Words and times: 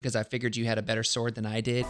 because 0.00 0.16
I 0.16 0.22
figured 0.22 0.56
you 0.56 0.64
had 0.64 0.78
a 0.78 0.82
better 0.82 1.02
sword 1.02 1.34
than 1.34 1.44
I 1.44 1.60
did. 1.60 1.84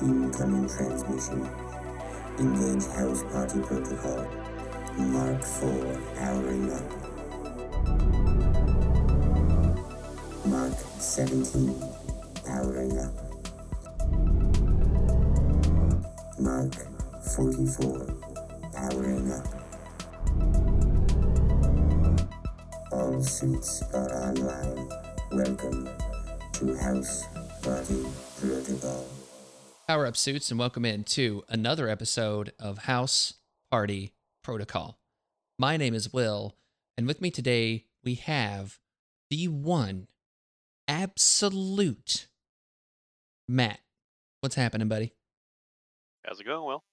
Incoming 0.00 0.68
transmission. 0.68 1.46
Engage 2.38 2.86
house 2.96 3.22
party 3.24 3.60
protocol. 3.60 4.26
Mark 4.96 5.44
4 5.44 6.00
powering 6.16 6.72
up. 6.72 6.82
Mark 10.46 10.72
17 10.98 11.74
powering 12.46 12.98
up. 12.98 13.12
Mark 16.38 16.74
44 17.36 18.06
powering 18.72 19.30
up. 19.32 19.53
All 22.94 23.20
suits 23.24 23.82
are 23.92 24.08
online. 24.28 24.88
Welcome 25.32 25.88
to 26.52 26.76
House 26.76 27.24
Party 27.60 28.04
Protocol. 28.40 29.04
Power 29.88 30.06
up 30.06 30.16
suits 30.16 30.52
and 30.52 30.60
welcome 30.60 30.84
in 30.84 31.02
to 31.02 31.42
another 31.48 31.88
episode 31.88 32.52
of 32.60 32.78
House 32.78 33.34
Party 33.68 34.12
Protocol. 34.44 35.00
My 35.58 35.76
name 35.76 35.92
is 35.92 36.12
Will, 36.12 36.54
and 36.96 37.08
with 37.08 37.20
me 37.20 37.32
today 37.32 37.86
we 38.04 38.14
have 38.14 38.78
the 39.28 39.48
one 39.48 40.06
absolute 40.86 42.28
Matt. 43.48 43.80
What's 44.40 44.54
happening, 44.54 44.86
buddy? 44.86 45.14
How's 46.24 46.38
it 46.38 46.46
going, 46.46 46.64
Will? 46.64 46.84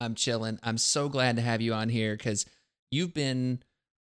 I'm 0.00 0.16
chilling. 0.16 0.58
I'm 0.64 0.78
so 0.78 1.08
glad 1.08 1.36
to 1.36 1.42
have 1.42 1.60
you 1.60 1.74
on 1.74 1.90
here 1.90 2.16
because 2.16 2.44
you've 2.90 3.14
been 3.14 3.60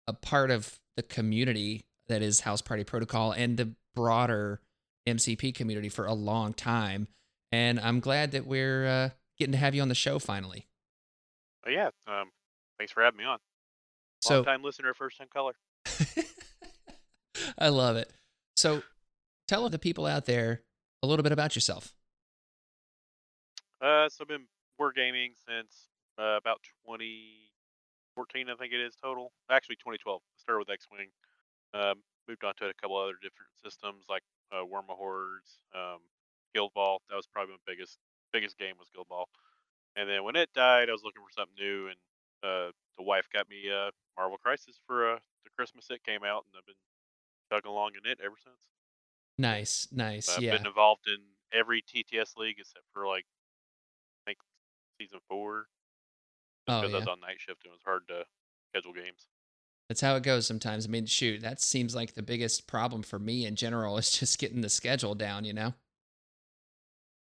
a 0.06 0.12
part 0.12 0.50
of 0.50 0.78
the 0.98 1.02
community 1.04 1.84
that 2.08 2.22
is 2.22 2.40
House 2.40 2.60
Party 2.60 2.82
Protocol 2.82 3.30
and 3.30 3.56
the 3.56 3.72
broader 3.94 4.60
MCP 5.06 5.54
community 5.54 5.88
for 5.88 6.06
a 6.06 6.12
long 6.12 6.52
time. 6.52 7.06
And 7.52 7.78
I'm 7.78 8.00
glad 8.00 8.32
that 8.32 8.48
we're 8.48 8.84
uh, 8.84 9.10
getting 9.38 9.52
to 9.52 9.58
have 9.58 9.76
you 9.76 9.82
on 9.82 9.88
the 9.88 9.94
show 9.94 10.18
finally. 10.18 10.66
Oh, 11.64 11.70
yeah. 11.70 11.90
Um, 12.08 12.32
thanks 12.78 12.92
for 12.92 13.04
having 13.04 13.18
me 13.18 13.24
on. 13.24 13.38
So 14.22 14.38
Long 14.38 14.44
time 14.44 14.64
listener, 14.64 14.92
first 14.92 15.18
time 15.18 15.28
caller. 15.32 15.52
I 17.58 17.68
love 17.68 17.94
it. 17.94 18.10
So 18.56 18.82
tell 19.46 19.68
the 19.68 19.78
people 19.78 20.04
out 20.04 20.26
there 20.26 20.62
a 21.04 21.06
little 21.06 21.22
bit 21.22 21.30
about 21.30 21.54
yourself. 21.54 21.94
Uh, 23.80 24.08
so 24.08 24.22
I've 24.22 24.28
been 24.28 24.46
wargaming 24.80 25.34
since 25.46 25.90
uh, 26.18 26.36
about 26.36 26.60
2014, 26.88 28.48
I 28.50 28.56
think 28.56 28.72
it 28.72 28.80
is 28.80 28.96
total. 29.00 29.30
Actually, 29.48 29.76
2012. 29.76 30.20
Started 30.48 30.64
with 30.64 30.72
X-wing. 30.72 31.12
Um, 31.74 32.00
moved 32.26 32.42
on 32.42 32.54
to 32.56 32.72
a 32.72 32.74
couple 32.80 32.96
other 32.96 33.20
different 33.20 33.52
systems 33.62 34.06
like 34.08 34.22
uh, 34.50 34.64
Warmahordes, 34.64 35.60
um, 35.76 36.00
Guild 36.54 36.72
Ball. 36.72 37.02
That 37.10 37.16
was 37.16 37.26
probably 37.26 37.52
my 37.52 37.60
biggest 37.66 37.98
biggest 38.32 38.56
game 38.56 38.72
was 38.78 38.88
Guild 38.88 39.08
Ball. 39.08 39.28
And 39.94 40.08
then 40.08 40.24
when 40.24 40.36
it 40.36 40.48
died, 40.54 40.88
I 40.88 40.92
was 40.92 41.02
looking 41.04 41.20
for 41.20 41.28
something 41.36 41.52
new, 41.60 41.88
and 41.88 42.00
uh, 42.42 42.72
the 42.96 43.04
wife 43.04 43.28
got 43.30 43.46
me 43.50 43.68
uh, 43.68 43.90
Marvel 44.16 44.38
Crisis 44.38 44.80
for 44.86 45.16
uh, 45.16 45.18
the 45.44 45.50
Christmas 45.54 45.84
it 45.90 46.02
came 46.02 46.24
out, 46.24 46.46
and 46.48 46.56
I've 46.56 46.64
been 46.64 46.80
chugging 47.52 47.70
along 47.70 47.90
in 48.02 48.10
it 48.10 48.18
ever 48.24 48.36
since. 48.42 48.56
Nice, 49.36 49.86
nice. 49.92 50.30
I've 50.30 50.42
yeah. 50.42 50.56
been 50.56 50.66
involved 50.66 51.08
in 51.08 51.18
every 51.52 51.82
TTS 51.82 52.38
league 52.38 52.56
except 52.58 52.86
for 52.94 53.06
like 53.06 53.26
I 54.24 54.32
think 54.32 54.38
season 54.98 55.18
four. 55.28 55.66
Oh, 56.68 56.80
because 56.80 56.94
I 56.94 56.98
was 57.00 57.06
on 57.06 57.20
night 57.20 57.36
shift 57.36 57.64
and 57.64 57.72
it 57.72 57.76
was 57.76 57.84
hard 57.84 58.08
to 58.08 58.24
schedule 58.72 58.94
games. 58.94 59.28
That's 59.88 60.00
how 60.00 60.16
it 60.16 60.22
goes 60.22 60.46
sometimes. 60.46 60.86
I 60.86 60.90
mean, 60.90 61.06
shoot, 61.06 61.42
that 61.42 61.60
seems 61.60 61.94
like 61.94 62.14
the 62.14 62.22
biggest 62.22 62.66
problem 62.66 63.02
for 63.02 63.18
me 63.18 63.46
in 63.46 63.56
general 63.56 63.98
is 63.98 64.10
just 64.18 64.38
getting 64.38 64.60
the 64.60 64.68
schedule 64.68 65.14
down, 65.14 65.44
you 65.44 65.52
know? 65.52 65.74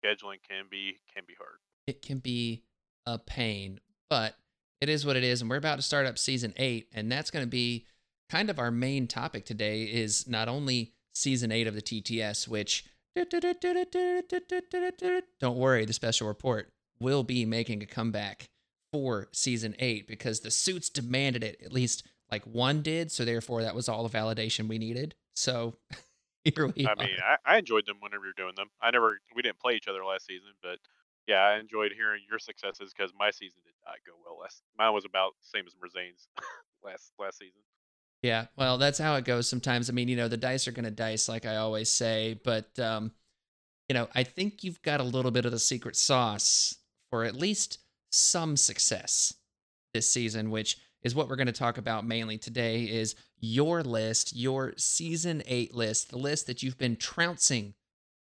Scheduling 0.04 0.38
can 0.48 0.66
be 0.70 0.98
can 1.12 1.24
be 1.26 1.34
hard. 1.38 1.58
It 1.86 2.02
can 2.02 2.18
be 2.18 2.62
a 3.06 3.18
pain, 3.18 3.80
but 4.10 4.36
it 4.80 4.88
is 4.88 5.06
what 5.06 5.16
it 5.16 5.24
is. 5.24 5.40
And 5.40 5.48
we're 5.48 5.56
about 5.56 5.76
to 5.76 5.82
start 5.82 6.06
up 6.06 6.18
season 6.18 6.52
eight, 6.56 6.88
and 6.92 7.10
that's 7.10 7.30
going 7.30 7.44
to 7.44 7.50
be 7.50 7.86
kind 8.28 8.50
of 8.50 8.58
our 8.58 8.70
main 8.70 9.06
topic 9.06 9.44
today 9.44 9.84
is 9.84 10.28
not 10.28 10.48
only 10.48 10.92
season 11.14 11.52
eight 11.52 11.66
of 11.66 11.74
the 11.74 11.82
TTS, 11.82 12.48
which 12.48 12.84
don't 15.40 15.56
worry, 15.56 15.84
the 15.84 15.92
special 15.92 16.28
report 16.28 16.68
will 17.00 17.22
be 17.22 17.44
making 17.44 17.82
a 17.82 17.86
comeback 17.86 18.48
for 18.92 19.28
season 19.32 19.74
eight 19.78 20.06
because 20.06 20.40
the 20.40 20.50
suits 20.50 20.90
demanded 20.90 21.42
it. 21.42 21.60
At 21.64 21.72
least 21.72 22.06
like 22.30 22.44
one 22.44 22.82
did, 22.82 23.12
so 23.12 23.24
therefore 23.24 23.62
that 23.62 23.74
was 23.74 23.88
all 23.88 24.06
the 24.06 24.16
validation 24.16 24.68
we 24.68 24.78
needed. 24.78 25.14
So 25.34 25.76
here 26.44 26.66
we 26.76 26.86
I 26.86 26.92
are. 26.92 26.96
mean, 26.96 27.16
I, 27.24 27.36
I 27.44 27.58
enjoyed 27.58 27.86
them 27.86 27.96
whenever 28.00 28.24
you're 28.24 28.32
doing 28.36 28.54
them. 28.56 28.68
I 28.80 28.90
never 28.90 29.18
we 29.34 29.42
didn't 29.42 29.58
play 29.60 29.74
each 29.74 29.88
other 29.88 30.04
last 30.04 30.26
season, 30.26 30.50
but 30.62 30.78
yeah, 31.26 31.40
I 31.42 31.58
enjoyed 31.58 31.92
hearing 31.92 32.22
your 32.28 32.38
successes 32.38 32.92
because 32.96 33.12
my 33.18 33.30
season 33.30 33.60
did 33.64 33.74
not 33.84 33.96
go 34.06 34.12
well 34.24 34.40
last. 34.40 34.62
Mine 34.78 34.92
was 34.94 35.04
about 35.04 35.32
the 35.42 35.48
same 35.48 35.66
as 35.66 35.74
Merzane's 35.74 36.28
last 36.84 37.12
last 37.18 37.38
season. 37.38 37.60
Yeah, 38.22 38.46
well, 38.56 38.78
that's 38.78 38.98
how 38.98 39.14
it 39.16 39.24
goes 39.24 39.48
sometimes. 39.48 39.88
I 39.88 39.92
mean, 39.92 40.08
you 40.08 40.16
know, 40.16 40.28
the 40.28 40.36
dice 40.36 40.66
are 40.66 40.72
going 40.72 40.84
to 40.84 40.90
dice, 40.90 41.28
like 41.28 41.46
I 41.46 41.56
always 41.56 41.90
say, 41.90 42.40
but, 42.42 42.76
um, 42.78 43.12
you 43.88 43.94
know, 43.94 44.08
I 44.14 44.24
think 44.24 44.64
you've 44.64 44.82
got 44.82 45.00
a 45.00 45.04
little 45.04 45.30
bit 45.30 45.44
of 45.44 45.52
the 45.52 45.58
secret 45.58 45.94
sauce 45.96 46.76
for 47.10 47.24
at 47.24 47.36
least 47.36 47.78
some 48.10 48.56
success 48.56 49.34
this 49.92 50.10
season, 50.10 50.50
which 50.50 50.78
is 51.06 51.14
what 51.14 51.28
we're 51.28 51.36
going 51.36 51.46
to 51.46 51.52
talk 51.52 51.78
about 51.78 52.04
mainly 52.04 52.36
today 52.36 52.82
is 52.82 53.14
your 53.38 53.84
list, 53.84 54.34
your 54.34 54.72
season 54.76 55.40
eight 55.46 55.72
list, 55.72 56.10
the 56.10 56.18
list 56.18 56.48
that 56.48 56.64
you've 56.64 56.78
been 56.78 56.96
trouncing 56.96 57.74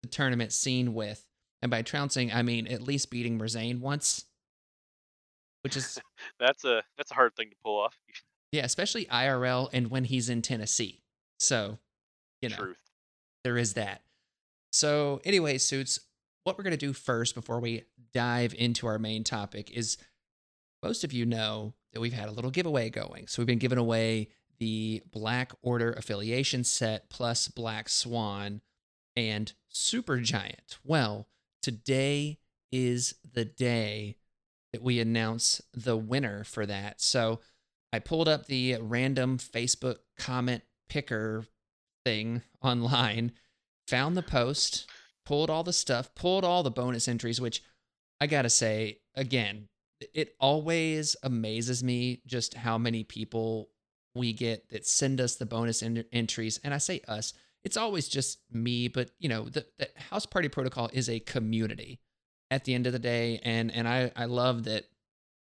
the 0.03 0.09
tournament 0.09 0.53
scene 0.53 0.93
with. 0.93 1.27
And 1.63 1.71
by 1.71 1.81
trouncing, 1.81 2.31
I 2.31 2.43
mean 2.43 2.67
at 2.67 2.83
least 2.83 3.11
beating 3.11 3.39
Merzane 3.39 3.81
once, 3.81 4.27
which 5.63 5.79
is 5.79 5.99
That's 6.39 6.67
a 6.67 6.83
that's 6.99 7.11
a 7.11 7.15
hard 7.15 7.35
thing 7.35 7.49
to 7.49 7.57
pull 7.65 7.81
off. 7.81 7.97
Yeah, 8.53 8.65
especially 8.65 9.07
IRL 9.07 9.69
and 9.73 9.91
when 9.91 10.05
he's 10.05 10.29
in 10.29 10.41
Tennessee. 10.41 11.03
So, 11.41 11.79
you 12.41 12.51
know, 12.51 12.55
Truth. 12.55 12.77
there 13.43 13.59
is 13.59 13.75
that. 13.75 14.03
So, 14.71 15.21
anyway, 15.25 15.59
suits, 15.59 15.99
what 16.45 16.57
we're 16.57 16.63
going 16.63 16.71
to 16.71 16.77
do 16.77 16.93
first 16.93 17.35
before 17.35 17.59
we 17.59 17.83
dive 18.13 18.55
into 18.57 18.87
our 18.87 19.01
main 19.01 19.25
topic 19.25 19.73
is 19.73 19.97
most 20.85 21.03
of 21.03 21.13
you 21.13 21.27
know 21.27 21.75
that 21.95 22.01
we've 22.01 22.13
had 22.13 22.29
a 22.29 22.33
little 22.33 22.51
giveaway 22.51 22.91
going. 22.91 23.27
So, 23.27 23.41
we've 23.41 23.47
been 23.47 23.59
giving 23.59 23.79
away 23.79 24.29
the 24.59 25.03
Black 25.11 25.53
Order 25.63 25.93
affiliation 25.93 26.65
set 26.65 27.09
plus 27.09 27.49
Black 27.49 27.89
Swan 27.89 28.61
and 29.17 29.53
Supergiant. 29.73 30.79
Well, 30.85 31.29
today 31.63 32.39
is 32.71 33.15
the 33.33 33.45
day 33.45 34.17
that 34.73 34.83
we 34.83 35.01
announce 35.01 35.63
the 35.73 35.97
winner 35.97 36.45
for 36.45 36.67
that. 36.67 37.01
So, 37.01 37.41
I 37.93 38.01
pulled 38.01 38.29
up 38.29 38.47
the 38.47 38.77
random 38.81 39.39
Facebook 39.39 39.99
comment 40.19 40.65
picker 40.89 41.47
thing 42.05 42.43
online, 42.63 43.33
found 43.87 44.17
the 44.17 44.23
post, 44.23 44.91
pulled 45.25 45.49
all 45.49 45.63
the 45.63 45.73
stuff, 45.73 46.15
pulled 46.15 46.45
all 46.45 46.63
the 46.63 46.71
bonus 46.71 47.07
entries, 47.09 47.41
which 47.41 47.63
I 48.21 48.27
gotta 48.27 48.51
say, 48.51 48.99
again, 49.15 49.69
it 50.15 50.35
always 50.41 51.17
amazes 51.23 51.83
me 51.83 52.21
just 52.27 52.55
how 52.55 52.79
many 52.79 53.05
people 53.05 53.71
we 54.15 54.33
get 54.33 54.69
that 54.71 54.87
send 54.87 55.21
us 55.21 55.37
the 55.37 55.47
bonus 55.47 55.83
en- 55.83 56.05
entries. 56.13 56.61
And 56.63 56.75
I 56.75 56.79
say 56.79 57.01
us, 57.09 57.33
it's 57.65 57.77
always 57.77 58.09
just 58.09 58.39
me, 58.53 58.89
but 58.89 59.11
you 59.19 59.29
know, 59.29 59.45
the, 59.45 59.67
the 59.79 59.89
House 60.11 60.27
Party 60.27 60.49
Protocol 60.49 60.91
is 60.93 61.09
a 61.09 61.21
community 61.21 62.01
at 62.51 62.65
the 62.65 62.75
end 62.75 62.87
of 62.87 62.93
the 62.93 62.99
day. 62.99 63.41
And, 63.43 63.73
and 63.73 63.89
I, 63.89 64.13
I 64.15 64.27
love 64.27 64.65
that 64.65 64.85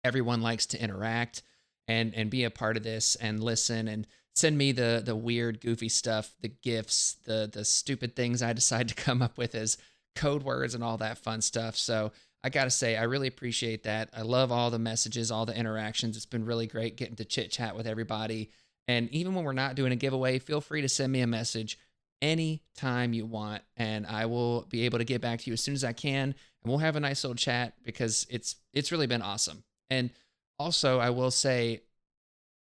everyone 0.05 0.41
likes 0.41 0.67
to 0.67 0.81
interact 0.81 1.43
and 1.89 2.15
and 2.15 2.31
be 2.31 2.45
a 2.45 2.51
part 2.51 2.77
of 2.77 2.83
this 2.83 3.17
and 3.17 3.43
listen 3.43 3.89
and 3.89 4.07
send 4.35 4.57
me 4.57 4.73
the 4.73 5.03
the 5.05 5.17
weird 5.17 5.61
goofy 5.61 5.89
stuff 5.89 6.35
the 6.41 6.49
gifts 6.49 7.17
the 7.25 7.49
the 7.53 7.65
stupid 7.65 8.15
things 8.15 8.43
i 8.43 8.53
decide 8.53 8.89
to 8.89 8.95
come 8.95 9.23
up 9.23 9.37
with 9.37 9.55
as 9.55 9.77
code 10.15 10.43
words 10.43 10.75
and 10.75 10.83
all 10.83 10.97
that 10.97 11.19
fun 11.19 11.41
stuff 11.41 11.77
so 11.77 12.13
i 12.47 12.49
gotta 12.49 12.71
say 12.71 12.97
i 12.97 13.03
really 13.03 13.29
appreciate 13.29 13.83
that. 13.83 14.09
I 14.17 14.23
love 14.23 14.53
all 14.53 14.71
the 14.71 14.79
messages 14.79 15.31
all 15.31 15.47
the 15.47 15.57
interactions. 15.57 16.17
It's 16.17 16.27
been 16.27 16.45
really 16.45 16.67
great 16.67 16.97
getting 16.97 17.17
to 17.17 17.25
chit 17.25 17.51
chat 17.51 17.77
with 17.77 17.87
everybody. 17.87 18.51
And 18.89 19.11
even 19.11 19.35
when 19.35 19.45
we're 19.45 19.53
not 19.53 19.75
doing 19.75 19.93
a 19.93 19.97
giveaway 19.97 20.39
feel 20.39 20.61
free 20.61 20.83
to 20.83 20.89
send 20.89 21.13
me 21.13 21.21
a 21.21 21.27
message 21.27 21.79
anytime 22.23 23.13
you 23.13 23.27
want 23.27 23.63
and 23.77 24.07
i 24.07 24.25
will 24.25 24.63
be 24.71 24.87
able 24.87 24.97
to 24.97 25.05
get 25.05 25.21
back 25.21 25.39
to 25.39 25.51
you 25.51 25.53
as 25.53 25.63
soon 25.63 25.75
as 25.75 25.85
i 25.85 25.93
can 25.93 26.35
and 26.67 26.73
we'll 26.73 26.81
have 26.81 26.97
a 26.97 27.01
nice 27.01 27.23
little 27.23 27.37
chat 27.37 27.75
because 27.85 28.27
it's 28.29 28.57
it's 28.73 28.91
really 28.91 29.07
been 29.07 29.23
awesome. 29.23 29.63
And 29.89 30.11
also, 30.59 30.99
I 30.99 31.11
will 31.11 31.31
say, 31.31 31.83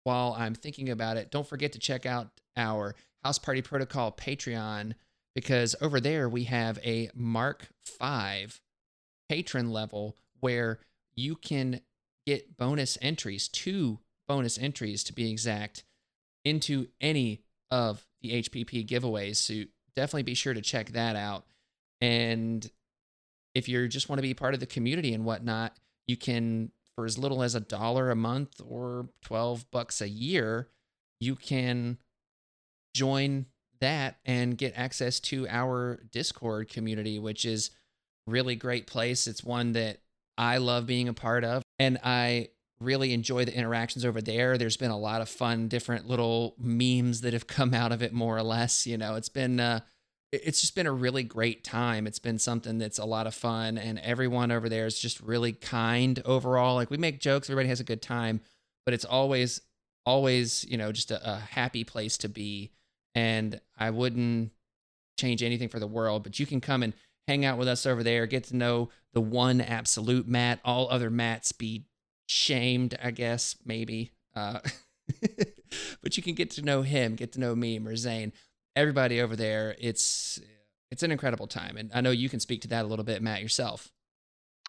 while 0.02 0.36
I'm 0.38 0.54
thinking 0.54 0.90
about 0.90 1.16
it, 1.16 1.30
don't 1.30 1.46
forget 1.46 1.72
to 1.72 1.78
check 1.78 2.04
out 2.04 2.28
our 2.54 2.94
House 3.22 3.38
Party 3.38 3.62
Protocol 3.62 4.12
Patreon 4.12 4.92
because 5.34 5.74
over 5.80 6.00
there 6.00 6.28
we 6.28 6.44
have 6.44 6.78
a 6.84 7.08
Mark 7.14 7.68
V 7.98 8.48
patron 9.28 9.70
level 9.70 10.16
where 10.40 10.80
you 11.14 11.36
can 11.36 11.80
get 12.26 12.56
bonus 12.56 12.98
entries, 13.00 13.48
two 13.48 14.00
bonus 14.26 14.58
entries 14.58 15.04
to 15.04 15.12
be 15.12 15.30
exact, 15.30 15.84
into 16.44 16.88
any 17.00 17.42
of 17.70 18.06
the 18.22 18.42
HPP 18.42 18.86
giveaways. 18.86 19.36
So 19.36 19.68
definitely 19.96 20.22
be 20.24 20.34
sure 20.34 20.54
to 20.54 20.62
check 20.62 20.90
that 20.90 21.16
out. 21.16 21.44
And 22.00 22.68
if 23.54 23.68
you 23.68 23.86
just 23.88 24.08
want 24.08 24.18
to 24.18 24.22
be 24.22 24.34
part 24.34 24.54
of 24.54 24.60
the 24.60 24.66
community 24.66 25.14
and 25.14 25.24
whatnot, 25.24 25.76
you 26.06 26.16
can, 26.16 26.70
for 26.94 27.04
as 27.04 27.18
little 27.18 27.42
as 27.42 27.54
a 27.54 27.60
dollar 27.60 28.10
a 28.10 28.16
month 28.16 28.60
or 28.66 29.08
12 29.22 29.70
bucks 29.70 30.00
a 30.00 30.08
year, 30.08 30.68
you 31.20 31.36
can 31.36 31.98
join 32.94 33.46
that 33.80 34.18
and 34.24 34.58
get 34.58 34.72
access 34.76 35.20
to 35.20 35.46
our 35.48 36.00
Discord 36.10 36.68
community, 36.68 37.18
which 37.18 37.44
is 37.44 37.70
really 38.26 38.56
great 38.56 38.86
place. 38.86 39.26
It's 39.26 39.44
one 39.44 39.72
that 39.72 39.98
I 40.36 40.58
love 40.58 40.86
being 40.86 41.08
a 41.08 41.14
part 41.14 41.44
of. 41.44 41.62
And 41.78 41.98
I 42.02 42.48
really 42.80 43.12
enjoy 43.12 43.44
the 43.44 43.56
interactions 43.56 44.04
over 44.04 44.20
there. 44.20 44.58
There's 44.58 44.76
been 44.76 44.90
a 44.90 44.98
lot 44.98 45.20
of 45.20 45.28
fun, 45.28 45.68
different 45.68 46.06
little 46.06 46.54
memes 46.58 47.20
that 47.22 47.32
have 47.32 47.46
come 47.48 47.74
out 47.74 47.92
of 47.92 48.02
it, 48.02 48.12
more 48.12 48.36
or 48.36 48.42
less. 48.42 48.86
You 48.86 48.98
know, 48.98 49.14
it's 49.14 49.28
been, 49.28 49.60
uh, 49.60 49.80
it's 50.32 50.60
just 50.60 50.74
been 50.74 50.86
a 50.86 50.92
really 50.92 51.22
great 51.22 51.62
time. 51.62 52.06
It's 52.06 52.18
been 52.18 52.38
something 52.38 52.78
that's 52.78 52.98
a 52.98 53.04
lot 53.04 53.26
of 53.26 53.34
fun, 53.34 53.78
and 53.78 53.98
everyone 54.00 54.50
over 54.50 54.68
there 54.68 54.86
is 54.86 54.98
just 54.98 55.20
really 55.20 55.52
kind 55.52 56.20
overall. 56.24 56.74
Like 56.74 56.90
we 56.90 56.96
make 56.96 57.20
jokes, 57.20 57.48
everybody 57.48 57.68
has 57.68 57.80
a 57.80 57.84
good 57.84 58.02
time, 58.02 58.40
but 58.84 58.94
it's 58.94 59.04
always, 59.04 59.60
always, 60.04 60.64
you 60.64 60.76
know, 60.76 60.90
just 60.90 61.10
a, 61.10 61.34
a 61.34 61.36
happy 61.36 61.84
place 61.84 62.18
to 62.18 62.28
be. 62.28 62.72
And 63.14 63.60
I 63.78 63.90
wouldn't 63.90 64.50
change 65.20 65.42
anything 65.42 65.68
for 65.68 65.78
the 65.78 65.86
world, 65.86 66.24
but 66.24 66.40
you 66.40 66.46
can 66.46 66.60
come 66.60 66.82
and 66.82 66.94
hang 67.26 67.44
out 67.44 67.58
with 67.58 67.68
us 67.68 67.86
over 67.86 68.02
there, 68.02 68.26
get 68.26 68.44
to 68.44 68.56
know 68.56 68.90
the 69.12 69.20
one 69.20 69.60
absolute 69.60 70.26
Matt. 70.26 70.60
All 70.64 70.88
other 70.90 71.10
Matts 71.10 71.52
be 71.52 71.86
shamed, 72.26 72.96
I 73.02 73.10
guess, 73.10 73.56
maybe. 73.64 74.12
Uh, 74.34 74.60
but 76.02 76.16
you 76.16 76.22
can 76.22 76.34
get 76.34 76.50
to 76.52 76.62
know 76.62 76.82
him, 76.82 77.14
get 77.14 77.32
to 77.32 77.40
know 77.40 77.54
me, 77.54 77.78
Merzane, 77.78 78.32
everybody 78.76 79.20
over 79.20 79.36
there. 79.36 79.74
It's 79.78 80.40
it's 80.90 81.02
an 81.02 81.10
incredible 81.10 81.46
time, 81.46 81.76
and 81.76 81.90
I 81.94 82.00
know 82.00 82.10
you 82.10 82.28
can 82.28 82.40
speak 82.40 82.60
to 82.62 82.68
that 82.68 82.84
a 82.84 82.88
little 82.88 83.04
bit, 83.04 83.22
Matt, 83.22 83.42
yourself. 83.42 83.90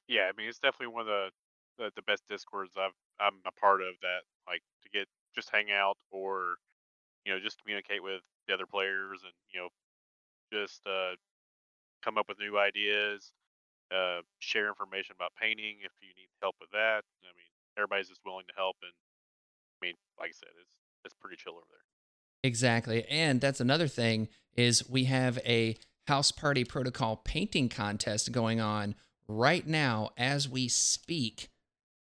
Yeah, 0.08 0.30
I 0.30 0.32
mean 0.38 0.48
it's 0.48 0.60
definitely 0.60 0.94
one 0.94 1.02
of 1.02 1.08
the 1.08 1.30
the, 1.78 1.92
the 1.96 2.02
best 2.04 2.24
discords 2.30 2.74
I've 2.78 2.96
I'm 3.20 3.36
a 3.46 3.52
part 3.60 3.82
of. 3.82 3.96
That 4.02 4.22
like 4.48 4.62
to 4.84 4.90
get 4.90 5.08
just 5.34 5.50
hang 5.50 5.72
out 5.72 5.98
or 6.12 6.56
you 7.26 7.34
know 7.34 7.40
just 7.40 7.62
communicate 7.62 8.02
with 8.04 8.22
the 8.48 8.54
other 8.54 8.66
players 8.66 9.22
and 9.24 9.34
you 9.54 9.60
know 9.60 9.70
just 10.54 10.82
uh, 10.86 11.16
come 12.06 12.18
up 12.18 12.30
with 12.30 12.38
new 12.38 12.58
ideas, 12.58 13.34
uh, 13.92 14.22
share 14.38 14.68
information 14.68 15.16
about 15.18 15.32
painting 15.42 15.78
if 15.82 15.92
you 16.02 16.10
need 16.16 16.30
help 16.42 16.56
with 16.62 16.70
that. 16.72 17.02
I 17.26 17.34
mean, 17.34 17.50
everybody's 17.78 18.10
just 18.10 18.22
willing 18.24 18.46
to 18.48 18.54
help, 18.56 18.78
and 18.84 18.94
I 18.94 19.86
mean, 19.86 19.96
like 20.20 20.30
I 20.30 20.38
said, 20.38 20.54
it's 20.62 20.76
it's 21.04 21.16
pretty 21.20 21.36
chill 21.36 21.54
over 21.54 21.66
there. 21.70 21.86
Exactly, 22.44 23.06
and 23.10 23.42
that's 23.42 23.60
another 23.60 23.88
thing 23.88 24.30
is 24.56 24.88
we 24.88 25.06
have 25.06 25.40
a 25.40 25.76
house 26.08 26.32
party 26.32 26.64
protocol 26.64 27.18
painting 27.18 27.68
contest 27.68 28.32
going 28.32 28.62
on 28.62 28.96
right 29.28 29.66
now 29.66 30.12
as 30.18 30.48
we 30.48 30.68
speak. 30.68 31.50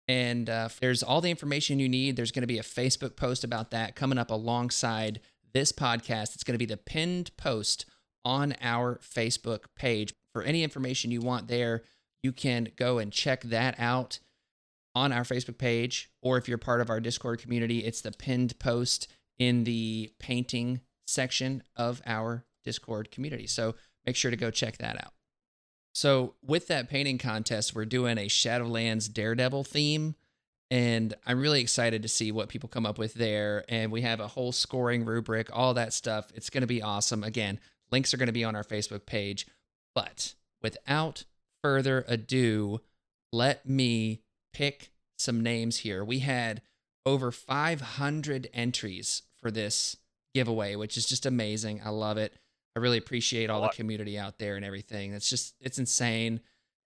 And 0.09 0.51
uh, 0.51 0.71
there's 0.81 1.03
all 1.05 1.21
the 1.21 1.31
information 1.31 1.79
you 1.79 1.89
need. 1.89 2.17
There's 2.17 2.33
going 2.33 2.43
to 2.43 2.49
be 2.49 2.59
a 2.59 2.63
Facebook 2.63 3.15
post 3.15 3.45
about 3.45 3.71
that 3.71 3.95
coming 3.95 4.19
up 4.19 4.31
alongside 4.31 5.21
this 5.53 5.71
podcast. 5.71 6.35
It's 6.35 6.43
going 6.43 6.55
to 6.55 6.59
be 6.59 6.67
the 6.67 6.77
pinned 6.77 7.31
post 7.37 7.87
on 8.25 8.55
our 8.61 8.99
Facebook 8.99 9.65
page. 9.77 10.13
For 10.33 10.43
any 10.43 10.63
information 10.63 11.11
you 11.11 11.21
want 11.21 11.49
there, 11.49 11.83
you 12.23 12.33
can 12.33 12.69
go 12.77 12.99
and 12.99 13.13
check 13.13 13.43
that 13.45 13.75
out 13.79 14.21
on 14.95 15.13
our 15.13 15.23
Facebook 15.23 15.59
page. 15.59 16.11
Or 16.23 16.37
if 16.37 16.49
you're 16.49 16.59
part 16.59 16.81
of 16.81 16.91
our 16.91 17.01
Discord 17.01 17.41
community, 17.41 17.81
it's 17.81 18.01
the 18.01 18.13
pinned 18.13 18.59
post 18.59 19.09
in 19.39 19.65
the 19.65 20.13
painting 20.19 20.81
section 21.07 21.63
of 21.77 22.03
our 22.07 22.45
Discord 22.65 23.11
community. 23.11 23.47
So 23.47 23.75
make 24.07 24.17
sure 24.17 24.31
to 24.31 24.37
go 24.37 24.51
check 24.51 24.79
that 24.79 24.97
out. 24.97 25.13
So, 25.93 26.35
with 26.41 26.69
that 26.69 26.89
painting 26.89 27.19
contest, 27.19 27.75
we're 27.75 27.85
doing 27.85 28.17
a 28.17 28.27
Shadowlands 28.27 29.13
Daredevil 29.13 29.65
theme. 29.65 30.15
And 30.71 31.15
I'm 31.27 31.41
really 31.41 31.61
excited 31.61 32.03
to 32.03 32.09
see 32.09 32.31
what 32.31 32.49
people 32.49 32.69
come 32.69 32.87
up 32.87 32.97
with 32.97 33.15
there. 33.15 33.65
And 33.69 33.91
we 33.91 34.03
have 34.03 34.21
a 34.21 34.29
whole 34.29 34.53
scoring 34.53 35.05
rubric, 35.05 35.49
all 35.53 35.75
that 35.75 35.93
stuff. 35.93 36.31
It's 36.33 36.49
going 36.49 36.61
to 36.61 36.69
be 36.69 36.81
awesome. 36.81 37.25
Again, 37.25 37.59
links 37.93 38.13
are 38.13 38.17
going 38.17 38.27
to 38.27 38.33
be 38.33 38.45
on 38.45 38.57
our 38.57 38.65
Facebook 38.65 39.07
page. 39.07 39.47
But 39.95 40.35
without 40.63 41.25
further 41.63 42.05
ado, 42.09 42.81
let 43.33 43.69
me 43.69 44.23
pick 44.53 44.91
some 45.19 45.43
names 45.43 45.79
here. 45.79 46.05
We 46.05 46.21
had 46.21 46.63
over 47.07 47.31
500 47.33 48.49
entries 48.53 49.23
for 49.41 49.51
this 49.51 49.97
giveaway, 50.35 50.77
which 50.77 50.97
is 50.97 51.07
just 51.07 51.27
amazing. 51.27 51.81
I 51.85 51.91
love 51.91 52.19
it. 52.19 52.35
I 52.77 52.81
really 52.81 52.99
appreciate 52.99 53.51
all 53.51 53.63
the 53.63 53.69
community 53.69 54.19
out 54.19 54.39
there 54.39 54.57
and 54.57 54.65
everything. 54.65 55.13
It's 55.13 55.29
just 55.29 55.55
it's 55.61 55.79
insane. 55.79 56.41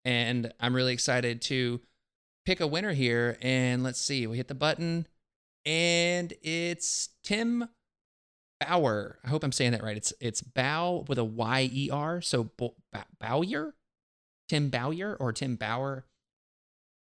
And 0.04 0.52
I'm 0.60 0.74
really 0.74 0.92
excited 0.92 1.42
to 1.42 1.80
pick 2.46 2.60
a 2.60 2.66
winner 2.66 2.92
here. 2.92 3.36
And 3.42 3.82
let's 3.82 4.00
see, 4.00 4.26
we 4.26 4.36
hit 4.38 4.48
the 4.48 4.54
button 4.54 5.06
and 5.66 6.32
it's 6.42 7.10
Tim 7.22 7.68
Bauer. 8.66 9.18
I 9.24 9.28
hope 9.28 9.44
I'm 9.44 9.52
saying 9.52 9.72
that 9.72 9.82
right. 9.82 9.96
It's 9.96 10.12
it's 10.20 10.42
Bow 10.42 11.04
with 11.08 11.18
a 11.18 11.24
Y 11.24 11.68
E 11.72 11.90
R. 11.90 12.20
So 12.20 12.50
Bowyer, 13.20 13.74
Tim 14.48 14.70
Bowyer 14.70 15.16
or 15.18 15.32
Tim 15.32 15.56
Bauer. 15.56 16.06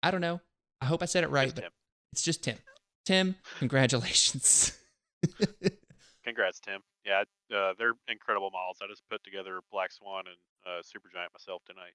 I 0.02 0.10
don't 0.10 0.20
know. 0.20 0.40
I 0.80 0.86
hope 0.86 1.02
I 1.02 1.06
said 1.06 1.24
it 1.24 1.30
right, 1.30 1.46
Just 1.46 1.54
but 1.56 1.62
Tim. 1.62 1.70
it's 2.12 2.22
just 2.22 2.44
Tim. 2.44 2.56
Tim, 3.04 3.34
congratulations. 3.58 4.78
Congrats, 6.24 6.60
Tim. 6.60 6.80
Yeah, 7.06 7.22
uh, 7.56 7.72
they're 7.78 7.94
incredible 8.08 8.50
models. 8.50 8.78
I 8.82 8.86
just 8.88 9.02
put 9.10 9.24
together 9.24 9.60
Black 9.72 9.92
Swan 9.92 10.24
and 10.26 10.36
uh, 10.66 10.82
Supergiant 10.82 11.32
myself 11.32 11.62
tonight. 11.66 11.92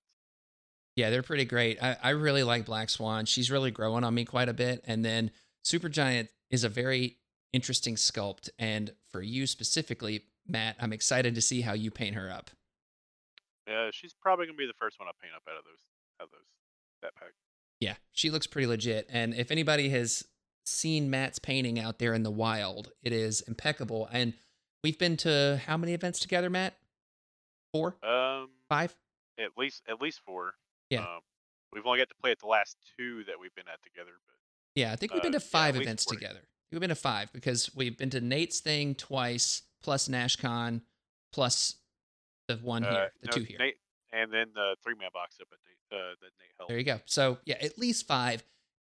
Yeah, 0.96 1.10
they're 1.12 1.24
pretty 1.24 1.46
great. 1.46 1.82
I, 1.82 1.98
I 2.02 2.10
really 2.12 2.44
like 2.44 2.66
Black 2.66 2.90
Swan. 2.90 3.26
She's 3.26 3.52
really 3.52 3.72
growing 3.72 4.04
on 4.04 4.14
me 4.14 4.26
quite 4.26 4.50
a 4.50 4.54
bit. 4.54 4.84
And 4.86 5.06
then 5.06 5.32
Supergiant 5.66 6.30
is 6.50 6.64
a 6.64 6.70
very 6.70 7.18
interesting 7.52 7.96
sculpt. 7.96 8.50
And 8.58 8.92
for 9.14 9.22
you 9.22 9.48
specifically, 9.48 10.24
Matt, 10.46 10.76
I'm 10.82 10.92
excited 10.92 11.36
to 11.36 11.42
see 11.42 11.62
how 11.62 11.72
you 11.74 11.92
paint 11.92 12.16
her 12.16 12.30
up. 12.30 12.50
Yeah, 13.68 13.90
she's 13.94 14.14
probably 14.14 14.46
gonna 14.48 14.58
be 14.58 14.66
the 14.68 14.74
first 14.78 15.00
one 15.00 15.08
I 15.08 15.12
paint 15.22 15.34
up 15.34 15.44
out 15.50 15.58
of 15.58 15.64
those 15.64 15.78
out 16.20 16.26
of 16.26 16.32
those 16.32 16.42
that 17.02 17.16
pack. 17.16 17.30
Yeah, 17.80 17.96
she 18.12 18.30
looks 18.30 18.48
pretty 18.48 18.68
legit. 18.68 19.08
And 19.10 19.34
if 19.34 19.52
anybody 19.52 19.90
has 19.90 20.26
seen 20.66 21.10
Matt's 21.10 21.40
painting 21.40 21.80
out 21.80 22.00
there 22.00 22.14
in 22.14 22.24
the 22.24 22.32
wild, 22.32 22.92
it 23.04 23.14
is 23.14 23.42
impeccable. 23.42 24.10
And 24.12 24.34
we've 24.84 24.98
been 25.00 25.16
to 25.18 25.62
how 25.66 25.78
many 25.78 25.94
events 25.94 26.20
together, 26.20 26.50
Matt? 26.50 26.76
Four? 27.74 27.96
Um, 28.04 28.50
Five? 28.68 28.96
at 29.40 29.58
least 29.58 29.84
at 29.90 30.02
least 30.02 30.22
four. 30.26 30.56
Yeah. 30.90 31.02
Um, 31.02 31.20
we've 31.72 31.86
only 31.86 32.00
got 32.00 32.10
to 32.10 32.16
play 32.22 32.32
at 32.32 32.40
the 32.40 32.48
last 32.48 32.78
two 32.98 33.24
that 33.26 33.36
we've 33.40 33.54
been 33.56 33.68
at 33.72 33.82
together, 33.84 34.12
but 34.28 34.36
Yeah, 34.76 34.92
I 34.92 34.96
think 34.96 35.14
we've 35.14 35.24
been 35.24 35.36
Uh, 35.36 35.40
to 35.40 35.46
five 35.46 35.76
least 35.76 35.84
events 35.84 36.06
We've 36.74 36.82
been 36.82 36.90
to 36.90 36.96
five 36.96 37.32
because 37.32 37.70
we've 37.76 37.96
been 37.96 38.10
to 38.10 38.20
Nate's 38.20 38.60
thing 38.60 38.96
twice, 38.96 39.62
plus 39.84 40.08
NashCon, 40.08 40.82
plus 41.32 41.76
the 42.48 42.56
one 42.56 42.84
uh, 42.84 42.90
here, 42.90 43.12
the 43.22 43.28
no, 43.28 43.32
two 43.32 43.44
here. 43.44 43.58
Nate, 43.60 43.76
and 44.12 44.34
then 44.34 44.48
the 44.56 44.76
three 44.84 44.96
man 45.00 45.10
box 45.14 45.38
up 45.40 45.50
at 45.52 45.60
Nate, 45.68 46.00
uh, 46.00 46.16
that 46.20 46.32
Nate 46.40 46.50
held. 46.58 46.70
There 46.70 46.80
you 46.80 46.84
go. 46.84 47.00
So 47.06 47.38
yeah, 47.46 47.58
at 47.62 47.78
least 47.78 48.08
five. 48.08 48.44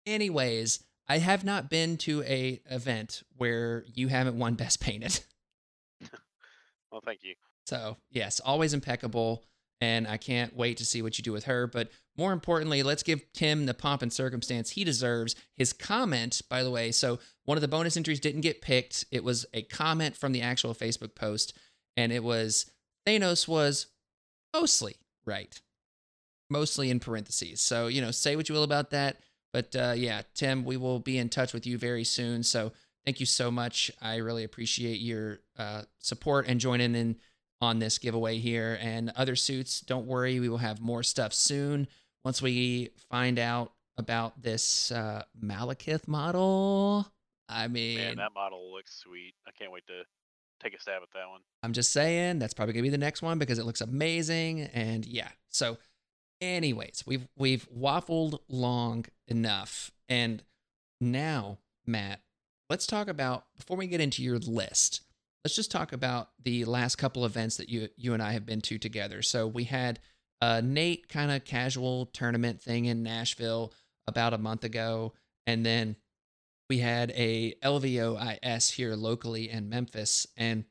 Anyways, 0.06 0.84
I 1.08 1.18
have 1.18 1.44
not 1.44 1.68
been 1.68 1.96
to 1.98 2.22
a 2.22 2.60
event 2.70 3.24
where 3.36 3.84
you 3.92 4.06
haven't 4.06 4.38
won 4.38 4.54
best 4.54 4.80
painted. 4.80 5.20
Well, 6.92 7.00
thank 7.02 7.20
you. 7.22 7.34
So 7.64 7.96
yes, 8.10 8.38
always 8.38 8.74
impeccable, 8.74 9.46
and 9.80 10.06
I 10.06 10.18
can't 10.18 10.54
wait 10.54 10.76
to 10.76 10.84
see 10.84 11.00
what 11.00 11.16
you 11.16 11.24
do 11.24 11.32
with 11.32 11.44
her. 11.44 11.66
But 11.66 11.90
more 12.18 12.34
importantly, 12.34 12.82
let's 12.82 13.02
give 13.02 13.22
Tim 13.32 13.64
the 13.64 13.72
pomp 13.72 14.02
and 14.02 14.12
circumstance 14.12 14.70
he 14.70 14.84
deserves. 14.84 15.34
His 15.56 15.72
comment, 15.72 16.42
by 16.50 16.62
the 16.62 16.70
way, 16.70 16.92
so 16.92 17.18
one 17.44 17.56
of 17.56 17.62
the 17.62 17.68
bonus 17.68 17.96
entries 17.96 18.20
didn't 18.20 18.42
get 18.42 18.62
picked. 18.62 19.04
It 19.10 19.24
was 19.24 19.46
a 19.52 19.62
comment 19.62 20.16
from 20.16 20.32
the 20.32 20.42
actual 20.42 20.74
Facebook 20.74 21.14
post, 21.14 21.56
and 21.96 22.12
it 22.12 22.22
was 22.22 22.70
Thanos 23.06 23.48
was 23.48 23.86
mostly 24.54 24.96
right, 25.24 25.60
mostly 26.50 26.90
in 26.90 27.00
parentheses. 27.00 27.60
So 27.60 27.86
you 27.88 28.00
know, 28.00 28.10
say 28.10 28.36
what 28.36 28.48
you 28.48 28.54
will 28.54 28.62
about 28.62 28.90
that. 28.90 29.16
But 29.52 29.76
uh, 29.76 29.94
yeah, 29.96 30.22
Tim, 30.34 30.64
we 30.64 30.76
will 30.76 30.98
be 30.98 31.18
in 31.18 31.28
touch 31.28 31.52
with 31.52 31.66
you 31.66 31.76
very 31.76 32.04
soon. 32.04 32.42
So 32.42 32.72
thank 33.04 33.20
you 33.20 33.26
so 33.26 33.50
much. 33.50 33.90
I 34.00 34.16
really 34.16 34.44
appreciate 34.44 35.00
your 35.00 35.40
uh, 35.58 35.82
support 35.98 36.46
and 36.48 36.58
joining 36.58 36.94
in 36.94 37.16
on 37.60 37.78
this 37.78 37.98
giveaway 37.98 38.38
here. 38.38 38.78
And 38.80 39.12
other 39.14 39.36
suits, 39.36 39.80
don't 39.80 40.06
worry, 40.06 40.40
we 40.40 40.48
will 40.48 40.58
have 40.58 40.80
more 40.80 41.02
stuff 41.02 41.32
soon 41.32 41.86
once 42.24 42.40
we 42.40 42.90
find 43.10 43.38
out 43.38 43.72
about 43.98 44.42
this 44.42 44.90
uh, 44.90 45.22
Malekith 45.42 46.08
model. 46.08 47.06
I 47.52 47.68
mean, 47.68 47.98
Man, 47.98 48.16
that 48.16 48.34
model 48.34 48.72
looks 48.72 48.98
sweet. 48.98 49.34
I 49.46 49.50
can't 49.58 49.72
wait 49.72 49.86
to 49.86 50.02
take 50.62 50.74
a 50.74 50.80
stab 50.80 51.02
at 51.02 51.08
that 51.14 51.28
one. 51.28 51.40
I'm 51.62 51.72
just 51.72 51.92
saying 51.92 52.38
that's 52.38 52.54
probably 52.54 52.74
gonna 52.74 52.82
be 52.82 52.88
the 52.88 52.98
next 52.98 53.22
one 53.22 53.38
because 53.38 53.58
it 53.58 53.66
looks 53.66 53.80
amazing. 53.80 54.62
And 54.62 55.04
yeah, 55.04 55.28
so 55.48 55.78
anyways, 56.40 57.04
we've 57.06 57.26
we've 57.36 57.68
waffled 57.70 58.38
long 58.48 59.06
enough, 59.28 59.90
and 60.08 60.42
now 61.00 61.58
Matt, 61.86 62.20
let's 62.70 62.86
talk 62.86 63.08
about 63.08 63.44
before 63.56 63.76
we 63.76 63.86
get 63.86 64.00
into 64.00 64.22
your 64.22 64.38
list. 64.38 65.02
Let's 65.44 65.56
just 65.56 65.72
talk 65.72 65.92
about 65.92 66.30
the 66.42 66.64
last 66.64 66.96
couple 66.96 67.24
events 67.24 67.56
that 67.56 67.68
you 67.68 67.88
you 67.96 68.14
and 68.14 68.22
I 68.22 68.32
have 68.32 68.46
been 68.46 68.60
to 68.62 68.78
together. 68.78 69.22
So 69.22 69.46
we 69.46 69.64
had 69.64 69.98
a 70.40 70.60
Nate 70.62 71.08
kind 71.08 71.30
of 71.30 71.44
casual 71.44 72.06
tournament 72.06 72.60
thing 72.60 72.84
in 72.86 73.02
Nashville 73.02 73.72
about 74.06 74.34
a 74.34 74.38
month 74.38 74.64
ago, 74.64 75.12
and 75.46 75.64
then 75.64 75.96
we 76.72 76.78
had 76.78 77.12
a 77.14 77.52
LVOIS 77.62 78.72
here 78.72 78.96
locally 78.96 79.50
in 79.50 79.68
Memphis, 79.68 80.26
and 80.38 80.64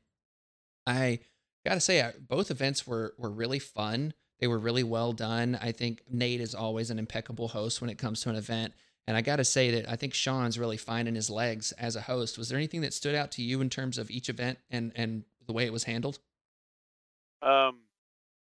I 0.84 1.20
gotta 1.64 1.78
say, 1.78 2.02
I, 2.02 2.14
both 2.18 2.50
events 2.50 2.88
were 2.88 3.14
were 3.18 3.30
really 3.30 3.60
fun. 3.60 4.12
They 4.40 4.48
were 4.48 4.58
really 4.58 4.82
well 4.82 5.12
done. 5.12 5.56
I 5.62 5.70
think 5.70 6.02
Nate 6.10 6.40
is 6.40 6.56
always 6.56 6.90
an 6.90 6.98
impeccable 6.98 7.46
host 7.46 7.80
when 7.80 7.88
it 7.88 7.98
comes 7.98 8.20
to 8.22 8.30
an 8.30 8.34
event. 8.34 8.74
And 9.06 9.16
I 9.16 9.20
got 9.20 9.36
to 9.36 9.44
say 9.44 9.70
that 9.70 9.88
I 9.88 9.94
think 9.94 10.12
Sean's 10.12 10.58
really 10.58 10.76
finding 10.76 11.14
his 11.14 11.30
legs 11.30 11.70
as 11.70 11.94
a 11.94 12.00
host. 12.00 12.36
Was 12.36 12.48
there 12.48 12.58
anything 12.58 12.80
that 12.80 12.94
stood 12.94 13.14
out 13.14 13.30
to 13.32 13.42
you 13.42 13.60
in 13.60 13.70
terms 13.70 13.96
of 13.96 14.10
each 14.10 14.28
event 14.28 14.58
and, 14.72 14.90
and 14.96 15.22
the 15.46 15.52
way 15.52 15.66
it 15.66 15.72
was 15.72 15.84
handled? 15.84 16.18
Um, 17.42 17.82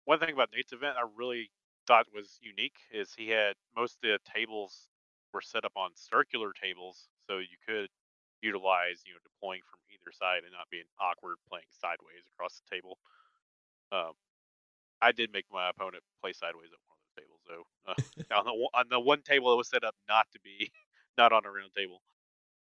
one 0.05 0.17
thing 0.17 0.33
about 0.33 0.49
Nate's 0.51 0.73
event 0.73 0.95
I 0.97 1.05
really 1.15 1.51
thought 1.85 2.07
was 2.11 2.39
unique 2.41 2.77
is 2.91 3.13
he 3.15 3.29
had 3.29 3.53
most 3.77 3.97
of 3.97 4.01
the 4.01 4.17
tables 4.33 4.87
were 5.31 5.41
set 5.41 5.63
up 5.63 5.73
on 5.75 5.91
circular 5.93 6.51
tables, 6.51 7.09
so 7.27 7.39
you 7.39 7.57
could 7.67 7.89
utilize 8.41 9.01
you 9.05 9.13
know 9.13 9.19
deploying 9.23 9.61
from 9.69 9.79
either 9.91 10.11
side 10.11 10.43
and 10.43 10.53
not 10.53 10.69
being 10.69 10.85
awkward 10.99 11.37
playing 11.49 11.69
sideways 11.71 12.25
across 12.33 12.61
the 12.61 12.75
table. 12.75 12.97
Um, 13.91 14.13
I 15.01 15.11
did 15.11 15.31
make 15.31 15.45
my 15.51 15.69
opponent 15.69 16.03
play 16.21 16.33
sideways 16.33 16.71
at 16.73 16.79
one 16.87 16.97
of 16.97 17.01
those 17.03 17.23
tables, 17.23 17.41
though. 17.47 17.65
Uh, 17.85 18.35
on 18.39 18.45
the 18.45 18.53
one- 18.53 18.71
on 18.73 18.89
the 18.89 18.99
one 18.99 19.21
table 19.21 19.53
it 19.53 19.57
was 19.57 19.69
set 19.69 19.83
up 19.83 19.95
not 20.09 20.27
to 20.31 20.39
be, 20.41 20.71
not 21.17 21.31
on 21.33 21.45
a 21.45 21.51
round 21.51 21.73
table, 21.73 22.01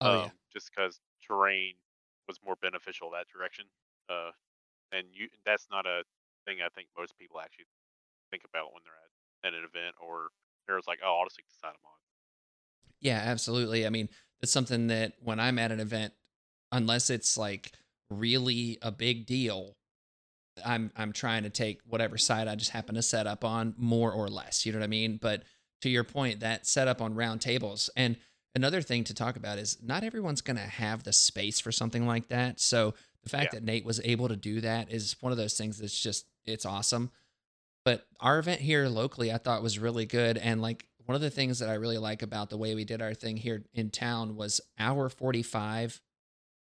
Oh, 0.02 0.14
um, 0.14 0.24
yeah. 0.24 0.32
just 0.54 0.72
because 0.72 1.02
terrain 1.22 1.76
was 2.28 2.40
more 2.44 2.56
beneficial 2.58 3.12
that 3.12 3.28
direction. 3.30 3.66
Uh, 4.10 4.32
and 4.92 5.08
you 5.14 5.30
that's 5.46 5.68
not 5.72 5.86
a 5.86 6.04
thing 6.46 6.60
I 6.62 6.70
think 6.70 6.90
most 6.98 7.18
people 7.18 7.40
actually 7.42 7.66
think 8.32 8.44
about 8.46 8.74
when 8.74 8.84
they're 8.84 8.94
at, 9.52 9.54
at 9.56 9.60
an 9.60 9.66
event 9.66 9.96
or 10.02 10.30
they're 10.68 10.80
like, 10.88 11.00
oh, 11.04 11.20
I'll 11.20 11.26
just 11.26 11.38
take 11.38 11.48
the 11.50 11.56
side 11.56 11.76
I'm 11.76 11.86
on. 11.86 12.00
Yeah, 13.00 13.22
absolutely. 13.24 13.86
I 13.86 13.90
mean, 13.90 14.10
it's 14.42 14.52
something 14.52 14.88
that 14.88 15.14
when 15.24 15.40
I'm 15.40 15.60
at 15.60 15.72
an 15.72 15.80
event, 15.80 16.14
unless 16.72 17.10
it's 17.10 17.38
like 17.38 17.72
really 18.10 18.78
a 18.82 18.92
big 18.92 19.26
deal, 19.26 19.76
I'm 20.66 20.92
I'm 20.96 21.14
trying 21.14 21.44
to 21.44 21.50
take 21.50 21.80
whatever 21.86 22.18
side 22.18 22.48
I 22.48 22.56
just 22.56 22.72
happen 22.72 22.96
to 22.96 23.02
set 23.02 23.28
up 23.28 23.44
on 23.44 23.74
more 23.78 24.12
or 24.12 24.28
less. 24.28 24.66
You 24.66 24.72
know 24.72 24.80
what 24.80 24.86
I 24.86 24.88
mean? 24.88 25.18
But 25.22 25.44
to 25.82 25.90
your 25.90 26.04
point, 26.04 26.40
that 26.40 26.66
setup 26.66 27.02
on 27.02 27.14
round 27.14 27.42
tables 27.42 27.90
and 27.96 28.18
another 28.56 28.82
thing 28.82 29.04
to 29.04 29.14
talk 29.14 29.36
about 29.36 29.60
is 29.60 29.78
not 29.84 30.04
everyone's 30.04 30.42
going 30.42 30.58
to 30.58 30.64
have 30.64 31.04
the 31.04 31.14
space 31.14 31.60
for 31.60 31.72
something 31.72 32.08
like 32.08 32.30
that. 32.30 32.60
So 32.60 32.96
the 33.24 33.30
fact 33.30 33.54
Yeah. 33.54 33.60
that 33.60 33.66
Nate 33.66 33.86
was 33.86 34.02
able 34.04 34.28
to 34.30 34.36
do 34.36 34.62
that 34.62 34.92
is 34.92 35.16
one 35.20 35.32
of 35.32 35.38
those 35.38 35.56
things 35.56 35.78
that's 35.78 36.00
just 36.00 36.26
it's 36.46 36.66
awesome. 36.66 37.12
But 37.86 38.08
our 38.20 38.40
event 38.40 38.62
here 38.62 38.88
locally, 38.88 39.32
I 39.32 39.38
thought 39.38 39.62
was 39.62 39.78
really 39.78 40.06
good. 40.08 40.38
And 40.38 40.62
like 40.62 40.87
one 41.08 41.16
of 41.16 41.22
the 41.22 41.30
things 41.30 41.60
that 41.60 41.70
I 41.70 41.76
really 41.76 41.98
like 41.98 42.22
about 42.22 42.50
the 42.50 42.58
way 42.58 42.76
we 42.76 42.84
did 42.84 43.02
our 43.02 43.14
thing 43.14 43.38
here 43.38 43.64
in 43.74 43.90
town 43.90 44.36
was 44.36 44.60
hour 44.78 45.08
45 45.08 46.02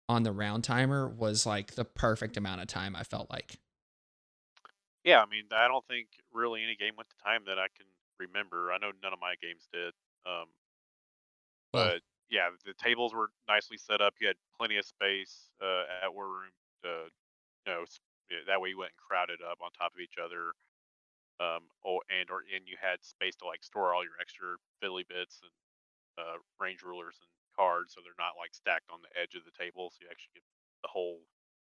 on 0.07 0.21
the 0.21 0.31
round 0.31 0.63
timer 0.63 1.09
was 1.09 1.47
like 1.47 1.73
the 1.73 1.83
perfect 1.83 2.37
amount 2.37 2.61
of 2.61 2.67
time 2.67 2.95
I 2.95 3.01
felt 3.01 3.27
like. 3.31 3.57
Yeah, 5.03 5.21
I 5.21 5.25
mean, 5.25 5.45
I 5.51 5.67
don't 5.67 5.85
think 5.87 6.09
really 6.31 6.63
any 6.63 6.75
game 6.75 6.93
went 6.95 7.09
to 7.09 7.15
time 7.23 7.41
that 7.47 7.57
I 7.57 7.73
can 7.75 7.87
remember. 8.19 8.71
I 8.71 8.77
know 8.77 8.91
none 9.01 9.13
of 9.13 9.19
my 9.19 9.33
games 9.41 9.67
did. 9.73 9.93
Um, 10.27 10.45
Well, 11.73 11.93
but 11.93 12.01
yeah, 12.29 12.49
the 12.65 12.73
tables 12.73 13.15
were 13.15 13.31
nicely 13.47 13.77
set 13.77 13.99
up. 13.99 14.13
You 14.21 14.27
had 14.27 14.37
plenty 14.55 14.77
of 14.77 14.85
space 14.85 15.49
uh, 15.59 16.05
at 16.05 16.13
War 16.13 16.27
Room. 16.27 16.53
Uh, 16.83 17.09
you 17.65 17.73
know, 17.73 17.85
that 18.45 18.61
way 18.61 18.69
you 18.69 18.77
wasn't 18.77 18.97
crowded 18.97 19.39
up 19.41 19.57
on 19.63 19.71
top 19.71 19.93
of 19.93 19.99
each 19.99 20.21
other. 20.23 20.53
Um, 21.39 21.67
oh, 21.83 21.99
and 22.07 22.31
or 22.31 22.47
and 22.47 22.63
you 22.63 22.79
had 22.79 23.03
space 23.03 23.35
to 23.43 23.45
like 23.45 23.63
store 23.63 23.93
all 23.93 24.03
your 24.03 24.15
extra 24.21 24.55
fiddly 24.79 25.03
bits 25.07 25.41
and 25.43 25.51
uh, 26.17 26.37
range 26.59 26.81
rulers 26.81 27.17
and 27.19 27.27
cards, 27.55 27.93
so 27.93 28.01
they're 28.03 28.13
not 28.17 28.39
like 28.39 28.55
stacked 28.55 28.89
on 28.91 28.99
the 29.03 29.11
edge 29.19 29.35
of 29.35 29.43
the 29.43 29.51
table. 29.51 29.91
So 29.91 30.03
you 30.03 30.07
actually 30.07 30.39
get 30.39 30.43
the 30.83 30.89
whole 30.89 31.19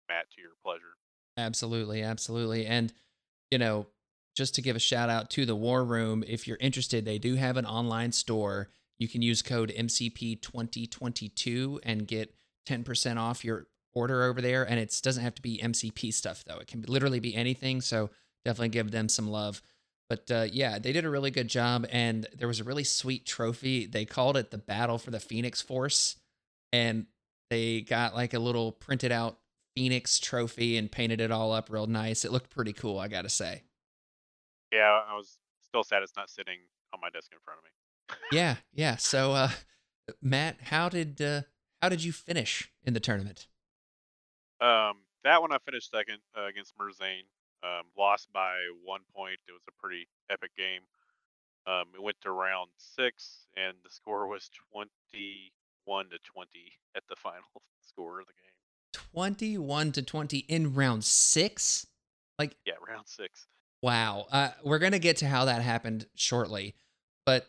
mat 0.09 0.27
to 0.37 0.43
your 0.43 0.53
pleasure. 0.63 1.01
Absolutely, 1.39 2.03
absolutely. 2.03 2.67
And 2.67 2.93
you 3.51 3.59
know, 3.59 3.87
just 4.37 4.55
to 4.57 4.63
give 4.63 4.77
a 4.77 4.81
shout 4.81 5.09
out 5.09 5.31
to 5.31 5.47
the 5.47 5.57
War 5.57 5.85
Room, 5.85 6.23
if 6.27 6.47
you're 6.47 6.59
interested, 6.61 7.05
they 7.05 7.19
do 7.19 7.35
have 7.37 7.57
an 7.57 7.67
online 7.67 8.13
store. 8.13 8.69
You 8.99 9.09
can 9.09 9.23
use 9.23 9.43
code 9.43 9.73
MCP2022 9.77 11.81
and 11.83 12.07
get 12.07 12.35
10% 12.69 13.19
off 13.19 13.45
your 13.45 13.67
order 13.95 14.23
over 14.25 14.43
there. 14.43 14.69
And 14.69 14.79
it 14.79 14.95
doesn't 15.03 15.23
have 15.23 15.35
to 15.37 15.43
be 15.43 15.61
MCP 15.63 16.13
stuff 16.13 16.45
though. 16.47 16.59
It 16.59 16.67
can 16.67 16.85
literally 16.87 17.21
be 17.21 17.35
anything. 17.35 17.81
So 17.81 18.11
definitely 18.47 18.69
give 18.71 18.91
them 18.91 19.09
some 19.09 19.29
love. 19.29 19.61
But 20.09 20.31
uh, 20.31 20.47
yeah, 20.51 20.79
they 20.79 20.93
did 20.93 21.05
a 21.05 21.11
really 21.11 21.33
good 21.33 21.49
job, 21.49 21.87
and 21.91 22.27
there 22.37 22.47
was 22.47 22.61
a 22.61 22.65
really 22.65 22.85
sweet 22.85 23.27
trophy. 23.27 23.87
They 23.87 24.05
called 24.05 24.37
it 24.37 24.53
the 24.53 24.59
Battle 24.59 24.99
for 24.99 25.11
the 25.11 25.19
Phoenix 25.19 25.61
Force, 25.61 26.17
and 26.73 27.07
they 27.51 27.81
got 27.81 28.15
like 28.15 28.33
a 28.33 28.39
little 28.39 28.71
printed 28.71 29.11
out 29.11 29.39
Phoenix 29.75 30.21
trophy 30.21 30.77
and 30.79 30.91
painted 30.91 31.21
it 31.21 31.33
all 31.33 31.53
up 31.53 31.71
real 31.71 31.89
nice. 31.89 32.25
It 32.25 32.31
looked 32.31 32.51
pretty 32.51 32.73
cool, 32.73 32.99
I 32.99 33.09
gotta 33.09 33.29
say. 33.29 33.65
Yeah, 34.73 35.01
I 35.09 35.15
was 35.17 35.39
still 35.61 35.83
sad 35.83 36.03
it's 36.03 36.17
not 36.17 36.31
sitting 36.31 36.59
on 36.95 37.01
my 37.01 37.11
desk 37.11 37.33
in 37.33 37.39
front 37.45 37.59
of 37.59 37.65
me. 37.65 38.37
Yeah, 38.37 38.57
yeah. 38.73 38.97
So, 38.97 39.33
uh, 39.33 39.51
Matt, 40.23 40.57
how 40.63 40.89
did 40.89 41.21
uh, 41.21 41.43
how 41.83 41.89
did 41.89 42.05
you 42.05 42.13
finish 42.13 42.71
in 42.85 42.95
the 42.95 43.01
tournament? 43.01 43.49
Um, 44.61 44.99
that 45.25 45.43
one 45.43 45.53
I 45.53 45.59
finished 45.59 45.91
second 45.91 46.19
uh, 46.39 46.47
against 46.47 46.79
Merzane. 46.79 47.27
Um, 47.63 47.85
lost 47.99 48.29
by 48.33 48.55
one 48.85 49.01
point. 49.15 49.39
It 49.49 49.53
was 49.53 49.63
a 49.69 49.73
pretty 49.81 50.09
epic 50.31 50.51
game. 50.57 50.83
Um, 51.67 51.87
it 51.95 52.03
went 52.03 52.21
to 52.23 52.31
round 52.31 52.71
six, 52.77 53.47
and 53.57 53.75
the 53.83 53.91
score 53.91 54.27
was 54.29 54.51
twenty-one 54.73 56.07
to 56.11 56.19
twenty 56.25 56.73
at 56.97 57.03
the 57.09 57.17
final 57.17 57.43
score 57.81 58.21
of 58.21 58.27
the 58.27 58.33
game. 58.35 58.53
Twenty-one 59.13 59.93
to 59.93 60.03
twenty 60.03 60.39
in 60.49 60.75
round 60.75 61.05
six. 61.05 61.87
Like, 62.39 62.57
Yeah, 62.67 62.75
round 62.87 63.07
six. 63.09 63.47
wow. 63.83 64.27
Uh, 64.31 64.51
we're 64.63 64.79
gonna 64.79 64.99
get 64.99 65.17
to 65.19 65.27
how 65.27 65.47
that 65.47 65.63
happened 65.63 66.07
shortly, 66.15 66.75
but 67.25 67.47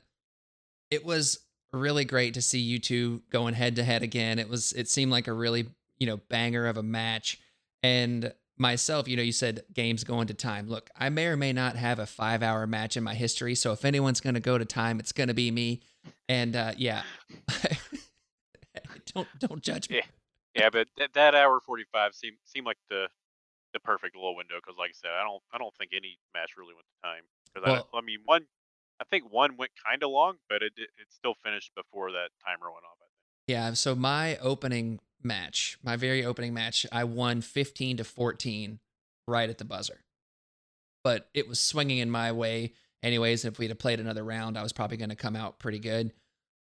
it 0.89 1.03
was 1.05 1.39
really 1.73 2.05
great 2.05 2.33
to 2.35 2.41
see 2.41 2.59
you 2.59 2.79
two 2.79 3.21
going 3.29 3.53
head 3.53 3.75
to 3.75 3.83
head 3.83 4.01
again. 4.03 4.39
It 4.39 4.49
was. 4.49 4.71
It 4.73 4.87
seemed 4.89 5.11
like 5.11 5.27
a 5.27 5.33
really 5.33 5.67
you 5.99 6.07
know 6.07 6.17
banger 6.29 6.65
of 6.67 6.77
a 6.77 6.83
match, 6.83 7.39
and 7.83 8.33
myself, 8.57 9.07
you 9.07 9.15
know, 9.15 9.23
you 9.23 9.31
said 9.31 9.63
games 9.73 10.03
going 10.03 10.27
to 10.27 10.33
time. 10.33 10.67
Look, 10.67 10.89
I 10.95 11.09
may 11.09 11.27
or 11.27 11.37
may 11.37 11.53
not 11.53 11.75
have 11.75 11.99
a 11.99 12.05
five 12.05 12.41
hour 12.43 12.65
match 12.67 12.97
in 12.97 13.03
my 13.03 13.13
history. 13.13 13.55
So 13.55 13.71
if 13.71 13.85
anyone's 13.85 14.19
going 14.19 14.33
to 14.35 14.39
go 14.39 14.57
to 14.57 14.65
time, 14.65 14.99
it's 14.99 15.11
going 15.11 15.27
to 15.27 15.33
be 15.33 15.51
me. 15.51 15.81
And 16.27 16.55
uh, 16.55 16.73
yeah, 16.77 17.03
don't 19.13 19.27
don't 19.39 19.61
judge 19.61 19.89
me. 19.89 19.97
Yeah. 19.97 20.03
Yeah, 20.55 20.69
but 20.71 20.87
that, 20.97 21.13
that 21.13 21.35
hour 21.35 21.59
forty-five 21.59 22.15
seemed 22.15 22.37
seemed 22.45 22.65
like 22.65 22.79
the 22.89 23.07
the 23.73 23.79
perfect 23.79 24.15
little 24.15 24.35
window 24.35 24.55
because, 24.55 24.75
like 24.79 24.89
I 24.89 24.93
said, 24.93 25.11
I 25.11 25.23
don't 25.23 25.43
I 25.53 25.57
don't 25.59 25.75
think 25.77 25.91
any 25.93 26.17
match 26.33 26.51
really 26.57 26.73
went 26.73 26.87
to 26.87 27.07
time. 27.07 27.23
Because 27.53 27.67
Well- 27.67 27.87
I, 27.93 27.97
I 27.97 28.01
mean, 28.01 28.19
one 28.25 28.47
I 28.99 29.03
think 29.03 29.31
one 29.31 29.55
went 29.57 29.71
kind 29.85 30.01
of 30.01 30.09
long, 30.09 30.37
but 30.49 30.63
it 30.63 30.73
it 30.75 30.89
it 30.97 31.07
still 31.11 31.35
finished 31.43 31.71
before 31.75 32.11
that 32.13 32.29
timer 32.43 32.71
went 32.71 32.85
off. 32.85 32.97
I 32.97 33.05
think. 33.05 33.11
Yeah. 33.47 33.73
So 33.73 33.93
my 33.93 34.37
opening 34.37 34.99
match, 35.23 35.77
my 35.83 35.95
very 35.95 36.25
opening 36.25 36.53
match, 36.53 36.85
I 36.91 37.03
won 37.03 37.41
15 37.41 37.97
to 37.97 38.03
14 38.03 38.79
right 39.27 39.49
at 39.49 39.57
the 39.57 39.65
buzzer. 39.65 40.03
But 41.03 41.29
it 41.33 41.47
was 41.47 41.59
swinging 41.59 41.99
in 41.99 42.09
my 42.09 42.31
way. 42.31 42.73
Anyways, 43.03 43.45
if 43.45 43.59
we'd 43.59 43.69
have 43.69 43.79
played 43.79 43.99
another 43.99 44.23
round, 44.23 44.57
I 44.57 44.63
was 44.63 44.73
probably 44.73 44.97
going 44.97 45.09
to 45.09 45.15
come 45.15 45.35
out 45.35 45.59
pretty 45.59 45.79
good. 45.79 46.13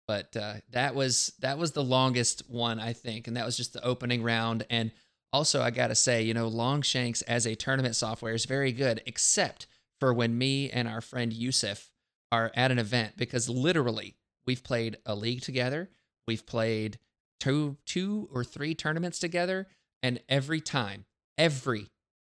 But 0.08 0.36
uh, 0.36 0.56
that 0.72 0.96
was 0.96 1.34
that 1.40 1.60
was 1.60 1.74
the 1.74 1.84
longest 1.84 2.42
one 2.50 2.80
I 2.80 2.94
think, 2.94 3.28
and 3.28 3.38
that 3.38 3.46
was 3.46 3.56
just 3.56 3.74
the 3.74 3.86
opening 3.86 4.24
round. 4.24 4.66
And 4.72 4.92
also, 5.32 5.62
I 5.62 5.70
gotta 5.70 5.94
say, 5.94 6.24
you 6.24 6.34
know, 6.34 6.48
Longshanks 6.48 7.22
as 7.22 7.46
a 7.46 7.54
tournament 7.54 7.96
software 7.96 8.34
is 8.34 8.46
very 8.46 8.72
good, 8.72 9.04
except 9.06 9.68
for 10.00 10.12
when 10.12 10.36
me 10.36 10.72
and 10.72 10.88
our 10.88 11.02
friend 11.02 11.32
Yusuf 11.32 11.92
are 12.32 12.52
at 12.56 12.72
an 12.72 12.80
event, 12.80 13.18
because 13.18 13.50
literally 13.50 14.16
we've 14.48 14.64
played 14.64 14.98
a 15.06 15.14
league 15.14 15.42
together, 15.42 15.92
we've 16.28 16.48
played 16.48 16.98
two 17.40 17.78
two 17.86 18.30
or 18.32 18.44
three 18.44 18.76
tournaments 18.76 19.20
together, 19.20 19.68
and 20.04 20.20
every 20.30 20.62
time, 20.62 21.06
every 21.38 21.88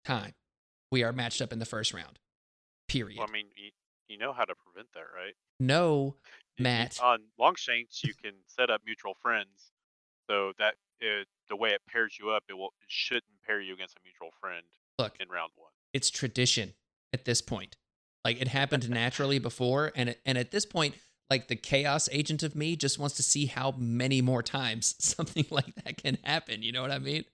time, 0.04 0.34
we 0.90 1.02
are 1.02 1.12
matched 1.12 1.40
up 1.40 1.52
in 1.52 1.58
the 1.58 1.66
first 1.66 1.92
round. 1.92 2.18
Period. 2.88 3.18
Well, 3.18 3.28
I 3.28 3.32
mean, 3.32 3.46
you, 3.56 3.70
you 4.08 4.18
know 4.18 4.32
how 4.32 4.44
to 4.44 4.54
prevent 4.54 4.88
that, 4.94 5.06
right? 5.14 5.34
no, 5.60 6.16
Matt. 6.58 6.98
On 7.02 7.20
Longshanks, 7.38 8.02
you 8.04 8.14
can 8.14 8.32
set 8.46 8.70
up 8.70 8.82
mutual 8.84 9.14
friends, 9.14 9.72
so 10.28 10.52
that 10.58 10.74
it, 11.00 11.26
the 11.48 11.56
way 11.56 11.70
it 11.70 11.82
pairs 11.88 12.16
you 12.18 12.30
up, 12.30 12.44
it 12.48 12.54
will 12.54 12.74
it 12.80 12.88
shouldn't 12.88 13.24
pair 13.46 13.60
you 13.60 13.74
against 13.74 13.96
a 13.96 14.00
mutual 14.04 14.30
friend 14.40 14.64
look, 14.98 15.14
in 15.20 15.28
round 15.28 15.50
one. 15.56 15.70
it's 15.92 16.10
tradition 16.10 16.74
at 17.12 17.24
this 17.24 17.40
point. 17.40 17.76
Like 18.24 18.40
it 18.40 18.48
happened 18.48 18.88
naturally 18.88 19.38
before, 19.50 19.92
and 19.94 20.10
it, 20.10 20.20
and 20.24 20.38
at 20.38 20.50
this 20.50 20.64
point, 20.66 20.94
like 21.30 21.48
the 21.48 21.56
chaos 21.56 22.08
agent 22.12 22.42
of 22.42 22.54
me 22.54 22.76
just 22.76 22.98
wants 22.98 23.16
to 23.16 23.22
see 23.22 23.46
how 23.46 23.74
many 23.78 24.20
more 24.20 24.42
times 24.42 24.94
something 25.04 25.46
like 25.50 25.74
that 25.84 25.96
can 25.96 26.18
happen. 26.24 26.62
You 26.62 26.72
know 26.72 26.82
what 26.82 26.90
I 26.90 26.98
mean? 26.98 27.24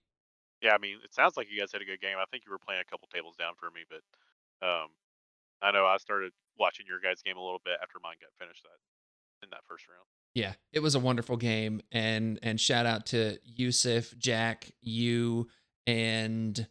Yeah, 0.63 0.75
I 0.75 0.79
mean, 0.79 0.99
it 1.03 1.15
sounds 1.15 1.37
like 1.37 1.49
you 1.51 1.59
guys 1.59 1.73
had 1.73 1.81
a 1.81 1.87
good 1.87 2.01
game. 2.01 2.17
I 2.21 2.25
think 2.31 2.45
you 2.47 2.53
were 2.53 2.59
playing 2.59 2.83
a 2.87 2.91
couple 2.91 3.09
tables 3.13 3.35
down 3.37 3.55
for 3.59 3.71
me, 3.71 3.81
but 3.89 4.03
um, 4.67 4.89
I 5.63 5.71
know 5.73 5.87
I 5.87 5.97
started 5.97 6.33
watching 6.59 6.87
your 6.87 7.01
guys' 7.01 7.23
game 7.23 7.37
a 7.37 7.43
little 7.43 7.63
bit 7.65 7.79
after 7.83 7.99
mine 8.03 8.17
got 8.21 8.31
finished 8.39 8.63
that 8.65 9.47
in 9.47 9.51
that 9.51 9.65
first 9.67 9.89
round. 9.89 10.05
Yeah, 10.35 10.53
it 10.73 10.81
was 10.81 10.95
a 10.95 11.01
wonderful 11.01 11.37
game, 11.37 11.81
and 11.91 12.39
and 12.43 12.61
shout 12.61 12.87
out 12.87 13.07
to 13.07 13.39
Yusuf, 13.43 14.15
Jack, 14.19 14.71
you, 14.81 15.49
and 15.87 16.67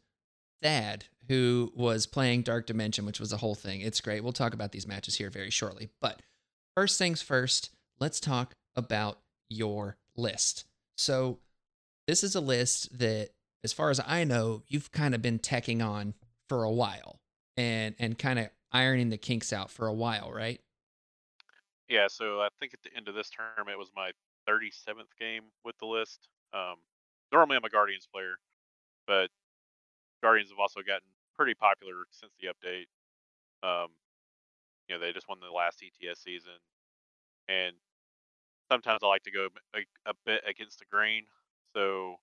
Thad, 0.62 1.06
who 1.28 1.72
was 1.76 2.08
playing 2.08 2.44
Dark 2.44 2.68
Dimension, 2.68 3.06
which 3.06 3.20
was 3.20 3.34
a 3.34 3.38
whole 3.38 3.56
thing. 3.56 3.82
It's 3.82 4.02
great. 4.02 4.24
We'll 4.24 4.34
talk 4.34 4.54
about 4.54 4.72
these 4.72 4.88
matches 4.88 5.16
here 5.16 5.30
very 5.30 5.50
shortly. 5.50 5.90
But 6.00 6.22
first 6.76 6.98
things 6.98 7.22
first, 7.22 7.72
let's 8.00 8.20
talk 8.20 8.54
about 8.76 9.20
your 9.50 9.98
list. 10.16 10.66
So 10.98 11.40
this 12.08 12.24
is 12.24 12.36
a 12.36 12.42
list 12.42 12.98
that, 12.98 13.30
as 13.64 13.74
far 13.74 13.90
as 13.90 14.02
I 14.06 14.24
know, 14.24 14.64
you've 14.68 14.92
kind 14.92 15.14
of 15.14 15.22
been 15.22 15.40
teching 15.40 15.86
on 15.86 16.14
for 16.48 16.64
a 16.64 16.72
while, 16.72 17.20
and 17.58 17.96
and 18.00 18.18
kind 18.18 18.40
of 18.40 18.50
ironing 18.72 19.10
the 19.10 19.18
kinks 19.18 19.52
out 19.52 19.70
for 19.70 19.88
a 19.88 19.94
while, 19.94 20.32
right? 20.32 20.62
Yeah, 21.88 22.08
so 22.08 22.40
I 22.40 22.50
think 22.60 22.74
at 22.74 22.84
the 22.84 22.96
end 22.96 23.08
of 23.08 23.16
this 23.16 23.30
term, 23.30 23.68
it 23.68 23.78
was 23.78 23.90
my 23.96 24.12
37th 24.48 25.10
game 25.20 25.44
with 25.66 25.78
the 25.80 25.88
list. 25.88 26.28
Um, 26.54 26.76
normally, 27.32 27.58
I'm 27.58 27.66
a 27.66 27.70
Guardians 27.70 28.08
player, 28.12 28.38
but 29.08 29.30
Guardians 30.22 30.52
have 30.52 30.60
also 30.60 30.82
gotten 30.82 31.08
pretty 31.36 31.56
popular 31.56 32.06
since 32.12 32.34
the 32.40 32.48
update. 32.48 32.86
Um, 33.68 33.90
you 34.90 34.96
know, 34.96 35.00
they 35.00 35.14
just 35.14 35.30
won 35.30 35.40
the 35.40 35.52
last 35.52 35.84
ETS 35.84 36.22
season, 36.22 36.58
and 37.48 37.76
sometimes 38.72 39.00
I 39.04 39.08
like 39.08 39.24
to 39.24 39.32
go 39.32 39.48
a, 39.76 39.80
a 40.10 40.14
bit 40.26 40.42
against 40.48 40.80
the 40.80 40.86
grain. 40.92 41.24
So, 41.76 42.16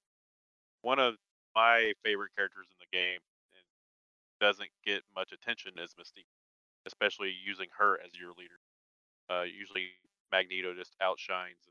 one 0.82 0.98
of 0.98 1.14
my 1.54 1.92
favorite 2.04 2.32
characters 2.36 2.66
in 2.70 2.76
the 2.80 2.96
game 2.96 3.20
doesn't 4.40 4.68
get 4.84 5.02
much 5.14 5.32
attention 5.32 5.72
is 5.78 5.94
Mystique, 5.94 6.28
especially 6.86 7.32
using 7.44 7.68
her 7.78 7.98
as 8.04 8.18
your 8.18 8.32
leader. 8.36 8.60
Uh, 9.30 9.44
usually 9.44 9.88
Magneto 10.30 10.74
just 10.74 10.94
outshines. 11.00 11.70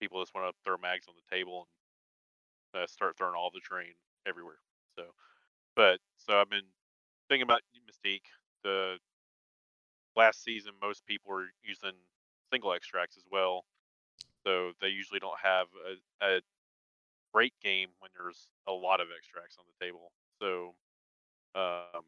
People 0.00 0.22
just 0.22 0.34
want 0.34 0.48
to 0.48 0.56
throw 0.64 0.76
mags 0.76 1.06
on 1.08 1.14
the 1.16 1.36
table 1.36 1.68
and 2.74 2.82
uh, 2.82 2.86
start 2.86 3.16
throwing 3.16 3.34
all 3.34 3.50
the 3.52 3.60
terrain 3.60 3.94
everywhere. 4.26 4.58
So, 4.96 5.04
but 5.76 6.00
so 6.16 6.38
I've 6.40 6.50
been 6.50 6.68
thinking 7.28 7.42
about 7.42 7.62
Mystique. 7.86 8.26
The 8.64 8.96
last 10.18 10.42
season, 10.42 10.72
most 10.82 11.06
people 11.06 11.32
were 11.32 11.46
using 11.62 11.96
single 12.52 12.72
extracts 12.72 13.16
as 13.16 13.24
well, 13.30 13.64
so 14.44 14.72
they 14.80 14.88
usually 14.88 15.20
don't 15.20 15.38
have 15.42 15.68
a, 16.20 16.26
a 16.26 16.40
great 17.32 17.54
game 17.62 17.88
when 18.00 18.10
there's 18.16 18.48
a 18.66 18.72
lot 18.72 19.00
of 19.00 19.08
extracts 19.16 19.56
on 19.58 19.64
the 19.70 19.84
table. 19.84 20.10
So, 20.42 20.74
um, 21.54 22.02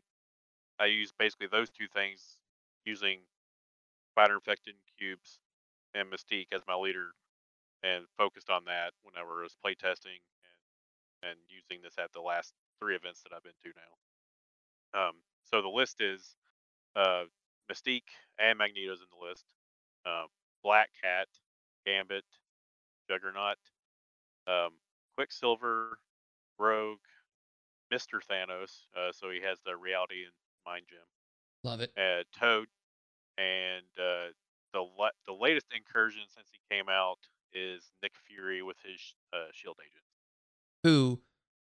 I 0.78 0.86
use 0.86 1.12
basically 1.18 1.46
those 1.46 1.70
two 1.70 1.86
things 1.94 2.36
using 2.84 3.20
spider 4.12 4.34
infected 4.34 4.74
cubes 4.98 5.38
and 5.94 6.10
Mystique 6.10 6.48
as 6.52 6.62
my 6.66 6.74
leader, 6.74 7.12
and 7.82 8.04
focused 8.18 8.50
on 8.50 8.64
that 8.66 8.92
whenever 9.02 9.40
I 9.40 9.42
was 9.44 9.56
playtesting 9.64 10.20
and 10.44 11.30
and 11.30 11.38
using 11.48 11.82
this 11.82 11.94
at 11.98 12.12
the 12.12 12.20
last 12.20 12.54
three 12.80 12.96
events 12.96 13.22
that 13.22 13.32
I've 13.34 13.42
been 13.42 13.52
to 13.62 13.72
now. 13.76 15.08
Um, 15.08 15.14
so 15.44 15.60
the 15.60 15.68
list 15.68 16.00
is 16.00 16.34
uh, 16.96 17.24
Mystique 17.70 18.10
and 18.38 18.58
Magneto's 18.58 19.00
in 19.00 19.06
the 19.10 19.28
list. 19.28 19.44
Uh, 20.04 20.24
Black 20.64 20.90
Cat, 21.02 21.28
Gambit, 21.86 22.24
Juggernaut, 23.08 23.58
um, 24.46 24.70
Quicksilver, 25.16 25.98
Rogue, 26.58 26.98
Mister 27.90 28.20
Thanos. 28.20 28.86
Uh, 28.96 29.12
so 29.12 29.30
he 29.30 29.40
has 29.40 29.58
the 29.64 29.76
Reality 29.76 30.24
and 30.24 30.32
Mind 30.66 30.84
Gem. 30.88 30.98
Love 31.62 31.80
it. 31.80 31.92
Uh, 31.96 32.24
Toad, 32.38 32.68
and 33.38 33.84
uh, 33.98 34.32
the 34.72 34.80
la- 34.98 35.16
the 35.26 35.32
latest 35.32 35.66
incursion 35.74 36.22
since 36.34 36.48
he 36.52 36.74
came 36.74 36.88
out 36.88 37.18
is 37.52 37.90
Nick 38.02 38.12
Fury 38.26 38.62
with 38.62 38.76
his 38.84 39.14
uh, 39.32 39.48
Shield 39.52 39.76
agent. 39.80 40.04
Who 40.84 41.20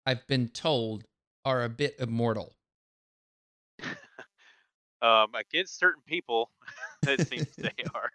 I've 0.05 0.25
been 0.27 0.49
told 0.49 1.05
are 1.45 1.63
a 1.63 1.69
bit 1.69 1.95
immortal. 1.99 2.55
Um, 5.01 5.27
against 5.35 5.77
certain 5.77 6.01
people, 6.05 6.51
it 7.07 7.27
seems 7.27 7.47
they 7.55 7.71
are, 7.93 8.11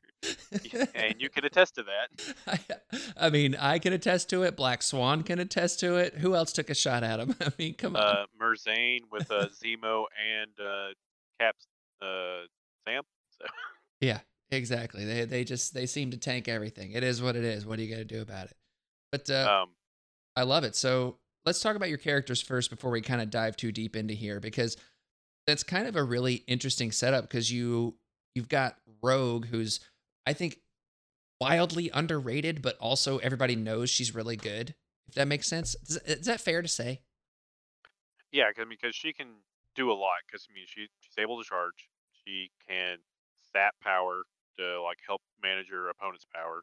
and 0.95 1.15
you 1.19 1.29
can 1.29 1.45
attest 1.45 1.77
to 1.77 1.85
that. 1.85 2.35
I, 2.47 3.27
I, 3.27 3.31
mean, 3.31 3.57
I 3.59 3.79
can 3.79 3.93
attest 3.93 4.31
to 4.31 4.43
it. 4.43 4.57
Black 4.57 4.83
Swan 4.83 5.23
can 5.23 5.39
attest 5.39 5.81
to 5.81 5.97
it. 5.97 6.15
Who 6.15 6.35
else 6.35 6.53
took 6.53 6.71
a 6.71 6.75
shot 6.75 7.03
at 7.03 7.21
him? 7.21 7.37
I 7.41 7.53
mean, 7.59 7.75
come 7.75 7.97
on. 7.97 8.03
Uh, 8.03 8.25
Merzane 8.41 9.03
with 9.11 9.31
uh, 9.31 9.49
Zemo 9.49 10.05
and 10.19 10.51
uh, 10.61 10.89
Cap's 11.41 11.67
uh, 12.03 12.47
Sam. 12.87 13.03
So. 13.39 13.47
Yeah, 14.01 14.21
exactly. 14.51 15.05
They 15.05 15.25
they 15.25 15.45
just 15.45 15.75
they 15.75 15.87
seem 15.87 16.11
to 16.11 16.17
tank 16.17 16.49
everything. 16.49 16.93
It 16.93 17.05
is 17.05 17.23
what 17.23 17.37
it 17.37 17.45
is. 17.45 17.67
What 17.67 17.79
are 17.79 17.83
you 17.83 17.91
gonna 17.91 18.05
do 18.05 18.23
about 18.23 18.47
it? 18.47 18.57
But 19.13 19.31
uh, 19.31 19.63
um, 19.63 19.71
I 20.37 20.43
love 20.43 20.65
it. 20.65 20.75
So 20.77 21.19
let's 21.45 21.61
talk 21.61 21.77
about 21.77 21.89
your 21.89 21.99
characters 21.99 22.41
first 22.41 22.71
before 22.71 22.91
we 22.91 23.01
kind 23.01 23.21
of 23.21 23.31
dive 23.31 23.57
too 23.57 23.73
deep 23.73 23.97
into 23.97 24.15
here 24.15 24.41
because 24.41 24.77
that's 25.51 25.63
kind 25.63 25.87
of 25.87 25.97
a 25.97 26.03
really 26.03 26.45
interesting 26.47 26.93
setup 26.93 27.25
because 27.25 27.53
you 27.53 27.97
you've 28.35 28.49
got 28.49 28.77
Rogue 29.03 29.47
who's 29.47 29.81
I 30.27 30.33
think 30.33 30.61
wildly 31.41 31.91
underrated, 31.93 32.63
but 32.63 32.77
also 32.79 33.19
everybody 33.19 33.57
knows 33.57 33.91
she's 33.91 34.15
really 34.15 34.37
good. 34.37 34.75
If 35.09 35.15
that 35.15 35.27
makes 35.27 35.49
sense, 35.49 35.75
is, 35.83 35.97
is 36.05 36.27
that 36.27 36.41
fair 36.41 36.63
to 36.63 36.69
say? 36.69 37.01
Yeah, 38.31 38.45
because 38.49 38.69
because 38.69 38.95
she 38.95 39.13
can 39.13 39.27
do 39.75 39.91
a 39.91 39.95
lot. 39.95 40.23
Because 40.27 40.47
I 40.49 40.55
mean, 40.55 40.67
she 40.67 40.87
she's 41.01 41.19
able 41.19 41.43
to 41.43 41.49
charge. 41.49 41.89
She 42.25 42.51
can 42.69 42.99
stat 43.49 43.75
power 43.83 44.23
to 44.59 44.83
like 44.83 44.99
help 45.05 45.23
manage 45.43 45.69
your 45.69 45.89
opponent's 45.89 46.27
power. 46.33 46.63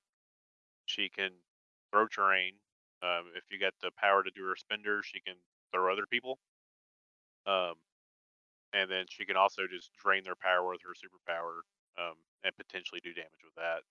She 0.85 1.09
can 1.09 1.31
throw 1.91 2.07
terrain. 2.07 2.53
Um, 3.03 3.25
if 3.35 3.43
you 3.51 3.59
get 3.59 3.73
the 3.81 3.91
power 3.97 4.23
to 4.23 4.31
do 4.31 4.45
her 4.45 4.55
spender, 4.55 5.01
she 5.03 5.19
can 5.19 5.35
throw 5.73 5.91
other 5.91 6.05
people. 6.09 6.39
Um, 7.45 7.75
and 8.73 8.89
then 8.89 9.05
she 9.09 9.25
can 9.25 9.37
also 9.37 9.63
just 9.69 9.91
drain 9.95 10.23
their 10.23 10.35
power 10.35 10.67
with 10.67 10.81
her 10.83 10.93
superpower 10.93 11.63
um, 11.97 12.15
and 12.43 12.55
potentially 12.57 13.01
do 13.03 13.13
damage 13.13 13.43
with 13.43 13.55
that. 13.55 13.81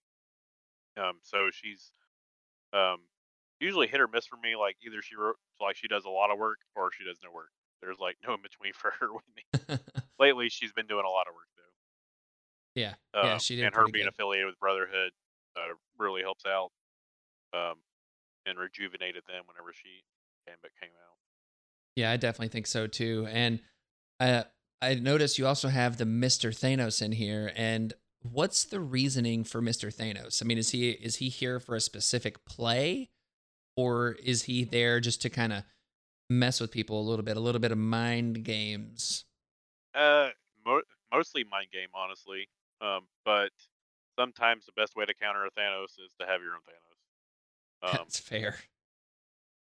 Um, 1.00 1.18
so 1.22 1.50
she's 1.52 1.92
um, 2.72 2.98
usually 3.60 3.86
hit 3.86 4.00
or 4.00 4.08
miss 4.08 4.26
for 4.26 4.36
me. 4.36 4.56
Like 4.56 4.76
either 4.84 5.02
she 5.02 5.16
wrote, 5.16 5.36
like 5.60 5.76
she 5.76 5.88
does 5.88 6.04
a 6.04 6.10
lot 6.10 6.30
of 6.30 6.38
work 6.38 6.58
or 6.74 6.90
she 6.92 7.04
does 7.04 7.18
no 7.22 7.30
work. 7.32 7.50
There's 7.80 7.98
like 7.98 8.16
no 8.26 8.34
in 8.34 8.42
between 8.42 8.72
for 8.72 8.92
her 9.00 9.08
with 9.12 9.24
me. 9.34 9.78
Lately, 10.18 10.48
she's 10.48 10.72
been 10.72 10.86
doing 10.86 11.04
a 11.04 11.10
lot 11.10 11.26
of 11.28 11.34
work 11.34 11.48
though. 11.56 12.80
Yeah, 12.80 12.94
yeah, 13.14 13.32
um, 13.34 13.38
she 13.38 13.56
did. 13.56 13.64
And 13.64 13.74
her 13.74 13.86
being 13.88 14.04
good. 14.04 14.12
affiliated 14.12 14.46
with 14.46 14.58
Brotherhood 14.58 15.12
uh, 15.56 15.74
really 15.98 16.22
helps 16.22 16.44
out, 16.44 16.70
um, 17.54 17.76
and 18.44 18.58
rejuvenated 18.58 19.22
them 19.26 19.44
whenever 19.46 19.72
she 19.72 20.04
Gambit 20.46 20.72
came 20.80 20.90
out. 20.90 21.16
Yeah, 21.96 22.10
I 22.10 22.16
definitely 22.16 22.48
think 22.48 22.66
so 22.66 22.86
too. 22.86 23.26
And 23.30 23.60
I 24.20 24.44
I 24.82 24.94
noticed 24.94 25.38
you 25.38 25.46
also 25.46 25.68
have 25.68 25.96
the 25.96 26.04
Mister 26.04 26.50
Thanos 26.50 27.00
in 27.00 27.12
here. 27.12 27.52
And 27.56 27.94
what's 28.22 28.64
the 28.64 28.80
reasoning 28.80 29.44
for 29.44 29.62
Mister 29.62 29.88
Thanos? 29.88 30.42
I 30.42 30.44
mean, 30.44 30.58
is 30.58 30.70
he 30.70 30.90
is 30.90 31.16
he 31.16 31.28
here 31.28 31.58
for 31.60 31.74
a 31.74 31.80
specific 31.80 32.44
play, 32.44 33.10
or 33.76 34.12
is 34.22 34.44
he 34.44 34.64
there 34.64 35.00
just 35.00 35.22
to 35.22 35.30
kind 35.30 35.52
of 35.52 35.64
mess 36.28 36.60
with 36.60 36.70
people 36.70 37.00
a 37.00 37.06
little 37.08 37.24
bit, 37.24 37.36
a 37.36 37.40
little 37.40 37.60
bit 37.60 37.72
of 37.72 37.78
mind 37.78 38.44
games? 38.44 39.24
Uh, 39.94 40.30
mo- 40.66 40.82
mostly 41.12 41.44
mind 41.44 41.68
game, 41.72 41.88
honestly. 41.94 42.48
Um, 42.80 43.06
but 43.24 43.52
sometimes 44.18 44.66
the 44.66 44.72
best 44.76 44.96
way 44.96 45.06
to 45.06 45.14
counter 45.14 45.46
a 45.46 45.50
Thanos 45.50 45.98
is 46.04 46.12
to 46.20 46.26
have 46.26 46.42
your 46.42 46.52
own 46.52 46.60
Thanos. 46.68 47.88
Um, 47.88 48.04
That's 48.04 48.18
fair. 48.18 48.56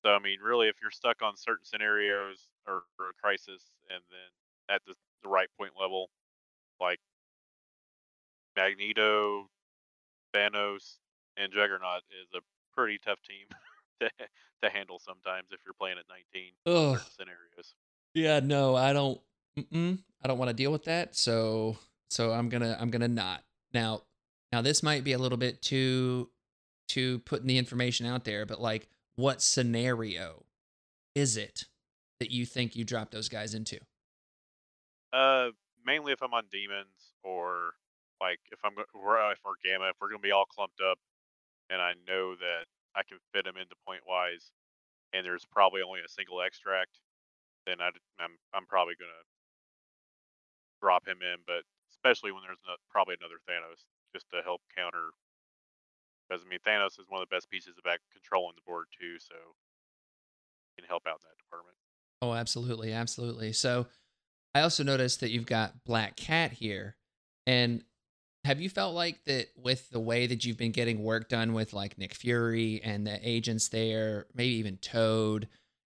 So 0.03 0.11
I 0.11 0.19
mean, 0.19 0.39
really, 0.43 0.69
if 0.69 0.75
you're 0.81 0.91
stuck 0.91 1.21
on 1.21 1.37
certain 1.37 1.65
scenarios 1.65 2.47
or, 2.67 2.83
or 2.97 3.09
a 3.11 3.13
crisis, 3.21 3.63
and 3.89 4.01
then 4.09 4.29
at 4.69 4.81
the, 4.85 4.93
the 5.23 5.29
right 5.29 5.47
point 5.57 5.73
level, 5.79 6.09
like 6.79 6.99
Magneto, 8.55 9.49
Thanos, 10.35 10.97
and 11.37 11.51
Juggernaut 11.51 12.01
is 12.21 12.27
a 12.35 12.41
pretty 12.75 12.99
tough 13.03 13.19
team 13.27 13.47
to 14.01 14.09
to 14.63 14.69
handle 14.69 14.99
sometimes 14.99 15.47
if 15.51 15.59
you're 15.65 15.73
playing 15.73 15.97
at 15.97 16.05
19 16.09 16.51
scenarios. 17.17 17.75
Yeah, 18.13 18.39
no, 18.39 18.75
I 18.75 18.93
don't. 18.93 19.19
I 19.57 20.27
don't 20.27 20.37
want 20.37 20.49
to 20.49 20.55
deal 20.55 20.71
with 20.71 20.85
that. 20.85 21.15
So 21.15 21.77
so 22.09 22.31
I'm 22.31 22.49
gonna 22.49 22.77
I'm 22.79 22.89
gonna 22.89 23.07
not 23.07 23.43
now. 23.73 24.01
Now 24.51 24.61
this 24.61 24.83
might 24.83 25.03
be 25.03 25.13
a 25.13 25.17
little 25.17 25.37
bit 25.37 25.61
too 25.61 26.29
too 26.87 27.19
putting 27.19 27.47
the 27.47 27.57
information 27.57 28.05
out 28.05 28.23
there, 28.23 28.45
but 28.45 28.61
like, 28.61 28.87
what 29.15 29.41
scenario 29.41 30.43
is 31.15 31.37
it 31.37 31.65
that 32.19 32.31
you 32.31 32.45
think 32.45 32.75
you 32.75 32.83
drop 32.83 33.11
those 33.11 33.29
guys 33.29 33.53
into? 33.53 33.79
Uh, 35.13 35.53
mainly 35.85 36.11
if 36.11 36.21
I'm 36.21 36.33
on 36.33 36.49
demons 36.51 37.13
or 37.23 37.77
like 38.19 38.39
if 38.51 38.59
I'm 38.65 38.73
uh, 38.77 38.83
if 38.83 39.39
we're 39.45 39.61
gamma, 39.63 39.89
if 39.89 39.97
we're 40.01 40.09
gonna 40.09 40.25
be 40.25 40.31
all 40.31 40.49
clumped 40.49 40.81
up, 40.81 40.97
and 41.69 41.81
I 41.81 41.93
know 42.07 42.35
that 42.35 42.65
I 42.95 43.03
can 43.03 43.19
fit 43.31 43.45
him 43.45 43.55
into 43.55 43.75
point 43.85 44.01
wise, 44.07 44.51
and 45.13 45.25
there's 45.25 45.45
probably 45.45 45.81
only 45.81 46.01
a 46.01 46.09
single 46.09 46.41
extract, 46.41 46.97
then 47.65 47.77
I'd, 47.79 47.99
I'm 48.19 48.41
I'm 48.53 48.65
probably 48.65 48.95
gonna 48.97 49.23
drop 50.81 51.07
him 51.07 51.21
in. 51.21 51.45
But 51.45 51.63
especially 51.93 52.31
when 52.31 52.41
there's 52.41 52.61
no, 52.65 52.73
probably 52.89 53.15
another 53.19 53.37
Thanos, 53.45 53.85
just 54.15 54.25
to 54.33 54.41
help 54.41 54.61
counter. 54.75 55.13
Because 56.25 56.41
I 56.41 56.49
mean, 56.49 56.63
Thanos 56.65 56.97
is 56.97 57.05
one 57.07 57.21
of 57.21 57.29
the 57.29 57.35
best 57.35 57.51
pieces 57.51 57.77
about 57.77 57.99
controlling 58.09 58.55
the 58.55 58.65
board 58.65 58.87
too, 58.89 59.19
so 59.19 59.35
can 60.77 60.87
help 60.87 61.03
out 61.07 61.21
in 61.21 61.27
that 61.29 61.37
department. 61.37 61.77
Oh, 62.21 62.33
absolutely, 62.33 62.93
absolutely. 62.93 63.53
So, 63.53 63.87
I 64.55 64.61
also 64.61 64.83
noticed 64.83 65.19
that 65.21 65.31
you've 65.31 65.45
got 65.45 65.83
Black 65.83 66.15
Cat 66.15 66.53
here, 66.53 66.95
and 67.45 67.83
have 68.45 68.59
you 68.59 68.69
felt 68.69 68.93
like 68.93 69.23
that 69.25 69.47
with 69.55 69.89
the 69.89 69.99
way 69.99 70.27
that 70.27 70.43
you've 70.43 70.57
been 70.57 70.71
getting 70.71 71.01
work 71.03 71.29
done 71.29 71.53
with 71.53 71.73
like 71.73 71.97
Nick 71.97 72.13
Fury 72.13 72.81
and 72.83 73.07
the 73.07 73.17
agents 73.27 73.69
there, 73.69 74.27
maybe 74.35 74.55
even 74.55 74.77
Toad, 74.77 75.47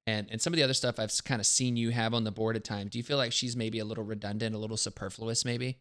and 0.07 0.29
and 0.31 0.41
some 0.41 0.53
of 0.53 0.57
the 0.57 0.63
other 0.63 0.75
stuff 0.75 0.99
I've 0.99 1.13
kind 1.25 1.41
of 1.41 1.47
seen 1.47 1.77
you 1.77 1.91
have 1.91 2.13
on 2.15 2.25
the 2.25 2.31
board 2.31 2.57
at 2.57 2.65
times. 2.65 2.91
Do 2.91 2.99
you 2.99 3.05
feel 3.05 3.17
like 3.17 3.33
she's 3.33 3.57
maybe 3.57 3.79
a 3.79 3.85
little 3.85 4.05
redundant, 4.05 4.55
a 4.55 4.59
little 4.59 4.77
superfluous, 4.77 5.45
maybe? 5.45 5.79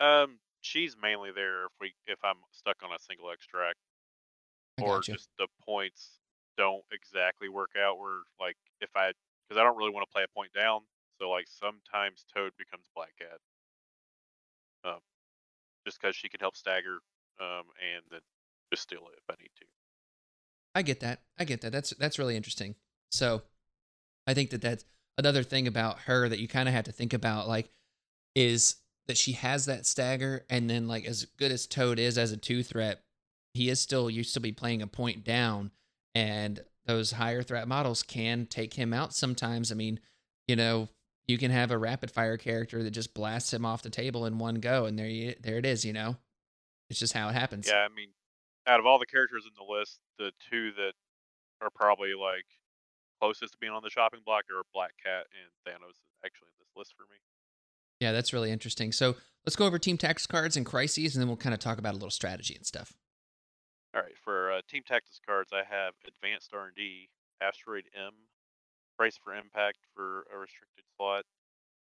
Um, 0.00 0.38
she's 0.60 0.96
mainly 1.00 1.30
there 1.34 1.64
if 1.64 1.72
we 1.80 1.92
if 2.06 2.18
I'm 2.24 2.36
stuck 2.52 2.76
on 2.84 2.90
a 2.90 2.98
single 2.98 3.30
extract. 3.30 3.78
Or 4.80 4.96
gotcha. 4.96 5.12
just 5.12 5.28
the 5.38 5.48
points 5.64 6.18
don't 6.56 6.84
exactly 6.92 7.48
work 7.48 7.72
out 7.78 7.98
where 7.98 8.20
like 8.40 8.56
if 8.80 8.90
I 8.96 9.12
because 9.48 9.60
I 9.60 9.64
don't 9.64 9.76
really 9.76 9.90
want 9.90 10.06
to 10.08 10.12
play 10.12 10.22
a 10.22 10.34
point 10.34 10.52
down, 10.52 10.80
so 11.22 11.30
like 11.30 11.46
sometimes 11.48 12.24
Toad 12.34 12.52
becomes 12.58 12.86
Black 12.96 13.12
Cat, 13.16 13.38
um, 14.84 14.98
just 15.86 16.00
because 16.00 16.16
she 16.16 16.28
can 16.28 16.40
help 16.40 16.56
stagger, 16.56 16.98
um, 17.40 17.64
and 17.80 18.02
then 18.10 18.20
just 18.72 18.82
steal 18.82 19.02
it 19.12 19.18
if 19.18 19.30
I 19.30 19.40
need 19.40 19.50
to. 19.58 19.64
I 20.74 20.82
get 20.82 20.98
that. 21.00 21.20
I 21.38 21.44
get 21.44 21.60
that. 21.60 21.70
That's 21.70 21.90
that's 21.90 22.18
really 22.18 22.36
interesting. 22.36 22.74
So, 23.12 23.42
I 24.26 24.34
think 24.34 24.50
that 24.50 24.62
that's 24.62 24.84
another 25.16 25.44
thing 25.44 25.68
about 25.68 26.00
her 26.00 26.28
that 26.28 26.40
you 26.40 26.48
kind 26.48 26.68
of 26.68 26.74
have 26.74 26.84
to 26.84 26.92
think 26.92 27.12
about, 27.12 27.46
like, 27.46 27.70
is 28.34 28.76
that 29.06 29.16
she 29.16 29.32
has 29.32 29.66
that 29.66 29.86
stagger, 29.86 30.44
and 30.50 30.68
then 30.68 30.88
like 30.88 31.04
as 31.04 31.26
good 31.38 31.52
as 31.52 31.68
Toad 31.68 32.00
is 32.00 32.18
as 32.18 32.32
a 32.32 32.36
two 32.36 32.64
threat, 32.64 33.02
he 33.54 33.70
is 33.70 33.78
still 33.78 34.10
used 34.10 34.34
to 34.34 34.40
be 34.40 34.50
playing 34.50 34.82
a 34.82 34.88
point 34.88 35.22
down, 35.22 35.70
and 36.16 36.64
those 36.86 37.12
higher 37.12 37.44
threat 37.44 37.68
models 37.68 38.02
can 38.02 38.46
take 38.46 38.74
him 38.74 38.92
out 38.92 39.14
sometimes. 39.14 39.70
I 39.70 39.76
mean, 39.76 40.00
you 40.48 40.56
know, 40.56 40.88
you 41.26 41.38
can 41.38 41.50
have 41.50 41.70
a 41.70 41.78
rapid 41.78 42.10
fire 42.10 42.36
character 42.36 42.82
that 42.82 42.90
just 42.90 43.14
blasts 43.14 43.52
him 43.52 43.64
off 43.64 43.82
the 43.82 43.90
table 43.90 44.26
in 44.26 44.38
one 44.38 44.56
go, 44.56 44.86
and 44.86 44.98
there 44.98 45.06
you 45.06 45.34
there 45.40 45.58
it 45.58 45.66
is. 45.66 45.84
You 45.84 45.92
know, 45.92 46.16
it's 46.90 46.98
just 46.98 47.12
how 47.12 47.28
it 47.28 47.34
happens. 47.34 47.68
Yeah, 47.68 47.86
I 47.90 47.94
mean, 47.94 48.08
out 48.66 48.80
of 48.80 48.86
all 48.86 48.98
the 48.98 49.06
characters 49.06 49.44
in 49.46 49.52
the 49.56 49.72
list, 49.72 50.00
the 50.18 50.32
two 50.50 50.72
that 50.72 50.92
are 51.60 51.70
probably 51.70 52.14
like 52.14 52.46
closest 53.20 53.52
to 53.52 53.58
being 53.58 53.72
on 53.72 53.82
the 53.82 53.90
shopping 53.90 54.20
block 54.24 54.44
are 54.50 54.62
Black 54.74 54.92
Cat 55.02 55.26
and 55.30 55.50
Thanos. 55.66 55.90
Is 55.90 55.96
actually 56.24 56.48
in 56.48 56.58
this 56.58 56.70
list 56.76 56.94
for 56.96 57.04
me. 57.10 57.18
Yeah, 58.00 58.10
that's 58.10 58.32
really 58.32 58.50
interesting. 58.50 58.90
So 58.90 59.14
let's 59.46 59.54
go 59.54 59.66
over 59.66 59.78
team 59.78 59.96
tactics 59.96 60.26
cards 60.26 60.56
and 60.56 60.66
crises, 60.66 61.14
and 61.14 61.22
then 61.22 61.28
we'll 61.28 61.36
kind 61.36 61.54
of 61.54 61.60
talk 61.60 61.78
about 61.78 61.92
a 61.92 61.98
little 61.98 62.10
strategy 62.10 62.54
and 62.56 62.66
stuff. 62.66 62.94
All 63.94 64.02
right, 64.02 64.16
for 64.24 64.50
uh, 64.50 64.60
team 64.68 64.82
tactics 64.86 65.20
cards, 65.24 65.52
I 65.52 65.62
have 65.68 65.94
Advanced 66.06 66.50
R&D, 66.54 67.10
Asteroid 67.40 67.84
M, 67.94 68.12
Brace 69.02 69.18
for 69.18 69.34
Impact 69.34 69.78
for 69.96 70.28
a 70.32 70.38
restricted 70.38 70.84
slot. 70.96 71.24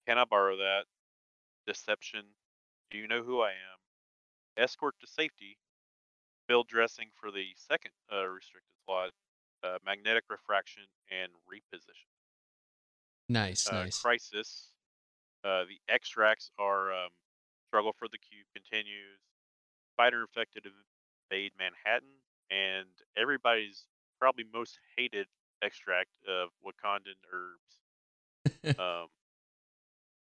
Can 0.08 0.16
I 0.16 0.24
borrow 0.24 0.56
that? 0.56 0.84
Deception. 1.66 2.24
Do 2.90 2.96
you 2.96 3.06
know 3.06 3.22
who 3.22 3.42
I 3.42 3.50
am? 3.50 3.78
Escort 4.56 4.94
to 5.02 5.06
safety. 5.06 5.58
Field 6.48 6.66
dressing 6.66 7.08
for 7.20 7.30
the 7.30 7.48
second 7.56 7.90
uh, 8.10 8.24
restricted 8.26 8.72
slot. 8.86 9.10
Uh, 9.62 9.76
magnetic 9.84 10.24
refraction 10.30 10.84
and 11.10 11.30
reposition. 11.44 12.08
Nice, 13.28 13.68
Uh, 13.68 13.84
nice. 13.84 14.00
Crisis. 14.00 14.68
Uh, 15.44 15.64
the 15.64 15.76
extracts 15.92 16.50
are 16.58 16.90
um, 16.90 17.10
Struggle 17.68 17.92
for 17.92 18.08
the 18.08 18.16
Cube 18.16 18.46
continues. 18.54 19.20
Spider 19.92 20.22
infected 20.22 20.64
invade 20.64 21.52
Manhattan, 21.58 22.16
and 22.50 22.88
everybody's 23.14 23.84
probably 24.18 24.44
most 24.50 24.78
hated 24.96 25.26
extract 25.62 26.10
of 26.28 26.50
Wakandan 26.64 27.18
herbs. 27.32 28.78
um, 28.78 29.08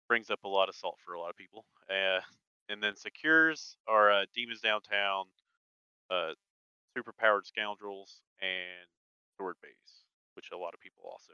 brings 0.08 0.30
up 0.30 0.44
a 0.44 0.48
lot 0.48 0.68
of 0.68 0.74
salt 0.74 0.96
for 1.04 1.14
a 1.14 1.20
lot 1.20 1.30
of 1.30 1.37
people. 1.37 1.64
Uh, 1.90 2.20
and 2.68 2.82
then 2.82 2.96
secures 2.96 3.76
our 3.88 4.10
uh, 4.10 4.24
demons 4.34 4.60
downtown, 4.60 5.24
uh, 6.10 6.32
superpowered 6.96 7.44
scoundrels, 7.46 8.20
and 8.40 8.88
sword 9.37 9.56
base, 9.62 10.04
which 10.34 10.50
a 10.52 10.56
lot 10.56 10.74
of 10.74 10.80
people 10.80 11.04
also 11.04 11.32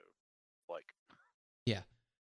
like. 0.68 0.86
Yeah. 1.66 1.80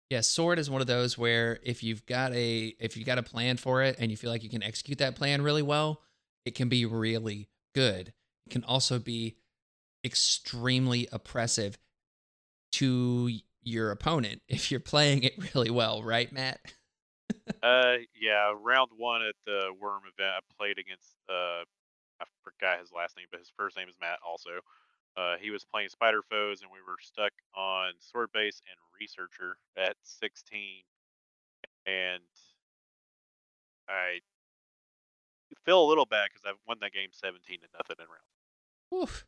Yeah, 0.10 0.21
sword 0.21 0.58
is 0.58 0.69
one 0.69 0.80
of 0.80 0.88
those 0.88 1.17
where 1.17 1.60
if 1.63 1.84
you've 1.84 2.06
got 2.06 2.34
a 2.34 2.73
if 2.80 2.95
you've 2.95 3.06
got 3.06 3.17
a 3.17 3.23
plan 3.23 3.58
for 3.58 3.84
it 3.84 3.97
and 3.99 4.10
you 4.10 4.15
feel 4.15 4.30
like 4.30 4.41
you 4.41 4.49
can 4.49 4.63
execute 4.63 4.99
that 4.99 5.15
plan 5.15 5.41
really 5.41 5.62
well, 5.62 6.01
it 6.45 6.56
can 6.56 6.69
be 6.69 6.86
really 6.86 7.49
good. 7.75 8.13
It 8.45 8.51
can 8.51 8.63
also 8.63 8.99
be 8.99 9.36
extremely 10.08 11.08
oppressive 11.12 11.78
to 12.74 13.30
your 13.62 13.91
opponent 13.91 14.41
if 14.48 14.72
you're 14.72 14.80
playing 14.80 15.24
it 15.24 15.54
really 15.54 15.70
well, 15.70 16.02
right, 16.02 16.32
Matt? 16.32 16.60
Uh, 17.63 17.96
yeah, 18.15 18.54
round 18.62 18.89
one 18.96 19.22
at 19.22 19.36
the 19.46 19.72
War 19.80 19.91
Room 19.91 20.04
event, 20.04 20.32
I 20.36 20.39
played 20.58 20.78
against 20.78 21.15
uh, 21.30 21.63
I 22.20 22.26
forgot 22.43 22.80
his 22.80 22.91
last 22.91 23.17
name, 23.17 23.28
but 23.32 23.39
his 23.39 23.52
first 23.56 23.78
name 23.78 23.89
is 23.89 23.96
Matt. 24.00 24.20
Also, 24.26 24.60
uh, 25.15 25.36
he 25.39 25.50
was 25.52 25.65
playing 25.65 25.89
Spider 25.89 26.22
Foes, 26.30 26.62
and 26.62 26.72
we 26.72 26.80
were 26.80 26.98
stuck 27.02 27.32
on 27.56 27.93
Sword 28.00 28.30
Base 28.34 28.62
and 28.70 28.78
Researcher 29.00 29.58
at 29.78 29.96
16, 30.04 30.84
and 31.86 32.24
I 33.89 34.20
feel 35.65 35.84
a 35.84 35.88
little 35.88 36.06
bad 36.06 36.30
because 36.34 36.46
I 36.46 36.54
won 36.67 36.78
that 36.82 36.93
game 36.93 37.10
17 37.12 37.60
to 37.60 37.67
nothing 37.74 37.98
in 38.00 38.06
round. 38.08 39.04
Oof. 39.04 39.26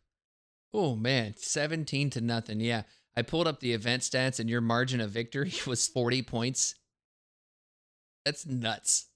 Oh 0.73 0.95
man, 0.95 1.33
17 1.37 2.09
to 2.11 2.21
nothing. 2.21 2.59
Yeah. 2.59 2.83
I 3.17 3.21
pulled 3.21 3.47
up 3.47 3.59
the 3.59 3.73
event 3.73 4.03
stats 4.03 4.39
and 4.39 4.49
your 4.49 4.61
margin 4.61 5.01
of 5.01 5.11
victory 5.11 5.53
was 5.67 5.87
40 5.87 6.21
points. 6.23 6.75
That's 8.25 8.45
nuts. 8.45 9.07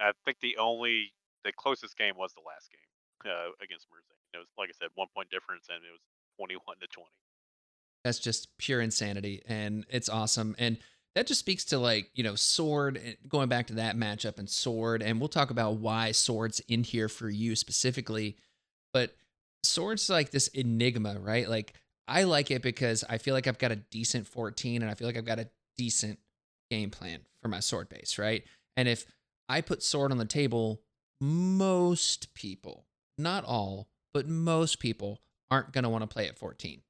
I 0.00 0.12
think 0.24 0.38
the 0.40 0.56
only 0.58 1.12
the 1.44 1.52
closest 1.52 1.96
game 1.96 2.14
was 2.16 2.32
the 2.34 2.42
last 2.46 2.70
game 2.70 3.32
uh, 3.32 3.50
against 3.62 3.86
Merzane. 3.86 4.34
It 4.34 4.38
was 4.38 4.46
like 4.58 4.68
I 4.68 4.72
said, 4.78 4.88
one 4.94 5.08
point 5.14 5.30
difference, 5.30 5.66
and 5.68 5.78
it 5.78 5.90
was 5.92 6.00
21 6.38 6.76
to 6.80 6.86
20. 6.86 7.08
That's 8.04 8.18
just 8.18 8.56
pure 8.58 8.80
insanity 8.80 9.42
and 9.46 9.86
it's 9.88 10.10
awesome. 10.10 10.54
And 10.58 10.76
that 11.14 11.26
just 11.26 11.40
speaks 11.40 11.64
to 11.66 11.78
like, 11.78 12.10
you 12.14 12.22
know, 12.22 12.34
sword 12.34 13.00
going 13.28 13.48
back 13.48 13.68
to 13.68 13.74
that 13.74 13.96
matchup 13.96 14.38
and 14.38 14.50
sword 14.50 15.02
and 15.02 15.20
we'll 15.20 15.28
talk 15.28 15.50
about 15.50 15.76
why 15.76 16.12
swords 16.12 16.60
in 16.68 16.84
here 16.84 17.08
for 17.08 17.30
you 17.30 17.56
specifically. 17.56 18.36
But 18.92 19.16
swords 19.64 20.08
like 20.10 20.30
this 20.30 20.48
enigma, 20.48 21.18
right? 21.20 21.48
Like 21.48 21.74
I 22.06 22.24
like 22.24 22.50
it 22.50 22.62
because 22.62 23.04
I 23.08 23.18
feel 23.18 23.34
like 23.34 23.46
I've 23.46 23.58
got 23.58 23.72
a 23.72 23.76
decent 23.76 24.26
14 24.26 24.82
and 24.82 24.90
I 24.90 24.94
feel 24.94 25.06
like 25.06 25.16
I've 25.16 25.24
got 25.24 25.38
a 25.38 25.48
decent 25.76 26.18
game 26.70 26.90
plan 26.90 27.20
for 27.42 27.48
my 27.48 27.60
sword 27.60 27.88
base, 27.88 28.18
right? 28.18 28.44
And 28.76 28.88
if 28.88 29.06
I 29.48 29.60
put 29.60 29.82
sword 29.82 30.10
on 30.10 30.18
the 30.18 30.24
table, 30.24 30.82
most 31.20 32.34
people, 32.34 32.86
not 33.18 33.44
all, 33.44 33.88
but 34.12 34.28
most 34.28 34.78
people 34.78 35.20
aren't 35.50 35.72
going 35.72 35.84
to 35.84 35.90
want 35.90 36.02
to 36.02 36.08
play 36.08 36.28
at 36.28 36.38
14. 36.38 36.80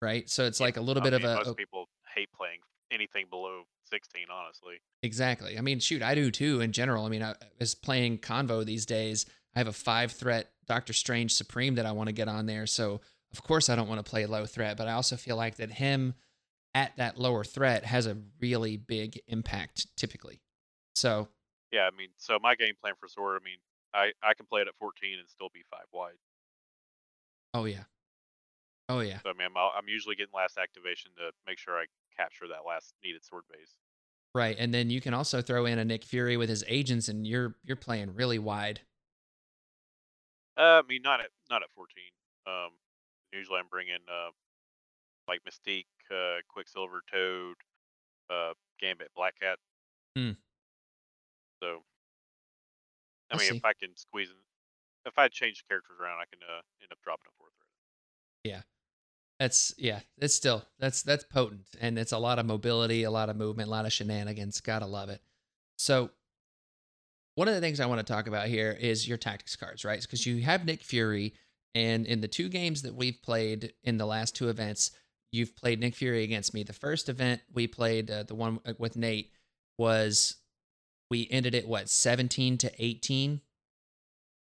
Right? 0.00 0.28
So 0.28 0.44
it's 0.44 0.58
Yeah, 0.58 0.66
like 0.66 0.76
a 0.76 0.80
little 0.80 1.02
I 1.02 1.10
bit 1.10 1.22
mean, 1.22 1.30
of 1.30 1.42
a 1.42 1.44
most 1.44 1.56
people 1.56 1.88
hate 2.14 2.28
playing 2.32 2.58
anything 2.90 3.26
below 3.30 3.62
16, 3.84 4.26
honestly. 4.30 4.80
Exactly. 5.02 5.56
I 5.56 5.60
mean, 5.60 5.78
shoot, 5.78 6.02
I 6.02 6.14
do 6.14 6.30
too 6.30 6.60
in 6.60 6.72
general. 6.72 7.06
I 7.06 7.08
mean, 7.08 7.22
I 7.22 7.34
was 7.60 7.74
playing 7.74 8.18
Convo 8.18 8.64
these 8.64 8.84
days. 8.84 9.26
I 9.54 9.58
have 9.58 9.68
a 9.68 9.72
five 9.72 10.12
threat 10.12 10.50
Doctor 10.66 10.92
Strange 10.92 11.32
Supreme 11.32 11.74
that 11.74 11.86
I 11.86 11.92
want 11.92 12.08
to 12.08 12.12
get 12.12 12.28
on 12.28 12.46
there. 12.46 12.66
So, 12.66 13.00
of 13.32 13.42
course, 13.42 13.68
I 13.68 13.76
don't 13.76 13.88
want 13.88 14.04
to 14.04 14.08
play 14.08 14.26
low 14.26 14.46
threat, 14.46 14.76
but 14.76 14.88
I 14.88 14.92
also 14.92 15.16
feel 15.16 15.36
like 15.36 15.56
that 15.56 15.70
him 15.70 16.14
at 16.74 16.96
that 16.96 17.18
lower 17.18 17.44
threat 17.44 17.84
has 17.84 18.06
a 18.06 18.16
really 18.40 18.76
big 18.76 19.20
impact 19.26 19.88
typically. 19.96 20.40
So, 20.94 21.28
Yeah, 21.72 21.88
I 21.92 21.96
mean, 21.96 22.08
so 22.16 22.38
my 22.40 22.54
game 22.54 22.74
plan 22.80 22.94
for 22.98 23.08
Sword, 23.08 23.40
I 23.40 23.44
mean, 23.44 23.58
I, 23.94 24.12
I 24.26 24.34
can 24.34 24.46
play 24.46 24.62
it 24.62 24.68
at 24.68 24.74
14 24.76 25.18
and 25.18 25.28
still 25.28 25.50
be 25.52 25.62
five 25.70 25.86
wide. 25.92 26.14
oh, 27.54 27.64
yeah. 27.64 27.84
Oh, 28.88 29.00
yeah. 29.00 29.18
So 29.22 29.30
I 29.30 29.32
mean, 29.32 29.46
I'm, 29.46 29.56
I'm 29.56 29.88
usually 29.88 30.16
getting 30.16 30.34
last 30.34 30.58
activation 30.58 31.12
to 31.16 31.30
make 31.46 31.58
sure 31.58 31.74
I 31.74 31.84
capture 32.16 32.46
that 32.48 32.66
last 32.66 32.94
needed 33.02 33.24
sword 33.24 33.44
base. 33.50 33.78
Right. 34.34 34.56
And 34.58 34.72
then 34.72 34.90
you 34.90 35.00
can 35.00 35.14
also 35.14 35.42
throw 35.42 35.66
in 35.66 35.78
a 35.78 35.84
Nick 35.84 36.04
Fury 36.04 36.36
with 36.36 36.48
his 36.48 36.64
agents, 36.66 37.08
and 37.08 37.26
you're 37.26 37.54
you're 37.64 37.76
playing 37.76 38.14
really 38.14 38.38
wide. 38.38 38.80
Uh, 40.56 40.80
I 40.80 40.82
mean, 40.88 41.02
not 41.02 41.20
at 41.20 41.30
not 41.50 41.62
at 41.62 41.70
14. 41.74 41.88
Um, 42.46 42.70
usually 43.32 43.58
I'm 43.58 43.68
bringing 43.70 44.02
uh, 44.08 44.30
like 45.28 45.40
Mystique, 45.44 45.86
uh, 46.10 46.40
Quicksilver, 46.48 47.02
Toad, 47.10 47.56
uh, 48.30 48.54
Gambit, 48.80 49.08
Black 49.16 49.34
Cat. 49.40 49.58
Hmm. 50.16 50.32
So 51.62 51.82
I 53.30 53.36
I 53.36 53.38
mean, 53.38 53.48
see. 53.48 53.56
if 53.56 53.64
I 53.64 53.72
can 53.72 53.96
squeeze 53.96 54.30
in, 54.30 54.36
if 55.06 55.18
I 55.18 55.28
change 55.28 55.64
characters 55.68 55.96
around, 56.00 56.18
I 56.20 56.24
can 56.30 56.40
uh, 56.42 56.60
end 56.82 56.92
up 56.92 56.98
dropping 57.02 57.26
a 57.28 57.32
fourth 57.38 57.52
Yeah, 58.44 58.62
That's 59.38 59.74
yeah, 59.78 60.00
it's 60.18 60.34
still 60.34 60.64
that's 60.78 61.02
that's 61.02 61.24
potent 61.24 61.66
and 61.80 61.98
it's 61.98 62.12
a 62.12 62.18
lot 62.18 62.38
of 62.38 62.46
mobility, 62.46 63.02
a 63.04 63.10
lot 63.10 63.30
of 63.30 63.36
movement, 63.36 63.68
a 63.68 63.70
lot 63.70 63.86
of 63.86 63.92
shenanigans. 63.92 64.60
Gotta 64.60 64.86
love 64.86 65.08
it. 65.08 65.22
So 65.76 66.10
one 67.34 67.48
of 67.48 67.54
the 67.54 67.60
things 67.60 67.80
I 67.80 67.86
want 67.86 68.04
to 68.04 68.12
talk 68.12 68.26
about 68.26 68.46
here 68.46 68.76
is 68.78 69.08
your 69.08 69.18
tactics 69.18 69.56
cards, 69.56 69.84
right? 69.84 70.00
Because 70.00 70.26
you 70.26 70.42
have 70.42 70.64
Nick 70.64 70.82
Fury, 70.82 71.34
and 71.74 72.06
in 72.06 72.20
the 72.20 72.28
two 72.28 72.48
games 72.48 72.82
that 72.82 72.94
we've 72.94 73.20
played 73.22 73.72
in 73.84 73.96
the 73.96 74.06
last 74.06 74.36
two 74.36 74.48
events, 74.48 74.90
you've 75.30 75.56
played 75.56 75.80
Nick 75.80 75.94
Fury 75.94 76.24
against 76.24 76.52
me. 76.52 76.62
The 76.62 76.72
first 76.72 77.08
event 77.08 77.40
we 77.52 77.66
played, 77.66 78.10
uh, 78.10 78.24
the 78.24 78.34
one 78.34 78.60
with 78.78 78.96
Nate, 78.96 79.30
was 79.78 80.36
we 81.10 81.26
ended 81.30 81.54
it 81.54 81.66
what 81.66 81.88
seventeen 81.88 82.58
to 82.58 82.72
eighteen. 82.78 83.40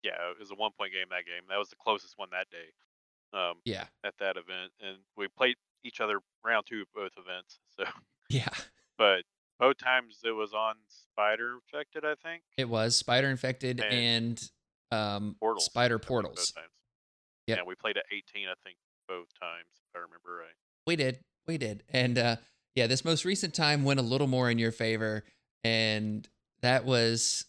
Yeah, 0.02 0.12
it 0.30 0.40
was 0.40 0.50
a 0.50 0.54
one 0.54 0.72
point 0.76 0.92
game 0.92 1.06
that 1.10 1.26
game. 1.26 1.44
That 1.48 1.58
was 1.58 1.68
the 1.68 1.76
closest 1.76 2.14
one 2.16 2.28
that 2.32 2.50
day. 2.50 3.38
Um, 3.38 3.58
Yeah, 3.64 3.84
at 4.02 4.14
that 4.18 4.36
event, 4.36 4.72
and 4.80 4.98
we 5.16 5.28
played 5.28 5.56
each 5.84 6.00
other 6.00 6.20
round 6.44 6.66
two 6.66 6.82
of 6.82 6.88
both 6.92 7.12
events. 7.16 7.60
So, 7.76 7.84
yeah, 8.28 8.48
but 8.98 9.22
both 9.60 9.78
times 9.78 10.18
it 10.24 10.32
was 10.32 10.52
on 10.54 10.74
Spider 10.88 11.54
Infected, 11.54 12.04
I 12.04 12.14
think. 12.16 12.42
it 12.56 12.68
was 12.68 12.96
Spider 12.96 13.28
Infected 13.28 13.80
And 13.80 13.92
and 13.92 14.50
um, 14.90 15.36
Portals. 15.38 15.66
Spider 15.66 15.98
Portals. 16.00 16.52
Yep. 17.46 17.58
Yeah, 17.58 17.64
we 17.66 17.74
played 17.76 17.96
at 17.96 18.04
18, 18.12 18.48
I 18.48 18.54
think, 18.64 18.76
both 19.06 19.28
times, 19.40 19.66
if 19.88 19.96
I 19.96 19.98
remember 20.00 20.36
right. 20.40 20.54
We 20.86 20.96
did. 20.96 21.20
We 21.46 21.58
did. 21.58 21.82
And 21.90 22.18
uh 22.18 22.36
yeah, 22.74 22.86
this 22.86 23.04
most 23.04 23.24
recent 23.24 23.54
time 23.54 23.84
went 23.84 23.98
a 24.00 24.02
little 24.04 24.26
more 24.28 24.48
in 24.50 24.58
your 24.58 24.72
favor 24.72 25.24
and 25.64 26.28
that 26.62 26.84
was 26.84 27.44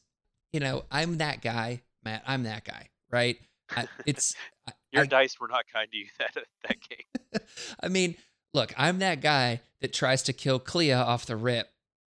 you 0.54 0.60
know, 0.60 0.84
I'm 0.92 1.18
that 1.20 1.42
guy, 1.42 1.82
Matt. 2.04 2.24
I'm 2.28 2.44
that 2.44 2.66
guy, 2.66 2.90
right? 3.10 3.38
I, 3.70 3.88
it's 4.06 4.36
Your 4.92 5.04
I- 5.04 5.08
dice 5.08 5.40
were 5.40 5.48
not 5.48 5.64
kind 5.74 5.88
to 5.92 5.98
you 5.98 6.06
that 6.20 6.36
that 6.68 6.78
game. 6.90 7.42
I 7.84 7.88
mean, 7.88 8.16
look, 8.54 8.74
I'm 8.78 9.00
that 9.00 9.22
guy 9.22 9.62
that 9.82 9.94
tries 9.94 10.24
to 10.24 10.34
kill 10.34 10.60
Clea 10.60 10.92
off 10.94 11.26
the 11.26 11.36
rip, 11.38 11.70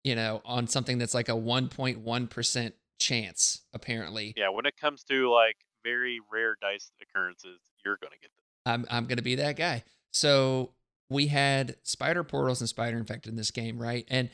you 0.07 0.15
know, 0.15 0.41
on 0.45 0.69
something 0.69 0.99
that's 0.99 1.15
like 1.15 1.29
a 1.29 1.33
1.1% 1.33 2.73
chance 3.01 3.63
apparently. 3.75 4.33
Yeah, 4.37 4.51
when 4.51 4.65
it 4.65 4.77
comes 4.81 5.03
to 5.05 5.29
like 5.29 5.57
very 5.83 6.21
rare 6.33 6.57
dice 6.63 6.93
occurrences, 7.03 7.59
you're 7.85 7.99
gonna 8.01 8.15
get 8.23 8.31
them. 8.31 8.73
I'm 8.73 8.87
I'm 8.89 9.07
gonna 9.07 9.23
be 9.23 9.35
that 9.35 9.57
guy. 9.57 9.83
So 10.13 10.75
we 11.11 11.27
had 11.27 11.75
spider 11.83 12.23
portals 12.23 12.61
and 12.61 12.69
spider 12.69 12.97
infected 12.97 13.31
in 13.33 13.37
this 13.37 13.51
game, 13.51 13.83
right? 13.83 14.07
And 14.09 14.31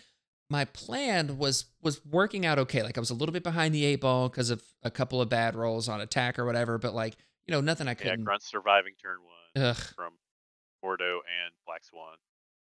my 0.50 0.66
plan 0.66 1.38
was 1.38 1.64
was 1.80 2.04
working 2.04 2.44
out 2.44 2.58
okay. 2.58 2.82
Like 2.82 2.98
I 2.98 3.00
was 3.00 3.10
a 3.10 3.14
little 3.14 3.32
bit 3.32 3.42
behind 3.42 3.74
the 3.74 3.86
eight 3.86 4.02
ball 4.02 4.28
because 4.28 4.50
of 4.50 4.62
a 4.82 4.90
couple 4.90 5.22
of 5.22 5.30
bad 5.30 5.54
rolls 5.54 5.88
on 5.88 6.02
attack 6.02 6.38
or 6.38 6.44
whatever, 6.44 6.76
but 6.76 6.94
like 6.94 7.16
you 7.46 7.52
know 7.52 7.62
nothing 7.62 7.88
I 7.88 7.92
Yeah, 7.92 7.94
couldn't. 7.94 8.24
Grunt 8.24 8.42
surviving 8.42 8.92
turn 9.02 9.16
one 9.22 9.64
Ugh, 9.64 9.76
from 9.96 10.12
Mordo 10.84 11.14
and 11.14 11.54
Black 11.66 11.82
Swan. 11.82 12.16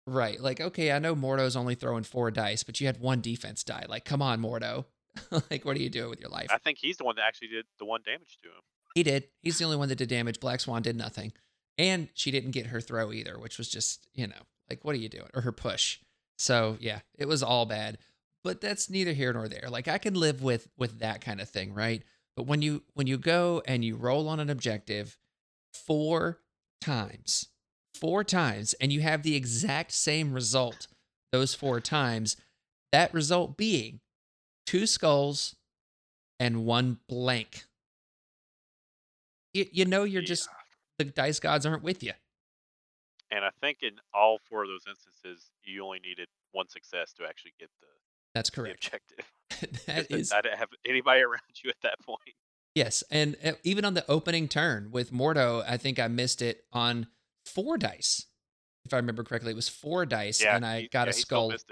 Right. 0.07 0.39
Like 0.39 0.59
okay, 0.59 0.91
I 0.91 0.99
know 0.99 1.15
Mordo's 1.15 1.55
only 1.55 1.75
throwing 1.75 2.03
four 2.03 2.31
dice, 2.31 2.63
but 2.63 2.81
you 2.81 2.87
had 2.87 2.99
one 2.99 3.21
defense 3.21 3.63
die. 3.63 3.85
Like 3.87 4.05
come 4.05 4.21
on, 4.21 4.41
Mordo. 4.41 4.85
like 5.51 5.65
what 5.65 5.77
are 5.77 5.81
you 5.81 5.89
doing 5.89 6.09
with 6.09 6.19
your 6.19 6.29
life? 6.29 6.47
I 6.49 6.57
think 6.57 6.79
he's 6.79 6.97
the 6.97 7.03
one 7.03 7.15
that 7.17 7.25
actually 7.27 7.49
did 7.49 7.65
the 7.77 7.85
one 7.85 8.01
damage 8.05 8.39
to 8.43 8.49
him. 8.49 8.61
He 8.95 9.03
did. 9.03 9.25
He's 9.41 9.57
the 9.59 9.65
only 9.65 9.77
one 9.77 9.89
that 9.89 9.97
did 9.97 10.09
damage. 10.09 10.39
Black 10.39 10.59
Swan 10.59 10.81
did 10.81 10.95
nothing. 10.95 11.33
And 11.77 12.09
she 12.15 12.31
didn't 12.31 12.51
get 12.51 12.67
her 12.67 12.81
throw 12.81 13.11
either, 13.11 13.37
which 13.37 13.59
was 13.59 13.69
just, 13.69 14.07
you 14.15 14.25
know, 14.25 14.33
like, 14.67 14.83
what 14.83 14.95
are 14.95 14.99
you 14.99 15.09
doing? 15.09 15.29
Or 15.35 15.41
her 15.41 15.51
push. 15.51 15.99
So 16.37 16.77
yeah, 16.79 16.99
it 17.17 17.27
was 17.27 17.43
all 17.43 17.65
bad. 17.65 17.97
But 18.43 18.61
that's 18.61 18.89
neither 18.89 19.13
here 19.13 19.33
nor 19.33 19.47
there. 19.47 19.67
Like 19.69 19.87
I 19.87 19.97
can 19.97 20.13
live 20.13 20.41
with 20.41 20.69
with 20.77 20.99
that 20.99 21.21
kind 21.21 21.41
of 21.41 21.49
thing, 21.49 21.73
right? 21.73 22.03
But 22.35 22.43
when 22.43 22.61
you 22.61 22.83
when 22.93 23.07
you 23.07 23.17
go 23.17 23.61
and 23.65 23.83
you 23.83 23.95
roll 23.95 24.29
on 24.29 24.39
an 24.39 24.49
objective 24.49 25.17
four 25.73 26.39
times, 26.79 27.47
four 27.97 28.23
times, 28.23 28.73
and 28.75 28.91
you 28.91 29.01
have 29.01 29.23
the 29.23 29.35
exact 29.35 29.91
same 29.91 30.33
result 30.33 30.87
those 31.31 31.53
four 31.53 31.79
times, 31.79 32.37
that 32.91 33.13
result 33.13 33.57
being 33.57 33.99
two 34.65 34.85
skulls 34.85 35.55
and 36.39 36.65
one 36.65 36.99
blank. 37.07 37.65
You, 39.53 39.65
you 39.71 39.85
know 39.85 40.03
you're 40.03 40.21
just 40.21 40.49
the 40.97 41.05
dice 41.05 41.39
gods 41.39 41.65
aren't 41.65 41.83
with 41.83 42.03
you. 42.03 42.13
And 43.29 43.43
I 43.43 43.49
think 43.59 43.79
in 43.81 43.91
all 44.13 44.39
four 44.49 44.63
of 44.63 44.69
those 44.69 44.85
instances, 44.87 45.49
you 45.63 45.83
only 45.83 45.99
needed 45.99 46.27
one 46.53 46.69
success 46.69 47.11
to 47.13 47.25
actually 47.25 47.53
get 47.59 47.69
the, 47.81 47.87
That's 48.33 48.49
the 48.49 48.55
correct. 48.55 48.85
objective. 48.85 49.85
that 49.87 50.11
is 50.11 50.31
I 50.31 50.41
didn't 50.41 50.59
have 50.59 50.69
anybody 50.87 51.21
around 51.23 51.41
you 51.63 51.69
at 51.69 51.81
that 51.83 51.99
point. 52.05 52.35
yes, 52.75 53.03
and 53.11 53.35
uh, 53.43 53.53
even 53.63 53.83
on 53.85 53.95
the 53.95 54.05
opening 54.09 54.47
turn 54.47 54.89
with 54.91 55.11
Mordo, 55.11 55.63
I 55.67 55.77
think 55.77 55.99
I 55.99 56.07
missed 56.07 56.41
it 56.41 56.63
on 56.71 57.07
four 57.47 57.77
dice. 57.77 58.25
If 58.85 58.93
I 58.93 58.97
remember 58.97 59.23
correctly, 59.23 59.51
it 59.51 59.55
was 59.55 59.69
four 59.69 60.05
dice, 60.05 60.41
Yeah, 60.41 60.55
and 60.55 60.65
I 60.65 60.81
he- 60.81 60.87
got 60.87 61.07
yeah, 61.07 61.11
a 61.11 61.13
skull 61.13 61.51
and 61.51 61.63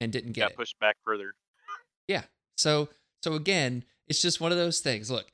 and 0.00 0.12
didn't 0.12 0.32
get 0.32 0.40
got 0.42 0.50
it. 0.52 0.56
pushed 0.56 0.78
back 0.78 0.96
further. 1.04 1.34
Yeah. 2.06 2.22
So 2.56 2.88
so 3.22 3.34
again, 3.34 3.84
it's 4.06 4.20
just 4.22 4.40
one 4.40 4.52
of 4.52 4.58
those 4.58 4.80
things. 4.80 5.10
Look, 5.10 5.26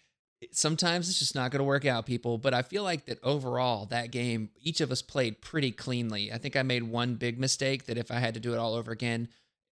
sometimes 0.53 1.09
it's 1.09 1.19
just 1.19 1.35
not 1.35 1.51
going 1.51 1.59
to 1.61 1.65
work 1.65 1.85
out, 1.85 2.07
people. 2.07 2.39
But 2.39 2.55
I 2.55 2.63
feel 2.63 2.83
like 2.83 3.07
that 3.07 3.19
overall, 3.23 3.87
that 3.87 4.11
game, 4.11 4.51
each 4.61 4.81
of 4.81 4.91
us 4.91 5.03
played 5.03 5.41
pretty 5.41 5.71
cleanly. 5.73 6.33
I 6.33 6.39
think 6.39 6.57
I 6.57 6.63
made 6.63 6.83
one 6.85 7.17
big 7.17 7.39
mistake 7.39 7.87
that 7.87 7.99
if 7.99 8.11
I 8.11 8.19
had 8.21 8.35
to 8.35 8.41
do 8.41 8.53
it 8.55 8.59
all 8.59 8.75
over 8.75 8.91
again, 8.93 9.29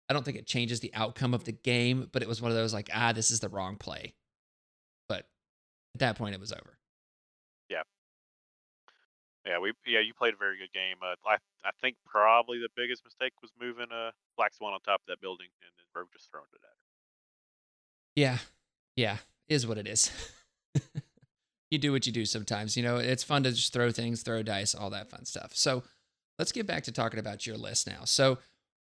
I 0.08 0.14
don't 0.14 0.24
think 0.24 0.38
it 0.38 0.46
changes 0.46 0.80
the 0.80 0.92
outcome 0.94 1.34
of 1.34 1.44
the 1.44 1.52
game. 1.52 2.08
But 2.12 2.22
it 2.22 2.28
was 2.28 2.40
one 2.40 2.50
of 2.50 2.56
those 2.56 2.72
like, 2.72 2.88
ah, 2.94 3.12
this 3.12 3.30
is 3.30 3.40
the 3.40 3.48
wrong 3.48 3.76
play. 3.76 4.14
But 5.08 5.26
at 5.94 6.00
that 6.00 6.16
point, 6.16 6.34
it 6.34 6.40
was 6.40 6.52
over. 6.52 6.77
Yeah, 9.48 9.58
we 9.58 9.72
yeah 9.86 10.00
you 10.00 10.12
played 10.12 10.34
a 10.34 10.36
very 10.36 10.58
good 10.58 10.72
game. 10.74 10.96
Uh, 11.02 11.16
I 11.26 11.36
I 11.64 11.70
think 11.80 11.96
probably 12.04 12.58
the 12.58 12.68
biggest 12.76 13.02
mistake 13.04 13.32
was 13.40 13.50
moving 13.58 13.86
uh 13.90 14.10
Black 14.36 14.52
Swan 14.52 14.74
on 14.74 14.80
top 14.80 15.00
of 15.00 15.06
that 15.08 15.20
building 15.20 15.48
and 15.62 15.72
then 15.76 15.86
Rogue 15.94 16.08
just 16.12 16.30
throwing 16.30 16.46
it 16.52 16.60
at 16.62 16.68
her. 16.68 16.76
Yeah. 18.14 18.38
Yeah. 18.94 19.16
Is 19.48 19.66
what 19.66 19.78
it 19.78 19.86
is. 19.86 20.10
you 21.70 21.78
do 21.78 21.92
what 21.92 22.06
you 22.06 22.12
do 22.12 22.26
sometimes. 22.26 22.76
You 22.76 22.82
know, 22.82 22.98
it's 22.98 23.24
fun 23.24 23.42
to 23.44 23.50
just 23.50 23.72
throw 23.72 23.90
things, 23.90 24.22
throw 24.22 24.42
dice, 24.42 24.74
all 24.74 24.90
that 24.90 25.08
fun 25.08 25.24
stuff. 25.24 25.52
So 25.54 25.82
let's 26.38 26.52
get 26.52 26.66
back 26.66 26.82
to 26.84 26.92
talking 26.92 27.18
about 27.18 27.46
your 27.46 27.56
list 27.56 27.86
now. 27.86 28.04
So 28.04 28.38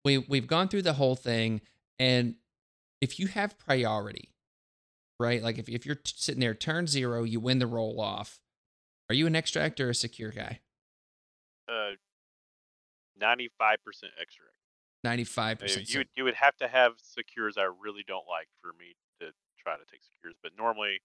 we 0.06 0.20
we've 0.20 0.48
gone 0.48 0.70
through 0.70 0.84
the 0.84 0.94
whole 0.94 1.16
thing, 1.16 1.62
and 2.00 2.36
if 3.02 3.20
you 3.20 3.28
have 3.28 3.58
priority, 3.58 4.30
right? 5.20 5.42
Like 5.44 5.58
if, 5.58 5.68
if 5.68 5.86
you're 5.86 6.00
sitting 6.06 6.40
there 6.40 6.54
turn 6.54 6.88
zero, 6.88 7.24
you 7.24 7.40
win 7.40 7.60
the 7.60 7.68
roll 7.68 8.00
off. 8.00 8.40
Are 9.10 9.16
you 9.16 9.28
an 9.28 9.36
extract 9.36 9.80
or 9.80 9.90
a 9.90 9.96
secure 9.96 10.32
guy? 10.32 10.60
Uh, 11.68 11.92
ninety 13.20 13.50
five 13.58 13.78
percent 13.84 14.14
extra. 14.20 14.46
Ninety 15.04 15.24
five 15.24 15.58
Uh, 15.58 15.62
percent. 15.62 15.90
You 15.94 16.00
would 16.00 16.10
you 16.16 16.24
would 16.24 16.36
have 16.36 16.56
to 16.58 16.68
have 16.68 16.94
secures 16.98 17.58
I 17.58 17.64
really 17.80 18.04
don't 18.08 18.28
like 18.28 18.48
for 18.62 18.72
me 18.80 18.96
to 19.20 19.32
try 19.60 19.76
to 19.76 19.84
take 19.90 20.02
secures, 20.04 20.36
but 20.42 20.52
normally, 20.58 21.02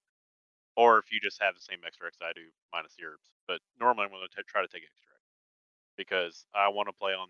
or 0.76 0.98
if 0.98 1.10
you 1.12 1.20
just 1.20 1.42
have 1.42 1.54
the 1.54 1.60
same 1.60 1.78
extracts 1.86 2.18
I 2.22 2.32
do 2.32 2.42
minus 2.72 2.94
the 2.96 3.04
herbs, 3.06 3.30
but 3.46 3.60
normally 3.80 4.04
I'm 4.04 4.10
going 4.10 4.26
to 4.26 4.42
try 4.44 4.62
to 4.62 4.68
take 4.68 4.82
extract 4.82 5.22
because 5.96 6.46
I 6.54 6.68
want 6.68 6.88
to 6.88 6.92
play 6.92 7.12
on 7.12 7.28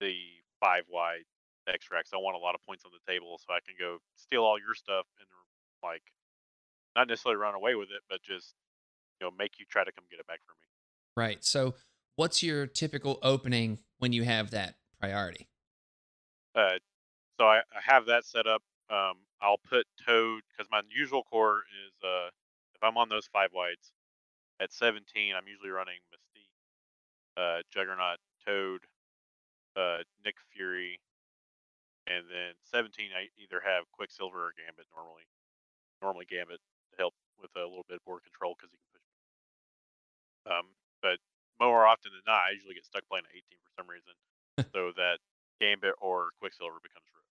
the 0.00 0.16
five 0.60 0.84
wide 0.88 1.24
extracts. 1.68 2.10
I 2.12 2.16
want 2.16 2.36
a 2.36 2.40
lot 2.40 2.54
of 2.54 2.62
points 2.62 2.84
on 2.84 2.92
the 2.92 3.04
table 3.10 3.38
so 3.38 3.52
I 3.52 3.60
can 3.64 3.74
go 3.78 3.98
steal 4.16 4.42
all 4.44 4.58
your 4.58 4.74
stuff 4.74 5.06
and 5.20 5.28
like 5.82 6.02
not 6.96 7.08
necessarily 7.08 7.36
run 7.36 7.54
away 7.54 7.74
with 7.74 7.90
it, 7.90 8.00
but 8.08 8.22
just 8.22 8.54
you 9.20 9.26
know 9.26 9.32
make 9.38 9.58
you 9.58 9.66
try 9.68 9.84
to 9.84 9.92
come 9.92 10.04
get 10.10 10.20
it 10.20 10.26
back 10.26 10.40
for 10.46 10.52
me. 10.52 10.68
Right. 11.16 11.44
So 11.44 11.74
what's 12.16 12.42
your 12.42 12.66
typical 12.66 13.18
opening 13.22 13.78
when 13.98 14.12
you 14.12 14.24
have 14.24 14.50
that 14.50 14.74
priority? 15.00 15.48
Uh, 16.54 16.78
so 17.38 17.46
I, 17.46 17.58
I 17.58 17.80
have 17.84 18.06
that 18.06 18.24
set 18.24 18.46
up. 18.46 18.62
Um, 18.90 19.14
I'll 19.40 19.60
put 19.68 19.86
Toad 20.06 20.42
because 20.50 20.70
my 20.70 20.82
usual 20.90 21.22
core 21.24 21.62
is 21.86 21.92
uh, 22.04 22.28
if 22.74 22.82
I'm 22.82 22.96
on 22.96 23.08
those 23.08 23.26
five 23.32 23.50
whites 23.52 23.92
at 24.60 24.72
17, 24.72 25.34
I'm 25.34 25.48
usually 25.48 25.70
running 25.70 25.98
Mystique, 26.14 26.54
uh, 27.36 27.62
Juggernaut, 27.72 28.18
Toad, 28.46 28.80
uh, 29.76 30.06
Nick 30.24 30.36
Fury, 30.54 31.00
and 32.06 32.24
then 32.30 32.54
17 32.70 33.10
I 33.16 33.32
either 33.40 33.60
have 33.64 33.90
Quicksilver 33.90 34.38
or 34.38 34.52
Gambit 34.54 34.86
normally. 34.94 35.26
Normally 36.02 36.26
Gambit 36.28 36.60
to 36.60 36.96
help 36.98 37.14
with 37.40 37.50
a 37.56 37.66
little 37.66 37.86
bit 37.88 37.98
of 37.98 38.04
board 38.04 38.22
control 38.22 38.54
because 38.54 38.70
he 38.70 38.78
can. 38.92 38.93
Um, 40.46 40.66
but 41.02 41.18
more 41.60 41.86
often 41.86 42.12
than 42.12 42.22
not, 42.26 42.48
I 42.48 42.52
usually 42.52 42.74
get 42.74 42.84
stuck 42.84 43.02
playing 43.08 43.24
at 43.28 43.36
18 43.36 43.42
for 43.62 43.72
some 43.76 43.88
reason, 43.88 44.14
so 44.72 44.92
that 44.96 45.18
Gambit 45.60 45.94
or 46.00 46.30
Quicksilver 46.40 46.78
becomes 46.82 47.06
Rogue. 47.14 47.24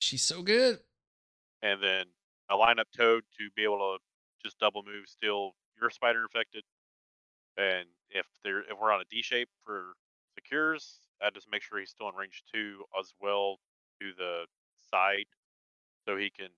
She's 0.00 0.24
so 0.24 0.42
good. 0.42 0.80
And 1.62 1.82
then 1.82 2.06
I 2.48 2.54
line 2.54 2.78
up 2.78 2.88
Toad 2.96 3.24
to 3.38 3.48
be 3.56 3.64
able 3.64 3.78
to 3.78 3.98
just 4.42 4.58
double 4.58 4.82
move, 4.82 5.06
steal 5.06 5.54
your 5.80 5.90
spider 5.90 6.22
infected. 6.22 6.62
And 7.56 7.86
if 8.10 8.26
they're 8.44 8.60
if 8.60 8.78
we're 8.80 8.92
on 8.92 9.00
a 9.00 9.08
D 9.10 9.22
shape 9.22 9.48
for 9.64 9.94
secures, 10.34 11.00
I 11.22 11.30
just 11.30 11.48
make 11.50 11.62
sure 11.62 11.78
he's 11.78 11.90
still 11.90 12.08
in 12.08 12.14
range 12.14 12.44
two 12.52 12.84
as 12.98 13.12
well 13.20 13.58
to 14.00 14.12
the 14.16 14.44
side, 14.90 15.26
so 16.06 16.16
he 16.16 16.30
can, 16.30 16.48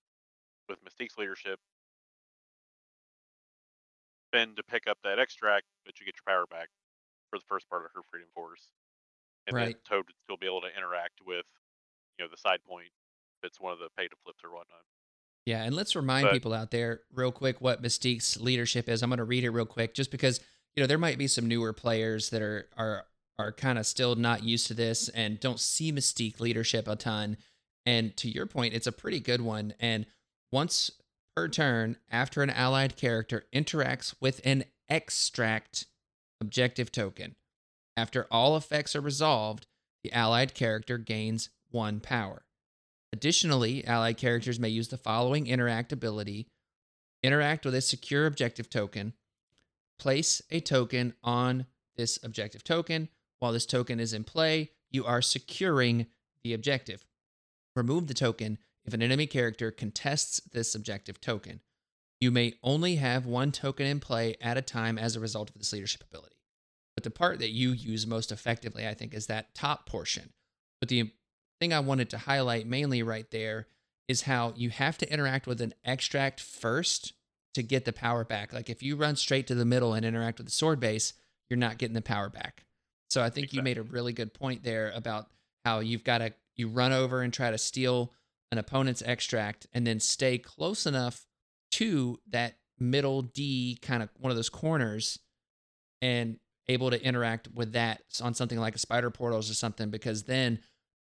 with 0.68 0.78
Mystique's 0.84 1.16
leadership, 1.16 1.60
spend 4.28 4.56
to 4.56 4.62
pick 4.62 4.86
up 4.88 4.98
that 5.04 5.18
extract, 5.18 5.66
but 5.84 5.98
you 5.98 6.06
get 6.06 6.14
your 6.16 6.34
power 6.34 6.46
back 6.46 6.68
for 7.30 7.38
the 7.38 7.44
first 7.48 7.68
part 7.68 7.84
of 7.84 7.90
her 7.94 8.02
Freedom 8.10 8.28
Force. 8.34 8.68
And 9.46 9.56
then 9.56 9.64
Right. 9.64 9.84
Toad 9.84 10.06
would 10.06 10.16
still 10.24 10.36
be 10.36 10.46
able 10.46 10.60
to 10.62 10.76
interact 10.76 11.20
with, 11.24 11.46
you 12.18 12.24
know, 12.24 12.28
the 12.30 12.36
side 12.36 12.62
point 12.64 12.92
if 13.42 13.46
it's 13.46 13.60
one 13.60 13.72
of 13.72 13.78
the 13.78 13.88
pay 13.96 14.08
to 14.08 14.16
flips 14.24 14.44
or 14.44 14.50
whatnot. 14.50 14.84
Yeah, 15.46 15.64
and 15.64 15.74
let's 15.74 15.96
remind 15.96 16.26
But- 16.26 16.32
people 16.34 16.52
out 16.52 16.70
there 16.70 17.02
real 17.12 17.32
quick 17.32 17.60
what 17.60 17.80
Mystique's 17.82 18.36
leadership 18.38 18.88
is. 18.88 19.02
I'm 19.02 19.08
going 19.08 19.18
to 19.18 19.24
read 19.24 19.44
it 19.44 19.50
real 19.50 19.64
quick 19.64 19.94
just 19.94 20.10
because, 20.10 20.40
you 20.76 20.82
know, 20.82 20.86
there 20.86 20.98
might 20.98 21.16
be 21.16 21.26
some 21.28 21.46
newer 21.48 21.72
players 21.72 22.30
that 22.30 22.42
are 22.42 22.68
are 22.76 23.06
are 23.38 23.52
kind 23.52 23.78
of 23.78 23.86
still 23.86 24.16
not 24.16 24.42
used 24.42 24.66
to 24.66 24.74
this 24.74 25.08
and 25.10 25.38
don't 25.38 25.60
see 25.60 25.92
Mystique 25.92 26.40
leadership 26.40 26.88
a 26.88 26.96
ton. 26.96 27.38
And 27.86 28.16
to 28.16 28.28
your 28.28 28.46
point, 28.46 28.74
it's 28.74 28.88
a 28.88 28.92
pretty 28.92 29.20
good 29.20 29.40
one 29.40 29.74
and 29.78 30.06
once 30.50 30.90
per 31.38 31.46
turn 31.46 31.96
after 32.10 32.42
an 32.42 32.50
allied 32.50 32.96
character 32.96 33.44
interacts 33.54 34.12
with 34.20 34.40
an 34.44 34.64
extract 34.88 35.86
objective 36.40 36.90
token, 36.90 37.36
after 37.96 38.26
all 38.28 38.56
effects 38.56 38.96
are 38.96 39.00
resolved, 39.00 39.68
the 40.02 40.12
allied 40.12 40.52
character 40.52 40.98
gains 40.98 41.50
1 41.70 42.00
power. 42.00 42.44
Additionally, 43.12 43.86
allied 43.86 44.16
characters 44.16 44.58
may 44.58 44.68
use 44.68 44.88
the 44.88 44.96
following 44.96 45.46
interact 45.46 45.92
ability 45.92 46.48
interact 47.22 47.64
with 47.64 47.76
a 47.76 47.80
secure 47.80 48.26
objective 48.26 48.68
token, 48.68 49.12
place 49.96 50.42
a 50.50 50.58
token 50.58 51.14
on 51.22 51.66
this 51.96 52.18
objective 52.24 52.64
token. 52.64 53.08
While 53.38 53.52
this 53.52 53.66
token 53.66 54.00
is 54.00 54.12
in 54.12 54.24
play, 54.24 54.72
you 54.90 55.04
are 55.04 55.22
securing 55.22 56.06
the 56.42 56.52
objective. 56.52 57.06
Remove 57.76 58.08
the 58.08 58.14
token 58.14 58.58
if 58.88 58.94
an 58.94 59.02
enemy 59.02 59.26
character 59.26 59.70
contests 59.70 60.40
this 60.50 60.74
objective 60.74 61.20
token. 61.20 61.60
You 62.20 62.30
may 62.30 62.54
only 62.62 62.96
have 62.96 63.26
one 63.26 63.52
token 63.52 63.86
in 63.86 64.00
play 64.00 64.36
at 64.40 64.56
a 64.56 64.62
time 64.62 64.98
as 64.98 65.14
a 65.14 65.20
result 65.20 65.50
of 65.50 65.58
this 65.58 65.74
leadership 65.74 66.02
ability. 66.10 66.36
But 66.96 67.04
the 67.04 67.10
part 67.10 67.38
that 67.40 67.50
you 67.50 67.72
use 67.72 68.06
most 68.06 68.32
effectively, 68.32 68.88
I 68.88 68.94
think, 68.94 69.12
is 69.12 69.26
that 69.26 69.54
top 69.54 69.86
portion. 69.86 70.32
But 70.80 70.88
the 70.88 71.12
thing 71.60 71.74
I 71.74 71.80
wanted 71.80 72.08
to 72.10 72.18
highlight 72.18 72.66
mainly 72.66 73.02
right 73.02 73.30
there 73.30 73.66
is 74.08 74.22
how 74.22 74.54
you 74.56 74.70
have 74.70 74.96
to 74.98 75.12
interact 75.12 75.46
with 75.46 75.60
an 75.60 75.74
extract 75.84 76.40
first 76.40 77.12
to 77.52 77.62
get 77.62 77.84
the 77.84 77.92
power 77.92 78.24
back. 78.24 78.54
Like 78.54 78.70
if 78.70 78.82
you 78.82 78.96
run 78.96 79.16
straight 79.16 79.46
to 79.48 79.54
the 79.54 79.66
middle 79.66 79.92
and 79.92 80.04
interact 80.04 80.38
with 80.38 80.46
the 80.46 80.52
sword 80.52 80.80
base, 80.80 81.12
you're 81.50 81.58
not 81.58 81.76
getting 81.76 81.94
the 81.94 82.00
power 82.00 82.30
back. 82.30 82.64
So 83.10 83.22
I 83.22 83.28
think 83.28 83.52
you 83.52 83.60
made 83.60 83.76
a 83.76 83.82
really 83.82 84.14
good 84.14 84.32
point 84.32 84.62
there 84.62 84.92
about 84.94 85.26
how 85.66 85.80
you've 85.80 86.04
got 86.04 86.18
to 86.18 86.32
you 86.56 86.68
run 86.68 86.92
over 86.92 87.20
and 87.20 87.32
try 87.32 87.50
to 87.50 87.58
steal 87.58 88.12
an 88.50 88.58
opponent's 88.58 89.02
extract 89.02 89.66
and 89.72 89.86
then 89.86 90.00
stay 90.00 90.38
close 90.38 90.86
enough 90.86 91.26
to 91.72 92.18
that 92.30 92.58
middle 92.78 93.22
D 93.22 93.78
kind 93.82 94.02
of 94.02 94.08
one 94.16 94.30
of 94.30 94.36
those 94.36 94.48
corners 94.48 95.18
and 96.00 96.38
able 96.68 96.90
to 96.90 97.02
interact 97.02 97.48
with 97.52 97.72
that 97.72 98.02
on 98.22 98.34
something 98.34 98.58
like 98.58 98.74
a 98.74 98.78
spider 98.78 99.10
portals 99.10 99.50
or 99.50 99.54
something 99.54 99.90
because 99.90 100.24
then 100.24 100.60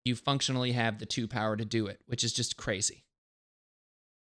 you 0.04 0.15
functionally 0.15 0.72
have 0.72 0.98
the 0.98 1.06
two 1.06 1.28
power 1.28 1.56
to 1.56 1.65
do 1.65 1.88
it, 1.88 2.00
which 2.08 2.24
is 2.24 2.34
just 2.34 2.58
crazy. 2.58 3.06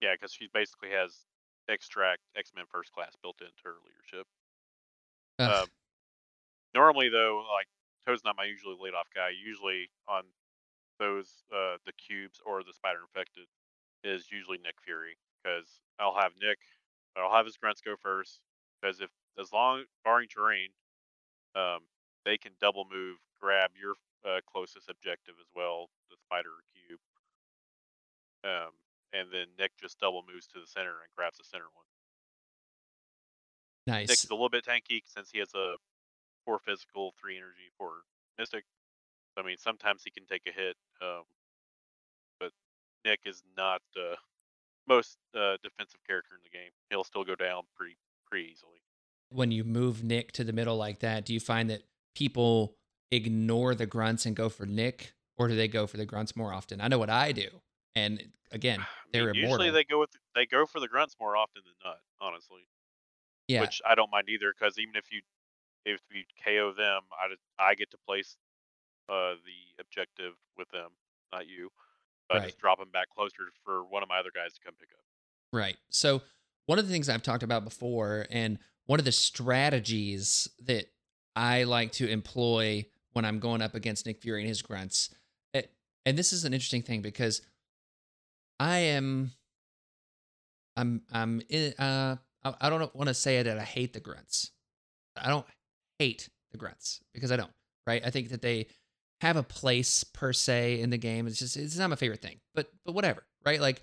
Yeah, 0.00 0.14
because 0.14 0.32
she 0.32 0.48
basically 0.52 0.90
has 0.90 1.24
extract 1.68 2.20
X 2.36 2.52
Men 2.54 2.64
First 2.70 2.92
Class 2.92 3.12
built 3.22 3.40
into 3.40 3.52
her 3.64 3.74
leadership. 3.84 4.26
Ugh, 5.38 5.62
Um, 5.64 5.68
normally, 6.74 7.08
though, 7.08 7.44
like 7.56 7.66
Toad's 8.06 8.22
not 8.24 8.36
my 8.36 8.44
usually 8.44 8.76
lead 8.78 8.94
off 8.94 9.08
guy. 9.14 9.30
Usually 9.30 9.90
on 10.06 10.24
those 10.98 11.44
uh, 11.52 11.76
the 11.86 11.92
cubes 11.92 12.40
or 12.44 12.62
the 12.62 12.72
spider 12.72 13.00
infected 13.02 13.46
is 14.02 14.30
usually 14.30 14.58
Nick 14.58 14.76
Fury 14.84 15.16
because 15.42 15.80
I'll 15.98 16.14
have 16.14 16.32
Nick, 16.40 16.58
I'll 17.16 17.32
have 17.32 17.46
his 17.46 17.56
grunts 17.56 17.80
go 17.80 17.94
first 18.00 18.40
because 18.80 19.00
if 19.00 19.10
as 19.38 19.52
long 19.52 19.84
barring 20.04 20.28
terrain, 20.28 20.68
um, 21.56 21.80
they 22.24 22.36
can 22.36 22.52
double 22.60 22.86
move, 22.90 23.18
grab 23.40 23.70
your 23.80 23.94
uh, 24.24 24.40
closest 24.50 24.88
objective 24.88 25.34
as 25.40 25.48
well, 25.54 25.90
the 26.10 26.16
spider 26.16 26.62
cube. 26.72 27.00
Um, 28.44 28.72
and 29.12 29.28
then 29.32 29.46
Nick 29.58 29.72
just 29.80 29.98
double 29.98 30.24
moves 30.26 30.46
to 30.48 30.60
the 30.60 30.66
center 30.66 31.00
and 31.02 31.10
grabs 31.16 31.38
the 31.38 31.44
center 31.44 31.64
one. 31.74 31.86
nice. 33.86 34.08
Nick's 34.08 34.28
a 34.28 34.34
little 34.34 34.48
bit 34.48 34.64
tanky 34.64 35.02
since 35.06 35.30
he 35.30 35.38
has 35.38 35.54
a 35.54 35.76
four 36.44 36.58
physical, 36.58 37.14
three 37.20 37.36
energy, 37.36 37.72
four 37.78 38.04
mystic. 38.38 38.64
I 39.36 39.42
mean, 39.42 39.56
sometimes 39.58 40.02
he 40.04 40.10
can 40.10 40.26
take 40.26 40.42
a 40.46 40.52
hit, 40.52 40.76
um, 41.02 41.22
but 42.40 42.52
Nick 43.04 43.20
is 43.26 43.42
not 43.56 43.80
the 43.94 44.16
most 44.88 45.18
uh, 45.34 45.56
defensive 45.62 46.00
character 46.06 46.34
in 46.34 46.40
the 46.42 46.50
game. 46.56 46.70
He'll 46.90 47.04
still 47.04 47.24
go 47.24 47.34
down 47.34 47.62
pretty 47.76 47.96
pretty 48.28 48.50
easily. 48.50 48.80
when 49.30 49.50
you 49.50 49.64
move 49.64 50.02
Nick 50.04 50.32
to 50.32 50.44
the 50.44 50.52
middle 50.52 50.76
like 50.76 51.00
that, 51.00 51.24
do 51.24 51.32
you 51.34 51.40
find 51.40 51.68
that 51.70 51.82
people 52.14 52.76
ignore 53.10 53.74
the 53.74 53.86
grunts 53.86 54.26
and 54.26 54.34
go 54.36 54.48
for 54.48 54.66
Nick, 54.66 55.12
or 55.36 55.48
do 55.48 55.56
they 55.56 55.68
go 55.68 55.86
for 55.86 55.96
the 55.96 56.06
grunts 56.06 56.36
more 56.36 56.52
often? 56.52 56.80
I 56.80 56.88
know 56.88 56.98
what 56.98 57.10
I 57.10 57.32
do, 57.32 57.48
and 57.94 58.22
again, 58.52 58.80
they're 59.12 59.32
mean, 59.32 59.42
immortal. 59.44 59.66
usually 59.66 59.70
they 59.70 59.84
go 59.84 59.98
with 60.00 60.10
they 60.34 60.46
go 60.46 60.66
for 60.66 60.80
the 60.80 60.88
grunts 60.88 61.16
more 61.20 61.36
often 61.36 61.62
than 61.64 61.74
not, 61.84 61.98
honestly. 62.20 62.62
yeah, 63.48 63.60
Which 63.62 63.82
I 63.86 63.94
don't 63.94 64.10
mind 64.10 64.28
either, 64.28 64.52
because 64.56 64.78
even 64.78 64.96
if 64.96 65.10
you 65.12 65.22
if 65.84 66.00
you 66.12 66.22
KO 66.42 66.72
them, 66.72 67.02
I 67.12 67.28
just- 67.28 67.42
I 67.58 67.74
get 67.74 67.90
to 67.90 67.98
place 68.06 68.36
uh, 69.08 69.34
the 69.44 69.80
objective 69.80 70.32
with 70.56 70.68
them, 70.70 70.90
not 71.32 71.46
you. 71.46 71.70
But 72.28 72.36
I 72.36 72.38
Right. 72.40 72.46
just 72.46 72.58
drop 72.58 72.78
them 72.78 72.90
back 72.90 73.08
closer 73.14 73.52
for 73.64 73.84
one 73.84 74.02
of 74.02 74.08
my 74.08 74.18
other 74.18 74.30
guys 74.34 74.54
to 74.54 74.60
come 74.64 74.74
pick 74.80 74.88
up. 74.92 75.04
Right. 75.52 75.76
So, 75.90 76.22
one 76.66 76.78
of 76.78 76.86
the 76.86 76.92
things 76.92 77.08
I've 77.08 77.22
talked 77.22 77.42
about 77.42 77.64
before, 77.64 78.26
and 78.30 78.58
one 78.86 78.98
of 78.98 79.04
the 79.04 79.12
strategies 79.12 80.48
that 80.60 80.86
I 81.36 81.64
like 81.64 81.92
to 81.92 82.08
employ 82.08 82.86
when 83.12 83.24
I'm 83.26 83.38
going 83.38 83.60
up 83.60 83.74
against 83.74 84.06
Nick 84.06 84.22
Fury 84.22 84.40
and 84.40 84.48
his 84.48 84.62
grunts, 84.62 85.14
it, 85.52 85.70
and 86.06 86.16
this 86.16 86.32
is 86.32 86.44
an 86.44 86.54
interesting 86.54 86.82
thing 86.82 87.02
because 87.02 87.42
I 88.58 88.78
am, 88.78 89.32
I'm, 90.76 91.02
I'm, 91.12 91.42
in, 91.50 91.74
uh, 91.74 92.16
I, 92.44 92.54
I 92.62 92.70
don't 92.70 92.94
want 92.96 93.08
to 93.08 93.14
say 93.14 93.42
that 93.42 93.58
I 93.58 93.64
hate 93.64 93.92
the 93.92 94.00
grunts. 94.00 94.50
I 95.16 95.28
don't 95.28 95.46
hate 95.98 96.28
the 96.52 96.58
grunts 96.58 97.00
because 97.12 97.30
I 97.30 97.36
don't. 97.36 97.52
Right. 97.86 98.02
I 98.04 98.10
think 98.10 98.30
that 98.30 98.40
they 98.40 98.68
have 99.24 99.36
a 99.36 99.42
place 99.42 100.04
per 100.04 100.32
se 100.34 100.80
in 100.80 100.90
the 100.90 100.98
game. 100.98 101.26
It's 101.26 101.38
just 101.38 101.56
it's 101.56 101.78
not 101.78 101.88
my 101.90 101.96
favorite 101.96 102.20
thing, 102.20 102.40
but 102.54 102.70
but 102.84 102.92
whatever. 102.92 103.24
Right. 103.44 103.60
Like 103.60 103.82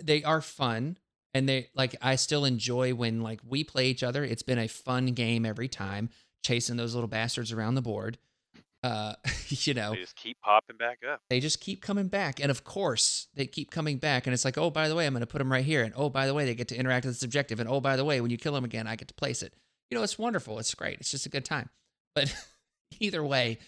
they 0.00 0.22
are 0.24 0.40
fun 0.40 0.96
and 1.34 1.46
they 1.48 1.68
like 1.74 1.96
I 2.00 2.16
still 2.16 2.44
enjoy 2.46 2.94
when 2.94 3.20
like 3.20 3.40
we 3.46 3.62
play 3.62 3.88
each 3.88 4.02
other. 4.02 4.24
It's 4.24 4.42
been 4.42 4.58
a 4.58 4.68
fun 4.68 5.06
game 5.08 5.44
every 5.44 5.68
time, 5.68 6.08
chasing 6.44 6.76
those 6.76 6.94
little 6.94 7.08
bastards 7.08 7.52
around 7.52 7.74
the 7.74 7.82
board. 7.82 8.16
Uh, 8.82 9.12
you 9.48 9.74
know, 9.74 9.90
They 9.92 10.00
just 10.00 10.16
keep 10.16 10.40
popping 10.40 10.78
back 10.78 11.00
up. 11.10 11.20
they 11.28 11.40
just 11.40 11.60
keep 11.60 11.82
coming 11.82 12.08
back, 12.08 12.40
and 12.40 12.50
of 12.50 12.64
course 12.64 13.28
they 13.34 13.46
keep 13.46 13.70
coming 13.70 13.98
back, 13.98 14.26
and 14.26 14.32
it's 14.32 14.44
like, 14.46 14.56
oh, 14.56 14.70
by 14.70 14.88
the 14.88 14.94
way, 14.94 15.06
I'm 15.06 15.12
going 15.12 15.20
to 15.20 15.26
put 15.26 15.38
them 15.38 15.52
right 15.52 15.64
here, 15.64 15.82
and 15.82 15.92
oh, 15.94 16.08
by 16.08 16.26
the 16.26 16.32
way, 16.32 16.46
they 16.46 16.54
get 16.54 16.68
to 16.68 16.76
interact 16.76 17.04
with 17.04 17.14
this 17.16 17.22
objective, 17.22 17.60
and 17.60 17.68
oh, 17.68 17.80
by 17.82 17.96
the 17.96 18.04
way, 18.06 18.22
when 18.22 18.30
you 18.30 18.38
kill 18.38 18.54
them 18.54 18.64
again, 18.64 18.86
I 18.86 18.96
get 18.96 19.08
to 19.08 19.14
place 19.14 19.42
it. 19.42 19.52
You 19.90 19.98
know, 19.98 20.02
it's 20.04 20.18
wonderful. 20.18 20.58
It's 20.58 20.74
great. 20.74 20.98
It's 21.00 21.10
just 21.10 21.26
a 21.26 21.28
good 21.28 21.44
time. 21.44 21.68
But 22.14 22.34
either 23.00 23.22
way, 23.22 23.58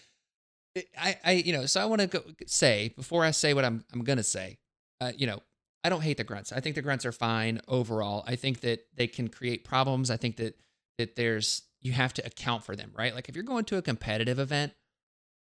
I, 0.99 1.17
I, 1.23 1.31
you 1.33 1.53
know, 1.53 1.65
so 1.65 1.81
I 1.81 1.85
want 1.85 2.01
to 2.01 2.07
go 2.07 2.23
say 2.47 2.93
before 2.95 3.23
I 3.23 3.31
say 3.31 3.53
what 3.53 3.65
I'm, 3.65 3.83
I'm 3.93 4.03
gonna 4.03 4.23
say, 4.23 4.57
uh, 5.01 5.11
you 5.15 5.27
know, 5.27 5.41
I 5.83 5.89
don't 5.89 6.01
hate 6.01 6.17
the 6.17 6.23
grunts. 6.23 6.51
I 6.51 6.59
think 6.61 6.75
the 6.75 6.81
grunts 6.81 7.05
are 7.05 7.11
fine 7.11 7.59
overall. 7.67 8.23
I 8.25 8.35
think 8.35 8.61
that 8.61 8.87
they 8.95 9.07
can 9.07 9.27
create 9.27 9.63
problems. 9.63 10.09
I 10.09 10.17
think 10.17 10.37
that 10.37 10.57
that 10.97 11.15
there's 11.15 11.63
you 11.81 11.91
have 11.91 12.13
to 12.13 12.25
account 12.25 12.63
for 12.63 12.75
them, 12.75 12.91
right? 12.97 13.13
Like 13.13 13.27
if 13.29 13.35
you're 13.35 13.43
going 13.43 13.65
to 13.65 13.77
a 13.77 13.81
competitive 13.81 14.39
event, 14.39 14.73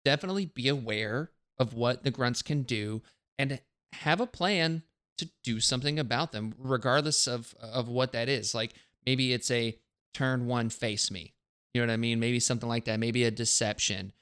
definitely 0.03 0.45
be 0.45 0.67
aware 0.67 1.29
of 1.59 1.73
what 1.73 2.03
the 2.03 2.11
grunts 2.11 2.41
can 2.41 2.63
do 2.63 3.01
and 3.37 3.59
have 3.93 4.19
a 4.19 4.25
plan 4.27 4.83
to 5.19 5.29
do 5.43 5.59
something 5.59 5.99
about 5.99 6.31
them, 6.31 6.53
regardless 6.57 7.27
of 7.27 7.53
of 7.61 7.87
what 7.87 8.11
that 8.13 8.27
is. 8.27 8.55
Like 8.55 8.73
maybe 9.05 9.33
it's 9.33 9.51
a 9.51 9.77
turn 10.13 10.47
one 10.47 10.69
face 10.69 11.11
me. 11.11 11.33
You 11.73 11.81
know 11.81 11.87
what 11.87 11.93
I 11.93 11.97
mean? 11.97 12.19
Maybe 12.19 12.39
something 12.39 12.69
like 12.69 12.85
that. 12.85 12.99
Maybe 12.99 13.23
a 13.23 13.31
deception. 13.31 14.13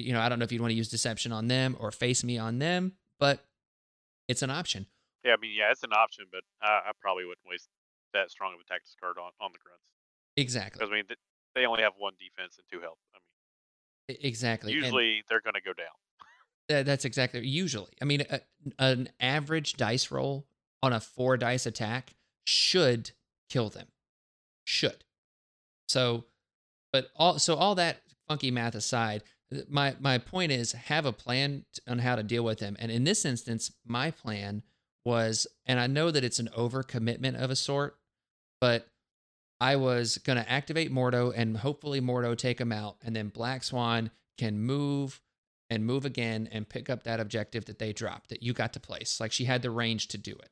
You 0.00 0.12
know, 0.12 0.20
I 0.20 0.28
don't 0.28 0.38
know 0.38 0.44
if 0.44 0.52
you'd 0.52 0.60
want 0.60 0.72
to 0.72 0.76
use 0.76 0.88
deception 0.88 1.32
on 1.32 1.48
them 1.48 1.76
or 1.80 1.90
face 1.90 2.22
me 2.24 2.38
on 2.38 2.58
them, 2.58 2.92
but 3.18 3.44
it's 4.28 4.42
an 4.42 4.50
option. 4.50 4.86
Yeah, 5.24 5.32
I 5.32 5.36
mean, 5.40 5.52
yeah, 5.56 5.70
it's 5.70 5.82
an 5.82 5.92
option, 5.92 6.26
but 6.30 6.42
I, 6.62 6.88
I 6.88 6.90
probably 7.00 7.24
wouldn't 7.24 7.46
waste 7.48 7.68
that 8.12 8.30
strong 8.30 8.54
of 8.54 8.60
a 8.60 8.64
tactics 8.64 8.94
card 9.00 9.16
on, 9.18 9.30
on 9.40 9.50
the 9.52 9.58
grunts 9.58 9.90
Exactly. 10.36 10.78
because 10.78 10.90
I 10.90 10.94
mean 10.94 11.06
th- 11.06 11.18
they 11.54 11.66
only 11.66 11.82
have 11.82 11.92
one 11.98 12.12
defense 12.18 12.56
and 12.58 12.64
two 12.70 12.80
health. 12.80 12.98
I 13.14 13.18
mean, 14.12 14.18
Exactly. 14.22 14.72
And 14.72 14.82
usually 14.82 15.24
they're 15.28 15.40
going 15.40 15.54
to 15.54 15.60
go 15.60 15.72
down. 15.72 15.88
tha- 16.68 16.84
that's 16.84 17.04
exactly 17.04 17.46
usually. 17.46 17.90
I 18.00 18.04
mean, 18.04 18.22
a, 18.30 18.40
an 18.78 19.08
average 19.20 19.74
dice 19.74 20.10
roll 20.10 20.46
on 20.82 20.92
a 20.92 21.00
four 21.00 21.36
dice 21.36 21.66
attack 21.66 22.14
should 22.46 23.10
kill 23.50 23.68
them. 23.70 23.88
Should. 24.64 25.04
So, 25.88 26.24
but 26.92 27.08
all 27.16 27.38
so 27.38 27.56
all 27.56 27.74
that 27.76 28.02
funky 28.28 28.50
math 28.50 28.74
aside, 28.74 29.22
my 29.68 29.94
my 30.00 30.18
point 30.18 30.52
is 30.52 30.72
have 30.72 31.06
a 31.06 31.12
plan 31.12 31.64
on 31.86 32.00
how 32.00 32.16
to 32.16 32.22
deal 32.22 32.44
with 32.44 32.58
them. 32.58 32.76
And 32.78 32.90
in 32.90 33.04
this 33.04 33.24
instance, 33.24 33.72
my 33.86 34.10
plan 34.10 34.62
was, 35.04 35.46
and 35.66 35.78
I 35.78 35.86
know 35.86 36.10
that 36.10 36.24
it's 36.24 36.40
an 36.40 36.50
overcommitment 36.56 37.40
of 37.40 37.50
a 37.50 37.56
sort, 37.56 37.96
but 38.60 38.88
I 39.60 39.76
was 39.76 40.18
going 40.18 40.36
to 40.36 40.50
activate 40.50 40.92
Mordo 40.92 41.32
and 41.34 41.56
hopefully 41.56 42.00
Mordo 42.00 42.36
take 42.36 42.60
him 42.60 42.72
out. 42.72 42.96
And 43.04 43.14
then 43.14 43.28
Black 43.28 43.62
Swan 43.62 44.10
can 44.36 44.58
move 44.58 45.20
and 45.70 45.86
move 45.86 46.04
again 46.04 46.48
and 46.52 46.68
pick 46.68 46.90
up 46.90 47.04
that 47.04 47.20
objective 47.20 47.64
that 47.66 47.78
they 47.78 47.92
dropped 47.92 48.30
that 48.30 48.42
you 48.42 48.52
got 48.52 48.72
to 48.72 48.80
place. 48.80 49.20
Like 49.20 49.32
she 49.32 49.44
had 49.44 49.62
the 49.62 49.70
range 49.70 50.08
to 50.08 50.18
do 50.18 50.32
it. 50.32 50.50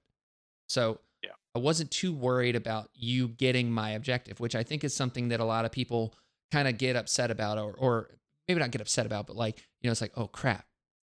So 0.68 1.00
Yeah. 1.22 1.30
I 1.54 1.58
wasn't 1.58 1.90
too 1.90 2.12
worried 2.14 2.56
about 2.56 2.90
you 2.94 3.28
getting 3.28 3.70
my 3.70 3.90
objective, 3.90 4.40
which 4.40 4.54
I 4.54 4.62
think 4.62 4.84
is 4.84 4.94
something 4.94 5.28
that 5.28 5.40
a 5.40 5.44
lot 5.44 5.64
of 5.64 5.72
people 5.72 6.14
kind 6.52 6.68
of 6.68 6.78
get 6.78 6.96
upset 6.96 7.30
about 7.30 7.58
or, 7.58 7.74
or 7.74 8.10
maybe 8.48 8.60
not 8.60 8.70
get 8.70 8.80
upset 8.80 9.06
about, 9.06 9.26
but 9.26 9.36
like, 9.36 9.58
you 9.80 9.88
know, 9.88 9.92
it's 9.92 10.00
like, 10.00 10.12
oh 10.16 10.26
crap, 10.26 10.66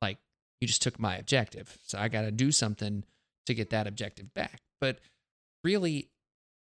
like 0.03 0.19
you 0.61 0.67
just 0.67 0.83
took 0.83 0.99
my 0.99 1.17
objective. 1.17 1.79
So 1.87 1.99
I 1.99 2.09
got 2.09 2.23
to 2.23 2.31
do 2.31 2.53
something 2.53 3.05
to 3.47 3.55
get 3.55 3.71
that 3.71 3.87
objective 3.87 4.33
back. 4.35 4.61
But 4.81 4.99
really, 5.65 6.11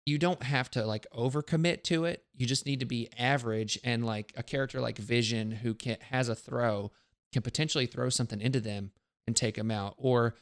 you 0.07 0.19
don't 0.19 0.43
have 0.43 0.71
to 0.73 0.85
like 0.87 1.07
overcommit 1.15 1.83
to 1.85 2.05
it. 2.05 2.25
You 2.35 2.47
just 2.47 2.67
need 2.67 2.81
to 2.81 2.87
be 2.87 3.09
average 3.19 3.79
and 3.85 4.05
like 4.05 4.33
a 4.37 4.43
character 4.43 4.81
like 4.81 4.99
Vision 4.99 5.51
who 5.51 5.75
can 5.75 5.99
has 6.11 6.29
a 6.29 6.35
throw 6.35 6.91
can 7.33 7.43
potentially 7.43 7.87
throw 7.87 8.09
something 8.09 8.41
into 8.41 8.61
them 8.61 8.91
and 9.27 9.37
take 9.37 9.55
them 9.55 9.71
out. 9.71 9.95
Or, 9.97 10.35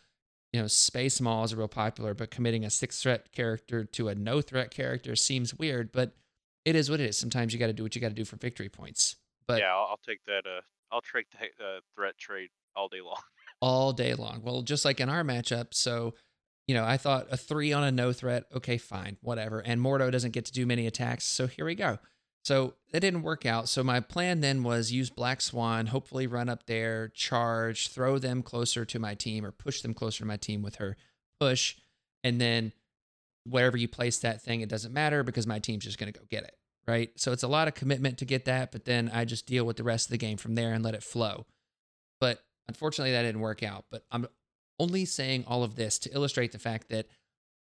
you 0.52 0.60
know, 0.60 0.68
Space 0.68 1.20
Maw 1.20 1.42
is 1.44 1.54
real 1.54 1.68
popular, 1.68 2.14
but 2.14 2.30
committing 2.30 2.64
a 2.64 2.70
six 2.70 3.02
threat 3.02 3.30
character 3.32 3.84
to 3.84 4.08
a 4.08 4.14
no 4.14 4.40
threat 4.40 4.70
character 4.70 5.14
seems 5.14 5.54
weird, 5.54 5.92
but 5.92 6.12
it 6.64 6.74
is 6.74 6.90
what 6.90 7.00
it 7.00 7.08
is. 7.10 7.18
Sometimes 7.18 7.52
you 7.52 7.58
got 7.58 7.66
to 7.66 7.72
do 7.72 7.82
what 7.82 7.94
you 7.94 8.00
got 8.00 8.08
to 8.08 8.14
do 8.14 8.24
for 8.24 8.36
victory 8.36 8.68
points. 8.68 9.16
But 9.48 9.60
yeah, 9.60 9.74
I'll, 9.74 9.88
I'll 9.90 10.00
take 10.06 10.24
that. 10.26 10.42
Uh, 10.46 10.60
I'll 10.92 11.00
take 11.00 11.26
the 11.30 11.64
uh, 11.64 11.80
threat 11.94 12.16
trade 12.18 12.50
all 12.76 12.88
day 12.88 13.00
long. 13.00 13.20
all 13.60 13.92
day 13.92 14.14
long. 14.14 14.42
Well, 14.44 14.62
just 14.62 14.84
like 14.84 15.00
in 15.00 15.08
our 15.08 15.24
matchup, 15.24 15.74
so 15.74 16.14
you 16.68 16.74
know, 16.74 16.84
I 16.84 16.98
thought 16.98 17.26
a 17.30 17.36
three 17.36 17.72
on 17.72 17.82
a 17.82 17.90
no 17.90 18.12
threat, 18.12 18.44
okay, 18.54 18.76
fine, 18.76 19.16
whatever. 19.22 19.60
And 19.60 19.80
Mordo 19.80 20.12
doesn't 20.12 20.32
get 20.32 20.44
to 20.44 20.52
do 20.52 20.66
many 20.66 20.86
attacks, 20.86 21.24
so 21.24 21.46
here 21.46 21.64
we 21.64 21.74
go. 21.74 21.98
So 22.44 22.74
it 22.92 23.00
didn't 23.00 23.22
work 23.22 23.46
out. 23.46 23.68
So 23.68 23.82
my 23.82 24.00
plan 24.00 24.40
then 24.40 24.62
was 24.62 24.92
use 24.92 25.10
Black 25.10 25.40
Swan, 25.40 25.86
hopefully 25.86 26.26
run 26.26 26.48
up 26.48 26.66
there, 26.66 27.08
charge, 27.08 27.88
throw 27.88 28.18
them 28.18 28.42
closer 28.42 28.84
to 28.84 28.98
my 28.98 29.14
team 29.14 29.44
or 29.44 29.50
push 29.50 29.80
them 29.80 29.94
closer 29.94 30.18
to 30.20 30.24
my 30.26 30.36
team 30.36 30.62
with 30.62 30.76
her 30.76 30.96
push. 31.40 31.76
And 32.22 32.40
then 32.40 32.72
wherever 33.44 33.76
you 33.76 33.88
place 33.88 34.18
that 34.20 34.42
thing, 34.42 34.60
it 34.60 34.68
doesn't 34.68 34.92
matter 34.92 35.22
because 35.22 35.46
my 35.46 35.58
team's 35.58 35.84
just 35.84 35.98
going 35.98 36.12
to 36.12 36.18
go 36.18 36.24
get 36.30 36.44
it. 36.44 36.54
Right. 36.88 37.10
So 37.16 37.32
it's 37.32 37.42
a 37.42 37.48
lot 37.48 37.68
of 37.68 37.74
commitment 37.74 38.16
to 38.18 38.24
get 38.24 38.46
that, 38.46 38.72
but 38.72 38.86
then 38.86 39.10
I 39.12 39.26
just 39.26 39.46
deal 39.46 39.66
with 39.66 39.76
the 39.76 39.84
rest 39.84 40.06
of 40.06 40.10
the 40.10 40.16
game 40.16 40.38
from 40.38 40.54
there 40.54 40.72
and 40.72 40.82
let 40.82 40.94
it 40.94 41.02
flow. 41.02 41.44
But 42.18 42.42
unfortunately, 42.66 43.12
that 43.12 43.22
didn't 43.22 43.42
work 43.42 43.62
out. 43.62 43.84
But 43.90 44.04
I'm 44.10 44.26
only 44.80 45.04
saying 45.04 45.44
all 45.46 45.62
of 45.62 45.76
this 45.76 45.98
to 46.00 46.14
illustrate 46.14 46.52
the 46.52 46.58
fact 46.58 46.88
that 46.88 47.06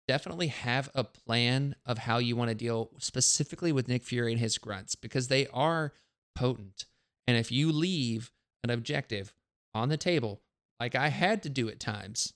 definitely 0.07 0.47
have 0.47 0.91
a 0.95 1.03
plan 1.03 1.75
of 1.85 1.99
how 1.99 2.19
you 2.19 2.37
want 2.37 2.51
to 2.51 2.55
deal 2.55 2.91
specifically 2.99 3.73
with 3.73 3.89
Nick 3.89 4.05
Fury 4.05 4.31
and 4.31 4.41
his 4.41 4.59
grunts 4.59 4.95
because 4.95 5.27
they 5.27 5.49
are 5.49 5.93
potent. 6.37 6.85
And 7.27 7.37
if 7.37 7.51
you 7.51 7.73
leave 7.73 8.31
an 8.63 8.71
objective 8.71 9.33
on 9.75 9.89
the 9.89 9.97
table, 9.97 10.41
like 10.79 10.95
I 10.95 11.09
had 11.09 11.43
to 11.43 11.49
do 11.49 11.69
at 11.69 11.81
times, 11.81 12.33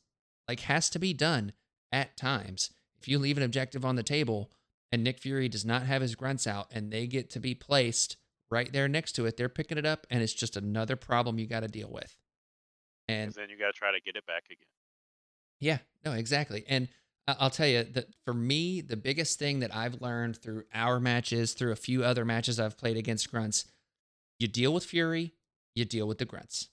like 0.48 0.60
has 0.60 0.90
to 0.90 0.98
be 0.98 1.12
done 1.12 1.52
at 1.92 2.16
times. 2.16 2.70
If 2.98 3.06
you 3.06 3.20
leave 3.20 3.36
an 3.36 3.44
objective 3.44 3.84
on 3.84 3.94
the 3.94 4.02
table 4.02 4.50
and 4.94 5.02
Nick 5.02 5.18
Fury 5.18 5.48
does 5.48 5.64
not 5.64 5.82
have 5.82 6.02
his 6.02 6.14
grunts 6.14 6.46
out 6.46 6.68
and 6.70 6.92
they 6.92 7.08
get 7.08 7.28
to 7.30 7.40
be 7.40 7.52
placed 7.52 8.16
right 8.48 8.72
there 8.72 8.86
next 8.86 9.12
to 9.14 9.26
it, 9.26 9.36
they're 9.36 9.48
picking 9.48 9.76
it 9.76 9.84
up 9.84 10.06
and 10.08 10.22
it's 10.22 10.32
just 10.32 10.56
another 10.56 10.94
problem 10.94 11.36
you 11.36 11.48
got 11.48 11.60
to 11.60 11.68
deal 11.68 11.90
with. 11.90 12.16
And 13.08 13.32
then 13.32 13.50
you 13.50 13.58
got 13.58 13.66
to 13.66 13.72
try 13.72 13.90
to 13.90 14.00
get 14.00 14.14
it 14.14 14.24
back 14.24 14.44
again. 14.46 14.68
yeah, 15.58 15.78
no, 16.04 16.12
exactly. 16.12 16.64
And 16.68 16.86
I'll 17.26 17.50
tell 17.50 17.66
you 17.66 17.82
that 17.82 18.06
for 18.24 18.32
me, 18.32 18.82
the 18.82 18.96
biggest 18.96 19.36
thing 19.36 19.58
that 19.60 19.74
I've 19.74 20.00
learned 20.00 20.36
through 20.36 20.62
our 20.72 21.00
matches, 21.00 21.54
through 21.54 21.72
a 21.72 21.76
few 21.76 22.04
other 22.04 22.24
matches 22.24 22.60
I've 22.60 22.78
played 22.78 22.96
against 22.96 23.32
grunts, 23.32 23.64
you 24.38 24.46
deal 24.46 24.72
with 24.72 24.84
Fury, 24.84 25.32
you 25.74 25.84
deal 25.84 26.06
with 26.06 26.18
the 26.18 26.24
grunts. 26.24 26.68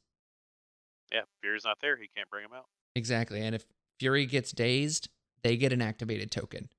Yeah, 1.11 1.21
Fury's 1.41 1.65
not 1.65 1.79
there. 1.81 1.97
He 1.97 2.07
can't 2.15 2.29
bring 2.29 2.45
him 2.45 2.51
out. 2.55 2.65
Exactly. 2.95 3.41
And 3.41 3.55
if 3.55 3.65
Fury 3.99 4.27
gets 4.27 4.51
dazed, 4.51 5.09
they 5.41 5.57
get 5.57 5.73
an 5.73 5.81
activated 5.81 6.29
token. 6.29 6.69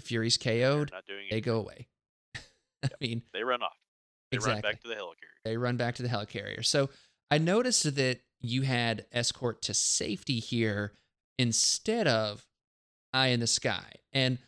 Fury's 0.00 0.36
KO'd, 0.36 0.90
not 0.92 1.06
doing 1.06 1.26
they 1.30 1.40
go 1.40 1.58
away. 1.58 1.88
I 2.36 2.88
mean, 3.00 3.22
They 3.32 3.42
run 3.44 3.62
off. 3.62 3.76
They 4.30 4.38
run 4.38 4.60
back 4.60 4.82
to 4.82 4.88
the 4.88 4.94
helicarrier. 4.94 5.42
they 5.44 5.56
run 5.56 5.76
back 5.76 5.94
to 5.96 6.02
the 6.02 6.08
helicarrier. 6.08 6.64
So 6.64 6.90
I 7.30 7.38
noticed 7.38 7.94
that 7.96 8.20
you 8.40 8.62
had 8.62 9.06
escort 9.10 9.62
to 9.62 9.74
safety 9.74 10.38
here 10.38 10.92
instead 11.38 12.06
of 12.06 12.46
Eye 13.12 13.28
in 13.28 13.40
the 13.40 13.46
Sky. 13.46 13.94
And 14.12 14.38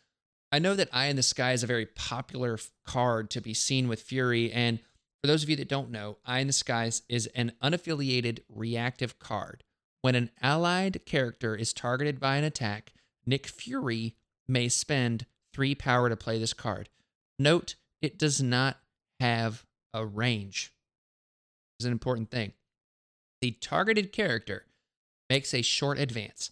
I 0.52 0.58
know 0.58 0.74
that 0.74 0.88
Eye 0.92 1.06
in 1.06 1.16
the 1.16 1.22
Sky 1.22 1.52
is 1.52 1.62
a 1.62 1.66
very 1.66 1.86
popular 1.86 2.58
card 2.86 3.30
to 3.30 3.40
be 3.40 3.54
seen 3.54 3.88
with 3.88 4.02
Fury. 4.02 4.52
And 4.52 4.80
for 5.22 5.26
those 5.28 5.42
of 5.42 5.48
you 5.50 5.56
that 5.56 5.68
don't 5.68 5.90
know, 5.90 6.18
Eye 6.26 6.40
in 6.40 6.46
the 6.46 6.52
Skies 6.52 7.02
is 7.08 7.26
an 7.28 7.52
unaffiliated 7.62 8.40
reactive 8.48 9.18
card. 9.18 9.64
When 10.02 10.14
an 10.14 10.30
allied 10.42 11.04
character 11.06 11.54
is 11.56 11.72
targeted 11.72 12.20
by 12.20 12.36
an 12.36 12.44
attack, 12.44 12.92
Nick 13.26 13.46
Fury 13.46 14.16
may 14.48 14.68
spend 14.68 15.26
three 15.52 15.74
power 15.74 16.08
to 16.08 16.16
play 16.16 16.38
this 16.38 16.52
card. 16.52 16.88
Note, 17.38 17.74
it 18.02 18.18
does 18.18 18.42
not 18.42 18.78
have 19.18 19.64
a 19.92 20.04
range. 20.06 20.72
This 21.78 21.84
is 21.84 21.86
an 21.86 21.92
important 21.92 22.30
thing. 22.30 22.52
The 23.40 23.52
targeted 23.52 24.12
character 24.12 24.66
makes 25.28 25.54
a 25.54 25.62
short 25.62 25.98
advance. 25.98 26.50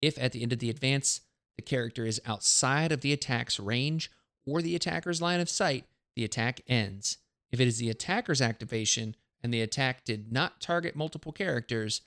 If 0.00 0.18
at 0.18 0.32
the 0.32 0.42
end 0.42 0.52
of 0.52 0.58
the 0.58 0.70
advance, 0.70 1.20
the 1.56 1.62
character 1.62 2.04
is 2.06 2.20
outside 2.24 2.92
of 2.92 3.02
the 3.02 3.12
attack's 3.12 3.60
range 3.60 4.10
or 4.46 4.62
the 4.62 4.74
attacker's 4.74 5.22
line 5.22 5.40
of 5.40 5.48
sight, 5.48 5.84
the 6.16 6.24
attack 6.24 6.60
ends. 6.66 7.18
If 7.50 7.60
it 7.60 7.68
is 7.68 7.78
the 7.78 7.90
attacker's 7.90 8.40
activation 8.40 9.14
and 9.42 9.52
the 9.52 9.60
attack 9.60 10.04
did 10.04 10.32
not 10.32 10.60
target 10.60 10.96
multiple 10.96 11.32
characters, 11.32 12.00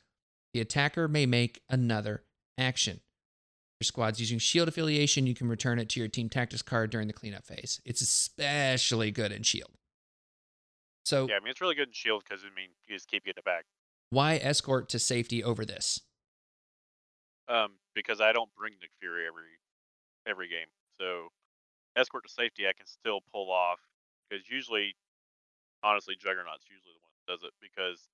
the 0.54 0.62
attacker 0.62 1.08
may 1.08 1.26
make 1.26 1.62
another 1.70 2.24
action. 2.58 3.02
Squad's 3.86 4.20
using 4.20 4.40
shield 4.40 4.68
affiliation, 4.68 5.26
you 5.28 5.34
can 5.36 5.48
return 5.48 5.80
it 5.80 5.90
to 5.90 6.00
your 6.00 6.10
team 6.10 6.30
tactics 6.30 6.62
card 6.62 6.90
during 6.90 7.08
the 7.08 7.14
cleanup 7.14 7.46
phase. 7.46 7.82
It's 7.86 8.02
especially 8.02 9.12
good 9.12 9.32
in 9.32 9.44
shield. 9.44 9.72
So, 11.06 11.28
Yeah, 11.30 11.36
I 11.36 11.40
mean 11.40 11.52
it's 11.52 11.62
really 11.62 11.76
good 11.76 11.90
in 11.90 11.94
Shield 11.94 12.24
because 12.28 12.44
I 12.44 12.50
mean 12.56 12.70
you 12.88 12.96
just 12.96 13.08
keep 13.08 13.26
getting 13.26 13.40
it 13.40 13.46
back. 13.46 13.66
why 14.10 14.36
escort 14.38 14.90
to 14.90 15.00
safety 15.00 15.44
over 15.44 15.64
this? 15.64 16.02
Um, 17.48 17.74
because 17.94 18.20
I 18.22 18.32
don't 18.34 18.50
bring 18.58 18.74
Nick 18.82 18.90
Fury 19.00 19.28
every 19.28 19.62
every 20.26 20.48
game, 20.48 20.66
so 20.98 21.30
escort 21.96 22.26
to 22.26 22.34
safety 22.34 22.68
I 22.68 22.74
can 22.74 22.88
still 22.88 23.22
pull 23.32 23.52
off 23.52 23.80
because 24.28 24.50
usually, 24.50 24.96
honestly, 25.84 26.16
Juggernaut's 26.16 26.66
usually 26.66 26.98
the 26.98 27.04
one 27.06 27.14
that 27.14 27.32
does 27.32 27.44
it 27.46 27.54
because 27.62 28.10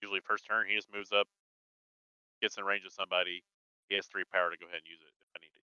usually 0.00 0.20
first 0.20 0.46
turn 0.46 0.66
he 0.68 0.76
just 0.76 0.92
moves 0.94 1.10
up, 1.10 1.26
gets 2.40 2.56
in 2.56 2.64
range 2.64 2.84
of 2.86 2.92
somebody, 2.92 3.42
he 3.90 3.96
has 3.96 4.06
three 4.06 4.24
power 4.32 4.50
to 4.50 4.56
go 4.56 4.66
ahead 4.66 4.78
and 4.78 4.88
use 4.88 5.00
it 5.02 5.12
if 5.20 5.28
I 5.36 5.38
need 5.42 5.50
it. 5.54 5.62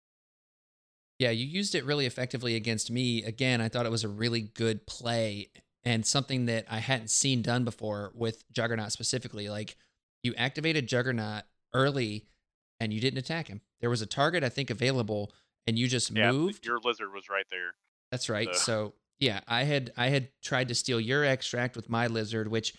Yeah, 1.24 1.30
you 1.30 1.46
used 1.46 1.74
it 1.76 1.84
really 1.84 2.06
effectively 2.06 2.56
against 2.56 2.90
me. 2.90 3.22
Again, 3.22 3.60
I 3.60 3.68
thought 3.68 3.86
it 3.86 3.92
was 3.92 4.02
a 4.02 4.08
really 4.08 4.40
good 4.40 4.86
play 4.86 5.50
and 5.84 6.04
something 6.04 6.46
that 6.46 6.64
I 6.68 6.78
hadn't 6.78 7.10
seen 7.10 7.42
done 7.42 7.64
before 7.64 8.10
with 8.14 8.50
Juggernaut 8.50 8.90
specifically. 8.90 9.48
Like 9.48 9.76
you 10.24 10.34
activated 10.36 10.88
Juggernaut 10.88 11.44
early 11.74 12.26
and 12.80 12.92
you 12.92 13.00
didn't 13.00 13.18
attack 13.18 13.46
him. 13.48 13.60
There 13.80 13.90
was 13.90 14.02
a 14.02 14.06
target 14.06 14.42
I 14.42 14.48
think 14.48 14.70
available 14.70 15.32
and 15.66 15.78
you 15.78 15.86
just 15.86 16.10
Yeah, 16.10 16.32
moved. 16.32 16.64
your 16.66 16.78
lizard 16.82 17.12
was 17.12 17.28
right 17.28 17.46
there. 17.50 17.74
That's 18.10 18.28
right. 18.28 18.48
So- 18.54 18.60
So 18.60 18.94
yeah, 19.20 19.40
I 19.46 19.62
had 19.64 19.92
I 19.96 20.08
had 20.08 20.30
tried 20.42 20.68
to 20.68 20.74
steal 20.74 20.98
your 21.00 21.24
extract 21.24 21.76
with 21.76 21.88
my 21.88 22.06
lizard, 22.08 22.48
which 22.48 22.74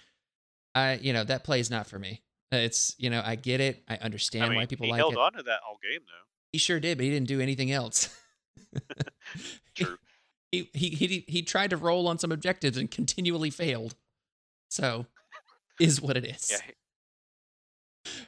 I 0.73 0.95
you 0.95 1.13
know 1.13 1.23
that 1.23 1.43
play 1.45 1.59
is 1.61 1.69
not 1.71 1.87
for 1.87 1.97
me. 1.99 2.23
It's 2.57 2.95
you 2.97 3.09
know 3.09 3.21
I 3.23 3.35
get 3.35 3.61
it. 3.61 3.83
I 3.87 3.97
understand 3.97 4.45
I 4.45 4.49
mean, 4.49 4.57
why 4.57 4.65
people 4.65 4.87
like 4.87 4.99
it. 4.99 5.05
he 5.05 5.11
held 5.11 5.17
on 5.17 5.33
to 5.33 5.43
that 5.43 5.59
all 5.67 5.77
game 5.81 6.01
though. 6.05 6.25
He 6.51 6.57
sure 6.57 6.79
did, 6.79 6.97
but 6.97 7.03
he 7.03 7.11
didn't 7.11 7.27
do 7.27 7.41
anything 7.41 7.71
else. 7.71 8.09
True. 9.75 9.97
he, 10.51 10.69
he 10.73 10.89
he 10.89 11.25
he 11.27 11.41
tried 11.41 11.69
to 11.69 11.77
roll 11.77 12.07
on 12.07 12.17
some 12.19 12.31
objectives 12.31 12.77
and 12.77 12.89
continually 12.89 13.49
failed. 13.49 13.95
So, 14.69 15.05
is 15.79 16.01
what 16.01 16.17
it 16.17 16.25
is. 16.25 16.51
Yeah. 16.51 16.71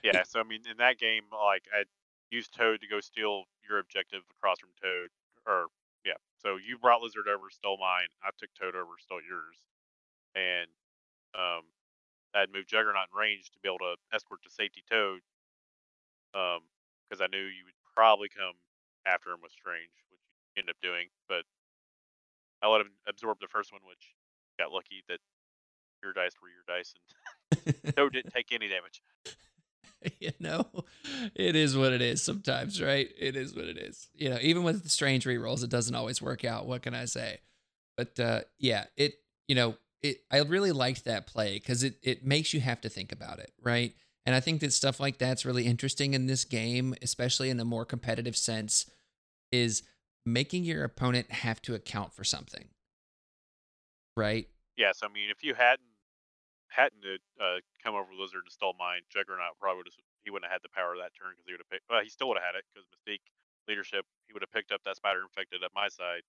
Yeah, 0.03 0.23
so 0.23 0.39
I 0.39 0.43
mean, 0.43 0.61
in 0.69 0.77
that 0.77 0.97
game, 0.97 1.23
like 1.31 1.65
I 1.73 1.83
used 2.31 2.53
Toad 2.53 2.81
to 2.81 2.87
go 2.87 2.99
steal 2.99 3.43
your 3.67 3.79
objective 3.79 4.21
across 4.37 4.59
from 4.59 4.69
Toad, 4.81 5.09
or 5.45 5.67
yeah. 6.05 6.17
So 6.41 6.57
you 6.57 6.77
brought 6.77 7.01
Lizard 7.01 7.27
over, 7.27 7.49
stole 7.49 7.77
mine. 7.77 8.07
I 8.23 8.29
took 8.39 8.49
Toad 8.59 8.75
over, 8.75 8.97
stole 8.99 9.21
yours, 9.21 9.57
and 10.35 10.69
um, 11.35 11.63
I 12.37 12.45
had 12.45 12.53
moved 12.53 12.69
Juggernaut 12.69 13.09
in 13.09 13.17
range 13.17 13.49
to 13.49 13.59
be 13.59 13.67
able 13.67 13.81
to 13.81 13.97
escort 14.13 14.43
to 14.43 14.51
safety 14.53 14.83
Toad, 14.85 15.25
um, 16.37 16.61
because 17.09 17.17
I 17.17 17.25
knew 17.33 17.41
you 17.41 17.65
would 17.65 17.81
probably 17.97 18.29
come 18.29 18.53
after 19.09 19.33
him 19.33 19.41
with 19.41 19.51
Strange, 19.51 19.89
which 20.13 20.21
you 20.53 20.61
end 20.61 20.69
up 20.69 20.77
doing, 20.85 21.09
but 21.25 21.49
I 22.61 22.69
let 22.69 22.81
him 22.81 22.93
absorb 23.09 23.41
the 23.41 23.49
first 23.49 23.73
one, 23.73 23.81
which 23.89 24.13
got 24.59 24.71
lucky 24.71 25.01
that 25.09 25.17
your 26.03 26.13
dice 26.13 26.37
were 26.37 26.49
your 26.53 26.65
dice 26.67 26.93
and 26.93 27.95
Toad 27.95 28.13
didn't 28.13 28.33
take 28.33 28.51
any 28.51 28.69
damage. 28.69 29.01
you 30.19 30.31
know, 30.39 30.67
it 31.33 31.55
is 31.55 31.75
what 31.75 31.91
it 31.91 32.03
is 32.03 32.21
sometimes, 32.21 32.79
right? 32.79 33.09
It 33.17 33.35
is 33.35 33.55
what 33.55 33.65
it 33.65 33.79
is. 33.79 34.09
You 34.13 34.29
know, 34.29 34.37
even 34.41 34.61
with 34.61 34.83
the 34.83 34.89
strange 34.89 35.25
rerolls, 35.25 35.63
it 35.63 35.71
doesn't 35.71 35.95
always 35.95 36.21
work 36.21 36.45
out. 36.45 36.67
What 36.67 36.83
can 36.83 36.93
I 36.93 37.05
say? 37.05 37.39
But 37.95 38.19
uh, 38.19 38.41
yeah, 38.59 38.85
it, 38.95 39.15
you 39.47 39.55
know, 39.55 39.75
it, 40.01 40.17
I 40.31 40.37
really 40.39 40.71
liked 40.71 41.05
that 41.05 41.27
play 41.27 41.55
because 41.55 41.83
it, 41.83 41.95
it 42.03 42.25
makes 42.25 42.53
you 42.53 42.59
have 42.59 42.81
to 42.81 42.89
think 42.89 43.11
about 43.11 43.39
it, 43.39 43.51
right? 43.61 43.93
And 44.25 44.35
I 44.35 44.39
think 44.39 44.61
that 44.61 44.73
stuff 44.73 44.99
like 44.99 45.17
that's 45.17 45.45
really 45.45 45.65
interesting 45.65 46.13
in 46.13 46.27
this 46.27 46.45
game, 46.45 46.95
especially 47.01 47.49
in 47.49 47.59
a 47.59 47.65
more 47.65 47.85
competitive 47.85 48.35
sense, 48.35 48.85
is 49.51 49.83
making 50.25 50.65
your 50.65 50.83
opponent 50.83 51.31
have 51.31 51.61
to 51.63 51.75
account 51.75 52.13
for 52.13 52.23
something, 52.23 52.67
right? 54.15 54.47
Yes, 54.75 54.99
I 55.01 55.07
mean 55.07 55.29
if 55.29 55.43
you 55.43 55.55
hadn't 55.55 55.87
hadn't 56.67 57.01
uh, 57.39 57.63
come 57.81 57.95
over 57.95 58.11
Lizard 58.11 58.43
and 58.43 58.51
stole 58.51 58.75
mine, 58.77 59.01
Juggernaut 59.09 59.57
probably 59.59 59.79
would 59.79 59.89
he 60.27 60.29
wouldn't 60.29 60.51
have 60.51 60.59
had 60.59 60.67
the 60.67 60.75
power 60.75 60.91
of 60.91 60.99
that 60.99 61.15
turn 61.15 61.31
because 61.31 61.47
he 61.47 61.53
would 61.55 61.63
have 61.63 61.71
picked. 61.71 61.87
Well, 61.89 62.03
he 62.03 62.11
still 62.11 62.27
would 62.27 62.37
have 62.37 62.51
had 62.51 62.59
it 62.59 62.67
because 62.67 62.83
Mystique 62.91 63.23
leadership. 63.67 64.03
He 64.27 64.35
would 64.35 64.43
have 64.43 64.51
picked 64.51 64.75
up 64.75 64.83
that 64.83 64.99
spider 64.99 65.23
infected 65.23 65.63
at 65.63 65.71
my 65.71 65.87
side, 65.87 66.27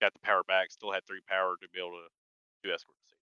got 0.00 0.14
the 0.14 0.22
power 0.22 0.46
back, 0.46 0.70
still 0.70 0.94
had 0.94 1.02
three 1.06 1.20
power 1.26 1.58
to 1.58 1.66
be 1.74 1.82
able 1.82 1.98
to 1.98 2.06
do 2.66 2.72
escort 2.72 2.96
C. 3.08 3.16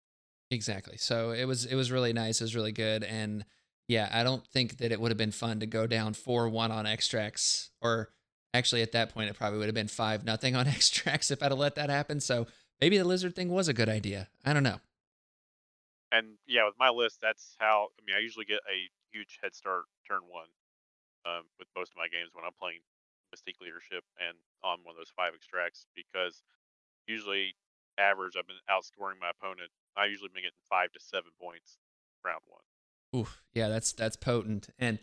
Exactly. 0.50 0.96
So 0.96 1.30
it 1.30 1.44
was 1.44 1.64
it 1.64 1.74
was 1.74 1.90
really 1.90 2.12
nice. 2.12 2.40
It 2.40 2.44
was 2.44 2.56
really 2.56 2.72
good, 2.72 3.04
and 3.04 3.44
yeah, 3.88 4.08
I 4.12 4.24
don't 4.24 4.46
think 4.46 4.78
that 4.78 4.92
it 4.92 5.00
would 5.00 5.10
have 5.10 5.18
been 5.18 5.32
fun 5.32 5.60
to 5.60 5.66
go 5.66 5.86
down 5.86 6.14
four 6.14 6.48
one 6.48 6.70
on 6.70 6.86
extracts, 6.86 7.70
or 7.80 8.10
actually 8.52 8.82
at 8.82 8.92
that 8.92 9.12
point 9.12 9.30
it 9.30 9.36
probably 9.36 9.58
would 9.58 9.66
have 9.68 9.74
been 9.74 9.88
five 9.88 10.24
nothing 10.24 10.54
on 10.54 10.66
extracts 10.68 11.30
if 11.30 11.42
I'd 11.42 11.50
have 11.50 11.58
let 11.58 11.74
that 11.76 11.90
happen. 11.90 12.20
So 12.20 12.46
maybe 12.80 12.98
the 12.98 13.04
lizard 13.04 13.34
thing 13.34 13.48
was 13.48 13.68
a 13.68 13.74
good 13.74 13.88
idea. 13.88 14.28
I 14.44 14.52
don't 14.52 14.62
know. 14.62 14.80
And 16.12 16.38
yeah, 16.46 16.64
with 16.64 16.78
my 16.78 16.90
list, 16.90 17.18
that's 17.20 17.56
how. 17.58 17.88
I 17.98 18.02
mean, 18.06 18.16
I 18.16 18.20
usually 18.20 18.44
get 18.44 18.60
a 18.70 18.88
huge 19.12 19.38
head 19.42 19.54
start 19.54 19.84
turn 20.06 20.20
one 20.28 20.46
um, 21.26 21.42
with 21.58 21.68
most 21.76 21.90
of 21.90 21.96
my 21.96 22.06
games 22.06 22.30
when 22.32 22.44
I'm 22.44 22.54
playing 22.54 22.80
Mystique 23.34 23.60
Leadership 23.60 24.04
and 24.22 24.36
on 24.62 24.78
one 24.84 24.94
of 24.94 24.98
those 24.98 25.12
five 25.16 25.34
extracts 25.34 25.86
because 25.96 26.42
usually 27.06 27.56
average 27.98 28.34
I've 28.38 28.46
been 28.46 28.56
outscoring 28.70 29.20
my 29.20 29.30
opponent. 29.30 29.70
I 29.96 30.06
usually 30.06 30.30
been 30.32 30.42
getting 30.42 30.58
five 30.68 30.92
to 30.92 31.00
seven 31.00 31.30
points 31.40 31.78
round 32.24 32.40
one. 32.48 33.20
Oof, 33.20 33.42
yeah, 33.52 33.68
that's 33.68 33.92
that's 33.92 34.16
potent. 34.16 34.68
And 34.78 34.98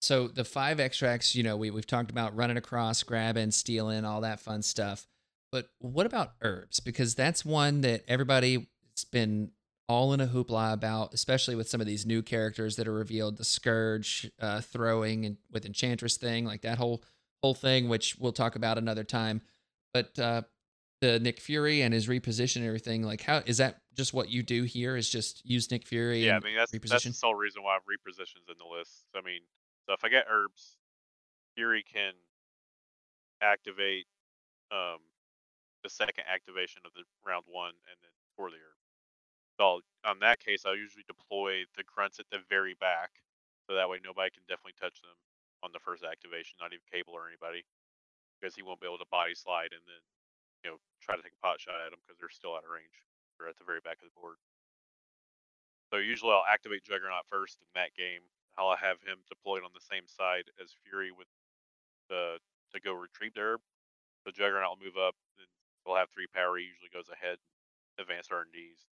so 0.00 0.28
the 0.28 0.44
five 0.44 0.80
extracts, 0.80 1.34
you 1.34 1.42
know, 1.42 1.56
we 1.56 1.70
we've 1.70 1.86
talked 1.86 2.10
about 2.10 2.36
running 2.36 2.56
across, 2.56 3.02
grabbing, 3.02 3.52
stealing, 3.52 4.04
all 4.04 4.20
that 4.22 4.40
fun 4.40 4.62
stuff. 4.62 5.06
But 5.52 5.68
what 5.78 6.06
about 6.06 6.32
herbs? 6.42 6.80
Because 6.80 7.14
that's 7.14 7.44
one 7.44 7.82
that 7.82 8.02
everybody's 8.08 8.66
been 9.12 9.52
all 9.88 10.12
in 10.12 10.20
a 10.20 10.26
hoopla 10.26 10.72
about, 10.72 11.14
especially 11.14 11.54
with 11.54 11.68
some 11.68 11.80
of 11.80 11.86
these 11.86 12.06
new 12.06 12.22
characters 12.22 12.76
that 12.76 12.88
are 12.88 12.92
revealed. 12.92 13.36
The 13.36 13.44
Scourge 13.44 14.30
uh, 14.40 14.60
throwing 14.60 15.24
and 15.24 15.36
with 15.52 15.64
Enchantress 15.64 16.16
thing, 16.16 16.44
like 16.44 16.62
that 16.62 16.78
whole 16.78 17.04
whole 17.42 17.54
thing, 17.54 17.88
which 17.88 18.16
we'll 18.18 18.32
talk 18.32 18.56
about 18.56 18.78
another 18.78 19.04
time. 19.04 19.42
But 19.92 20.18
uh, 20.18 20.42
the 21.04 21.20
Nick 21.20 21.38
Fury 21.38 21.82
and 21.82 21.92
his 21.92 22.08
reposition 22.08 22.56
and 22.56 22.66
everything, 22.66 23.02
like 23.02 23.20
how 23.20 23.42
is 23.44 23.58
that 23.58 23.82
just 23.92 24.14
what 24.14 24.30
you 24.30 24.42
do 24.42 24.62
here? 24.62 24.96
Is 24.96 25.08
just 25.08 25.44
use 25.44 25.70
Nick 25.70 25.86
Fury? 25.86 26.24
Yeah, 26.24 26.36
I 26.36 26.40
mean 26.40 26.56
that's 26.56 26.72
reposition? 26.72 26.88
that's 26.88 27.04
the 27.04 27.12
sole 27.12 27.34
reason 27.34 27.62
why 27.62 27.76
repositions 27.84 28.48
in 28.48 28.56
the 28.56 28.64
list. 28.64 29.04
I 29.14 29.20
mean, 29.20 29.40
so 29.86 29.92
if 29.92 30.02
I 30.02 30.08
get 30.08 30.24
herbs, 30.30 30.78
Fury 31.54 31.84
can 31.84 32.14
activate 33.42 34.06
um, 34.72 35.04
the 35.82 35.90
second 35.90 36.24
activation 36.24 36.80
of 36.88 36.92
the 36.96 37.04
round 37.20 37.44
one, 37.46 37.76
and 37.84 38.00
then 38.00 38.14
for 38.36 38.48
the 38.48 38.56
herb. 38.56 38.80
So 39.60 39.84
on 40.08 40.18
that 40.24 40.40
case, 40.40 40.64
I'll 40.64 40.76
usually 40.76 41.04
deploy 41.06 41.68
the 41.76 41.84
grunts 41.84 42.18
at 42.18 42.26
the 42.32 42.40
very 42.48 42.74
back, 42.80 43.20
so 43.68 43.76
that 43.76 43.92
way 43.92 44.00
nobody 44.00 44.32
can 44.32 44.42
definitely 44.48 44.80
touch 44.80 45.04
them 45.04 45.20
on 45.62 45.70
the 45.76 45.84
first 45.84 46.02
activation, 46.02 46.56
not 46.56 46.72
even 46.72 46.82
Cable 46.88 47.12
or 47.12 47.28
anybody, 47.28 47.68
because 48.40 48.56
he 48.56 48.64
won't 48.64 48.80
be 48.80 48.88
able 48.88 48.98
to 49.04 49.12
body 49.12 49.36
slide 49.36 49.76
and 49.76 49.84
then 49.84 50.00
you 50.64 50.72
know 50.72 50.80
try 51.04 51.14
to 51.14 51.22
take 51.22 51.36
a 51.36 51.44
pot 51.44 51.60
shot 51.60 51.78
at 51.84 51.92
them 51.92 52.00
because 52.00 52.16
they're 52.16 52.32
still 52.32 52.56
out 52.56 52.64
of 52.64 52.72
range. 52.72 53.04
They're 53.36 53.52
at 53.52 53.60
the 53.60 53.68
very 53.68 53.84
back 53.84 54.00
of 54.00 54.08
the 54.08 54.16
board. 54.16 54.40
So 55.92 56.00
usually 56.00 56.32
I'll 56.32 56.48
activate 56.48 56.82
Juggernaut 56.82 57.28
first 57.28 57.60
in 57.60 57.68
that 57.76 57.92
game. 57.94 58.24
I'll 58.56 58.74
have 58.74 59.04
him 59.04 59.20
deployed 59.28 59.62
on 59.62 59.74
the 59.76 59.84
same 59.84 60.08
side 60.08 60.48
as 60.56 60.72
Fury 60.86 61.12
with 61.12 61.28
the 62.08 62.40
to 62.72 62.80
go 62.80 62.96
retrieve 62.96 63.34
the 63.36 63.60
herb. 63.60 63.62
So 64.24 64.32
Juggernaut 64.32 64.80
will 64.80 64.86
move 64.88 64.96
up, 64.96 65.14
and 65.38 65.46
he'll 65.84 66.00
have 66.00 66.08
three 66.10 66.26
power. 66.32 66.56
He 66.56 66.64
usually 66.64 66.90
goes 66.90 67.12
ahead, 67.12 67.36
advanced 68.00 68.32
R 68.32 68.42
and 68.42 68.52
D's, 68.54 68.88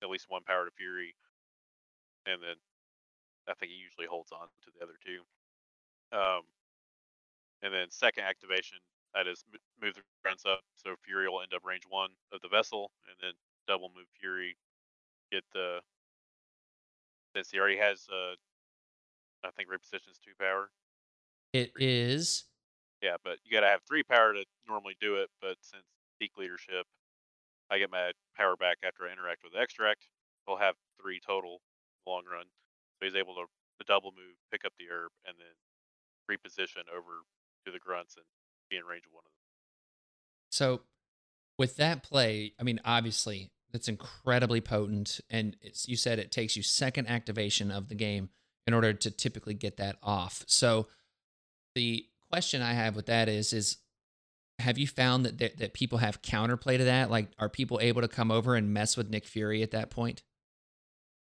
at 0.00 0.08
least 0.08 0.30
one 0.30 0.46
power 0.46 0.64
to 0.64 0.72
Fury, 0.78 1.18
and 2.24 2.38
then 2.38 2.56
I 3.48 3.56
think 3.56 3.72
he 3.72 3.80
usually 3.80 4.06
holds 4.06 4.30
on 4.30 4.46
to 4.64 4.68
the 4.70 4.84
other 4.84 4.96
two. 5.00 5.24
Um, 6.12 6.44
and 7.62 7.74
then 7.74 7.90
second 7.90 8.24
activation, 8.24 8.78
that 9.18 9.26
is 9.26 9.42
move 9.82 9.94
the 9.94 10.02
grunts 10.22 10.46
up, 10.46 10.60
so 10.76 10.94
Fury 11.04 11.28
will 11.28 11.42
end 11.42 11.52
up 11.52 11.66
range 11.66 11.82
one 11.90 12.10
of 12.32 12.40
the 12.40 12.48
vessel, 12.48 12.92
and 13.10 13.18
then 13.20 13.34
double 13.66 13.90
move 13.90 14.06
Fury, 14.20 14.56
get 15.32 15.42
the 15.52 15.80
since 17.34 17.50
he 17.50 17.58
already 17.58 17.76
has 17.76 18.06
uh, 18.10 18.38
I 19.44 19.50
think 19.56 19.68
reposition 19.68 20.10
is 20.10 20.18
two 20.22 20.38
power. 20.38 20.70
It 21.52 21.72
is. 21.78 22.44
Yeah, 23.02 23.16
but 23.22 23.38
you 23.44 23.52
got 23.52 23.60
to 23.60 23.70
have 23.70 23.82
three 23.88 24.02
power 24.02 24.32
to 24.32 24.44
normally 24.68 24.96
do 25.00 25.16
it. 25.16 25.30
But 25.40 25.56
since 25.62 25.84
peak 26.20 26.32
leadership, 26.38 26.86
I 27.70 27.78
get 27.78 27.90
my 27.90 28.12
power 28.36 28.56
back 28.56 28.78
after 28.84 29.06
I 29.06 29.12
interact 29.12 29.42
with 29.42 29.52
the 29.52 29.60
extract. 29.60 30.06
He'll 30.46 30.56
have 30.56 30.74
three 31.00 31.20
total 31.24 31.60
long 32.06 32.22
run. 32.30 32.46
So 32.98 33.06
he's 33.06 33.14
able 33.14 33.34
to, 33.34 33.46
to 33.46 33.84
double 33.86 34.10
move, 34.10 34.34
pick 34.50 34.64
up 34.64 34.72
the 34.78 34.86
herb, 34.90 35.10
and 35.26 35.36
then 35.38 35.54
reposition 36.30 36.86
over 36.90 37.22
to 37.66 37.72
the 37.72 37.78
grunts 37.78 38.16
and 38.16 38.26
be 38.68 38.76
in 38.76 38.84
range 38.84 39.04
of 39.06 39.12
one 39.12 39.22
of 39.24 39.30
them. 39.30 39.38
So 40.50 40.80
with 41.58 41.76
that 41.76 42.02
play, 42.02 42.52
I 42.58 42.62
mean, 42.62 42.80
obviously 42.84 43.50
that's 43.72 43.88
incredibly 43.88 44.60
potent, 44.60 45.20
and 45.28 45.56
you 45.86 45.96
said 45.96 46.18
it 46.18 46.32
takes 46.32 46.56
you 46.56 46.62
second 46.62 47.08
activation 47.08 47.70
of 47.70 47.88
the 47.88 47.94
game 47.94 48.30
in 48.66 48.74
order 48.74 48.92
to 48.92 49.10
typically 49.10 49.54
get 49.54 49.76
that 49.76 49.96
off. 50.02 50.44
So 50.46 50.88
the 51.74 52.06
question 52.30 52.62
I 52.62 52.72
have 52.72 52.96
with 52.96 53.06
that 53.06 53.28
is 53.28 53.52
is 53.52 53.78
have 54.58 54.76
you 54.76 54.86
found 54.86 55.24
that, 55.24 55.38
that 55.38 55.58
that 55.58 55.72
people 55.72 55.98
have 55.98 56.22
counterplay 56.22 56.78
to 56.78 56.84
that? 56.84 57.10
Like, 57.10 57.28
are 57.38 57.48
people 57.48 57.78
able 57.80 58.02
to 58.02 58.08
come 58.08 58.30
over 58.30 58.54
and 58.54 58.72
mess 58.72 58.96
with 58.96 59.10
Nick 59.10 59.24
Fury 59.24 59.62
at 59.62 59.70
that 59.70 59.90
point? 59.90 60.22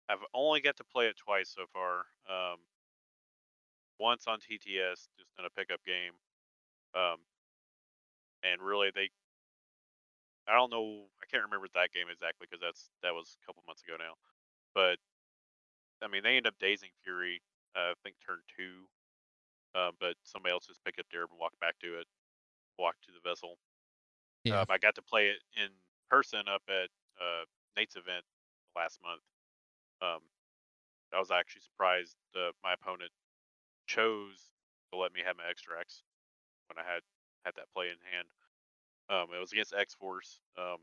I've 0.10 0.26
only 0.34 0.62
got 0.62 0.78
to 0.78 0.84
play 0.84 1.06
it 1.06 1.18
twice 1.18 1.54
so 1.56 1.66
far. 1.72 2.06
Um, 2.28 2.58
once 4.00 4.26
on 4.28 4.40
TTS, 4.40 5.08
just 5.18 5.30
in 5.38 5.46
a 5.46 5.50
pickup 5.56 5.82
game, 5.86 6.14
um, 6.96 7.18
and 8.44 8.62
really 8.62 8.92
they. 8.94 9.10
I 10.48 10.58
don't 10.58 10.74
know. 10.74 11.06
I 11.22 11.26
can't 11.30 11.46
remember 11.46 11.68
that 11.76 11.94
game 11.94 12.10
exactly 12.10 12.50
because 12.50 12.62
that's 12.62 12.90
that 13.04 13.14
was 13.14 13.38
a 13.38 13.46
couple 13.46 13.62
months 13.68 13.84
ago 13.86 13.96
now. 14.00 14.18
But 14.74 14.98
I 16.02 16.08
mean, 16.10 16.24
they 16.24 16.38
end 16.38 16.48
up 16.48 16.58
dazing 16.60 16.90
Fury. 17.04 17.42
Uh, 17.76 17.94
I 17.94 18.00
think 18.02 18.16
turn 18.26 18.42
two, 18.50 18.90
uh, 19.78 19.92
but 20.00 20.18
somebody 20.24 20.54
else 20.54 20.66
just 20.66 20.84
picked 20.84 21.00
up 21.00 21.06
the 21.12 21.22
and 21.22 21.38
walked 21.38 21.60
back 21.60 21.78
to 21.86 22.00
it 22.00 22.08
walked 22.80 23.04
to 23.04 23.12
the 23.12 23.20
vessel. 23.28 23.60
Yeah. 24.48 24.64
Um, 24.64 24.72
I 24.72 24.80
got 24.80 24.96
to 24.96 25.04
play 25.04 25.28
it 25.28 25.44
in 25.60 25.68
person 26.10 26.48
up 26.48 26.64
at 26.72 26.88
uh, 27.20 27.44
Nate's 27.76 28.00
event 28.00 28.24
last 28.74 29.04
month. 29.04 29.22
Um, 30.02 30.24
I 31.12 31.20
was 31.20 31.30
actually 31.30 31.68
surprised 31.68 32.16
uh, 32.34 32.56
my 32.64 32.74
opponent 32.74 33.12
chose 33.86 34.56
to 34.90 34.98
let 34.98 35.12
me 35.12 35.20
have 35.28 35.36
my 35.36 35.44
extracts 35.52 36.08
when 36.72 36.80
I 36.80 36.88
had 36.88 37.04
had 37.46 37.56
that 37.56 37.72
play 37.74 37.90
in 37.90 38.00
hand. 38.04 38.28
Um, 39.10 39.34
it 39.34 39.40
was 39.40 39.52
against 39.52 39.74
X 39.74 39.96
Force. 39.96 40.40
Um, 40.58 40.78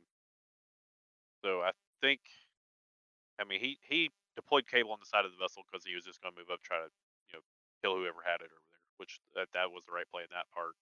so 1.44 1.62
I 1.62 1.70
think, 2.00 2.20
I 3.38 3.44
mean, 3.44 3.60
he 3.60 3.78
he 3.82 4.10
deployed 4.34 4.66
cable 4.66 4.92
on 4.92 5.00
the 5.00 5.06
side 5.08 5.24
of 5.24 5.32
the 5.32 5.40
vessel 5.40 5.62
because 5.64 5.86
he 5.86 5.94
was 5.94 6.04
just 6.04 6.20
going 6.20 6.34
to 6.34 6.38
move 6.38 6.50
up, 6.50 6.60
try 6.62 6.78
to 6.78 6.90
you 7.30 7.38
know 7.38 7.44
kill 7.82 7.94
whoever 7.96 8.24
had 8.24 8.42
it 8.42 8.50
over 8.50 8.68
there, 8.72 8.86
which 8.98 9.20
that 9.38 9.48
that 9.54 9.70
was 9.70 9.86
the 9.86 9.94
right 9.94 10.08
play 10.10 10.26
in 10.26 10.32
that 10.34 10.50
part. 10.50 10.74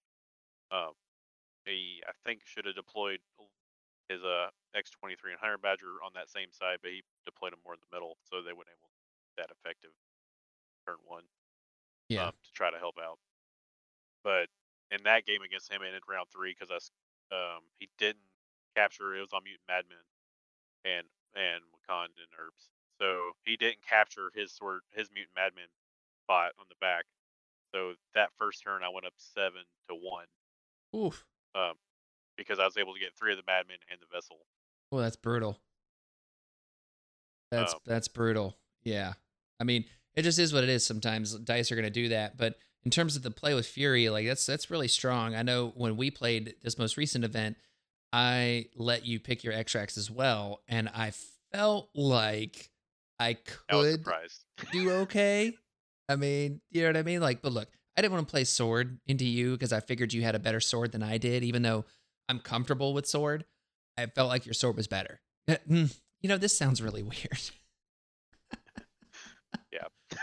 Um, 0.72 0.96
he 1.64 2.00
I 2.08 2.16
think 2.24 2.42
should 2.44 2.64
have 2.64 2.76
deployed 2.76 3.20
his 4.08 4.24
uh 4.24 4.52
X23 4.76 5.36
and 5.36 5.40
Honey 5.40 5.60
Badger 5.60 6.00
on 6.04 6.12
that 6.14 6.28
same 6.28 6.48
side, 6.52 6.80
but 6.80 6.92
he 6.92 7.04
deployed 7.24 7.52
them 7.52 7.60
more 7.64 7.74
in 7.76 7.82
the 7.84 7.92
middle, 7.92 8.16
so 8.24 8.40
they 8.40 8.52
weren't 8.52 8.72
able 8.72 8.90
that 9.36 9.50
effective 9.50 9.92
turn 10.86 10.96
one. 11.04 11.24
Yeah. 12.08 12.28
Um, 12.28 12.36
to 12.44 12.52
try 12.52 12.70
to 12.70 12.78
help 12.78 12.96
out. 13.00 13.18
But 14.22 14.48
in 14.90 15.02
that 15.04 15.26
game 15.26 15.42
against 15.42 15.72
him, 15.72 15.82
in 15.82 15.92
round 16.08 16.28
three 16.32 16.54
because 16.58 16.70
us 16.70 16.90
um 17.32 17.62
he 17.78 17.88
didn't 17.98 18.24
capture. 18.76 19.14
It 19.14 19.20
was 19.20 19.32
on 19.32 19.44
Mutant 19.44 19.66
Madman 19.68 20.04
and 20.84 21.06
and 21.34 21.62
Wakandan 21.72 22.30
herbs, 22.38 22.70
so 23.00 23.32
he 23.44 23.56
didn't 23.56 23.82
capture 23.82 24.30
his 24.34 24.52
sword 24.52 24.80
his 24.92 25.08
Mutant 25.12 25.34
Madman 25.36 25.68
spot 26.24 26.52
on 26.58 26.66
the 26.68 26.78
back. 26.80 27.04
So 27.74 27.94
that 28.14 28.30
first 28.38 28.62
turn, 28.62 28.82
I 28.84 28.88
went 28.88 29.06
up 29.06 29.14
seven 29.16 29.62
to 29.88 29.94
one. 29.94 30.26
Oof 30.94 31.24
um, 31.54 31.74
because 32.36 32.58
I 32.58 32.64
was 32.64 32.76
able 32.76 32.94
to 32.94 33.00
get 33.00 33.14
three 33.16 33.32
of 33.32 33.38
the 33.38 33.44
madmen 33.46 33.78
and 33.90 34.00
the 34.00 34.06
vessel. 34.14 34.36
Oh, 34.92 34.98
that's 34.98 35.16
brutal. 35.16 35.58
That's 37.50 37.74
um, 37.74 37.80
that's 37.86 38.08
brutal. 38.08 38.56
Yeah, 38.82 39.12
I 39.60 39.64
mean, 39.64 39.84
it 40.14 40.22
just 40.22 40.38
is 40.38 40.52
what 40.52 40.64
it 40.64 40.70
is. 40.70 40.84
Sometimes 40.84 41.34
dice 41.38 41.70
are 41.70 41.76
going 41.76 41.84
to 41.84 41.90
do 41.90 42.08
that, 42.08 42.36
but 42.36 42.56
in 42.84 42.90
terms 42.90 43.16
of 43.16 43.22
the 43.22 43.30
play 43.30 43.54
with 43.54 43.66
Fury, 43.66 44.08
like 44.08 44.26
that's 44.26 44.46
that's 44.46 44.70
really 44.70 44.88
strong. 44.88 45.34
I 45.34 45.42
know 45.42 45.72
when 45.74 45.96
we 45.96 46.10
played 46.10 46.54
this 46.62 46.78
most 46.78 46.96
recent 46.96 47.24
event, 47.24 47.56
I 48.12 48.66
let 48.76 49.06
you 49.06 49.18
pick 49.20 49.44
your 49.44 49.52
extracts 49.52 49.96
as 49.96 50.10
well, 50.10 50.60
and 50.68 50.88
I 50.94 51.12
felt 51.52 51.88
like 51.94 52.70
I 53.18 53.34
could 53.34 54.04
do 54.72 54.90
okay. 54.90 55.54
I 56.08 56.16
mean, 56.16 56.60
you 56.70 56.82
know 56.82 56.88
what 56.88 56.96
I 56.98 57.02
mean? 57.02 57.20
Like, 57.20 57.40
but 57.40 57.52
look, 57.52 57.68
I 57.96 58.02
didn't 58.02 58.12
want 58.12 58.28
to 58.28 58.30
play 58.30 58.44
sword 58.44 58.98
into 59.06 59.24
you 59.24 59.52
because 59.52 59.72
I 59.72 59.80
figured 59.80 60.12
you 60.12 60.22
had 60.22 60.34
a 60.34 60.38
better 60.38 60.60
sword 60.60 60.92
than 60.92 61.02
I 61.02 61.16
did, 61.16 61.42
even 61.44 61.62
though 61.62 61.86
I'm 62.28 62.40
comfortable 62.40 62.92
with 62.92 63.06
sword. 63.06 63.44
I 63.96 64.06
felt 64.06 64.28
like 64.28 64.44
your 64.44 64.54
sword 64.54 64.76
was 64.76 64.86
better. 64.86 65.20
You 66.24 66.28
know, 66.28 66.38
this 66.38 66.56
sounds 66.56 66.80
really 66.80 67.02
weird. 67.02 67.50
Yeah. 69.70 69.88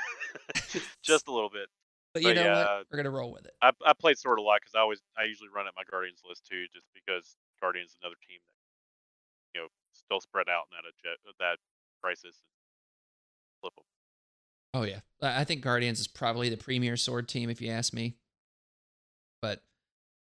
just 1.03 1.27
a 1.27 1.31
little 1.31 1.51
bit. 1.51 1.67
But 2.13 2.23
you 2.23 2.29
But 2.29 2.35
know 2.35 2.43
yeah, 2.43 2.77
what? 2.77 2.87
We're 2.91 2.97
gonna 2.97 3.09
roll 3.09 3.31
with 3.31 3.45
it. 3.45 3.53
I 3.61 3.71
I 3.85 3.93
played 3.93 4.17
Sword 4.17 4.39
a 4.39 4.41
lot 4.41 4.59
because 4.61 4.75
I 4.75 4.79
always 4.79 5.01
I 5.17 5.23
usually 5.23 5.49
run 5.49 5.67
at 5.67 5.73
my 5.75 5.83
Guardians 5.89 6.21
list 6.27 6.45
too, 6.49 6.65
just 6.73 6.87
because 6.93 7.37
Guardians 7.61 7.91
is 7.91 7.97
another 8.01 8.15
team 8.27 8.39
that 8.45 8.55
you 9.55 9.61
know 9.61 9.67
still 9.93 10.19
spread 10.19 10.49
out 10.49 10.65
in 10.69 10.75
that 10.77 10.89
adje- 10.89 11.29
uh, 11.29 11.33
that 11.39 11.57
crisis. 12.01 12.43
Flip 13.61 13.73
'em. 13.77 13.83
Oh 14.73 14.83
yeah, 14.83 14.99
I 15.21 15.41
I 15.41 15.43
think 15.45 15.61
Guardians 15.61 15.99
is 15.99 16.07
probably 16.07 16.49
the 16.49 16.57
premier 16.57 16.97
sword 16.97 17.27
team 17.29 17.49
if 17.49 17.61
you 17.61 17.69
ask 17.71 17.93
me. 17.93 18.15
But 19.41 19.63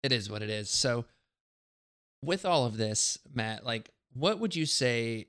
it 0.03 0.13
is 0.13 0.31
what 0.31 0.43
it 0.43 0.51
is. 0.51 0.71
So 0.71 1.07
with 2.23 2.45
all 2.45 2.67
of 2.67 2.77
this, 2.77 3.19
Matt, 3.33 3.65
like 3.65 3.91
what 4.13 4.39
would 4.39 4.55
you 4.55 4.67
say 4.67 5.29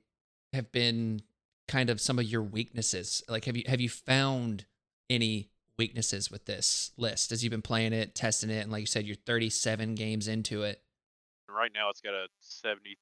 have 0.52 0.70
been 0.72 1.22
kind 1.68 1.88
of 1.90 2.00
some 2.00 2.18
of 2.18 2.24
your 2.26 2.42
weaknesses? 2.42 3.22
Like 3.28 3.46
have 3.46 3.56
you 3.56 3.64
have 3.66 3.80
you 3.80 3.88
found 3.88 4.66
any 5.08 5.48
weaknesses 5.80 6.30
with 6.30 6.44
this 6.44 6.92
list 6.98 7.32
as 7.32 7.42
you've 7.42 7.50
been 7.50 7.64
playing 7.64 7.94
it, 7.94 8.14
testing 8.14 8.50
it, 8.50 8.60
and 8.60 8.70
like 8.70 8.82
you 8.82 8.86
said, 8.86 9.06
you're 9.06 9.16
37 9.16 9.94
games 9.94 10.28
into 10.28 10.62
it. 10.62 10.82
Right 11.48 11.72
now 11.72 11.88
it's 11.88 12.02
got 12.02 12.12
a 12.12 12.28
73% 12.44 13.00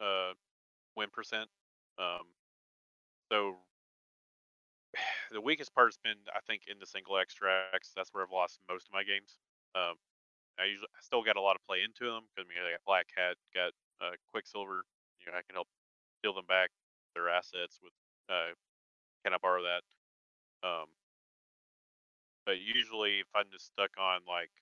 uh, 0.00 0.34
win 0.96 1.08
percent. 1.10 1.50
Um, 1.98 2.30
so 3.28 3.56
the 5.32 5.40
weakest 5.40 5.74
part 5.74 5.88
has 5.88 5.98
been, 5.98 6.22
I 6.30 6.38
think, 6.46 6.62
in 6.70 6.78
the 6.78 6.86
single 6.86 7.18
extracts. 7.18 7.90
That's 7.90 8.14
where 8.14 8.22
I've 8.22 8.30
lost 8.30 8.60
most 8.70 8.86
of 8.86 8.94
my 8.94 9.02
games. 9.02 9.34
Um, 9.74 9.98
I 10.54 10.70
usually 10.70 10.94
I 10.94 11.02
still 11.02 11.26
got 11.26 11.34
a 11.34 11.42
lot 11.42 11.58
of 11.58 11.66
play 11.66 11.82
into 11.82 12.06
them 12.06 12.22
because 12.30 12.46
I 12.46 12.54
mean, 12.54 12.62
I 12.62 12.78
got 12.78 12.86
Black 12.86 13.10
Cat, 13.10 13.34
got 13.50 13.74
uh, 13.98 14.14
Quicksilver. 14.30 14.86
You 15.26 15.32
know, 15.32 15.38
I 15.38 15.42
can 15.42 15.58
help 15.58 15.66
steal 16.22 16.38
them 16.38 16.46
back 16.46 16.70
their 17.18 17.26
assets 17.26 17.82
with. 17.82 17.90
Uh, 18.30 18.54
can 19.26 19.34
I 19.34 19.42
borrow 19.42 19.66
that? 19.66 19.82
Um, 20.62 20.86
but 22.46 22.60
usually, 22.60 23.20
if 23.20 23.28
I'm 23.34 23.50
just 23.50 23.66
stuck 23.66 23.92
on 23.98 24.22
like 24.26 24.52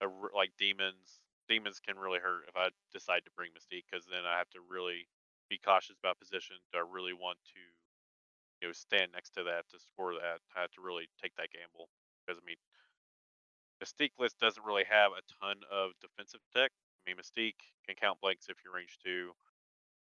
a, 0.00 0.06
like 0.34 0.52
demons, 0.58 1.20
demons 1.48 1.80
can 1.80 1.98
really 1.98 2.18
hurt 2.18 2.44
if 2.48 2.56
I 2.56 2.70
decide 2.92 3.24
to 3.24 3.30
bring 3.30 3.50
Mystique 3.52 3.84
because 3.90 4.06
then 4.06 4.24
I 4.24 4.38
have 4.38 4.50
to 4.50 4.60
really 4.60 5.08
be 5.48 5.58
cautious 5.58 5.98
about 5.98 6.18
position. 6.18 6.56
Do 6.72 6.78
I 6.78 6.82
really 6.88 7.12
want 7.12 7.38
to, 7.54 7.60
you 8.60 8.68
know, 8.68 8.72
stand 8.72 9.12
next 9.12 9.30
to 9.30 9.44
that 9.44 9.68
to 9.70 9.78
score 9.78 10.14
that? 10.14 10.40
I 10.56 10.60
have 10.60 10.70
to 10.72 10.80
really 10.80 11.08
take 11.20 11.34
that 11.36 11.50
gamble 11.50 11.88
because 12.26 12.40
I 12.40 12.44
mean, 12.44 12.56
Mystique 13.82 14.18
list 14.18 14.38
doesn't 14.38 14.64
really 14.64 14.84
have 14.84 15.12
a 15.12 15.22
ton 15.22 15.62
of 15.70 15.98
defensive 16.00 16.40
tech. 16.52 16.72
I 17.06 17.10
mean, 17.10 17.16
Mystique 17.16 17.72
can 17.84 17.96
count 17.96 18.20
blanks 18.20 18.48
if 18.48 18.62
you're 18.62 18.72
range 18.74 18.98
two, 18.98 19.34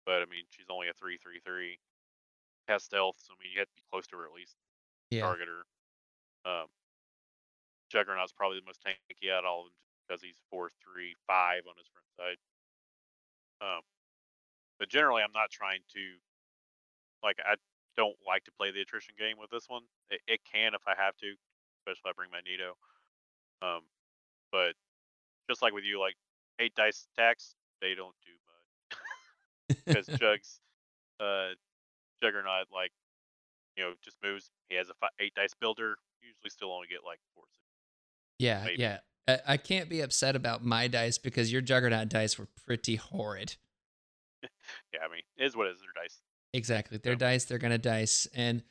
but 0.05 0.21
I 0.21 0.25
mean, 0.25 0.45
she's 0.49 0.69
only 0.69 0.89
a 0.89 0.93
three 0.93 1.17
three 1.17 1.39
three. 1.41 1.79
Has 2.67 2.83
stealth, 2.85 3.19
so 3.19 3.33
I 3.33 3.43
mean, 3.43 3.53
you 3.53 3.59
have 3.59 3.69
to 3.69 3.75
be 3.75 3.83
close 3.89 4.07
to 4.07 4.17
her 4.17 4.25
at 4.25 4.33
least 4.33 4.57
Yeah. 5.09 5.35
target 5.35 5.47
her. 5.49 5.65
Um, 6.49 6.67
Juggernaut's 7.89 8.33
probably 8.33 8.59
the 8.59 8.65
most 8.65 8.83
tanky 8.83 9.31
out 9.31 9.43
of 9.43 9.49
all 9.49 9.61
of 9.61 9.65
them 9.67 9.79
because 10.07 10.21
he's 10.21 10.39
four 10.49 10.71
three 10.83 11.15
five 11.25 11.63
on 11.67 11.75
his 11.77 11.87
front 11.87 12.07
side. 12.15 12.39
Um, 13.59 13.81
but 14.79 14.89
generally, 14.89 15.23
I'm 15.23 15.33
not 15.33 15.49
trying 15.49 15.81
to 15.93 16.03
like 17.23 17.37
I 17.43 17.55
don't 17.97 18.17
like 18.25 18.43
to 18.45 18.51
play 18.51 18.71
the 18.71 18.81
attrition 18.81 19.15
game 19.17 19.37
with 19.39 19.49
this 19.49 19.65
one. 19.67 19.83
It, 20.09 20.21
it 20.27 20.39
can 20.45 20.73
if 20.73 20.81
I 20.87 20.93
have 20.97 21.17
to, 21.17 21.33
especially 21.81 22.09
if 22.09 22.13
I 22.13 22.15
bring 22.15 22.31
my 22.31 22.41
Nito. 22.45 22.77
Um, 23.61 23.81
but 24.51 24.73
just 25.49 25.61
like 25.61 25.73
with 25.73 25.83
you, 25.83 25.99
like 25.99 26.15
eight 26.59 26.75
dice 26.75 27.07
attacks, 27.13 27.55
they 27.81 27.95
don't 27.95 28.15
do 28.23 28.33
much 28.45 29.79
because 29.85 30.05
Jugs, 30.19 30.59
uh, 31.19 31.57
Juggernaut, 32.21 32.67
like 32.71 32.91
you 33.75 33.83
know, 33.83 33.93
just 34.03 34.17
moves. 34.23 34.51
He 34.69 34.75
has 34.75 34.89
a 34.89 35.07
eight 35.19 35.33
dice 35.35 35.53
builder. 35.59 35.97
Usually, 36.21 36.49
still 36.49 36.71
only 36.71 36.87
get 36.87 37.05
like 37.05 37.19
four. 37.33 37.45
Yeah, 38.39 38.63
Maybe. 38.65 38.81
yeah. 38.81 38.99
I, 39.27 39.39
I 39.47 39.57
can't 39.57 39.89
be 39.89 40.01
upset 40.01 40.35
about 40.35 40.63
my 40.63 40.87
dice 40.87 41.17
because 41.17 41.51
your 41.51 41.61
Juggernaut 41.61 42.09
dice 42.09 42.37
were 42.37 42.47
pretty 42.65 42.95
horrid. 42.95 43.55
Yeah, 44.93 44.99
I 45.03 45.11
mean, 45.11 45.21
it 45.37 45.45
is 45.45 45.55
what 45.55 45.67
it 45.67 45.71
is. 45.71 45.79
Their 45.79 46.03
dice. 46.03 46.19
Exactly. 46.53 46.97
They're 46.97 47.13
Yeah. 47.13 47.17
dice, 47.17 47.45
they're 47.45 47.57
gonna 47.57 47.77
dice. 47.77 48.27
And 48.35 48.63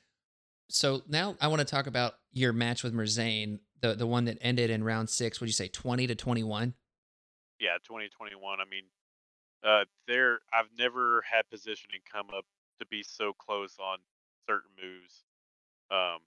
so 0.68 1.02
now 1.08 1.36
I 1.40 1.48
want 1.48 1.60
to 1.60 1.64
talk 1.64 1.86
about 1.86 2.14
your 2.32 2.52
match 2.52 2.82
with 2.82 2.94
Merzane, 2.94 3.60
the 3.80 3.94
the 3.94 4.06
one 4.06 4.26
that 4.26 4.38
ended 4.40 4.70
in 4.70 4.84
round 4.84 5.08
six. 5.10 5.40
Would 5.40 5.48
you 5.48 5.52
say 5.54 5.68
twenty 5.68 6.06
to 6.06 6.14
twenty 6.14 6.42
one? 6.44 6.74
Yeah, 7.58 7.78
2021. 7.84 8.60
I 8.60 8.64
mean, 8.66 8.84
uh, 9.64 9.84
there. 10.06 10.40
I've 10.52 10.68
never 10.78 11.22
had 11.30 11.48
positioning 11.50 12.00
come 12.10 12.26
up 12.36 12.44
to 12.80 12.86
be 12.86 13.02
so 13.02 13.32
close 13.32 13.76
on 13.80 13.98
certain 14.46 14.70
moves. 14.80 15.24
Um, 15.90 16.18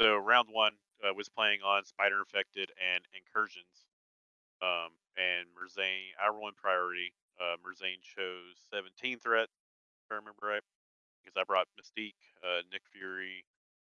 so 0.00 0.16
round 0.16 0.48
one 0.52 0.72
uh, 1.04 1.12
was 1.12 1.28
playing 1.28 1.60
on 1.60 1.84
spider 1.84 2.18
infected 2.18 2.72
and 2.80 3.04
incursions. 3.12 3.84
Um, 4.62 4.96
and 5.20 5.46
Merzane, 5.52 6.16
I 6.16 6.32
rolled 6.32 6.56
in 6.56 6.58
priority. 6.58 7.12
Uh, 7.36 7.60
Merzane 7.60 8.00
chose 8.00 8.56
17 8.72 9.18
threat, 9.18 9.48
if 9.50 10.08
I 10.10 10.16
remember 10.16 10.48
right, 10.48 10.64
because 11.20 11.36
I 11.36 11.44
brought 11.44 11.68
Mystique, 11.76 12.18
uh, 12.40 12.62
Nick 12.72 12.82
Fury, 12.92 13.44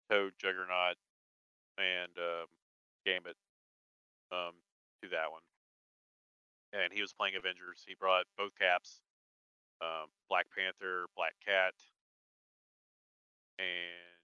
Toad, 0.09 0.33
Juggernaut, 0.37 0.99
and 1.77 2.11
um, 2.17 2.47
Gambit 3.05 3.37
um, 4.31 4.53
to 5.01 5.09
that 5.09 5.31
one. 5.31 5.41
And 6.73 6.91
he 6.91 7.01
was 7.01 7.13
playing 7.13 7.35
Avengers. 7.37 7.83
He 7.87 7.95
brought 7.95 8.25
both 8.37 8.51
caps, 8.59 8.99
um, 9.81 10.11
Black 10.29 10.47
Panther, 10.51 11.07
Black 11.15 11.33
Cat, 11.39 11.73
and 13.57 14.16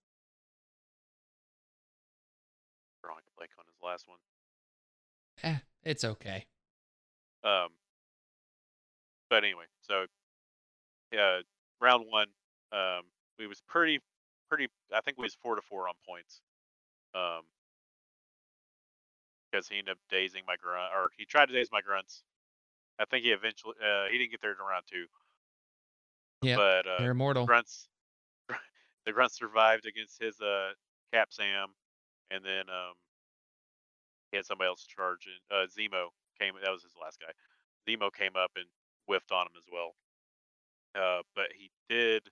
blank 3.44 3.52
on 3.60 3.66
his 3.68 3.76
last 3.84 4.08
one. 4.08 4.20
Eh, 5.44 5.60
it's 5.84 6.04
okay. 6.06 6.46
Um, 7.44 7.70
but 9.30 9.44
anyway, 9.44 9.66
so 9.82 10.06
yeah, 11.12 11.42
round 11.82 12.06
one, 12.10 12.28
um, 12.72 13.04
we 13.38 13.48
was 13.48 13.62
pretty, 13.68 14.00
pretty. 14.50 14.68
I 14.94 15.02
think 15.02 15.18
we 15.18 15.24
was 15.24 15.36
four 15.36 15.56
to 15.56 15.62
four 15.62 15.88
on 15.88 15.96
points. 16.08 16.42
Um, 17.14 17.42
because 19.52 19.68
he 19.68 19.78
ended 19.78 19.92
up 19.92 19.98
dazing 20.10 20.44
my 20.48 20.56
grunt, 20.56 20.92
or 20.96 21.10
he 21.18 21.26
tried 21.26 21.46
to 21.48 21.54
daze 21.54 21.70
my 21.72 21.82
grunts. 21.82 22.24
I 23.00 23.06
think 23.06 23.24
he 23.24 23.32
eventually, 23.32 23.76
uh, 23.84 24.06
he 24.12 24.18
didn't 24.18 24.32
get 24.32 24.42
there 24.42 24.56
to 24.56 24.64
round 24.64 24.86
two, 24.90 25.06
Yeah, 26.42 26.56
but 26.56 26.88
uh, 26.88 26.98
they're 27.00 27.12
immortal. 27.12 27.46
grunts, 27.46 27.88
the 29.06 29.12
grunts 29.12 29.36
survived 29.38 29.86
against 29.86 30.22
his 30.22 30.40
uh 30.42 30.72
Cap 31.14 31.28
Sam, 31.32 31.68
and 32.32 32.44
then 32.44 32.70
um, 32.70 32.94
he 34.34 34.38
had 34.38 34.50
somebody 34.50 34.68
else 34.68 34.90
charging. 34.90 35.38
Uh, 35.54 35.70
Zemo 35.70 36.10
came. 36.42 36.58
That 36.58 36.74
was 36.74 36.82
his 36.82 36.98
last 36.98 37.22
guy. 37.22 37.30
Zemo 37.86 38.10
came 38.10 38.34
up 38.34 38.50
and 38.58 38.66
whiffed 39.06 39.32
on 39.32 39.46
him 39.46 39.54
as 39.56 39.70
well. 39.70 39.94
Uh, 40.98 41.22
but 41.38 41.54
he 41.54 41.70
did 41.88 42.26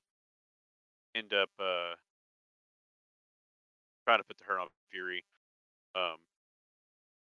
end 1.14 1.32
up 1.32 1.49
uh, 1.62 1.93
trying 4.08 4.18
to 4.18 4.26
put 4.26 4.39
the 4.39 4.45
hurt 4.49 4.60
on 4.60 4.68
Fury. 4.89 5.24
Um, 5.93 6.18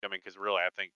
I 0.05 0.09
mean, 0.09 0.21
because 0.23 0.39
really, 0.39 0.63
I 0.63 0.71
think 0.79 0.93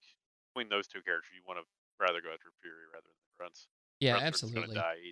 between 0.54 0.70
those 0.70 0.86
two 0.86 1.02
characters, 1.02 1.34
you 1.34 1.42
want 1.42 1.58
to 1.58 1.66
rather 1.98 2.22
go 2.22 2.30
after 2.30 2.54
Fury 2.62 2.86
rather 2.94 3.10
than 3.10 3.18
the 3.18 3.34
grunts. 3.36 3.66
Yeah, 3.98 4.22
Grunts 4.22 4.42
absolutely. 4.46 4.76
Die 4.76 5.10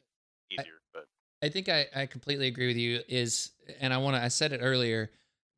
easier, 0.50 0.78
but 0.92 1.06
I 1.42 1.48
think 1.48 1.68
I, 1.68 1.86
I 1.94 2.06
completely 2.06 2.46
agree 2.46 2.68
with 2.68 2.76
you. 2.76 3.00
Is 3.08 3.50
and 3.80 3.92
I 3.92 3.98
want 3.98 4.14
to. 4.14 4.22
I 4.22 4.28
said 4.28 4.52
it 4.52 4.60
earlier. 4.62 5.10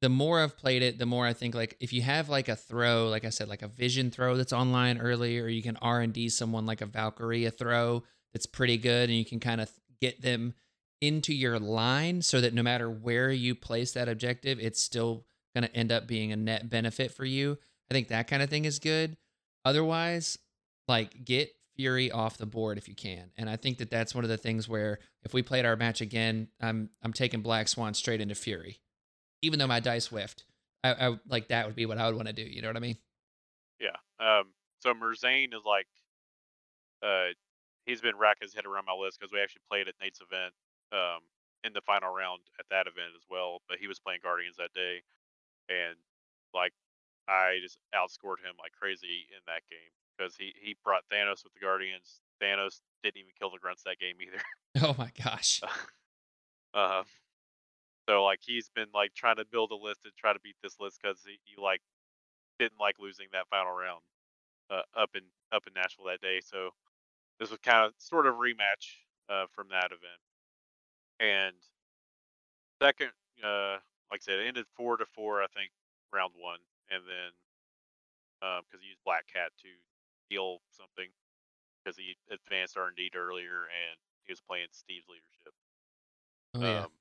The 0.03 0.09
more 0.09 0.41
I've 0.43 0.59
played 0.59 0.83
it, 0.83 0.99
the 0.99 1.07
more 1.07 1.27
I 1.27 1.33
think 1.33 1.55
like 1.55 1.77
if 1.81 1.93
you 1.93 2.03
have 2.03 2.29
like 2.29 2.49
a 2.49 2.57
throw, 2.57 3.09
like 3.09 3.25
I 3.25 3.31
said, 3.31 3.49
like 3.49 3.63
a 3.63 3.69
vision 3.69 4.11
throw 4.11 4.37
that's 4.37 4.53
online 4.53 4.99
early, 4.99 5.39
or 5.39 5.49
you 5.49 5.63
can 5.63 5.77
R 5.79 6.01
and 6.01 6.13
D 6.13 6.29
someone 6.29 6.67
like 6.67 6.83
a 6.83 6.87
Valkyrie 6.87 7.49
throw 7.51 8.03
that's 8.33 8.47
pretty 8.47 8.77
good, 8.77 9.09
and 9.09 9.19
you 9.19 9.25
can 9.25 9.41
kind 9.41 9.61
of 9.61 9.71
get 10.01 10.21
them 10.21 10.55
into 11.01 11.35
your 11.35 11.59
line 11.59 12.23
so 12.23 12.41
that 12.41 12.55
no 12.55 12.63
matter 12.63 12.91
where 12.91 13.31
you 13.31 13.55
place 13.55 13.93
that 13.93 14.09
objective, 14.09 14.59
it's 14.61 14.83
still 14.83 15.25
going 15.55 15.67
to 15.67 15.75
end 15.77 15.91
up 15.91 16.07
being 16.07 16.33
a 16.33 16.37
net 16.37 16.69
benefit 16.69 17.11
for 17.11 17.25
you. 17.25 17.59
I 17.91 17.95
think 17.95 18.09
that 18.09 18.29
kind 18.29 18.43
of 18.43 18.51
thing 18.51 18.65
is 18.65 18.79
good. 18.79 19.17
Otherwise, 19.65 20.39
like 20.89 21.25
get 21.25 21.51
Fury 21.77 22.11
off 22.11 22.39
the 22.39 22.47
board 22.47 22.79
if 22.79 22.89
you 22.89 22.95
can. 22.95 23.31
And 23.37 23.51
I 23.51 23.57
think 23.57 23.79
that 23.79 23.91
that's 23.91 24.15
one 24.15 24.25
of 24.25 24.31
the 24.31 24.39
things 24.39 24.69
where 24.69 24.99
if 25.25 25.35
we 25.35 25.43
played 25.43 25.67
our 25.67 25.77
match 25.77 26.01
again, 26.01 26.49
I'm 26.61 26.91
I'm 27.03 27.13
taking 27.13 27.43
Black 27.43 27.69
Swan 27.69 27.95
straight 27.95 28.21
into 28.21 28.35
Fury. 28.35 28.81
Even 29.43 29.59
though 29.59 29.67
my 29.67 29.81
dice 29.81 30.07
whiffed, 30.07 30.45
I, 30.85 31.09
I 31.09 31.19
like 31.29 31.49
that 31.49 31.67
would 31.67 31.77
be 31.77 31.87
what 31.87 31.99
I 31.99 32.07
would 32.07 32.17
want 32.17 32.29
to 32.29 32.35
do. 32.35 32.43
You 32.43 32.63
know 32.63 32.69
what 32.69 32.77
I 32.77 32.81
mean? 32.81 32.97
Yeah. 33.81 33.97
Um. 34.19 34.53
So 34.81 34.93
Merzane 34.95 35.55
is 35.55 35.65
like, 35.65 35.87
uh, 37.03 37.33
he's 37.87 38.01
been 38.01 38.17
racking 38.17 38.47
his 38.47 38.55
head 38.55 38.67
around 38.67 38.85
my 38.87 38.95
list 38.95 39.19
because 39.19 39.33
we 39.33 39.41
actually 39.41 39.63
played 39.71 39.89
at 39.89 39.95
Nate's 40.01 40.21
event, 40.21 40.53
um, 40.93 41.21
in 41.65 41.73
the 41.73 41.81
final 41.81 42.13
round 42.15 42.43
at 42.61 42.67
that 42.71 42.87
event 42.87 43.17
as 43.17 43.25
well. 43.31 43.63
But 43.69 43.79
he 43.79 43.87
was 43.89 43.99
playing 43.99 44.21
Guardians 44.23 44.57
that 44.57 44.73
day, 44.75 45.03
and 45.69 45.97
like, 46.55 46.73
I 47.29 47.59
just 47.63 47.79
outscored 47.95 48.45
him 48.45 48.55
like 48.59 48.73
crazy 48.73 49.27
in 49.33 49.43
that 49.47 49.63
game 49.69 49.93
because 50.17 50.37
he 50.37 50.55
he 50.61 50.77
brought 50.85 51.03
Thanos 51.13 51.45
with 51.45 51.55
the 51.55 51.61
Guardians. 51.61 52.21
Thanos 52.43 52.81
didn't 53.03 53.19
even 53.19 53.33
kill 53.39 53.51
the 53.51 53.59
grunts 53.59 53.83
that 53.85 53.99
game 53.99 54.17
either. 54.21 54.43
Oh 54.83 54.95
my 54.99 55.11
gosh. 55.25 55.63
uh, 56.75 57.03
so 58.09 58.25
like 58.25 58.41
he's 58.43 58.71
been 58.75 58.89
like 58.95 59.15
trying 59.15 59.37
to 59.37 59.45
build 59.45 59.73
a 59.73 59.77
list 59.77 60.01
and 60.05 60.13
try 60.17 60.33
to 60.33 60.41
beat 60.41 60.57
this 60.63 60.77
list 60.81 61.01
because 61.03 61.19
he, 61.25 61.39
he 61.45 61.61
like 61.61 61.81
didn't 62.59 62.81
like 62.81 62.97
losing 62.99 63.27
that 63.33 63.49
final 63.51 63.73
round 63.73 64.03
uh, 64.71 64.83
up 64.97 65.11
in 65.15 65.23
up 65.53 65.67
in 65.67 65.75
Nashville 65.75 66.07
that 66.07 66.21
day. 66.21 66.41
So 66.41 66.71
this 67.39 67.51
was 67.51 67.59
kind 67.61 67.87
of 67.87 67.93
sort 67.99 68.27
of 68.27 68.35
rematch 68.37 69.03
uh, 69.29 69.47
from 69.55 69.69
that 69.71 69.87
event. 69.87 70.23
And 71.19 71.57
second, 72.83 73.11
uh, 73.43 73.79
like 74.11 74.21
I 74.21 74.25
said, 74.25 74.39
it 74.39 74.47
ended 74.47 74.67
four 74.77 74.97
to 74.97 75.07
four, 75.07 75.43
I 75.43 75.47
think, 75.49 75.71
round 76.13 76.33
one, 76.37 76.61
and 76.91 77.03
then 77.07 77.33
because 78.63 78.81
he 78.81 78.89
used 78.89 79.01
Black 79.05 79.27
Cat 79.27 79.51
to 79.63 79.69
steal 80.27 80.61
something 80.71 81.09
because 81.83 81.97
he 81.97 82.17
advanced 82.31 82.77
R 82.77 82.89
and 82.89 82.97
D 82.97 83.11
earlier 83.15 83.67
and 83.71 83.97
he 84.25 84.33
was 84.33 84.41
playing 84.41 84.69
Steve's 84.71 85.07
leadership. 85.09 85.55
Oh 86.55 86.61
yeah. 86.61 86.85
Um, 86.85 86.93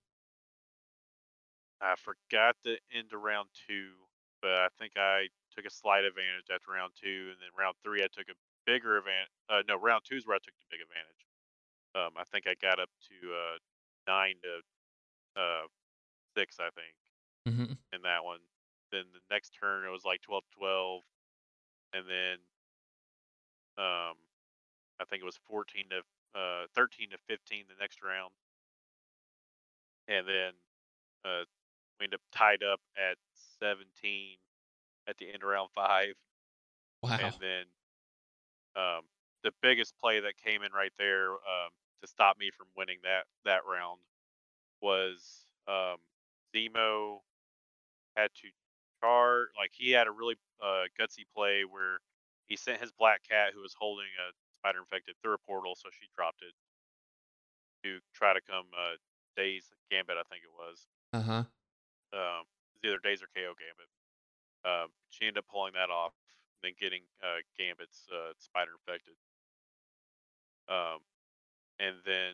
I 1.82 1.96
forgot 1.96 2.56
the 2.64 2.78
end 2.94 3.12
of 3.14 3.22
round 3.22 3.50
two, 3.68 3.92
but 4.42 4.52
I 4.52 4.68
think 4.80 4.94
I 4.98 5.28
took 5.56 5.66
a 5.66 5.70
slight 5.70 6.04
advantage 6.06 6.48
after 6.54 6.72
round 6.72 6.94
two, 6.96 7.32
and 7.32 7.38
then 7.42 7.50
round 7.58 7.76
three 7.84 8.04
I 8.04 8.08
took 8.12 8.30
a 8.30 8.38
bigger 8.66 8.98
advantage. 8.98 9.32
Uh, 9.50 9.62
no, 9.68 9.76
round 9.78 10.04
two 10.08 10.16
is 10.16 10.26
where 10.26 10.36
I 10.36 10.44
took 10.44 10.56
the 10.60 10.70
big 10.72 10.82
advantage. 10.82 11.24
Um, 11.96 12.12
I 12.18 12.24
think 12.32 12.48
I 12.48 12.56
got 12.60 12.80
up 12.80 12.90
to 13.10 13.16
uh, 13.34 13.58
nine 14.08 14.36
to 14.44 15.42
uh, 15.42 15.68
six, 16.38 16.58
I 16.60 16.70
think, 16.76 16.96
hmm 17.46 17.74
in 17.94 18.02
that 18.04 18.24
one. 18.24 18.40
Then 18.92 19.06
the 19.14 19.22
next 19.32 19.52
turn 19.60 19.86
it 19.86 19.92
was 19.92 20.06
like 20.06 20.22
12 20.22 20.44
12, 20.58 21.02
and 21.94 22.06
then 22.08 22.38
um, 23.78 24.16
I 25.00 25.06
think 25.10 25.22
it 25.22 25.26
was 25.26 25.40
14 25.48 25.86
to 25.92 26.40
uh, 26.40 26.68
13 26.76 27.12
to 27.12 27.18
15 27.28 27.66
the 27.68 27.76
next 27.80 28.02
round, 28.04 28.34
and 30.08 30.28
then 30.28 30.52
uh, 31.26 31.44
we 32.00 32.06
ended 32.06 32.20
up 32.20 32.22
tied 32.38 32.64
up 32.64 32.80
at 32.98 33.18
17 33.60 34.38
at 35.08 35.18
the 35.18 35.28
end 35.28 35.44
of 35.44 35.50
round 35.50 35.70
five, 35.74 36.14
Wow. 37.02 37.18
and 37.22 37.34
then 37.40 37.66
um, 38.76 39.02
the 39.44 39.52
biggest 39.62 39.94
play 40.02 40.20
that 40.20 40.38
came 40.38 40.64
in 40.64 40.72
right 40.72 40.92
there 40.98 41.32
um, 41.32 41.72
to 42.02 42.08
stop 42.08 42.38
me 42.38 42.50
from 42.56 42.68
winning 42.76 42.98
that 43.04 43.26
that 43.46 43.62
round 43.70 44.00
was 44.82 45.46
um, 45.68 45.98
Zemo 46.54 47.20
had 48.18 48.30
to 48.42 48.50
char 49.02 49.48
like 49.58 49.72
he 49.74 49.92
had 49.92 50.08
a 50.08 50.12
really 50.12 50.36
uh, 50.64 50.84
gutsy 51.00 51.24
play 51.36 51.64
where 51.70 52.00
he 52.48 52.56
sent 52.56 52.82
his 52.82 52.92
black 52.92 53.22
cat 53.28 53.52
who 53.54 53.62
was 53.62 53.76
holding 53.78 54.06
a 54.06 54.32
spider 54.60 54.80
infected 54.80 55.16
through 55.22 55.34
a 55.34 55.38
portal, 55.38 55.76
so 55.76 55.90
she 55.92 56.08
dropped 56.16 56.42
it 56.42 56.54
to 57.84 58.00
try 58.14 58.34
to 58.34 58.42
come 58.42 58.66
uh, 58.76 58.96
Daze 59.38 59.72
Gambit, 59.92 60.16
I 60.18 60.24
think 60.30 60.44
it 60.44 60.54
was. 60.58 60.88
Uh 61.14 61.22
huh. 61.22 61.44
Um, 62.16 62.48
it 62.48 62.80
was 62.80 62.84
either 62.88 63.04
Daze 63.04 63.22
or 63.22 63.30
KO 63.36 63.54
Gambit. 63.60 63.92
Um, 64.64 64.90
she 65.10 65.28
ended 65.28 65.44
up 65.44 65.52
pulling 65.52 65.74
that 65.76 65.92
off, 65.92 66.14
then 66.64 66.74
getting 66.80 67.04
uh, 67.22 67.44
Gambit's 67.60 68.08
uh, 68.10 68.34
spider 68.40 68.72
infected. 68.80 69.16
Um, 70.68 71.04
and 71.78 71.98
then 72.06 72.34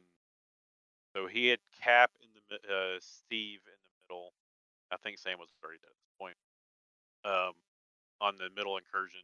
so 1.14 1.28
he 1.28 1.48
had 1.48 1.60
Cap 1.76 2.12
in 2.22 2.30
the 2.50 2.56
uh, 2.56 3.00
Steve 3.02 3.60
in 3.68 3.76
the 3.76 4.00
middle. 4.08 4.32
I 4.92 4.98
think 4.98 5.18
Sam 5.18 5.40
was 5.40 5.50
already 5.64 5.80
dead 5.80 5.92
at 5.92 6.00
this 6.00 6.16
point. 6.20 6.38
Um, 7.26 7.54
on 8.22 8.36
the 8.38 8.50
middle 8.56 8.78
incursion. 8.78 9.22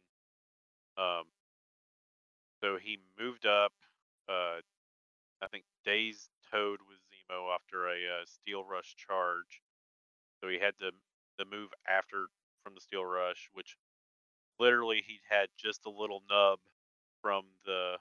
Um, 0.98 1.24
so 2.60 2.76
he 2.76 2.98
moved 3.18 3.46
up. 3.46 3.72
Uh, 4.28 4.60
I 5.40 5.46
think 5.46 5.64
Daze 5.84 6.28
Toad 6.50 6.80
was 6.88 6.98
Zemo 7.08 7.54
after 7.54 7.86
a 7.86 7.94
uh, 7.94 8.24
Steel 8.26 8.64
Rush 8.64 8.96
charge. 8.96 9.62
So 10.42 10.48
he 10.48 10.58
had 10.58 10.78
to 10.78 10.92
the 11.38 11.44
move 11.44 11.70
after 11.88 12.28
from 12.64 12.74
the 12.74 12.80
Steel 12.80 13.04
Rush, 13.04 13.48
which 13.52 13.76
literally 14.58 15.02
he 15.06 15.20
had 15.28 15.50
just 15.56 15.86
a 15.86 15.90
little 15.90 16.22
nub 16.30 16.60
from 17.22 17.46
the 17.64 17.98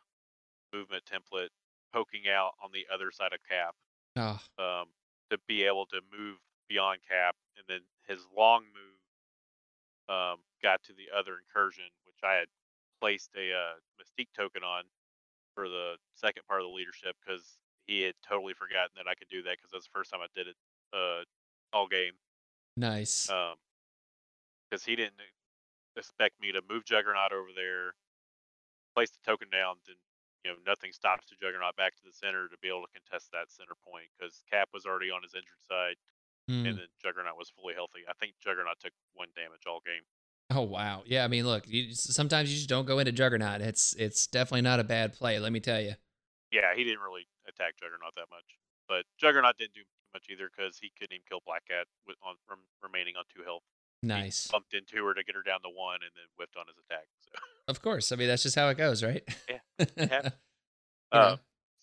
movement 0.73 1.05
template 1.05 1.49
poking 1.93 2.27
out 2.29 2.53
on 2.63 2.71
the 2.71 2.87
other 2.93 3.11
side 3.11 3.33
of 3.33 3.39
Cap 3.49 3.75
Oh. 4.15 4.39
um, 4.57 4.87
to 5.29 5.37
be 5.47 5.63
able 5.63 5.85
to 5.87 6.01
move 6.11 6.39
beyond 6.69 7.01
Cap, 7.07 7.35
and 7.57 7.65
then 7.67 7.81
his 8.07 8.27
long 8.35 8.65
move 8.65 8.99
um, 10.09 10.43
got 10.61 10.83
to 10.83 10.93
the 10.93 11.09
other 11.15 11.37
incursion, 11.37 11.85
which 12.05 12.19
I 12.23 12.33
had 12.35 12.47
placed 12.99 13.31
a 13.35 13.53
uh, 13.53 13.73
Mystique 13.99 14.31
token 14.35 14.63
on 14.63 14.83
for 15.55 15.69
the 15.69 15.97
second 16.15 16.43
part 16.47 16.61
of 16.61 16.67
the 16.67 16.73
leadership 16.73 17.15
because 17.25 17.59
he 17.87 18.01
had 18.01 18.15
totally 18.27 18.53
forgotten 18.53 18.91
that 18.97 19.07
I 19.07 19.15
could 19.15 19.29
do 19.29 19.43
that 19.43 19.57
because 19.57 19.71
that's 19.71 19.85
the 19.85 19.91
first 19.93 20.11
time 20.11 20.21
I 20.21 20.27
did 20.35 20.47
it 20.47 20.57
uh, 20.93 21.23
all 21.73 21.87
game. 21.87 22.13
Nice. 22.77 23.29
Um, 23.29 23.55
Because 24.69 24.85
he 24.85 24.95
didn't 24.95 25.19
expect 25.97 26.39
me 26.39 26.51
to 26.51 26.61
move 26.69 26.85
Juggernaut 26.85 27.33
over 27.33 27.49
there, 27.55 27.93
place 28.95 29.09
the 29.09 29.19
token 29.25 29.49
down, 29.49 29.75
then 29.87 29.95
you 30.45 30.51
know 30.51 30.57
nothing 30.65 30.91
stops 30.93 31.27
the 31.29 31.35
Juggernaut 31.35 31.75
back 31.75 31.95
to 31.97 32.03
the 32.05 32.13
center 32.13 32.47
to 32.47 32.57
be 32.61 32.67
able 32.69 32.83
to 32.85 32.93
contest 32.93 33.31
that 33.33 33.49
center 33.51 33.73
point 33.83 34.05
because 34.17 34.43
Cap 34.49 34.69
was 34.73 34.85
already 34.85 35.09
on 35.09 35.23
his 35.23 35.33
injured 35.33 35.63
side 35.67 35.95
Hmm. 36.47 36.65
and 36.65 36.77
then 36.79 36.87
Juggernaut 37.03 37.35
was 37.37 37.49
fully 37.59 37.73
healthy. 37.73 38.07
I 38.07 38.13
think 38.13 38.35
Juggernaut 38.39 38.79
took 38.79 38.93
one 39.13 39.27
damage 39.35 39.65
all 39.67 39.81
game. 39.85 40.03
Oh 40.49 40.61
wow. 40.61 41.03
Yeah. 41.05 41.25
I 41.25 41.27
mean, 41.27 41.45
look. 41.45 41.67
You, 41.67 41.93
sometimes 41.93 42.49
you 42.49 42.55
just 42.55 42.69
don't 42.69 42.85
go 42.85 42.99
into 42.99 43.11
Juggernaut. 43.11 43.59
It's 43.59 43.93
it's 43.99 44.27
definitely 44.27 44.61
not 44.61 44.79
a 44.79 44.85
bad 44.85 45.11
play. 45.11 45.39
Let 45.39 45.51
me 45.51 45.59
tell 45.59 45.81
you. 45.81 45.95
Yeah, 46.51 46.73
he 46.73 46.85
didn't 46.85 47.01
really 47.01 47.27
attack 47.49 47.75
Juggernaut 47.81 48.15
that 48.15 48.27
much, 48.31 48.45
but 48.87 49.03
Juggernaut 49.19 49.57
didn't 49.57 49.73
do 49.73 49.81
much 50.13 50.25
either 50.31 50.49
because 50.49 50.77
he 50.79 50.91
couldn't 50.97 51.13
even 51.15 51.25
kill 51.27 51.41
Black 51.45 51.67
Cat 51.67 51.87
with 52.07 52.17
on 52.23 52.35
rem, 52.49 52.59
remaining 52.81 53.15
on 53.17 53.23
two 53.33 53.43
health. 53.43 53.63
He 54.01 54.07
Nice. 54.07 54.47
bumped 54.47 54.73
into 54.73 55.03
her 55.05 55.13
to 55.13 55.23
get 55.23 55.35
her 55.35 55.41
down 55.41 55.61
to 55.63 55.69
one 55.69 55.99
and 56.05 56.11
then 56.15 56.25
whiffed 56.37 56.55
on 56.55 56.65
his 56.67 56.77
attack. 56.85 57.07
So. 57.21 57.31
Of 57.67 57.81
course. 57.81 58.11
I 58.11 58.15
mean, 58.15 58.27
that's 58.27 58.43
just 58.43 58.55
how 58.55 58.69
it 58.69 58.77
goes, 58.77 59.03
right? 59.03 59.23
Yeah, 59.49 59.59
know? 59.97 60.31
Uh, 61.11 61.37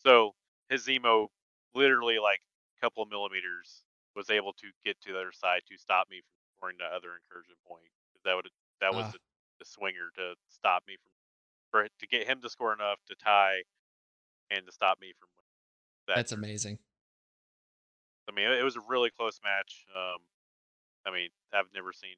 so 0.04 0.34
his 0.68 0.86
Zemo, 0.86 1.28
literally 1.74 2.18
like 2.18 2.40
a 2.78 2.80
couple 2.80 3.02
of 3.02 3.10
millimeters, 3.10 3.82
was 4.14 4.30
able 4.30 4.52
to 4.54 4.68
get 4.84 5.00
to 5.02 5.12
the 5.12 5.18
other 5.18 5.32
side 5.32 5.62
to 5.68 5.76
stop 5.76 6.08
me 6.08 6.20
from 6.20 6.34
scoring 6.56 6.76
the 6.78 6.86
other 6.86 7.18
incursion 7.18 7.54
point. 7.66 7.90
That 8.24 8.34
would 8.36 8.48
that 8.80 8.94
was 8.94 9.06
Ah. 9.06 9.10
the, 9.12 9.18
the 9.60 9.64
swinger 9.64 10.10
to 10.16 10.34
stop 10.48 10.84
me 10.86 10.96
from 11.02 11.10
for 11.70 11.88
to 11.88 12.06
get 12.06 12.26
him 12.28 12.40
to 12.42 12.48
score 12.48 12.72
enough 12.72 12.98
to 13.08 13.16
tie, 13.16 13.62
and 14.50 14.64
to 14.66 14.72
stop 14.72 15.00
me 15.00 15.12
from. 15.18 15.28
That 16.06 16.16
That's 16.16 16.30
turn. 16.30 16.38
amazing. 16.38 16.78
I 18.28 18.32
mean, 18.32 18.50
it 18.50 18.64
was 18.64 18.76
a 18.76 18.80
really 18.88 19.10
close 19.10 19.40
match. 19.44 19.86
Um, 19.94 20.18
I 21.06 21.10
mean, 21.10 21.28
I've 21.52 21.68
never 21.74 21.92
seen, 21.92 22.16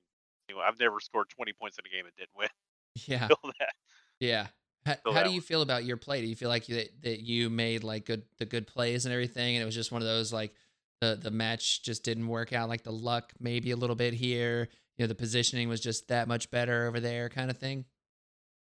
you 0.48 0.54
know, 0.54 0.60
I've 0.60 0.78
never 0.78 1.00
scored 1.00 1.28
20 1.30 1.52
points 1.52 1.78
in 1.78 1.84
a 1.86 1.94
game 1.94 2.06
and 2.06 2.14
didn't 2.16 2.36
win. 2.36 2.48
Yeah. 3.06 3.28
That. 3.28 3.74
Yeah. 4.20 4.46
How, 4.86 5.12
how 5.12 5.22
do 5.22 5.28
you 5.28 5.36
one. 5.36 5.42
feel 5.42 5.60
about 5.60 5.84
your 5.84 5.98
play? 5.98 6.22
Do 6.22 6.26
you 6.26 6.34
feel 6.34 6.48
like 6.48 6.66
you, 6.70 6.76
that, 6.76 7.02
that 7.02 7.20
you 7.20 7.50
made 7.50 7.84
like 7.84 8.06
good 8.06 8.22
the 8.38 8.46
good 8.46 8.66
plays 8.66 9.04
and 9.04 9.12
everything, 9.12 9.54
and 9.54 9.62
it 9.62 9.66
was 9.66 9.74
just 9.74 9.92
one 9.92 10.00
of 10.00 10.08
those 10.08 10.32
like 10.32 10.54
the 11.02 11.18
the 11.20 11.30
match 11.30 11.82
just 11.82 12.04
didn't 12.04 12.26
work 12.26 12.54
out, 12.54 12.70
like 12.70 12.84
the 12.84 12.92
luck 12.92 13.34
maybe 13.38 13.70
a 13.72 13.76
little 13.76 13.96
bit 13.96 14.14
here. 14.14 14.68
You 14.96 15.02
know, 15.02 15.08
the 15.08 15.14
positioning 15.14 15.68
was 15.68 15.80
just 15.80 16.08
that 16.08 16.26
much 16.26 16.50
better 16.50 16.86
over 16.86 17.00
there, 17.00 17.28
kind 17.28 17.50
of 17.50 17.58
thing. 17.58 17.84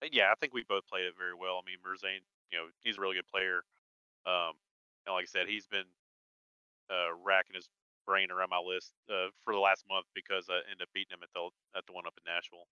Uh, 0.01 0.07
Yeah, 0.11 0.31
I 0.31 0.35
think 0.39 0.53
we 0.53 0.63
both 0.67 0.87
played 0.87 1.05
it 1.05 1.13
very 1.15 1.35
well. 1.39 1.61
I 1.61 1.65
mean, 1.69 1.77
Merzane, 1.85 2.23
you 2.51 2.57
know, 2.57 2.65
he's 2.83 2.97
a 2.97 3.01
really 3.01 3.15
good 3.15 3.27
player. 3.27 3.61
Um, 4.25 4.53
and 5.05 5.13
like 5.13 5.23
I 5.23 5.27
said, 5.27 5.47
he's 5.47 5.67
been 5.67 5.85
uh, 6.89 7.15
racking 7.23 7.55
his 7.55 7.69
brain 8.05 8.31
around 8.31 8.49
my 8.49 8.59
list 8.59 8.93
uh, 9.09 9.29
for 9.43 9.53
the 9.53 9.59
last 9.59 9.83
month 9.89 10.05
because 10.15 10.47
I 10.49 10.63
ended 10.71 10.83
up 10.83 10.89
beating 10.93 11.17
him 11.17 11.23
at 11.23 11.29
the 11.33 11.49
at 11.77 11.85
the 11.85 11.93
one 11.93 12.07
up 12.07 12.13
in 12.17 12.31
Nashville. 12.31 12.67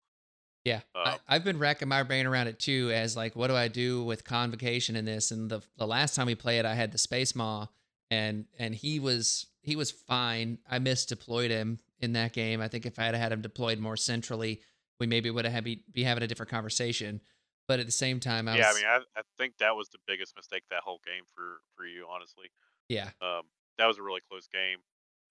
Yeah, 0.65 0.81
I, 0.95 1.12
Um, 1.12 1.19
I've 1.29 1.45
been 1.45 1.59
racking 1.59 1.89
my 1.89 2.03
brain 2.03 2.27
around 2.27 2.47
it 2.47 2.59
too. 2.59 2.91
As 2.95 3.17
like, 3.17 3.37
what 3.37 3.49
do 3.49 3.57
I 3.57 3.69
do 3.69 4.03
with 4.03 4.25
convocation 4.25 4.97
in 4.97 5.05
this? 5.05 5.31
And 5.31 5.51
the 5.51 5.62
the 5.77 5.87
last 5.87 6.15
time 6.15 6.27
we 6.27 6.35
played, 6.35 6.65
I 6.65 6.75
had 6.75 6.93
the 6.93 6.99
space 6.99 7.35
maw, 7.35 7.67
and 8.11 8.47
and 8.59 8.75
he 8.75 8.99
was 8.99 9.47
he 9.61 9.77
was 9.77 9.91
fine. 9.91 10.59
I 10.71 10.79
misdeployed 10.79 11.51
him 11.51 11.81
in 12.01 12.12
that 12.15 12.33
game. 12.33 12.61
I 12.61 12.69
think 12.69 12.87
if 12.87 12.99
I 12.99 13.05
had 13.05 13.15
had 13.15 13.33
him 13.33 13.43
deployed 13.43 13.79
more 13.79 13.97
centrally, 13.97 14.61
we 15.01 15.07
maybe 15.07 15.31
would 15.31 15.45
have 15.45 15.65
be, 15.65 15.83
be 15.93 16.05
having 16.05 16.23
a 16.23 16.27
different 16.27 16.51
conversation. 16.51 17.21
But 17.67 17.81
at 17.81 17.87
the 17.87 17.93
same 17.93 18.21
time, 18.21 18.47
I 18.47 18.57
yeah, 18.57 18.69
was 18.69 18.77
I 18.77 18.81
mean, 18.81 18.89
I, 19.17 19.21
I 19.21 19.23
think 19.39 19.55
that 19.59 19.75
was 19.75 19.89
the 19.89 19.99
biggest 20.07 20.37
mistake 20.37 20.65
that 20.71 20.83
whole 20.85 21.01
game 21.05 21.25
for 21.35 21.61
for 21.77 21.87
you, 21.87 22.07
honestly. 22.11 22.47
yeah 22.89 23.11
Um, 23.23 23.43
that 23.79 23.87
was 23.87 23.99
a 23.99 24.03
really 24.03 24.22
close 24.29 24.47
game, 24.47 24.79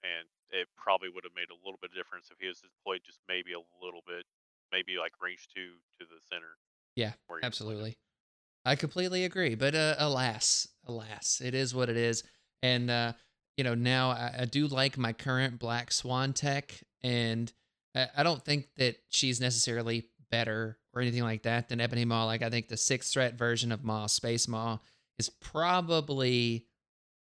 and 0.03 0.27
it 0.51 0.67
probably 0.77 1.09
would 1.09 1.23
have 1.23 1.35
made 1.35 1.49
a 1.49 1.59
little 1.65 1.79
bit 1.81 1.91
of 1.91 1.97
difference 1.97 2.29
if 2.31 2.37
he 2.39 2.47
was 2.47 2.61
deployed 2.61 3.01
just 3.05 3.19
maybe 3.27 3.53
a 3.53 3.63
little 3.83 4.01
bit, 4.05 4.25
maybe 4.71 4.97
like 4.99 5.13
range 5.21 5.47
two 5.53 5.79
to 5.99 6.05
the 6.05 6.19
center. 6.31 6.57
Yeah, 6.95 7.13
where 7.27 7.39
he 7.39 7.45
was 7.45 7.45
pointed. 7.45 7.45
Absolutely. 7.45 7.97
I 8.65 8.75
completely 8.75 9.25
agree. 9.25 9.55
But 9.55 9.75
uh, 9.75 9.95
alas, 9.97 10.67
alas, 10.87 11.41
it 11.43 11.53
is 11.53 11.75
what 11.75 11.89
it 11.89 11.97
is. 11.97 12.23
And, 12.61 12.89
uh, 12.89 13.13
you 13.57 13.63
know, 13.63 13.75
now 13.75 14.11
I, 14.11 14.35
I 14.39 14.45
do 14.45 14.67
like 14.67 14.97
my 14.97 15.11
current 15.11 15.59
Black 15.59 15.91
Swan 15.91 16.31
tech. 16.33 16.73
And 17.03 17.51
I, 17.93 18.07
I 18.17 18.23
don't 18.23 18.43
think 18.43 18.67
that 18.77 18.95
she's 19.09 19.41
necessarily 19.41 20.05
better 20.31 20.77
or 20.93 21.01
anything 21.01 21.23
like 21.23 21.43
that 21.43 21.67
than 21.67 21.81
Ebony 21.81 22.05
Maw. 22.05 22.25
Like, 22.25 22.41
I 22.41 22.49
think 22.49 22.69
the 22.69 22.77
sixth 22.77 23.11
threat 23.11 23.37
version 23.37 23.71
of 23.71 23.83
Maw, 23.83 24.05
Space 24.05 24.47
Maw, 24.47 24.77
is 25.19 25.29
probably 25.29 26.65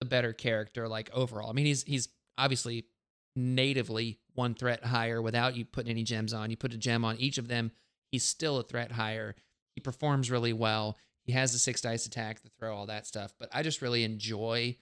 the 0.05 0.09
better 0.09 0.33
character, 0.33 0.87
like 0.87 1.09
overall. 1.13 1.49
I 1.49 1.53
mean, 1.53 1.65
he's 1.65 1.83
he's 1.83 2.09
obviously 2.37 2.85
natively 3.35 4.19
one 4.33 4.53
threat 4.53 4.83
higher 4.83 5.21
without 5.21 5.55
you 5.55 5.65
putting 5.65 5.91
any 5.91 6.03
gems 6.03 6.33
on. 6.33 6.49
You 6.49 6.57
put 6.57 6.73
a 6.73 6.77
gem 6.77 7.03
on 7.03 7.17
each 7.17 7.37
of 7.37 7.47
them, 7.47 7.71
he's 8.11 8.23
still 8.23 8.57
a 8.57 8.63
threat 8.63 8.91
higher. 8.91 9.35
He 9.73 9.81
performs 9.81 10.31
really 10.31 10.53
well. 10.53 10.97
He 11.23 11.33
has 11.33 11.51
the 11.51 11.59
six 11.59 11.81
dice 11.81 12.05
attack, 12.05 12.41
the 12.41 12.49
throw, 12.57 12.75
all 12.75 12.85
that 12.85 13.07
stuff. 13.07 13.33
But 13.39 13.49
I 13.51 13.63
just 13.63 13.81
really 13.81 14.03
enjoy 14.03 14.77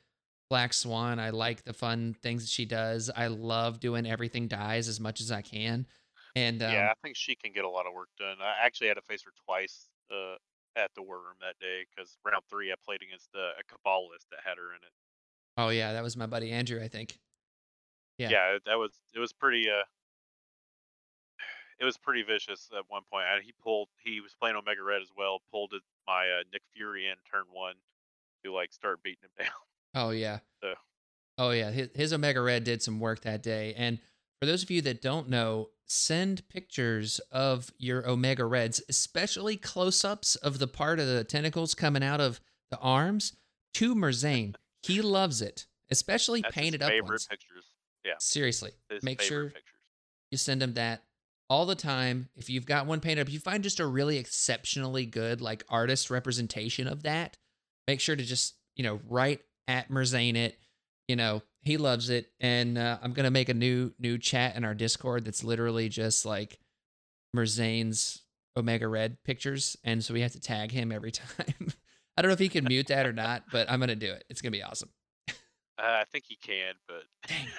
Black 0.50 0.74
Swan. 0.74 1.20
I 1.20 1.30
like 1.32 1.64
the 1.64 1.74
fun 1.74 2.16
things 2.22 2.44
that 2.44 2.50
she 2.50 2.66
does. 2.66 3.10
I 3.16 3.28
love 3.28 3.80
doing 3.80 4.06
everything 4.06 4.48
dies 4.48 4.88
as 4.88 5.00
much 5.00 5.22
as 5.22 5.32
I 5.32 5.42
can. 5.42 5.88
And 6.36 6.62
um, 6.62 6.74
yeah, 6.74 6.90
I 6.92 6.94
think 7.02 7.16
she 7.16 7.36
can 7.36 7.54
get 7.54 7.64
a 7.64 7.70
lot 7.70 7.86
of 7.88 7.94
work 7.94 8.10
done. 8.20 8.38
I 8.42 8.66
actually 8.66 8.88
had 8.88 8.96
to 8.96 9.02
face 9.02 9.24
her 9.24 9.32
twice 9.46 9.88
uh, 10.12 10.36
at 10.76 10.92
the 10.96 11.02
War 11.02 11.18
Room 11.18 11.38
that 11.42 11.58
day 11.60 11.86
because 11.90 12.18
round 12.26 12.44
three 12.50 12.72
I 12.72 12.76
played 12.84 13.02
against 13.02 13.30
a, 13.36 13.54
a 13.58 13.64
Kabbalist 13.64 14.30
that 14.32 14.42
had 14.44 14.58
her 14.58 14.72
in 14.72 14.82
it. 14.82 14.94
Oh 15.58 15.70
yeah, 15.70 15.94
that 15.94 16.04
was 16.04 16.16
my 16.18 16.26
buddy 16.26 16.52
Andrew, 16.52 16.82
I 16.84 16.88
think. 16.88 17.18
Yeah. 18.18 18.30
Yeah, 18.30 18.58
that 18.66 18.76
was 18.78 18.92
it 19.16 19.20
was 19.20 19.34
pretty 19.34 19.70
uh 19.70 19.84
it 21.80 21.86
was 21.86 21.98
pretty 21.98 22.24
vicious 22.24 22.70
at 22.78 22.84
one 22.88 23.02
point. 23.12 23.26
And 23.34 23.44
he 23.44 23.54
pulled 23.64 23.90
he 24.04 24.22
was 24.22 24.34
playing 24.40 24.56
Omega 24.56 24.84
Red 24.84 25.02
as 25.02 25.10
well, 25.18 25.42
pulled 25.52 25.74
my 26.08 26.24
uh, 26.30 26.44
Nick 26.52 26.62
Fury 26.76 27.08
in 27.08 27.16
turn 27.30 27.44
one 27.52 27.76
to 28.44 28.54
like 28.54 28.72
start 28.74 29.02
beating 29.04 29.24
him 29.24 29.30
down. 29.46 29.52
Oh 29.96 30.10
yeah. 30.12 30.40
So- 30.62 30.74
Oh 31.40 31.50
yeah. 31.50 31.72
His, 31.72 31.90
his 31.96 32.14
Omega 32.14 32.42
Red 32.42 32.64
did 32.64 32.84
some 32.84 33.00
work 33.00 33.22
that 33.22 33.42
day. 33.42 33.74
And 33.76 33.98
for 34.40 34.46
those 34.46 34.62
of 34.62 34.70
you 34.70 34.84
that 34.84 35.02
don't 35.02 35.30
know, 35.30 35.70
send 35.88 36.48
pictures 36.48 37.20
of 37.32 37.72
your 37.80 38.08
Omega 38.08 38.46
Reds, 38.46 38.84
especially 38.88 39.58
close-ups 39.58 40.36
of 40.36 40.60
the 40.60 40.68
part 40.68 41.00
of 41.00 41.08
the 41.08 41.24
tentacles 41.24 41.74
coming 41.74 42.04
out 42.04 42.22
of 42.22 42.40
the 42.70 42.78
arms, 42.78 43.34
to 43.74 43.96
Merzane. 43.96 44.54
He 44.84 45.02
loves 45.02 45.42
it, 45.42 45.66
especially 45.92 46.42
That's 46.42 46.54
painted 46.54 46.82
his 46.82 46.88
up 46.88 46.92
favorite 46.92 47.10
ones. 47.10 47.28
pictures. 47.28 47.66
Yeah. 48.06 48.14
Seriously, 48.20 48.72
His 48.90 49.02
make 49.04 49.22
sure 49.22 49.46
pictures. 49.46 49.64
you 50.32 50.38
send 50.38 50.62
him 50.62 50.74
that 50.74 51.04
all 51.50 51.66
the 51.66 51.76
time. 51.76 52.30
If 52.36 52.50
you've 52.50 52.66
got 52.66 52.86
one 52.86 53.00
painted 53.00 53.22
up, 53.28 53.32
you 53.32 53.40
find 53.40 53.64
just 53.64 53.80
a 53.80 53.86
really 53.88 54.18
exceptionally 54.18 55.06
good 55.06 55.40
like 55.42 55.64
artist 55.70 56.10
representation 56.10 56.88
of 56.88 57.04
that, 57.04 57.38
make 57.88 58.00
sure 58.02 58.16
to 58.16 58.24
just 58.24 58.56
you 58.76 58.84
know 58.84 59.00
write 59.08 59.42
at 59.68 59.90
Merzane 59.90 60.36
it. 60.36 60.58
You 61.08 61.16
know 61.16 61.44
he 61.62 61.78
loves 61.78 62.10
it, 62.10 62.30
and 62.42 62.78
uh, 62.78 62.98
I'm 63.02 63.14
gonna 63.14 63.32
make 63.32 63.48
a 63.50 63.54
new 63.54 63.94
new 64.00 64.18
chat 64.18 64.56
in 64.58 64.66
our 64.66 64.74
Discord 64.74 65.24
that's 65.26 65.44
literally 65.44 65.88
just 65.88 66.26
like 66.26 66.60
Merzane's 67.36 68.22
Omega 68.58 68.88
Red 68.88 69.18
pictures, 69.24 69.78
and 69.84 70.04
so 70.04 70.14
we 70.14 70.22
have 70.22 70.32
to 70.34 70.40
tag 70.42 70.72
him 70.72 70.92
every 70.92 71.12
time. 71.12 71.74
I 72.16 72.22
don't 72.22 72.30
know 72.30 72.34
if 72.34 72.40
he 72.40 72.50
can 72.50 72.66
mute 72.66 72.88
that 72.88 73.06
or 73.06 73.14
not, 73.14 73.44
but 73.52 73.70
I'm 73.70 73.80
gonna 73.80 73.96
do 73.96 74.12
it. 74.12 74.24
It's 74.30 74.42
gonna 74.42 74.52
be 74.52 74.64
awesome. 74.64 74.90
Uh, 75.30 75.34
I 75.78 76.04
think 76.12 76.26
he 76.28 76.36
can, 76.36 76.76
but 76.88 77.04
Dang 77.28 77.48
it. 77.48 77.54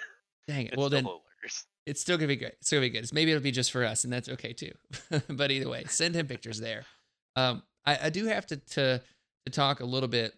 Dang 0.48 0.60
it. 0.66 0.68
it's 0.68 0.76
well 0.76 0.88
then 0.88 1.04
hilarious. 1.04 1.66
it's 1.86 2.00
still 2.00 2.16
gonna 2.16 2.28
be 2.28 2.36
great. 2.36 2.54
It's 2.60 2.70
gonna 2.70 2.80
be 2.80 2.90
good. 2.90 3.02
It's, 3.02 3.12
maybe 3.12 3.32
it'll 3.32 3.42
be 3.42 3.50
just 3.50 3.72
for 3.72 3.84
us, 3.84 4.04
and 4.04 4.12
that's 4.12 4.28
okay 4.28 4.52
too. 4.52 4.72
but 5.28 5.50
either 5.50 5.68
way, 5.68 5.84
send 5.88 6.14
him 6.14 6.26
pictures 6.26 6.60
there. 6.60 6.84
Um, 7.36 7.62
I, 7.84 7.98
I 8.04 8.10
do 8.10 8.26
have 8.26 8.46
to, 8.46 8.56
to 8.56 9.02
to 9.46 9.52
talk 9.52 9.80
a 9.80 9.84
little 9.84 10.08
bit 10.08 10.34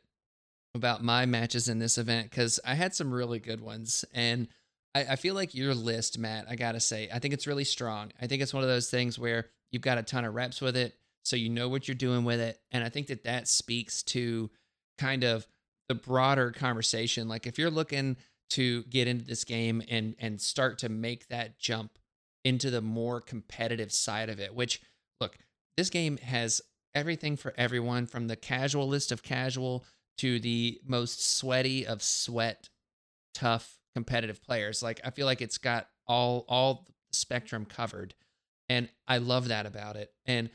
about 0.75 1.03
my 1.03 1.27
matches 1.27 1.69
in 1.69 1.79
this 1.79 1.99
event 1.99 2.31
because 2.31 2.59
I 2.65 2.75
had 2.75 2.95
some 2.95 3.13
really 3.13 3.39
good 3.39 3.61
ones, 3.61 4.05
and 4.15 4.49
I, 4.95 5.05
I 5.11 5.17
feel 5.17 5.35
like 5.35 5.55
your 5.55 5.75
list, 5.75 6.19
Matt. 6.19 6.47
I 6.49 6.57
gotta 6.57 6.81
say, 6.81 7.09
I 7.13 7.19
think 7.19 7.35
it's 7.35 7.47
really 7.47 7.65
strong. 7.65 8.13
I 8.21 8.27
think 8.27 8.43
it's 8.43 8.55
one 8.55 8.63
of 8.63 8.69
those 8.69 8.89
things 8.91 9.19
where 9.19 9.47
you've 9.71 9.83
got 9.83 9.99
a 9.99 10.03
ton 10.03 10.25
of 10.25 10.35
reps 10.35 10.61
with 10.63 10.77
it, 10.77 10.95
so 11.27 11.37
you 11.37 11.49
know 11.49 11.69
what 11.69 11.89
you're 11.89 11.95
doing 11.95 12.25
with 12.25 12.41
it, 12.41 12.61
and 12.71 12.85
I 12.85 12.89
think 12.89 13.09
that 13.09 13.25
that 13.25 13.49
speaks 13.49 14.03
to 14.05 14.51
kind 14.99 15.25
of 15.25 15.47
the 15.89 15.95
broader 15.95 16.53
conversation. 16.53 17.29
Like 17.29 17.47
if 17.47 17.59
you're 17.59 17.71
looking 17.71 18.17
to 18.51 18.85
get 18.85 19.09
into 19.09 19.25
this 19.25 19.45
game 19.45 19.83
and 19.89 20.15
and 20.19 20.41
start 20.41 20.79
to 20.79 20.89
make 20.89 21.29
that 21.29 21.59
jump 21.59 21.99
into 22.45 22.71
the 22.71 22.81
more 22.81 23.21
competitive 23.21 23.93
side 23.93 24.29
of 24.29 24.39
it 24.39 24.55
which 24.55 24.81
look 25.21 25.37
this 25.77 25.91
game 25.91 26.17
has 26.19 26.61
everything 26.95 27.37
for 27.37 27.53
everyone 27.57 28.07
from 28.07 28.29
the 28.29 28.37
casual 28.37 28.87
list 28.87 29.11
of 29.11 29.23
casual 29.23 29.85
to 30.17 30.39
the 30.39 30.81
most 30.87 31.37
sweaty 31.37 31.87
of 31.87 32.03
sweat 32.03 32.69
tough 33.35 33.79
competitive 33.95 34.43
players 34.43 34.83
like 34.83 35.01
i 35.05 35.11
feel 35.11 35.27
like 35.27 35.43
it's 35.43 35.59
got 35.59 35.89
all 36.07 36.45
all 36.49 36.87
the 37.09 37.15
spectrum 37.15 37.65
covered 37.65 38.15
and 38.69 38.89
i 39.09 39.19
love 39.19 39.49
that 39.49 39.67
about 39.67 39.97
it 39.97 40.13
and 40.25 40.51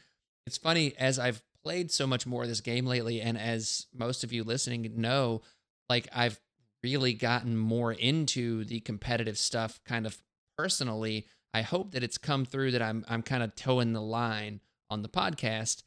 it's 0.46 0.58
funny 0.58 0.94
as 0.98 1.20
i've 1.20 1.42
played 1.64 1.92
so 1.92 2.08
much 2.08 2.26
more 2.26 2.44
of 2.44 2.50
this 2.50 2.62
game 2.62 2.86
lately 2.86 3.22
and 3.22 3.38
as 3.38 3.86
most 3.94 4.24
of 4.24 4.34
you 4.34 4.44
listening 4.44 4.92
know 4.96 5.42
like 5.90 6.08
i've 6.14 6.40
really 6.84 7.14
gotten 7.14 7.58
more 7.58 7.94
into 7.94 8.64
the 8.66 8.80
competitive 8.80 9.38
stuff 9.38 9.80
kind 9.86 10.06
of 10.06 10.18
personally. 10.58 11.28
I 11.54 11.62
hope 11.62 11.92
that 11.92 12.04
it's 12.04 12.18
come 12.18 12.46
through 12.46 12.72
that 12.72 12.82
i'm 12.82 13.06
i'm 13.10 13.22
kind 13.22 13.44
of 13.44 13.56
toeing 13.56 13.94
the 13.94 14.02
line 14.02 14.62
on 14.90 15.02
the 15.02 15.10
podcast 15.10 15.84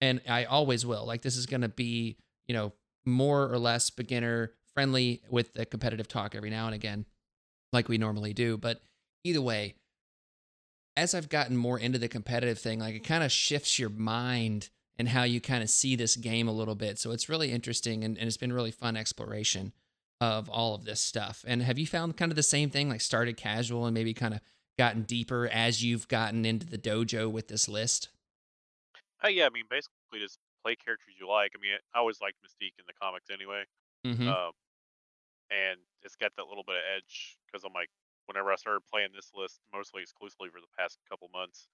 and 0.00 0.20
i 0.28 0.44
always 0.44 0.84
will. 0.84 1.06
Like 1.06 1.22
this 1.22 1.36
is 1.36 1.46
going 1.46 1.60
to 1.62 1.68
be 1.68 2.16
you 2.48 2.54
know 2.54 2.72
more 3.04 3.50
or 3.50 3.58
less 3.58 3.90
beginner 3.90 4.52
friendly 4.74 5.22
with 5.30 5.54
the 5.54 5.64
competitive 5.64 6.08
talk 6.08 6.34
every 6.34 6.50
now 6.50 6.66
and 6.66 6.74
again 6.74 7.06
like 7.72 7.88
we 7.88 7.98
normally 7.98 8.34
do 8.34 8.58
but 8.58 8.80
either 9.24 9.40
way 9.40 9.74
as 10.96 11.14
i've 11.14 11.28
gotten 11.28 11.56
more 11.56 11.78
into 11.78 11.98
the 11.98 12.08
competitive 12.08 12.58
thing 12.58 12.80
like 12.80 12.94
it 12.94 13.04
kind 13.04 13.24
of 13.24 13.30
shifts 13.30 13.78
your 13.78 13.90
mind 13.90 14.70
and 14.98 15.08
how 15.08 15.24
you 15.24 15.40
kind 15.40 15.62
of 15.62 15.68
see 15.68 15.94
this 15.94 16.16
game 16.16 16.48
a 16.48 16.52
little 16.52 16.74
bit 16.74 16.98
so 16.98 17.10
it's 17.10 17.28
really 17.28 17.52
interesting 17.52 18.04
and, 18.04 18.16
and 18.18 18.26
it's 18.26 18.36
been 18.36 18.52
really 18.52 18.70
fun 18.70 18.96
exploration 18.96 19.72
of 20.20 20.48
all 20.48 20.74
of 20.74 20.84
this 20.84 21.00
stuff. 21.00 21.44
And 21.46 21.62
have 21.62 21.78
you 21.78 21.86
found 21.86 22.16
kind 22.16 22.32
of 22.32 22.36
the 22.36 22.42
same 22.42 22.70
thing, 22.70 22.88
like 22.88 23.00
started 23.00 23.36
casual 23.36 23.86
and 23.86 23.94
maybe 23.94 24.14
kind 24.14 24.34
of 24.34 24.40
gotten 24.78 25.02
deeper 25.02 25.48
as 25.52 25.84
you've 25.84 26.08
gotten 26.08 26.44
into 26.44 26.66
the 26.66 26.78
dojo 26.78 27.30
with 27.30 27.48
this 27.48 27.68
list? 27.68 28.08
Uh, 29.24 29.28
yeah, 29.28 29.46
I 29.46 29.50
mean, 29.50 29.64
basically 29.68 30.20
just 30.20 30.38
play 30.64 30.76
characters 30.76 31.14
you 31.18 31.28
like. 31.28 31.52
I 31.56 31.60
mean, 31.60 31.72
I 31.94 31.98
always 31.98 32.20
liked 32.20 32.36
Mystique 32.44 32.78
in 32.78 32.84
the 32.86 32.92
comics 33.00 33.28
anyway. 33.30 33.64
Mm-hmm. 34.06 34.28
Um, 34.28 34.52
and 35.50 35.78
it's 36.02 36.16
got 36.16 36.32
that 36.36 36.46
little 36.48 36.64
bit 36.66 36.76
of 36.76 36.82
edge 36.96 37.36
because 37.46 37.64
I'm 37.64 37.72
like, 37.72 37.90
whenever 38.26 38.52
I 38.52 38.56
started 38.56 38.82
playing 38.86 39.14
this 39.14 39.30
list, 39.34 39.62
mostly 39.72 40.02
exclusively 40.02 40.50
for 40.50 40.60
the 40.60 40.70
past 40.74 40.98
couple 41.08 41.30
months, 41.32 41.66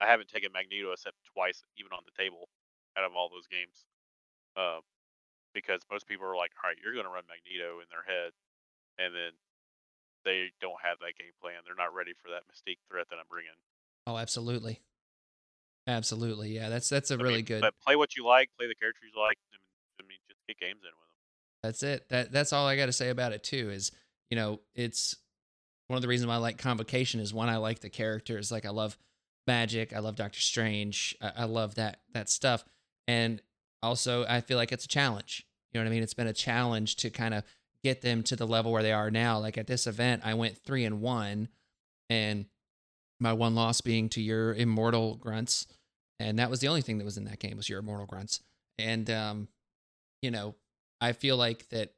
I 0.00 0.06
haven't 0.06 0.28
taken 0.28 0.52
Magneto 0.52 0.92
except 0.92 1.16
twice, 1.32 1.64
even 1.76 1.92
on 1.92 2.04
the 2.04 2.14
table, 2.16 2.48
out 2.96 3.04
of 3.04 3.16
all 3.16 3.28
those 3.28 3.48
games. 3.48 3.84
Um, 4.56 4.84
because 5.56 5.80
most 5.90 6.08
people 6.08 6.24
are 6.26 6.36
like, 6.36 6.52
all 6.60 6.68
right, 6.68 6.76
you're 6.80 6.96
going 6.96 7.08
to 7.08 7.12
run 7.12 7.24
Magneto 7.28 7.80
in 7.80 7.88
their 7.92 8.04
head, 8.04 8.32
and 8.96 9.12
then 9.12 9.32
they 10.24 10.52
don't 10.60 10.80
have 10.80 11.00
that 11.00 11.16
game 11.16 11.32
plan. 11.40 11.64
They're 11.64 11.76
not 11.76 11.92
ready 11.92 12.12
for 12.16 12.32
that 12.32 12.44
Mystique 12.48 12.80
threat 12.88 13.08
that 13.10 13.16
I'm 13.16 13.28
bringing. 13.28 13.56
oh, 14.06 14.16
absolutely, 14.16 14.80
absolutely. 15.86 16.52
Yeah, 16.56 16.68
that's 16.68 16.88
that's 16.88 17.10
a 17.10 17.14
I 17.14 17.22
really 17.22 17.44
mean, 17.44 17.52
good. 17.52 17.60
But 17.60 17.74
play 17.84 17.96
what 17.96 18.16
you 18.16 18.24
like, 18.24 18.50
play 18.56 18.68
the 18.68 18.74
characters 18.74 19.12
you 19.14 19.20
like. 19.20 19.38
I 19.52 19.56
mean, 19.56 19.68
I 20.00 20.02
mean 20.08 20.18
just 20.28 20.40
get 20.46 20.58
games 20.58 20.80
in 20.82 20.92
with 20.92 21.08
them. 21.08 21.20
That's 21.62 21.82
it. 21.82 22.08
That 22.08 22.32
that's 22.32 22.52
all 22.52 22.66
I 22.66 22.76
got 22.76 22.86
to 22.86 22.92
say 22.92 23.10
about 23.10 23.32
it 23.32 23.42
too. 23.42 23.70
Is 23.70 23.92
you 24.30 24.36
know, 24.36 24.60
it's 24.74 25.16
one 25.88 25.96
of 25.96 26.02
the 26.02 26.08
reasons 26.08 26.28
why 26.28 26.34
I 26.34 26.38
like 26.38 26.58
Convocation 26.58 27.20
is 27.20 27.34
one 27.34 27.48
I 27.48 27.56
like 27.56 27.80
the 27.80 27.90
characters. 27.90 28.50
Like 28.50 28.64
I 28.64 28.70
love 28.70 28.96
Magic, 29.46 29.92
I 29.92 29.98
love 29.98 30.16
Doctor 30.16 30.40
Strange, 30.40 31.16
I, 31.20 31.32
I 31.38 31.44
love 31.44 31.74
that 31.74 31.98
that 32.14 32.28
stuff, 32.30 32.64
and 33.08 33.42
also 33.82 34.24
I 34.28 34.40
feel 34.40 34.56
like 34.56 34.72
it's 34.72 34.84
a 34.84 34.88
challenge. 34.88 35.46
You 35.72 35.80
know 35.80 35.84
what 35.84 35.90
I 35.90 35.94
mean? 35.94 36.02
It's 36.02 36.14
been 36.14 36.26
a 36.26 36.32
challenge 36.32 36.96
to 36.96 37.10
kind 37.10 37.34
of 37.34 37.44
get 37.82 38.02
them 38.02 38.22
to 38.24 38.36
the 38.36 38.46
level 38.46 38.70
where 38.70 38.82
they 38.82 38.92
are 38.92 39.10
now. 39.10 39.38
Like 39.38 39.58
at 39.58 39.66
this 39.66 39.86
event, 39.86 40.22
I 40.24 40.34
went 40.34 40.58
three 40.58 40.84
and 40.84 41.00
one, 41.00 41.48
and 42.08 42.46
my 43.18 43.32
one 43.32 43.54
loss 43.54 43.80
being 43.80 44.08
to 44.10 44.22
your 44.22 44.54
Immortal 44.54 45.16
Grunts, 45.16 45.66
and 46.20 46.38
that 46.38 46.50
was 46.50 46.60
the 46.60 46.68
only 46.68 46.82
thing 46.82 46.98
that 46.98 47.04
was 47.04 47.16
in 47.16 47.24
that 47.24 47.40
game 47.40 47.56
was 47.56 47.68
your 47.68 47.80
Immortal 47.80 48.06
Grunts, 48.06 48.40
and 48.78 49.10
um, 49.10 49.48
you 50.20 50.30
know, 50.30 50.54
I 51.00 51.12
feel 51.12 51.36
like 51.36 51.68
that 51.70 51.94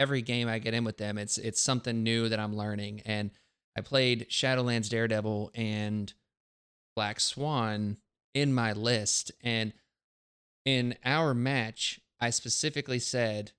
every 0.00 0.22
game 0.22 0.48
I 0.48 0.58
get 0.58 0.74
in 0.74 0.84
with 0.84 0.98
them, 0.98 1.18
it's 1.18 1.38
it's 1.38 1.60
something 1.60 2.02
new 2.02 2.28
that 2.28 2.40
I'm 2.40 2.56
learning. 2.56 3.02
And 3.04 3.30
I 3.76 3.80
played 3.80 4.26
Shadowlands 4.28 4.88
Daredevil 4.88 5.50
and 5.54 6.12
Black 6.96 7.20
Swan 7.20 7.98
in 8.34 8.52
my 8.52 8.72
list, 8.72 9.32
and 9.42 9.72
in 10.64 10.96
our 11.04 11.34
match, 11.34 12.00
I 12.20 12.30
specifically 12.30 12.98
said 12.98 13.52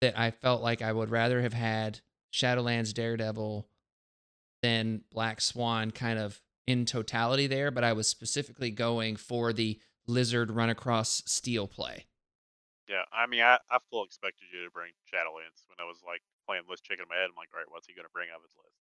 that 0.00 0.18
I 0.18 0.30
felt 0.30 0.62
like 0.62 0.82
I 0.82 0.92
would 0.92 1.10
rather 1.10 1.42
have 1.42 1.52
had 1.52 2.00
Shadowlands, 2.32 2.92
Daredevil, 2.92 3.66
than 4.62 5.02
Black 5.10 5.40
Swan 5.40 5.90
kind 5.90 6.18
of 6.18 6.40
in 6.66 6.84
totality 6.84 7.46
there, 7.46 7.70
but 7.70 7.84
I 7.84 7.92
was 7.92 8.08
specifically 8.08 8.70
going 8.70 9.16
for 9.16 9.52
the 9.52 9.78
lizard 10.06 10.50
run 10.50 10.68
across 10.68 11.22
steel 11.26 11.66
play. 11.66 12.06
Yeah, 12.88 13.02
I 13.10 13.26
mean, 13.26 13.42
I, 13.42 13.58
I 13.70 13.78
full 13.90 14.04
expected 14.04 14.46
you 14.52 14.64
to 14.64 14.70
bring 14.70 14.94
Shadowlands 15.10 15.66
when 15.66 15.82
I 15.82 15.84
was 15.84 15.98
like 16.06 16.22
playing 16.46 16.62
list 16.70 16.84
checking 16.84 17.02
in 17.02 17.08
my 17.10 17.16
head. 17.16 17.30
I'm 17.30 17.36
like, 17.36 17.50
all 17.52 17.58
right, 17.58 17.70
what's 17.70 17.86
he 17.86 17.94
going 17.94 18.06
to 18.06 18.14
bring 18.14 18.30
out 18.30 18.38
of 18.38 18.46
his 18.46 18.54
list? 18.54 18.78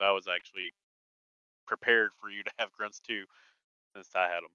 So 0.00 0.06
I 0.06 0.10
was 0.10 0.26
actually 0.26 0.74
prepared 1.66 2.10
for 2.20 2.30
you 2.30 2.42
to 2.42 2.50
have 2.58 2.72
grunts 2.72 2.98
too, 2.98 3.24
since 3.94 4.10
I 4.14 4.26
had 4.26 4.42
them. 4.42 4.54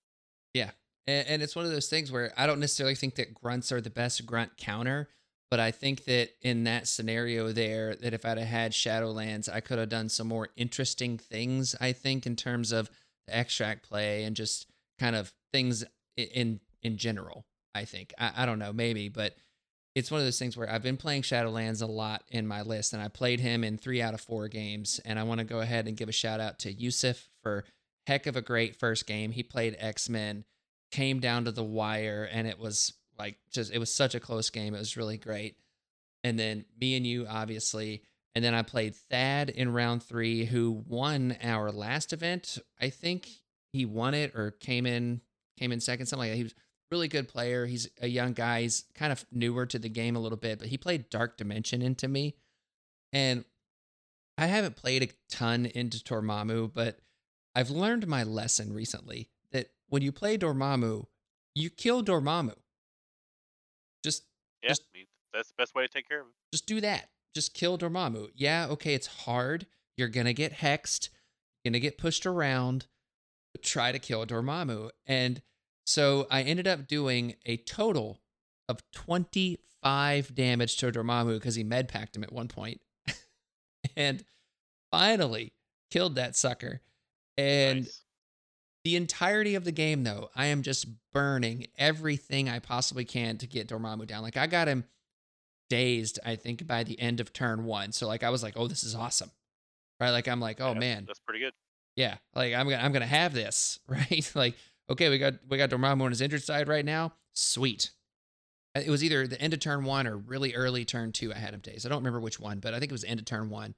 Yeah. 0.54 0.72
And, 1.08 1.28
and 1.28 1.42
it's 1.42 1.56
one 1.56 1.66
of 1.66 1.72
those 1.72 1.88
things 1.88 2.12
where 2.12 2.34
I 2.36 2.46
don't 2.46 2.60
necessarily 2.60 2.96
think 2.96 3.16
that 3.16 3.34
grunts 3.34 3.72
are 3.72 3.82
the 3.82 3.90
best 3.90 4.26
grunt 4.26 4.58
counter, 4.58 5.08
but 5.50 5.60
I 5.60 5.72
think 5.72 6.04
that 6.06 6.32
in 6.42 6.66
that 6.66 6.88
scenario 6.88 7.52
there, 7.52 7.96
that 7.96 8.14
if 8.14 8.26
I'd 8.26 8.38
have 8.38 8.48
had 8.48 8.72
Shadowlands, 8.74 9.48
I 9.48 9.62
could 9.62 9.80
have 9.80 9.90
done 9.90 10.10
some 10.10 10.28
more 10.28 10.50
interesting 10.56 11.18
things, 11.18 11.76
I 11.80 11.94
think, 11.94 12.28
in 12.28 12.36
terms 12.36 12.72
of 12.72 12.90
the 13.28 13.36
extract 13.36 13.88
play 13.88 14.24
and 14.24 14.36
just 14.36 14.68
kind 15.00 15.16
of 15.16 15.34
things 15.52 15.86
in 16.18 16.60
in 16.82 16.98
general. 16.98 17.46
I 17.76 17.86
think. 17.86 18.14
I, 18.18 18.32
I 18.38 18.46
don't 18.46 18.60
know, 18.60 18.74
maybe, 18.74 19.10
but 19.10 19.36
it's 19.96 20.12
one 20.12 20.20
of 20.20 20.26
those 20.26 20.40
things 20.40 20.56
where 20.56 20.70
I've 20.70 20.84
been 20.84 20.98
playing 20.98 21.24
Shadowlands 21.24 21.82
a 21.82 21.86
lot 21.86 22.24
in 22.30 22.48
my 22.48 22.62
list, 22.62 22.94
and 22.94 23.02
I 23.02 23.08
played 23.08 23.40
him 23.40 23.64
in 23.64 23.78
three 23.78 24.02
out 24.02 24.14
of 24.14 24.22
four 24.22 24.48
games. 24.48 25.00
And 25.04 25.20
I 25.20 25.24
want 25.24 25.40
to 25.40 25.46
go 25.46 25.60
ahead 25.60 25.88
and 25.88 25.98
give 25.98 26.10
a 26.10 26.14
shout 26.14 26.40
out 26.40 26.60
to 26.60 26.72
Yusuf 26.72 27.28
for 27.42 27.66
heck 28.08 28.28
of 28.28 28.36
a 28.36 28.42
great 28.42 28.76
first 28.76 29.08
game. 29.08 29.32
He 29.32 29.44
played 29.44 29.76
X 29.80 30.10
Men, 30.10 30.46
came 30.92 31.20
down 31.20 31.46
to 31.46 31.52
the 31.52 31.64
wire, 31.64 32.28
and 32.32 32.48
it 32.48 32.60
was 32.60 32.94
like 33.18 33.38
just 33.52 33.74
it 33.74 33.80
was 33.80 33.94
such 33.94 34.16
a 34.16 34.20
close 34.20 34.50
game. 34.50 34.74
It 34.74 34.80
was 34.80 34.98
really 34.98 35.18
great. 35.18 35.58
And 36.24 36.38
then 36.38 36.66
me 36.80 36.96
and 36.96 37.06
you, 37.06 37.26
obviously. 37.28 38.04
And 38.36 38.46
then 38.46 38.54
I 38.54 38.62
played 38.62 38.96
Thad 38.96 39.50
in 39.50 39.74
round 39.74 40.04
three, 40.04 40.46
who 40.46 40.84
won 40.88 41.36
our 41.42 41.72
last 41.72 42.14
event. 42.14 42.60
I 42.80 42.90
think 42.90 43.28
he 43.74 43.86
won 43.86 44.14
it 44.14 44.36
or 44.36 44.52
came 44.52 44.86
in 44.86 45.22
came 45.58 45.72
in 45.72 45.80
second, 45.80 46.06
something 46.06 46.30
like 46.30 46.32
that. 46.32 46.38
He 46.38 46.44
was 46.44 46.56
really 46.92 47.08
good 47.08 47.28
player. 47.28 47.66
He's 47.66 47.88
a 48.02 48.08
young 48.08 48.34
guy. 48.34 48.62
He's 48.62 48.86
kind 48.96 49.12
of 49.12 49.26
newer 49.32 49.66
to 49.68 49.78
the 49.80 49.90
game 49.90 50.16
a 50.16 50.20
little 50.20 50.38
bit, 50.38 50.60
but 50.60 50.70
he 50.70 50.78
played 50.78 51.10
Dark 51.10 51.38
Dimension 51.38 51.82
into 51.82 52.08
me. 52.08 52.36
And 53.14 53.46
I 54.38 54.48
haven't 54.48 54.76
played 54.76 55.04
a 55.04 55.10
ton 55.30 55.66
into 55.66 55.98
Dormammu, 56.00 56.74
but 56.74 57.00
I've 57.56 57.70
learned 57.70 58.08
my 58.08 58.24
lesson 58.24 58.74
recently 58.74 59.30
that 59.52 59.70
when 59.88 60.02
you 60.02 60.12
play 60.12 60.38
Dormammu, 60.38 61.06
you 61.56 61.70
kill 61.70 62.04
Dormammu. 62.04 62.56
Just 64.04 64.24
Yeah, 64.64 64.70
Just- 64.70 64.84
I 64.94 64.98
mean, 64.98 65.08
that's 65.34 65.50
the 65.50 65.56
best 65.58 65.76
way 65.76 65.86
to 65.86 65.92
take 65.92 66.08
care 66.08 66.22
of 66.22 66.28
him. 66.28 66.34
just 66.54 66.66
do 66.66 66.82
that. 66.82 67.10
Just 67.36 67.54
kill 67.54 67.78
Dormammu. 67.78 68.32
Yeah, 68.36 68.68
okay, 68.72 68.94
it's 68.94 69.08
hard. 69.08 69.68
You're 69.98 70.08
gonna 70.10 70.34
get 70.34 70.54
hexed. 70.54 71.10
You're 71.64 71.72
gonna 71.72 71.80
get 71.80 71.98
pushed 71.98 72.26
around. 72.26 72.88
But 73.54 73.64
try 73.64 73.92
to 73.92 74.00
kill 74.00 74.26
Dormammu. 74.26 74.92
And 75.06 75.42
so 75.90 76.28
I 76.30 76.44
ended 76.44 76.68
up 76.68 76.88
doing 76.88 77.34
a 77.48 77.58
total 77.58 78.20
of 78.68 78.80
25 78.92 80.36
damage 80.36 80.78
to 80.78 80.92
Dormammu 80.92 81.34
because 81.34 81.56
he 81.56 81.64
med 81.64 81.88
packed 81.88 82.16
him 82.16 82.24
at 82.24 82.32
one 82.32 82.48
point. 82.48 82.80
and 83.96 84.24
finally 84.92 85.54
killed 85.90 86.16
that 86.16 86.36
sucker. 86.36 86.82
And 87.38 87.82
Nice. 87.82 88.04
the 88.84 88.96
entirety 88.96 89.56
of 89.56 89.64
the 89.64 89.72
game, 89.72 90.04
though, 90.04 90.30
I 90.36 90.46
am 90.48 90.62
just 90.62 90.86
burning 91.12 91.68
everything 91.78 92.50
I 92.50 92.60
possibly 92.60 93.06
can 93.06 93.38
to 93.38 93.48
get 93.48 93.68
Dormammu 93.68 94.06
down. 94.06 94.22
Like 94.22 94.38
I 94.38 94.46
got 94.48 94.68
him 94.68 94.84
dazed, 95.70 96.20
I 96.26 96.36
think, 96.36 96.68
by 96.68 96.84
the 96.84 97.00
end 97.00 97.20
of 97.20 97.34
turn 97.34 97.66
one. 97.66 97.92
So 97.94 98.08
like 98.08 98.24
I 98.24 98.30
was 98.30 98.44
like, 98.44 98.54
oh, 98.58 98.68
this 98.68 98.84
is 98.84 98.94
awesome. 98.96 99.32
Right? 100.00 100.12
Like 100.12 100.28
I'm 100.28 100.40
like, 100.40 100.62
oh 100.62 100.74
Yeah, 100.74 100.80
man, 100.80 101.06
that's 101.08 101.20
pretty 101.20 101.40
good. 101.40 101.54
yeah. 101.96 102.18
Like 102.36 102.54
I'm 102.54 102.70
gonna 102.70 102.82
I'm 102.84 102.92
gonna 102.92 103.06
have 103.08 103.34
this, 103.34 103.80
right? 103.88 104.32
like, 104.36 104.56
okay, 104.90 105.10
we 105.10 105.18
got 105.18 105.36
we 105.48 105.58
got 105.58 105.70
Dormammu 105.70 106.04
on 106.04 106.12
his 106.12 106.22
injured 106.22 106.44
side 106.44 106.68
right 106.68 106.86
now. 106.86 107.14
Sweet. 107.34 107.92
Uh, 108.76 108.82
It 108.86 108.90
was 108.90 109.04
either 109.04 109.28
the 109.28 109.42
end 109.42 109.54
of 109.54 109.60
turn 109.60 109.84
one 109.84 110.08
or 110.08 110.18
really 110.18 110.56
early 110.56 110.86
turn 110.86 111.12
two. 111.12 111.34
I 111.34 111.38
had 111.38 111.54
him 111.54 111.62
dazed. 111.62 111.86
I 111.86 111.90
don't 111.90 112.00
remember 112.00 112.20
which 112.20 112.40
one, 112.40 112.60
but 112.60 112.74
I 112.74 112.80
think 112.80 112.92
it 112.92 112.94
was 112.94 113.04
end 113.04 113.20
of 113.20 113.26
turn 113.26 113.50
one. 113.50 113.76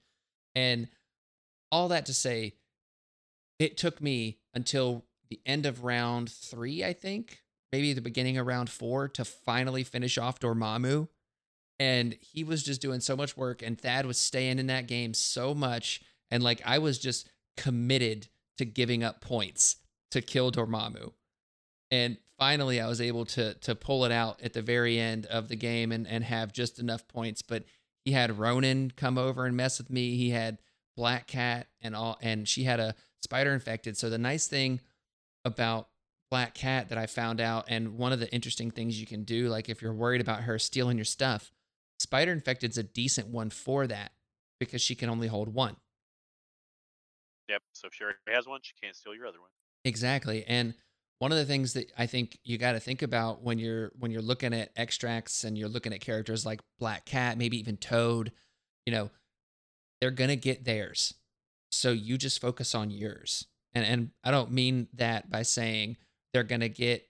And 0.55 0.87
all 1.71 1.89
that 1.89 2.05
to 2.07 2.13
say, 2.13 2.55
it 3.59 3.77
took 3.77 4.01
me 4.01 4.39
until 4.53 5.05
the 5.29 5.39
end 5.45 5.65
of 5.65 5.83
round 5.83 6.29
three, 6.29 6.83
I 6.83 6.93
think, 6.93 7.41
maybe 7.71 7.93
the 7.93 8.01
beginning 8.01 8.37
of 8.37 8.47
round 8.47 8.69
four, 8.69 9.07
to 9.09 9.23
finally 9.23 9.83
finish 9.83 10.17
off 10.17 10.39
Dormammu. 10.39 11.07
And 11.79 12.17
he 12.19 12.43
was 12.43 12.63
just 12.63 12.81
doing 12.81 12.99
so 12.99 13.15
much 13.15 13.37
work, 13.37 13.61
and 13.61 13.79
Thad 13.79 14.05
was 14.05 14.17
staying 14.17 14.59
in 14.59 14.67
that 14.67 14.87
game 14.87 15.13
so 15.13 15.55
much. 15.55 16.01
And 16.29 16.43
like 16.43 16.61
I 16.65 16.79
was 16.79 16.99
just 16.99 17.29
committed 17.57 18.27
to 18.57 18.65
giving 18.65 19.03
up 19.03 19.21
points 19.21 19.77
to 20.11 20.21
kill 20.21 20.51
Dormammu. 20.51 21.11
And 21.89 22.17
finally 22.37 22.79
I 22.79 22.87
was 22.87 23.01
able 23.01 23.25
to 23.25 23.53
to 23.55 23.75
pull 23.75 24.05
it 24.05 24.11
out 24.11 24.41
at 24.41 24.53
the 24.53 24.61
very 24.61 24.99
end 24.99 25.25
of 25.25 25.47
the 25.47 25.55
game 25.55 25.91
and, 25.91 26.07
and 26.07 26.23
have 26.23 26.53
just 26.53 26.79
enough 26.79 27.07
points. 27.07 27.41
But 27.41 27.63
he 28.05 28.11
had 28.11 28.39
Ronan 28.39 28.91
come 28.95 29.17
over 29.17 29.45
and 29.45 29.55
mess 29.55 29.77
with 29.77 29.89
me. 29.89 30.15
He 30.15 30.29
had 30.29 30.59
Black 30.95 31.27
Cat 31.27 31.67
and 31.81 31.95
all 31.95 32.17
and 32.21 32.47
she 32.47 32.63
had 32.63 32.79
a 32.79 32.95
spider 33.21 33.53
infected. 33.53 33.97
So 33.97 34.09
the 34.09 34.17
nice 34.17 34.47
thing 34.47 34.79
about 35.45 35.87
Black 36.31 36.53
Cat 36.53 36.89
that 36.89 36.97
I 36.97 37.07
found 37.07 37.41
out, 37.41 37.65
and 37.67 37.97
one 37.97 38.13
of 38.13 38.21
the 38.21 38.33
interesting 38.33 38.71
things 38.71 38.99
you 38.99 39.05
can 39.05 39.25
do, 39.25 39.49
like 39.49 39.67
if 39.67 39.81
you're 39.81 39.93
worried 39.93 40.21
about 40.21 40.43
her 40.43 40.57
stealing 40.57 40.97
your 40.97 41.05
stuff, 41.05 41.51
Spider 41.99 42.31
Infected's 42.31 42.77
a 42.77 42.83
decent 42.83 43.27
one 43.27 43.49
for 43.49 43.85
that 43.85 44.13
because 44.59 44.81
she 44.81 44.95
can 44.95 45.09
only 45.09 45.27
hold 45.27 45.53
one. 45.53 45.75
Yep. 47.49 47.61
So 47.73 47.87
if 47.87 47.93
she 47.93 48.05
has 48.31 48.47
one, 48.47 48.61
she 48.63 48.73
can't 48.81 48.95
steal 48.95 49.13
your 49.13 49.27
other 49.27 49.41
one. 49.41 49.49
Exactly. 49.83 50.45
And 50.47 50.73
one 51.19 51.31
of 51.31 51.37
the 51.37 51.45
things 51.45 51.73
that 51.73 51.91
I 51.97 52.07
think 52.07 52.39
you 52.43 52.57
got 52.57 52.71
to 52.71 52.79
think 52.79 53.01
about 53.01 53.43
when 53.43 53.59
you're 53.59 53.91
when 53.99 54.11
you're 54.11 54.21
looking 54.21 54.53
at 54.53 54.71
extracts 54.75 55.43
and 55.43 55.57
you're 55.57 55.69
looking 55.69 55.93
at 55.93 56.01
characters 56.01 56.45
like 56.45 56.61
Black 56.79 57.05
Cat, 57.05 57.37
maybe 57.37 57.59
even 57.59 57.77
Toad, 57.77 58.31
you 58.85 58.91
know, 58.91 59.11
they're 59.99 60.11
going 60.11 60.29
to 60.29 60.35
get 60.35 60.65
theirs. 60.65 61.13
So 61.71 61.91
you 61.91 62.17
just 62.17 62.41
focus 62.41 62.73
on 62.73 62.89
yours. 62.89 63.45
And 63.73 63.85
and 63.85 64.09
I 64.23 64.31
don't 64.31 64.51
mean 64.51 64.87
that 64.93 65.29
by 65.29 65.43
saying 65.43 65.97
they're 66.33 66.43
going 66.43 66.61
to 66.61 66.69
get 66.69 67.07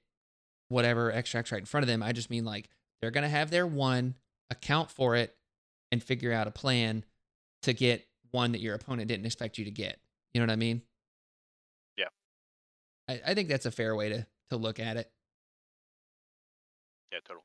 whatever 0.67 1.11
extracts 1.11 1.51
right 1.51 1.59
in 1.59 1.65
front 1.65 1.83
of 1.83 1.87
them. 1.87 2.03
I 2.03 2.11
just 2.11 2.29
mean 2.29 2.45
like 2.45 2.69
they're 3.01 3.11
going 3.11 3.23
to 3.23 3.29
have 3.29 3.49
their 3.49 3.67
one, 3.67 4.15
account 4.51 4.91
for 4.91 5.15
it 5.15 5.35
and 5.91 6.03
figure 6.03 6.33
out 6.33 6.47
a 6.47 6.51
plan 6.51 7.03
to 7.63 7.73
get 7.73 8.05
one 8.31 8.51
that 8.51 8.61
your 8.61 8.75
opponent 8.75 9.07
didn't 9.07 9.25
expect 9.25 9.57
you 9.57 9.65
to 9.65 9.71
get. 9.71 9.99
You 10.33 10.41
know 10.41 10.45
what 10.45 10.53
I 10.53 10.57
mean? 10.57 10.81
I, 13.11 13.21
I 13.31 13.33
think 13.33 13.49
that's 13.49 13.65
a 13.65 13.71
fair 13.71 13.95
way 13.95 14.09
to 14.09 14.25
to 14.49 14.57
look 14.57 14.79
at 14.79 14.97
it. 14.97 15.11
Yeah, 17.11 17.19
totally. 17.25 17.43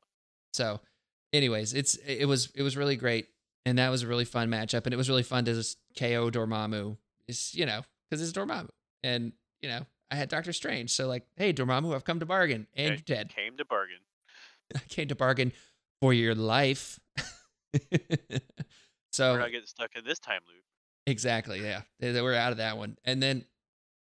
So, 0.53 0.79
anyways, 1.33 1.73
it's 1.73 1.95
it 1.95 2.27
was 2.27 2.51
it 2.55 2.63
was 2.63 2.77
really 2.77 2.95
great, 2.95 3.27
and 3.65 3.77
that 3.77 3.89
was 3.89 4.03
a 4.03 4.07
really 4.07 4.25
fun 4.25 4.49
matchup, 4.49 4.85
and 4.85 4.93
it 4.93 4.97
was 4.97 5.09
really 5.09 5.23
fun 5.23 5.45
to 5.45 5.53
just 5.53 5.77
KO 5.97 6.29
Dormammu. 6.29 6.97
It's 7.27 7.53
you 7.53 7.65
know 7.65 7.81
because 8.09 8.21
it's 8.21 8.37
Dormammu, 8.37 8.69
and 9.03 9.33
you 9.61 9.69
know 9.69 9.85
I 10.09 10.15
had 10.15 10.29
Doctor 10.29 10.53
Strange, 10.53 10.91
so 10.91 11.07
like, 11.07 11.25
hey 11.35 11.53
Dormammu, 11.53 11.93
I've 11.93 12.05
come 12.05 12.19
to 12.19 12.25
bargain, 12.25 12.67
and 12.75 12.87
you're 12.89 12.97
dead. 12.97 13.33
Came 13.35 13.57
to 13.57 13.65
bargain. 13.65 13.99
I 14.75 14.79
came 14.89 15.07
to 15.09 15.15
bargain 15.15 15.51
for 16.01 16.13
your 16.13 16.35
life. 16.35 16.99
so 19.11 19.33
We're 19.33 19.39
not 19.39 19.51
getting 19.51 19.67
stuck 19.67 19.95
in 19.95 20.03
this 20.05 20.19
time 20.19 20.41
loop. 20.47 20.63
Exactly. 21.05 21.63
Yeah. 21.63 21.81
we're 22.01 22.35
out 22.35 22.51
of 22.51 22.57
that 22.57 22.77
one. 22.77 22.97
And 23.05 23.23
then 23.23 23.45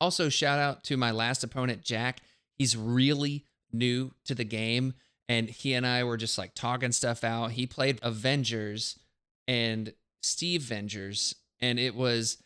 also 0.00 0.28
shout 0.28 0.58
out 0.58 0.84
to 0.84 0.96
my 0.96 1.10
last 1.10 1.44
opponent, 1.44 1.82
Jack. 1.82 2.20
He's 2.58 2.76
really 2.76 3.44
new 3.72 4.12
to 4.24 4.34
the 4.34 4.44
game. 4.44 4.94
And 5.28 5.48
he 5.48 5.74
and 5.74 5.86
I 5.86 6.02
were 6.04 6.16
just 6.16 6.38
like 6.38 6.54
talking 6.54 6.92
stuff 6.92 7.22
out. 7.22 7.52
He 7.52 7.66
played 7.66 8.00
Avengers 8.02 8.98
and 9.46 9.92
Steve 10.22 10.62
Vengers. 10.62 11.34
And 11.60 11.78
it 11.78 11.94
was 11.94 12.42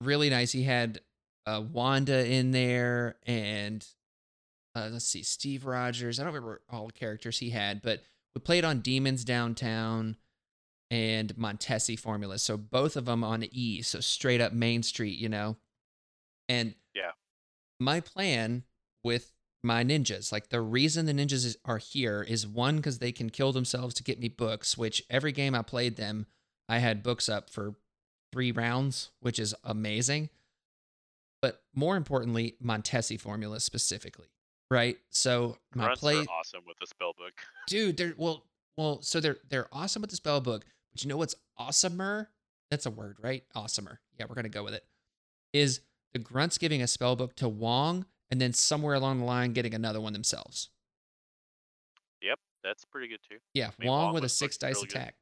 really 0.00 0.30
nice. 0.30 0.52
He 0.52 0.62
had 0.62 1.00
uh, 1.46 1.62
Wanda 1.72 2.24
in 2.24 2.52
there 2.52 3.16
and 3.26 3.84
uh, 4.74 4.88
let's 4.92 5.06
see, 5.06 5.22
Steve 5.22 5.66
Rogers. 5.66 6.18
I 6.18 6.24
don't 6.24 6.32
remember 6.32 6.62
all 6.70 6.86
the 6.86 6.92
characters 6.92 7.38
he 7.38 7.50
had, 7.50 7.82
but 7.82 8.00
we 8.34 8.40
played 8.40 8.64
on 8.64 8.80
Demons 8.80 9.24
Downtown 9.24 10.16
and 10.90 11.34
Montesi 11.36 11.98
formula. 11.98 12.38
So 12.38 12.56
both 12.56 12.96
of 12.96 13.04
them 13.04 13.22
on 13.22 13.44
E, 13.50 13.82
so 13.82 14.00
straight 14.00 14.40
up 14.40 14.52
Main 14.52 14.82
Street, 14.82 15.18
you 15.18 15.28
know. 15.28 15.56
And. 16.48 16.74
My 17.82 18.00
plan 18.00 18.64
with 19.04 19.32
my 19.62 19.84
ninjas, 19.84 20.32
like 20.32 20.48
the 20.48 20.60
reason 20.60 21.06
the 21.06 21.12
ninjas 21.12 21.44
is, 21.44 21.56
are 21.64 21.78
here 21.78 22.22
is 22.22 22.46
one 22.46 22.76
because 22.76 22.98
they 22.98 23.12
can 23.12 23.30
kill 23.30 23.52
themselves 23.52 23.94
to 23.94 24.02
get 24.02 24.18
me 24.18 24.28
books. 24.28 24.76
Which 24.76 25.02
every 25.10 25.32
game 25.32 25.54
I 25.54 25.62
played 25.62 25.96
them, 25.96 26.26
I 26.68 26.78
had 26.78 27.02
books 27.02 27.28
up 27.28 27.50
for 27.50 27.74
three 28.32 28.52
rounds, 28.52 29.10
which 29.20 29.38
is 29.38 29.54
amazing. 29.64 30.30
But 31.40 31.62
more 31.74 31.96
importantly, 31.96 32.56
Montesi 32.64 33.20
formula 33.20 33.60
specifically, 33.60 34.28
right? 34.70 34.96
So 35.10 35.58
my 35.74 35.84
Grunts 35.84 36.00
play 36.00 36.16
awesome 36.16 36.62
with 36.66 36.78
the 36.80 36.86
spell 36.86 37.12
book. 37.18 37.32
dude 37.66 37.96
they're 37.96 38.14
well 38.16 38.44
well 38.76 39.00
so 39.02 39.20
they're 39.20 39.36
they're 39.48 39.68
awesome 39.72 40.02
with 40.02 40.10
the 40.10 40.16
spell 40.16 40.40
book 40.40 40.64
but 40.92 41.04
you 41.04 41.08
know 41.08 41.16
what's 41.16 41.36
awesomer 41.60 42.26
that's 42.72 42.86
a 42.86 42.90
word, 42.90 43.18
right? 43.20 43.44
Awesomer. 43.54 43.98
Yeah, 44.18 44.24
we're 44.26 44.34
gonna 44.34 44.48
go 44.48 44.64
with 44.64 44.72
it. 44.72 44.82
Is 45.52 45.80
the 46.12 46.18
grunts 46.18 46.58
giving 46.58 46.82
a 46.82 46.86
spell 46.86 47.16
book 47.16 47.34
to 47.36 47.48
Wong 47.48 48.06
and 48.30 48.40
then 48.40 48.52
somewhere 48.52 48.94
along 48.94 49.20
the 49.20 49.24
line 49.24 49.52
getting 49.52 49.74
another 49.74 50.00
one 50.00 50.12
themselves. 50.12 50.70
Yep, 52.22 52.38
that's 52.62 52.84
pretty 52.84 53.08
good 53.08 53.20
too. 53.28 53.38
Yeah, 53.54 53.70
mean, 53.78 53.88
Wong 53.88 54.04
Wong 54.06 54.14
with 54.14 54.24
a 54.24 54.28
six 54.28 54.56
dice 54.56 54.76
really 54.76 54.88
good. 54.88 54.96
attack. 54.96 55.14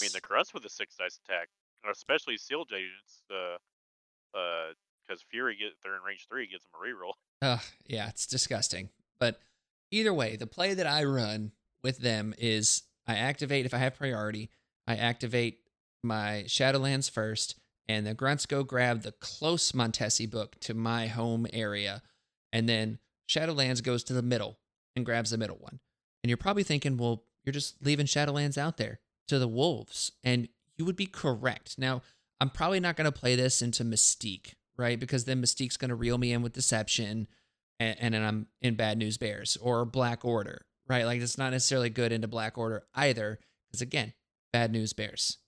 I 0.00 0.04
mean, 0.04 0.10
the 0.14 0.20
grunts 0.20 0.54
with 0.54 0.64
a 0.64 0.70
six 0.70 0.94
dice 0.96 1.18
attack, 1.26 1.48
especially 1.90 2.36
SHIELD 2.38 2.72
agents, 2.72 3.22
uh, 3.30 4.38
uh, 4.38 4.72
because 5.06 5.22
Fury 5.30 5.56
get 5.56 5.72
they're 5.82 5.96
in 5.96 6.02
range 6.02 6.26
three, 6.28 6.46
gets 6.46 6.64
them 6.64 6.72
a 6.80 6.86
reroll. 6.86 7.12
Ugh, 7.42 7.60
yeah, 7.86 8.08
it's 8.08 8.26
disgusting. 8.26 8.88
But 9.18 9.40
either 9.90 10.14
way, 10.14 10.36
the 10.36 10.46
play 10.46 10.74
that 10.74 10.86
I 10.86 11.04
run 11.04 11.52
with 11.82 11.98
them 11.98 12.34
is 12.38 12.82
I 13.06 13.16
activate 13.16 13.66
if 13.66 13.74
I 13.74 13.78
have 13.78 13.94
priority, 13.94 14.50
I 14.86 14.96
activate 14.96 15.60
my 16.02 16.44
Shadowlands 16.46 17.10
first, 17.10 17.56
and 17.88 18.06
the 18.06 18.14
grunts 18.14 18.46
go 18.46 18.62
grab 18.62 19.02
the 19.02 19.12
close 19.12 19.72
Montesi 19.72 20.30
book 20.30 20.58
to 20.60 20.74
my 20.74 21.06
home 21.06 21.46
area, 21.52 22.02
and 22.52 22.68
then 22.68 22.98
Shadowlands 23.28 23.82
goes 23.82 24.04
to 24.04 24.12
the 24.12 24.22
middle 24.22 24.58
and 24.96 25.04
grabs 25.04 25.30
the 25.30 25.38
middle 25.38 25.58
one. 25.58 25.80
And 26.22 26.30
you're 26.30 26.36
probably 26.36 26.62
thinking, 26.62 26.96
well, 26.96 27.24
you're 27.44 27.52
just 27.52 27.76
leaving 27.84 28.06
Shadowlands 28.06 28.56
out 28.56 28.76
there 28.76 29.00
to 29.28 29.38
the 29.38 29.48
wolves, 29.48 30.12
and 30.22 30.48
you 30.76 30.84
would 30.84 30.96
be 30.96 31.06
correct. 31.06 31.78
Now, 31.78 32.02
I'm 32.40 32.50
probably 32.50 32.80
not 32.80 32.96
going 32.96 33.04
to 33.04 33.12
play 33.12 33.36
this 33.36 33.62
into 33.62 33.84
Mystique, 33.84 34.54
right? 34.76 34.98
Because 34.98 35.24
then 35.24 35.42
Mystique's 35.42 35.76
going 35.76 35.90
to 35.90 35.94
reel 35.94 36.18
me 36.18 36.32
in 36.32 36.42
with 36.42 36.52
Deception, 36.52 37.28
and, 37.78 37.96
and 38.00 38.14
then 38.14 38.22
I'm 38.22 38.46
in 38.60 38.74
Bad 38.74 38.98
News 38.98 39.18
Bears 39.18 39.56
or 39.60 39.84
Black 39.84 40.24
Order, 40.24 40.64
right? 40.88 41.04
Like 41.04 41.20
it's 41.20 41.38
not 41.38 41.52
necessarily 41.52 41.90
good 41.90 42.12
into 42.12 42.28
Black 42.28 42.56
Order 42.58 42.84
either, 42.94 43.38
because 43.68 43.82
again, 43.82 44.14
Bad 44.52 44.72
News 44.72 44.92
Bears. 44.92 45.38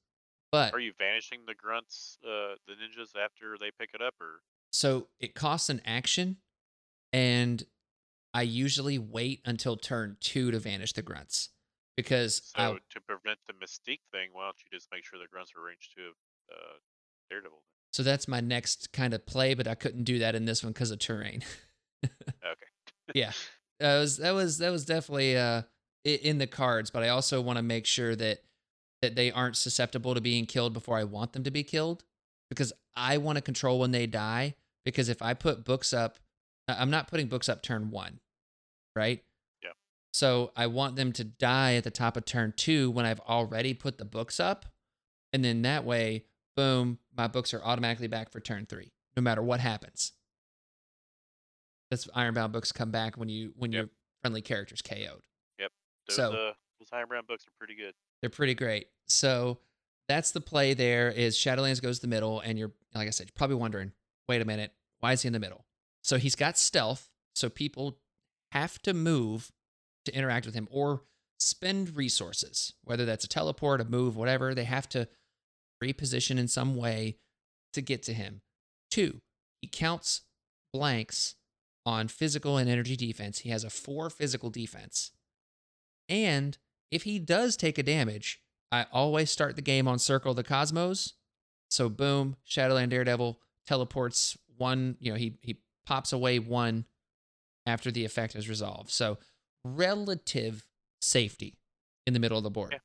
But 0.56 0.72
Are 0.72 0.80
you 0.80 0.92
vanishing 0.98 1.40
the 1.46 1.54
grunts, 1.54 2.18
uh, 2.24 2.56
the 2.66 2.72
ninjas 2.72 3.10
after 3.22 3.56
they 3.60 3.70
pick 3.78 3.90
it 3.92 4.00
up, 4.00 4.14
or 4.20 4.40
so 4.72 5.08
it 5.20 5.34
costs 5.34 5.68
an 5.68 5.82
action, 5.84 6.38
and 7.12 7.62
I 8.32 8.42
usually 8.42 8.98
wait 8.98 9.42
until 9.44 9.76
turn 9.76 10.16
two 10.20 10.50
to 10.50 10.58
vanish 10.58 10.94
the 10.94 11.02
grunts 11.02 11.50
because 11.96 12.52
so 12.56 12.62
I, 12.62 12.78
to 12.90 13.00
prevent 13.00 13.38
the 13.46 13.52
mystique 13.52 14.00
thing? 14.12 14.30
Why 14.32 14.44
don't 14.44 14.56
you 14.64 14.70
just 14.76 14.88
make 14.90 15.04
sure 15.04 15.18
the 15.18 15.28
grunts 15.28 15.52
are 15.56 15.62
range 15.62 15.90
two 15.94 16.04
of 16.04 16.14
uh, 16.50 16.78
Daredevil? 17.28 17.62
so 17.92 18.02
that's 18.02 18.26
my 18.26 18.40
next 18.40 18.92
kind 18.92 19.14
of 19.14 19.26
play, 19.26 19.54
but 19.54 19.66
I 19.68 19.74
couldn't 19.74 20.04
do 20.04 20.18
that 20.20 20.34
in 20.34 20.44
this 20.46 20.62
one 20.62 20.72
because 20.72 20.90
of 20.90 20.98
terrain. 20.98 21.42
Okay. 22.44 23.14
yeah 23.14 23.32
that 23.80 23.98
was 23.98 24.18
that 24.18 24.32
was 24.32 24.58
that 24.58 24.70
was 24.70 24.84
definitely 24.84 25.36
uh 25.36 25.62
in 26.04 26.38
the 26.38 26.46
cards 26.46 26.90
but 26.90 27.02
i 27.02 27.08
also 27.08 27.40
want 27.40 27.56
to 27.56 27.62
make 27.62 27.86
sure 27.86 28.14
that 28.14 28.40
that 29.02 29.14
they 29.14 29.30
aren't 29.30 29.56
susceptible 29.56 30.14
to 30.14 30.20
being 30.20 30.46
killed 30.46 30.72
before 30.72 30.96
i 30.98 31.04
want 31.04 31.32
them 31.32 31.42
to 31.44 31.50
be 31.50 31.62
killed 31.62 32.04
because 32.50 32.72
i 32.94 33.16
want 33.18 33.36
to 33.36 33.42
control 33.42 33.78
when 33.78 33.90
they 33.90 34.06
die 34.06 34.54
because 34.84 35.08
if 35.08 35.20
i 35.22 35.34
put 35.34 35.64
books 35.64 35.92
up 35.92 36.18
i'm 36.68 36.90
not 36.90 37.08
putting 37.08 37.26
books 37.28 37.48
up 37.48 37.62
turn 37.62 37.90
one 37.90 38.20
right 38.94 39.22
Yeah. 39.62 39.70
so 40.12 40.52
i 40.56 40.66
want 40.66 40.96
them 40.96 41.12
to 41.12 41.24
die 41.24 41.74
at 41.74 41.84
the 41.84 41.90
top 41.90 42.16
of 42.16 42.24
turn 42.24 42.52
two 42.56 42.90
when 42.90 43.04
i've 43.06 43.20
already 43.20 43.74
put 43.74 43.98
the 43.98 44.04
books 44.04 44.40
up 44.40 44.64
and 45.32 45.44
then 45.44 45.62
that 45.62 45.84
way 45.84 46.24
boom 46.56 46.98
my 47.16 47.26
books 47.26 47.52
are 47.52 47.62
automatically 47.62 48.08
back 48.08 48.30
for 48.30 48.40
turn 48.40 48.66
three 48.66 48.92
no 49.16 49.22
matter 49.22 49.42
what 49.42 49.60
happens 49.60 50.12
that's 51.90 52.08
Ironbound 52.14 52.52
books 52.52 52.72
come 52.72 52.90
back 52.90 53.16
when 53.16 53.28
you 53.28 53.52
when 53.56 53.70
Yep. 53.72 53.78
your 53.80 53.90
friendly 54.22 54.42
characters 54.42 54.82
KO'd. 54.82 55.22
Those, 56.08 56.16
So- 56.16 56.32
uh, 56.32 56.52
those 56.78 56.88
Ironbound 56.92 57.26
books 57.26 57.44
are 57.46 57.52
pretty 57.58 57.74
good. 57.74 57.92
They're 58.26 58.30
pretty 58.30 58.54
great. 58.54 58.88
So 59.06 59.58
that's 60.08 60.32
the 60.32 60.40
play 60.40 60.74
there 60.74 61.12
is 61.12 61.36
Shadowlands 61.36 61.80
goes 61.80 62.00
to 62.00 62.08
the 62.08 62.10
middle, 62.10 62.40
and 62.40 62.58
you're 62.58 62.72
like 62.92 63.06
I 63.06 63.10
said, 63.10 63.28
you're 63.28 63.36
probably 63.36 63.54
wondering, 63.54 63.92
wait 64.28 64.42
a 64.42 64.44
minute, 64.44 64.72
why 64.98 65.12
is 65.12 65.22
he 65.22 65.28
in 65.28 65.32
the 65.32 65.38
middle? 65.38 65.64
So 66.02 66.16
he's 66.18 66.34
got 66.34 66.58
stealth, 66.58 67.08
so 67.36 67.48
people 67.48 67.98
have 68.50 68.82
to 68.82 68.92
move 68.92 69.52
to 70.06 70.12
interact 70.12 70.44
with 70.44 70.56
him 70.56 70.66
or 70.72 71.02
spend 71.38 71.94
resources, 71.94 72.72
whether 72.82 73.04
that's 73.04 73.24
a 73.24 73.28
teleport, 73.28 73.80
a 73.80 73.84
move, 73.84 74.16
whatever. 74.16 74.56
They 74.56 74.64
have 74.64 74.88
to 74.88 75.06
reposition 75.80 76.36
in 76.36 76.48
some 76.48 76.74
way 76.74 77.18
to 77.74 77.80
get 77.80 78.02
to 78.04 78.12
him. 78.12 78.40
Two, 78.90 79.20
he 79.62 79.68
counts 79.68 80.22
blanks 80.72 81.36
on 81.84 82.08
physical 82.08 82.56
and 82.56 82.68
energy 82.68 82.96
defense. 82.96 83.38
He 83.38 83.50
has 83.50 83.62
a 83.62 83.70
four 83.70 84.10
physical 84.10 84.50
defense. 84.50 85.12
And 86.08 86.58
if 86.90 87.02
he 87.02 87.18
does 87.18 87.56
take 87.56 87.78
a 87.78 87.82
damage, 87.82 88.40
I 88.72 88.86
always 88.92 89.30
start 89.30 89.56
the 89.56 89.62
game 89.62 89.88
on 89.88 89.98
Circle 89.98 90.30
of 90.30 90.36
the 90.36 90.44
Cosmos. 90.44 91.14
So 91.68 91.88
boom, 91.88 92.36
Shadowland 92.44 92.90
Daredevil 92.90 93.38
teleports 93.66 94.36
one, 94.56 94.96
you 95.00 95.10
know, 95.12 95.18
he 95.18 95.36
he 95.42 95.58
pops 95.84 96.12
away 96.12 96.38
one 96.38 96.84
after 97.66 97.90
the 97.90 98.04
effect 98.04 98.34
is 98.36 98.48
resolved. 98.48 98.90
So 98.90 99.18
relative 99.64 100.66
safety 101.00 101.58
in 102.06 102.14
the 102.14 102.20
middle 102.20 102.38
of 102.38 102.44
the 102.44 102.50
board. 102.50 102.72
Yeah. 102.72 102.80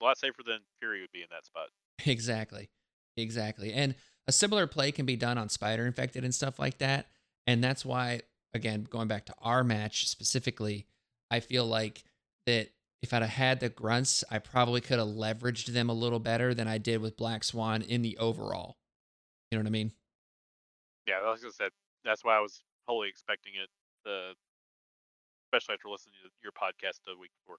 A 0.00 0.04
lot 0.04 0.18
safer 0.18 0.42
than 0.46 0.60
Fury 0.78 1.00
would 1.00 1.12
be 1.12 1.20
in 1.22 1.28
that 1.30 1.46
spot. 1.46 1.68
Exactly. 2.06 2.70
Exactly. 3.18 3.74
And 3.74 3.94
a 4.26 4.32
similar 4.32 4.66
play 4.66 4.90
can 4.90 5.04
be 5.04 5.16
done 5.16 5.36
on 5.36 5.50
Spider 5.50 5.84
Infected 5.86 6.24
and 6.24 6.34
stuff 6.34 6.58
like 6.58 6.78
that. 6.78 7.08
And 7.46 7.62
that's 7.62 7.84
why, 7.84 8.22
again, 8.54 8.86
going 8.88 9.06
back 9.06 9.26
to 9.26 9.34
our 9.42 9.62
match 9.62 10.08
specifically, 10.08 10.86
I 11.30 11.40
feel 11.40 11.66
like 11.66 12.04
that 12.50 12.70
if 13.02 13.14
I'd 13.14 13.22
have 13.22 13.30
had 13.30 13.60
the 13.60 13.68
grunts, 13.68 14.24
I 14.30 14.38
probably 14.38 14.80
could 14.80 14.98
have 14.98 15.08
leveraged 15.08 15.66
them 15.66 15.88
a 15.88 15.94
little 15.94 16.18
better 16.18 16.52
than 16.52 16.68
I 16.68 16.78
did 16.78 17.00
with 17.00 17.16
Black 17.16 17.44
Swan 17.44 17.82
in 17.82 18.02
the 18.02 18.18
overall. 18.18 18.76
You 19.50 19.58
know 19.58 19.62
what 19.62 19.68
I 19.68 19.70
mean? 19.70 19.92
Yeah, 21.06 21.20
like 21.26 21.38
I 21.44 21.50
said, 21.50 21.70
that's 22.04 22.24
why 22.24 22.36
I 22.36 22.40
was 22.40 22.62
wholly 22.86 23.08
expecting 23.08 23.52
it, 23.54 23.70
uh, 24.08 24.34
especially 25.46 25.74
after 25.74 25.88
listening 25.88 26.14
to 26.22 26.30
your 26.42 26.52
podcast 26.52 27.00
the 27.06 27.18
week 27.18 27.30
before. 27.42 27.58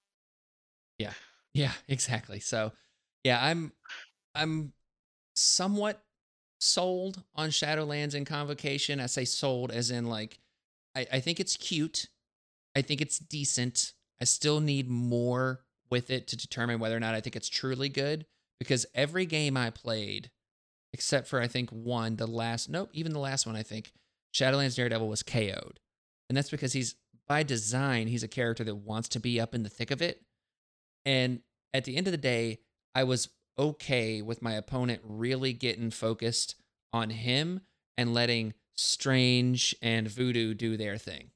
Yeah, 0.98 1.12
yeah, 1.54 1.72
exactly. 1.88 2.38
So, 2.38 2.72
yeah, 3.24 3.44
I'm 3.44 3.72
I'm 4.34 4.72
somewhat 5.34 6.02
sold 6.60 7.22
on 7.34 7.50
Shadowlands 7.50 8.14
and 8.14 8.26
Convocation. 8.26 9.00
I 9.00 9.06
say 9.06 9.24
sold 9.24 9.72
as 9.72 9.90
in 9.90 10.06
like 10.06 10.38
I, 10.94 11.06
I 11.14 11.20
think 11.20 11.40
it's 11.40 11.56
cute. 11.56 12.08
I 12.76 12.82
think 12.82 13.00
it's 13.00 13.18
decent. 13.18 13.92
I 14.22 14.24
still 14.24 14.60
need 14.60 14.88
more 14.88 15.62
with 15.90 16.08
it 16.08 16.28
to 16.28 16.36
determine 16.36 16.78
whether 16.78 16.96
or 16.96 17.00
not 17.00 17.16
I 17.16 17.20
think 17.20 17.34
it's 17.34 17.48
truly 17.48 17.88
good. 17.88 18.24
Because 18.60 18.86
every 18.94 19.26
game 19.26 19.56
I 19.56 19.70
played, 19.70 20.30
except 20.92 21.26
for 21.26 21.40
I 21.40 21.48
think 21.48 21.70
one, 21.70 22.14
the 22.14 22.28
last 22.28 22.70
nope, 22.70 22.90
even 22.92 23.12
the 23.12 23.18
last 23.18 23.48
one 23.48 23.56
I 23.56 23.64
think, 23.64 23.92
Shadowlands 24.32 24.76
Daredevil 24.76 25.08
was 25.08 25.24
KO'd. 25.24 25.80
And 26.28 26.36
that's 26.36 26.50
because 26.50 26.72
he's 26.72 26.94
by 27.26 27.42
design, 27.42 28.06
he's 28.06 28.22
a 28.22 28.28
character 28.28 28.62
that 28.62 28.76
wants 28.76 29.08
to 29.08 29.18
be 29.18 29.40
up 29.40 29.56
in 29.56 29.64
the 29.64 29.68
thick 29.68 29.90
of 29.90 30.00
it. 30.00 30.22
And 31.04 31.40
at 31.74 31.84
the 31.84 31.96
end 31.96 32.06
of 32.06 32.12
the 32.12 32.16
day, 32.16 32.60
I 32.94 33.02
was 33.02 33.28
okay 33.58 34.22
with 34.22 34.40
my 34.40 34.52
opponent 34.52 35.00
really 35.02 35.52
getting 35.52 35.90
focused 35.90 36.54
on 36.92 37.10
him 37.10 37.62
and 37.98 38.14
letting 38.14 38.54
Strange 38.76 39.74
and 39.82 40.06
Voodoo 40.06 40.54
do 40.54 40.76
their 40.76 40.96
thing. 40.96 41.32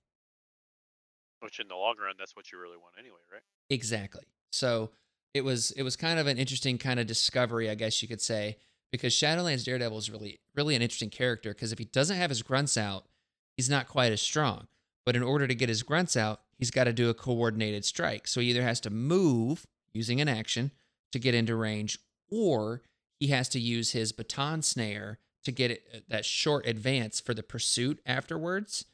Which 1.40 1.60
in 1.60 1.68
the 1.68 1.76
long 1.76 1.96
run, 2.02 2.14
that's 2.18 2.34
what 2.34 2.50
you 2.50 2.58
really 2.58 2.76
want 2.76 2.94
anyway, 2.98 3.18
right? 3.32 3.42
Exactly. 3.70 4.24
So 4.50 4.90
it 5.34 5.44
was 5.44 5.70
it 5.72 5.82
was 5.82 5.96
kind 5.96 6.18
of 6.18 6.26
an 6.26 6.38
interesting 6.38 6.78
kind 6.78 6.98
of 6.98 7.06
discovery, 7.06 7.68
I 7.68 7.74
guess 7.74 8.00
you 8.00 8.08
could 8.08 8.22
say, 8.22 8.56
because 8.90 9.12
Shadowlands 9.12 9.64
Daredevil 9.64 9.98
is 9.98 10.10
really 10.10 10.40
really 10.54 10.74
an 10.74 10.82
interesting 10.82 11.10
character 11.10 11.52
because 11.52 11.72
if 11.72 11.78
he 11.78 11.84
doesn't 11.84 12.16
have 12.16 12.30
his 12.30 12.42
grunts 12.42 12.76
out, 12.76 13.06
he's 13.56 13.70
not 13.70 13.88
quite 13.88 14.12
as 14.12 14.22
strong. 14.22 14.66
But 15.04 15.14
in 15.14 15.22
order 15.22 15.46
to 15.46 15.54
get 15.54 15.68
his 15.68 15.82
grunts 15.82 16.16
out, 16.16 16.40
he's 16.58 16.72
got 16.72 16.84
to 16.84 16.92
do 16.92 17.08
a 17.08 17.14
coordinated 17.14 17.84
strike. 17.84 18.26
So 18.26 18.40
he 18.40 18.50
either 18.50 18.62
has 18.62 18.80
to 18.80 18.90
move 18.90 19.66
using 19.92 20.20
an 20.20 20.28
action 20.28 20.72
to 21.12 21.18
get 21.18 21.34
into 21.34 21.54
range, 21.54 21.98
or 22.30 22.82
he 23.20 23.28
has 23.28 23.48
to 23.50 23.60
use 23.60 23.92
his 23.92 24.12
baton 24.12 24.62
snare 24.62 25.18
to 25.44 25.52
get 25.52 25.70
it, 25.70 25.84
uh, 25.94 25.98
that 26.08 26.24
short 26.24 26.66
advance 26.66 27.20
for 27.20 27.34
the 27.34 27.42
pursuit 27.42 28.00
afterwards. 28.04 28.84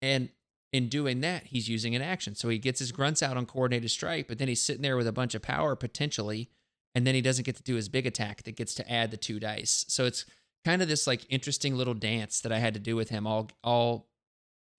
And 0.00 0.30
in 0.72 0.88
doing 0.88 1.20
that, 1.20 1.46
he's 1.46 1.68
using 1.68 1.96
an 1.96 2.02
action. 2.02 2.34
So 2.34 2.48
he 2.48 2.58
gets 2.58 2.78
his 2.78 2.92
grunts 2.92 3.22
out 3.22 3.36
on 3.36 3.46
coordinated 3.46 3.90
strike, 3.90 4.28
but 4.28 4.38
then 4.38 4.48
he's 4.48 4.62
sitting 4.62 4.82
there 4.82 4.96
with 4.96 5.06
a 5.06 5.12
bunch 5.12 5.34
of 5.34 5.42
power 5.42 5.74
potentially, 5.74 6.48
and 6.94 7.06
then 7.06 7.14
he 7.14 7.20
doesn't 7.20 7.44
get 7.44 7.56
to 7.56 7.62
do 7.62 7.74
his 7.74 7.88
big 7.88 8.06
attack 8.06 8.44
that 8.44 8.56
gets 8.56 8.74
to 8.76 8.92
add 8.92 9.10
the 9.10 9.16
two 9.16 9.40
dice. 9.40 9.84
So 9.88 10.04
it's 10.04 10.24
kind 10.64 10.82
of 10.82 10.88
this 10.88 11.06
like 11.06 11.26
interesting 11.28 11.76
little 11.76 11.94
dance 11.94 12.40
that 12.40 12.52
I 12.52 12.58
had 12.58 12.74
to 12.74 12.80
do 12.80 12.96
with 12.96 13.08
him 13.10 13.26
all 13.26 13.50
all 13.64 14.08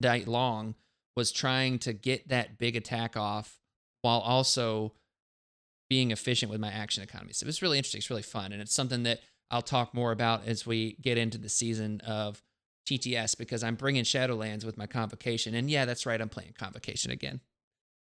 night 0.00 0.26
long 0.26 0.74
was 1.16 1.30
trying 1.30 1.78
to 1.80 1.92
get 1.92 2.28
that 2.28 2.58
big 2.58 2.76
attack 2.76 3.16
off 3.16 3.58
while 4.00 4.20
also 4.20 4.92
being 5.88 6.10
efficient 6.10 6.50
with 6.50 6.60
my 6.60 6.70
action 6.70 7.02
economy. 7.02 7.32
So 7.32 7.44
it 7.44 7.48
was 7.48 7.60
really 7.60 7.76
interesting. 7.76 7.98
It's 7.98 8.10
really 8.10 8.22
fun. 8.22 8.52
And 8.52 8.62
it's 8.62 8.74
something 8.74 9.02
that 9.02 9.20
I'll 9.50 9.62
talk 9.62 9.92
more 9.92 10.10
about 10.10 10.46
as 10.46 10.66
we 10.66 10.96
get 11.02 11.18
into 11.18 11.36
the 11.36 11.50
season 11.50 12.00
of 12.00 12.42
TTS 12.86 13.36
because 13.36 13.62
I'm 13.62 13.76
bringing 13.76 14.04
Shadowlands 14.04 14.64
with 14.64 14.76
my 14.76 14.86
convocation. 14.86 15.54
And 15.54 15.70
yeah, 15.70 15.84
that's 15.84 16.06
right. 16.06 16.20
I'm 16.20 16.28
playing 16.28 16.54
convocation 16.58 17.10
again. 17.10 17.40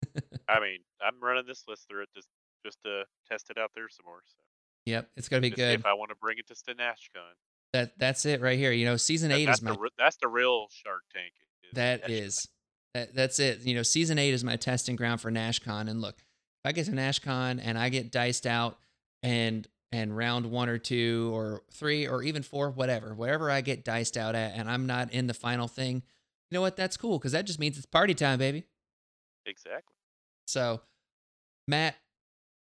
I 0.48 0.60
mean, 0.60 0.78
I'm 1.02 1.20
running 1.20 1.47
this 1.47 1.64
list 1.68 1.86
through 1.88 2.02
it 2.02 2.09
just 2.14 2.28
just 2.64 2.78
to 2.84 3.05
test 3.30 3.51
it 3.51 3.59
out 3.59 3.70
there 3.74 3.88
some 3.88 4.05
more. 4.06 4.20
So 4.26 4.42
Yep, 4.86 5.10
it's 5.16 5.28
gonna 5.28 5.40
be 5.40 5.51
to 5.51 5.56
see 5.56 5.62
good. 5.62 5.80
if 5.80 5.86
I 5.86 5.92
want 5.94 6.10
to 6.10 6.16
bring 6.16 6.38
it 6.38 6.47
to 6.48 6.55
StanashCon. 6.55 7.34
That 7.72 7.98
that's 7.98 8.26
it 8.26 8.40
right 8.40 8.59
here. 8.59 8.72
You 8.72 8.86
know, 8.86 8.97
season 8.97 9.30
eight 9.30 9.47
that's 9.47 9.59
is 9.59 9.62
my 9.62 9.72
the 9.72 9.90
that's 9.98 10.16
the 10.16 10.28
real 10.28 10.66
Shark 10.70 11.02
Tank. 11.14 11.32
is 11.62 11.70
That 11.74 12.10
is, 12.10 12.48
that, 12.94 13.14
that's 13.14 13.38
it. 13.38 13.60
You 13.60 13.74
know, 13.74 13.82
season 13.82 14.18
eight 14.18 14.34
is 14.34 14.42
my 14.42 14.56
testing 14.56 14.97
ground 14.97 15.20
for 15.20 15.30
NashCon. 15.30 15.88
And 15.88 16.01
look, 16.01 16.16
if 16.18 16.68
I 16.68 16.72
get 16.72 16.86
to 16.86 16.92
NashCon 16.92 17.60
and 17.62 17.78
I 17.78 17.88
get 17.90 18.10
diced 18.10 18.47
out 18.47 18.78
and 19.22 19.68
and 19.92 20.16
round 20.16 20.46
one 20.46 20.68
or 20.68 20.78
two 20.78 21.30
or 21.34 21.62
three 21.72 22.06
or 22.06 22.22
even 22.22 22.42
four, 22.42 22.70
whatever, 22.70 23.14
wherever 23.14 23.50
I 23.50 23.60
get 23.60 23.84
diced 23.84 24.16
out 24.16 24.34
at, 24.34 24.54
and 24.54 24.70
I'm 24.70 24.86
not 24.86 25.12
in 25.12 25.26
the 25.26 25.34
final 25.34 25.68
thing, 25.68 26.02
you 26.50 26.54
know 26.54 26.60
what? 26.60 26.76
That's 26.76 26.96
cool 26.96 27.18
because 27.18 27.32
that 27.32 27.46
just 27.46 27.58
means 27.58 27.76
it's 27.76 27.86
party 27.86 28.14
time, 28.14 28.38
baby. 28.38 28.64
exactly. 29.46 29.96
So, 30.46 30.80
Matt, 31.66 31.96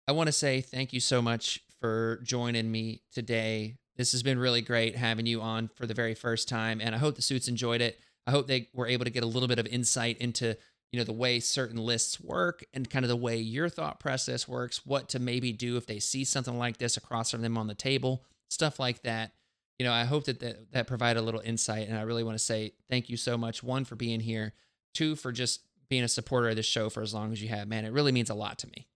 I 0.06 0.12
want 0.12 0.28
to 0.28 0.32
say 0.32 0.60
thank 0.60 0.92
you 0.92 1.00
so 1.00 1.22
much 1.22 1.60
for 1.80 2.20
joining 2.22 2.70
me 2.70 3.02
today. 3.12 3.76
This 3.96 4.12
has 4.12 4.22
been 4.22 4.38
really 4.38 4.62
great 4.62 4.96
having 4.96 5.26
you 5.26 5.40
on 5.40 5.68
for 5.74 5.86
the 5.86 5.94
very 5.94 6.14
first 6.14 6.48
time, 6.48 6.80
and 6.80 6.94
I 6.94 6.98
hope 6.98 7.16
the 7.16 7.22
suits 7.22 7.48
enjoyed 7.48 7.80
it. 7.80 7.98
I 8.26 8.30
hope 8.30 8.46
they 8.46 8.68
were 8.74 8.86
able 8.86 9.04
to 9.04 9.10
get 9.10 9.22
a 9.22 9.26
little 9.26 9.48
bit 9.48 9.58
of 9.58 9.66
insight 9.66 10.18
into 10.18 10.56
you 10.92 10.98
know 10.98 11.04
the 11.04 11.12
way 11.12 11.40
certain 11.40 11.76
lists 11.76 12.20
work 12.20 12.64
and 12.72 12.88
kind 12.88 13.04
of 13.04 13.08
the 13.08 13.16
way 13.16 13.36
your 13.36 13.68
thought 13.68 14.00
process 14.00 14.48
works, 14.48 14.86
what 14.86 15.08
to 15.10 15.18
maybe 15.18 15.52
do 15.52 15.76
if 15.76 15.86
they 15.86 15.98
see 15.98 16.24
something 16.24 16.56
like 16.56 16.78
this 16.78 16.96
across 16.96 17.30
from 17.30 17.42
them 17.42 17.58
on 17.58 17.66
the 17.66 17.74
table, 17.74 18.24
stuff 18.48 18.78
like 18.78 19.02
that. 19.02 19.32
You 19.78 19.86
know, 19.86 19.92
I 19.92 20.04
hope 20.04 20.24
that 20.24 20.40
that, 20.40 20.72
that 20.72 20.86
provided 20.86 21.20
a 21.20 21.22
little 21.22 21.40
insight, 21.40 21.88
and 21.88 21.96
I 21.96 22.02
really 22.02 22.24
want 22.24 22.36
to 22.36 22.44
say 22.44 22.72
thank 22.90 23.08
you 23.08 23.16
so 23.16 23.36
much. 23.36 23.62
One 23.62 23.84
for 23.84 23.96
being 23.96 24.20
here, 24.20 24.54
two 24.94 25.14
for 25.14 25.30
just 25.30 25.60
being 25.88 26.04
a 26.04 26.08
supporter 26.08 26.48
of 26.48 26.56
this 26.56 26.66
show 26.66 26.88
for 26.90 27.02
as 27.02 27.14
long 27.14 27.32
as 27.32 27.42
you 27.42 27.48
have, 27.48 27.68
man. 27.68 27.84
It 27.84 27.92
really 27.92 28.12
means 28.12 28.30
a 28.30 28.34
lot 28.34 28.58
to 28.60 28.66
me. 28.66 28.88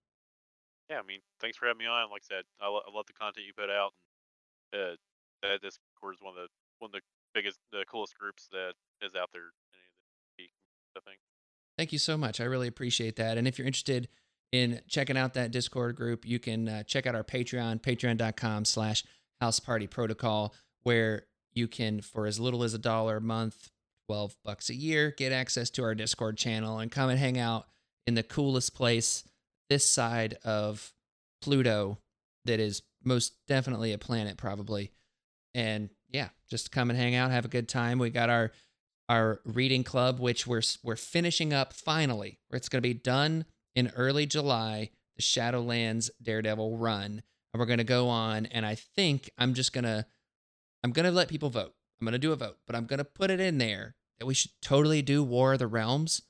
Yeah, 0.91 0.99
I 0.99 1.07
mean, 1.07 1.21
thanks 1.41 1.57
for 1.57 1.67
having 1.67 1.79
me 1.79 1.87
on. 1.87 2.11
Like 2.11 2.23
I 2.29 2.37
said, 2.37 2.45
I, 2.61 2.69
lo- 2.69 2.85
I 2.85 2.95
love 2.95 3.07
the 3.07 3.15
content 3.15 3.47
you 3.47 3.55
put 3.57 3.71
out. 3.71 3.93
And, 4.73 4.99
uh, 5.43 5.57
Discord 5.61 6.15
is 6.15 6.21
one 6.21 6.37
of 6.37 6.43
the 6.45 6.49
one 6.79 6.91
of 6.91 6.93
the 6.93 7.01
biggest, 7.33 7.59
the 7.71 7.85
coolest 7.89 8.19
groups 8.19 8.49
that 8.53 8.75
is 9.01 9.15
out 9.15 9.31
there. 9.33 9.57
in 9.63 9.79
any 10.37 10.53
Thank 11.77 11.93
you 11.93 11.99
so 11.99 12.17
much. 12.17 12.41
I 12.41 12.45
really 12.45 12.69
appreciate 12.69 13.17
that. 13.17 13.39
And 13.39 13.49
if 13.49 13.59
you're 13.59 13.67
interested 13.67 14.09
in 14.53 14.81
checking 14.87 15.17
out 15.17 15.35
that 15.35 15.51
Discord 15.51 15.97
group, 15.97 16.27
you 16.27 16.39
can 16.39 16.69
uh, 16.69 16.83
check 16.83 17.07
out 17.07 17.15
our 17.15 17.25
Patreon, 17.25 17.81
patreon.com 17.81 18.65
slash 18.65 19.05
house 19.41 19.59
party 19.59 19.87
protocol, 19.87 20.55
where 20.83 21.27
you 21.55 21.69
can, 21.69 22.01
for 22.01 22.27
as 22.27 22.39
little 22.39 22.63
as 22.63 22.75
a 22.75 22.79
dollar 22.79 23.17
a 23.17 23.21
month, 23.21 23.71
12 24.09 24.37
bucks 24.45 24.69
a 24.69 24.75
year, 24.75 25.15
get 25.17 25.33
access 25.33 25.71
to 25.71 25.83
our 25.83 25.95
Discord 25.95 26.37
channel 26.37 26.79
and 26.79 26.91
come 26.91 27.09
and 27.09 27.19
hang 27.19 27.39
out 27.39 27.67
in 28.07 28.15
the 28.15 28.23
coolest 28.23 28.75
place 28.75 29.25
this 29.71 29.89
side 29.89 30.37
of 30.45 30.93
Pluto 31.41 31.99
that 32.45 32.61
is 32.61 32.83
most 33.05 33.35
definitely 33.47 33.93
a 33.93 33.99
planet, 33.99 34.37
probably. 34.37 34.93
And 35.55 35.91
yeah, 36.11 36.29
just 36.51 36.73
come 36.73 36.91
and 36.91 36.99
hang 36.99 37.15
out, 37.15 37.31
have 37.31 37.45
a 37.45 37.49
good 37.49 37.69
time. 37.69 37.99
We 37.99 38.11
got 38.11 38.31
our 38.31 38.53
our 39.09 39.41
reading 39.45 39.85
club, 39.85 40.21
which 40.21 40.47
we're 40.47 40.63
we're 40.83 40.97
finishing 40.97 41.53
up 41.53 41.73
finally. 41.73 42.39
It's 42.51 42.69
going 42.69 42.83
to 42.83 42.89
be 42.89 42.95
done 42.95 43.45
in 43.75 43.93
early 43.97 44.27
July, 44.27 44.91
the 45.17 45.23
Shadowlands 45.23 46.11
Daredevil 46.23 46.77
run, 46.79 47.23
and 47.53 47.61
we're 47.61 47.67
going 47.67 47.79
to 47.79 47.85
go 47.85 48.09
on. 48.09 48.47
And 48.47 48.65
I 48.65 48.75
think 48.75 49.31
I'm 49.39 49.55
just 49.55 49.73
gonna 49.73 50.07
I'm 50.85 50.93
gonna 50.93 51.11
let 51.11 51.29
people 51.29 51.51
vote. 51.51 51.75
I'm 52.01 52.05
gonna 52.07 52.19
do 52.19 52.33
a 52.33 52.37
vote, 52.37 52.59
but 52.67 52.75
I'm 52.75 52.87
gonna 52.87 53.05
put 53.05 53.31
it 53.31 53.41
in 53.41 53.59
there 53.59 53.95
that 54.19 54.27
we 54.27 54.35
should 54.35 54.53
totally 54.61 55.03
do 55.03 55.23
War 55.23 55.55
of 55.55 55.59
the 55.59 55.67
Realms 55.67 56.23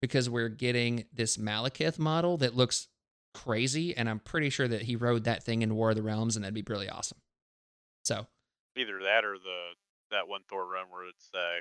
because 0.00 0.30
we're 0.30 0.48
getting 0.48 1.04
this 1.12 1.36
Malekith 1.36 1.98
model 1.98 2.36
that 2.38 2.54
looks 2.54 2.88
crazy, 3.34 3.96
and 3.96 4.08
I'm 4.08 4.20
pretty 4.20 4.50
sure 4.50 4.68
that 4.68 4.82
he 4.82 4.96
rode 4.96 5.24
that 5.24 5.42
thing 5.42 5.62
in 5.62 5.74
War 5.74 5.90
of 5.90 5.96
the 5.96 6.02
Realms, 6.02 6.36
and 6.36 6.44
that'd 6.44 6.54
be 6.54 6.64
really 6.66 6.88
awesome. 6.88 7.18
So 8.04 8.26
Either 8.76 9.00
that 9.02 9.24
or 9.24 9.34
the 9.38 9.74
that 10.10 10.28
one 10.28 10.40
Thor 10.48 10.66
run 10.66 10.86
where 10.90 11.06
it's 11.08 11.28
uh, 11.34 11.60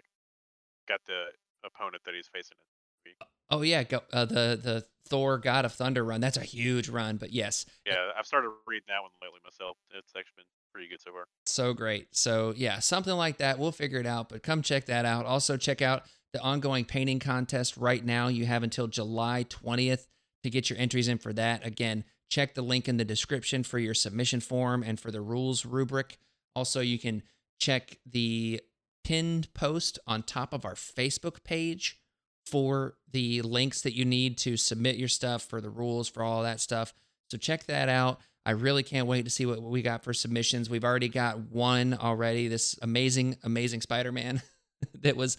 got 0.88 1.01
the 1.05 1.26
opponent 1.65 2.03
that 2.05 2.14
he's 2.15 2.27
facing. 2.27 2.57
in. 3.05 3.14
Oh 3.49 3.61
yeah, 3.61 3.84
go, 3.84 4.01
uh, 4.11 4.26
the 4.26 4.59
the 4.61 4.85
Thor 5.07 5.38
God 5.38 5.64
of 5.64 5.72
Thunder 5.72 6.03
run. 6.03 6.19
That's 6.19 6.35
a 6.35 6.41
huge 6.41 6.89
run, 6.89 7.15
but 7.15 7.31
yes, 7.31 7.65
Yeah, 7.85 7.95
I've 8.18 8.26
started 8.26 8.49
reading 8.68 8.88
that 8.89 9.01
one 9.01 9.11
lately 9.22 9.39
myself. 9.43 9.77
It's 9.91 10.11
actually 10.18 10.34
been 10.38 10.45
pretty 10.73 10.89
good 10.89 10.99
so 11.01 11.11
far. 11.11 11.27
so 11.45 11.73
great. 11.73 12.07
So 12.15 12.53
yeah, 12.57 12.80
something 12.80 13.14
like 13.14 13.38
that. 13.38 13.57
We'll 13.59 13.72
figure 13.72 13.99
it 13.99 14.05
out, 14.05 14.27
but 14.30 14.43
come 14.43 14.61
check 14.61 14.85
that 14.88 15.05
out. 15.05 15.26
Also 15.26 15.55
check 15.55 15.81
out 15.81 16.03
the 16.34 16.41
ongoing 16.41 16.84
painting 16.84 17.19
contest 17.19 17.77
right 17.77 18.03
now. 18.03 18.27
You 18.27 18.45
have 18.45 18.64
until 18.64 18.88
July 18.88 19.45
20th 19.47 20.07
to 20.43 20.49
get 20.49 20.69
your 20.69 20.77
entries 20.77 21.07
in 21.07 21.18
for 21.18 21.31
that. 21.34 21.65
Again, 21.65 22.03
check 22.30 22.53
the 22.53 22.61
link 22.61 22.89
in 22.89 22.97
the 22.97 23.05
description 23.05 23.64
for 23.64 23.80
your 23.80 23.93
submission 23.93 24.41
form 24.41 24.84
and 24.84 24.99
for 24.99 25.09
the 25.11 25.22
rules 25.22 25.65
rubric. 25.65 26.18
Also, 26.53 26.81
you 26.81 26.99
can 26.99 27.23
check 27.61 27.97
the 28.05 28.59
pinned 29.07 29.53
post 29.53 29.97
on 30.05 30.21
top 30.21 30.51
of 30.51 30.65
our 30.65 30.73
Facebook 30.73 31.41
page 31.45 31.97
for 32.45 32.95
the 33.09 33.41
links 33.41 33.79
that 33.81 33.95
you 33.95 34.03
need 34.03 34.38
to 34.38 34.57
submit 34.57 34.97
your 34.97 35.07
stuff 35.07 35.43
for 35.43 35.61
the 35.61 35.69
rules 35.69 36.09
for 36.09 36.23
all 36.23 36.43
that 36.43 36.59
stuff. 36.59 36.93
So 37.31 37.38
check 37.38 37.63
that 37.67 37.88
out. 37.88 38.19
I 38.45 38.51
really 38.51 38.84
can't 38.84 39.07
wait 39.07 39.23
to 39.23 39.29
see 39.29 39.45
what 39.45 39.61
we 39.61 39.81
got 39.81 40.03
for 40.03 40.13
submissions. 40.13 40.69
We've 40.69 40.84
already 40.84 41.07
got 41.07 41.39
one 41.39 41.93
already. 41.93 42.49
This 42.49 42.77
amazing, 42.81 43.38
amazing 43.43 43.79
Spider-Man 43.79 44.41
that 45.01 45.15
was 45.15 45.38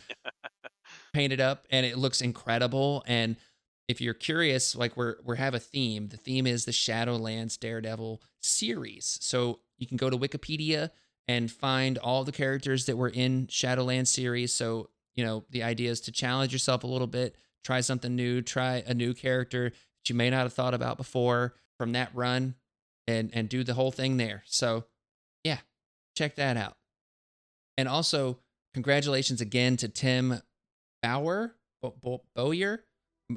painted 1.13 1.43
up 1.43 1.67
and 1.71 1.85
it 1.85 1.99
looks 1.99 2.23
incredible. 2.23 3.05
And 3.07 3.37
if 3.87 4.01
you're 4.01 4.15
curious, 4.15 4.75
like 4.75 4.97
we're 4.97 5.17
we 5.27 5.37
have 5.37 5.55
a 5.55 5.59
theme. 5.59 6.09
The 6.09 6.17
theme 6.17 6.47
is 6.47 6.65
the 6.65 6.73
Shadowlands 6.73 7.61
Daredevil 7.61 8.23
series. 8.41 9.19
So 9.21 9.61
you 9.77 9.87
can 9.87 9.99
go 9.99 10.09
to 10.09 10.17
Wikipedia 10.17 10.89
and 11.29 11.51
find 11.53 11.99
all 11.99 12.25
the 12.25 12.33
characters 12.33 12.87
that 12.87 12.97
were 12.97 13.11
in 13.11 13.47
Shadowlands 13.47 14.09
series. 14.09 14.55
So 14.55 14.89
you 15.15 15.25
know 15.25 15.45
the 15.51 15.63
idea 15.63 15.91
is 15.91 16.01
to 16.03 16.13
challenge 16.13 16.53
yourself 16.53 16.83
a 16.85 16.89
little 16.89 17.07
bit, 17.07 17.37
try 17.65 17.81
something 17.81 18.17
new, 18.17 18.41
try 18.43 18.83
a 18.87 18.95
new 18.95 19.15
character 19.15 19.71
that 19.71 20.09
you 20.09 20.15
may 20.15 20.31
not 20.31 20.43
have 20.43 20.55
thought 20.55 20.75
about 20.75 20.97
before 20.97 21.55
from 21.77 21.93
that 21.93 22.11
run, 22.15 22.55
and 23.07 23.31
and 23.35 23.49
do 23.49 23.63
the 23.63 23.75
whole 23.75 23.93
thing 23.93 24.17
there. 24.17 24.43
So 24.47 24.85
yeah, 25.45 25.59
check 26.17 26.37
that 26.37 26.57
out. 26.57 26.77
And 27.77 27.89
also, 27.89 28.39
congratulations 28.75 29.41
again 29.41 29.77
to 29.77 29.89
Tim 29.89 30.41
Bauer, 31.03 31.55
Bo- 31.81 31.95
Bo- 32.03 32.25
Bowyer. 32.35 32.85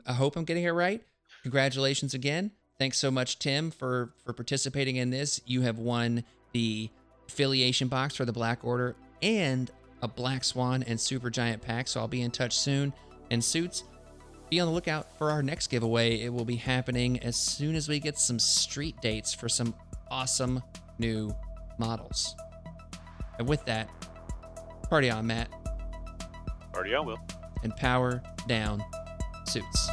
I 0.05 0.13
hope 0.13 0.35
I'm 0.35 0.45
getting 0.45 0.63
it 0.63 0.71
right. 0.71 1.03
Congratulations 1.43 2.13
again. 2.13 2.51
Thanks 2.79 2.97
so 2.97 3.11
much, 3.11 3.37
Tim, 3.37 3.69
for 3.69 4.13
for 4.23 4.33
participating 4.33 4.95
in 4.95 5.09
this. 5.09 5.41
You 5.45 5.61
have 5.61 5.77
won 5.77 6.23
the 6.53 6.89
affiliation 7.31 7.87
box 7.87 8.15
for 8.15 8.25
the 8.25 8.33
Black 8.33 8.63
Order 8.63 8.95
and 9.21 9.71
a 10.01 10.07
Black 10.07 10.43
Swan 10.43 10.83
and 10.83 10.99
Supergiant 10.99 11.61
pack. 11.61 11.87
So 11.87 11.99
I'll 11.99 12.07
be 12.07 12.21
in 12.21 12.31
touch 12.31 12.57
soon. 12.57 12.93
And 13.29 13.43
suits, 13.43 13.85
be 14.49 14.59
on 14.59 14.67
the 14.67 14.73
lookout 14.73 15.17
for 15.17 15.31
our 15.31 15.41
next 15.41 15.67
giveaway. 15.67 16.19
It 16.19 16.33
will 16.33 16.43
be 16.43 16.57
happening 16.57 17.19
as 17.23 17.37
soon 17.37 17.75
as 17.75 17.87
we 17.87 17.99
get 17.99 18.19
some 18.19 18.39
street 18.39 18.95
dates 19.01 19.33
for 19.33 19.47
some 19.47 19.73
awesome 20.09 20.61
new 20.99 21.33
models. 21.77 22.35
And 23.39 23.47
with 23.47 23.63
that, 23.65 23.89
party 24.89 25.09
on, 25.09 25.27
Matt, 25.27 25.49
Party 26.73 26.93
on, 26.93 27.05
Will. 27.05 27.17
and 27.63 27.73
power 27.77 28.21
down 28.47 28.83
suits. 29.45 29.89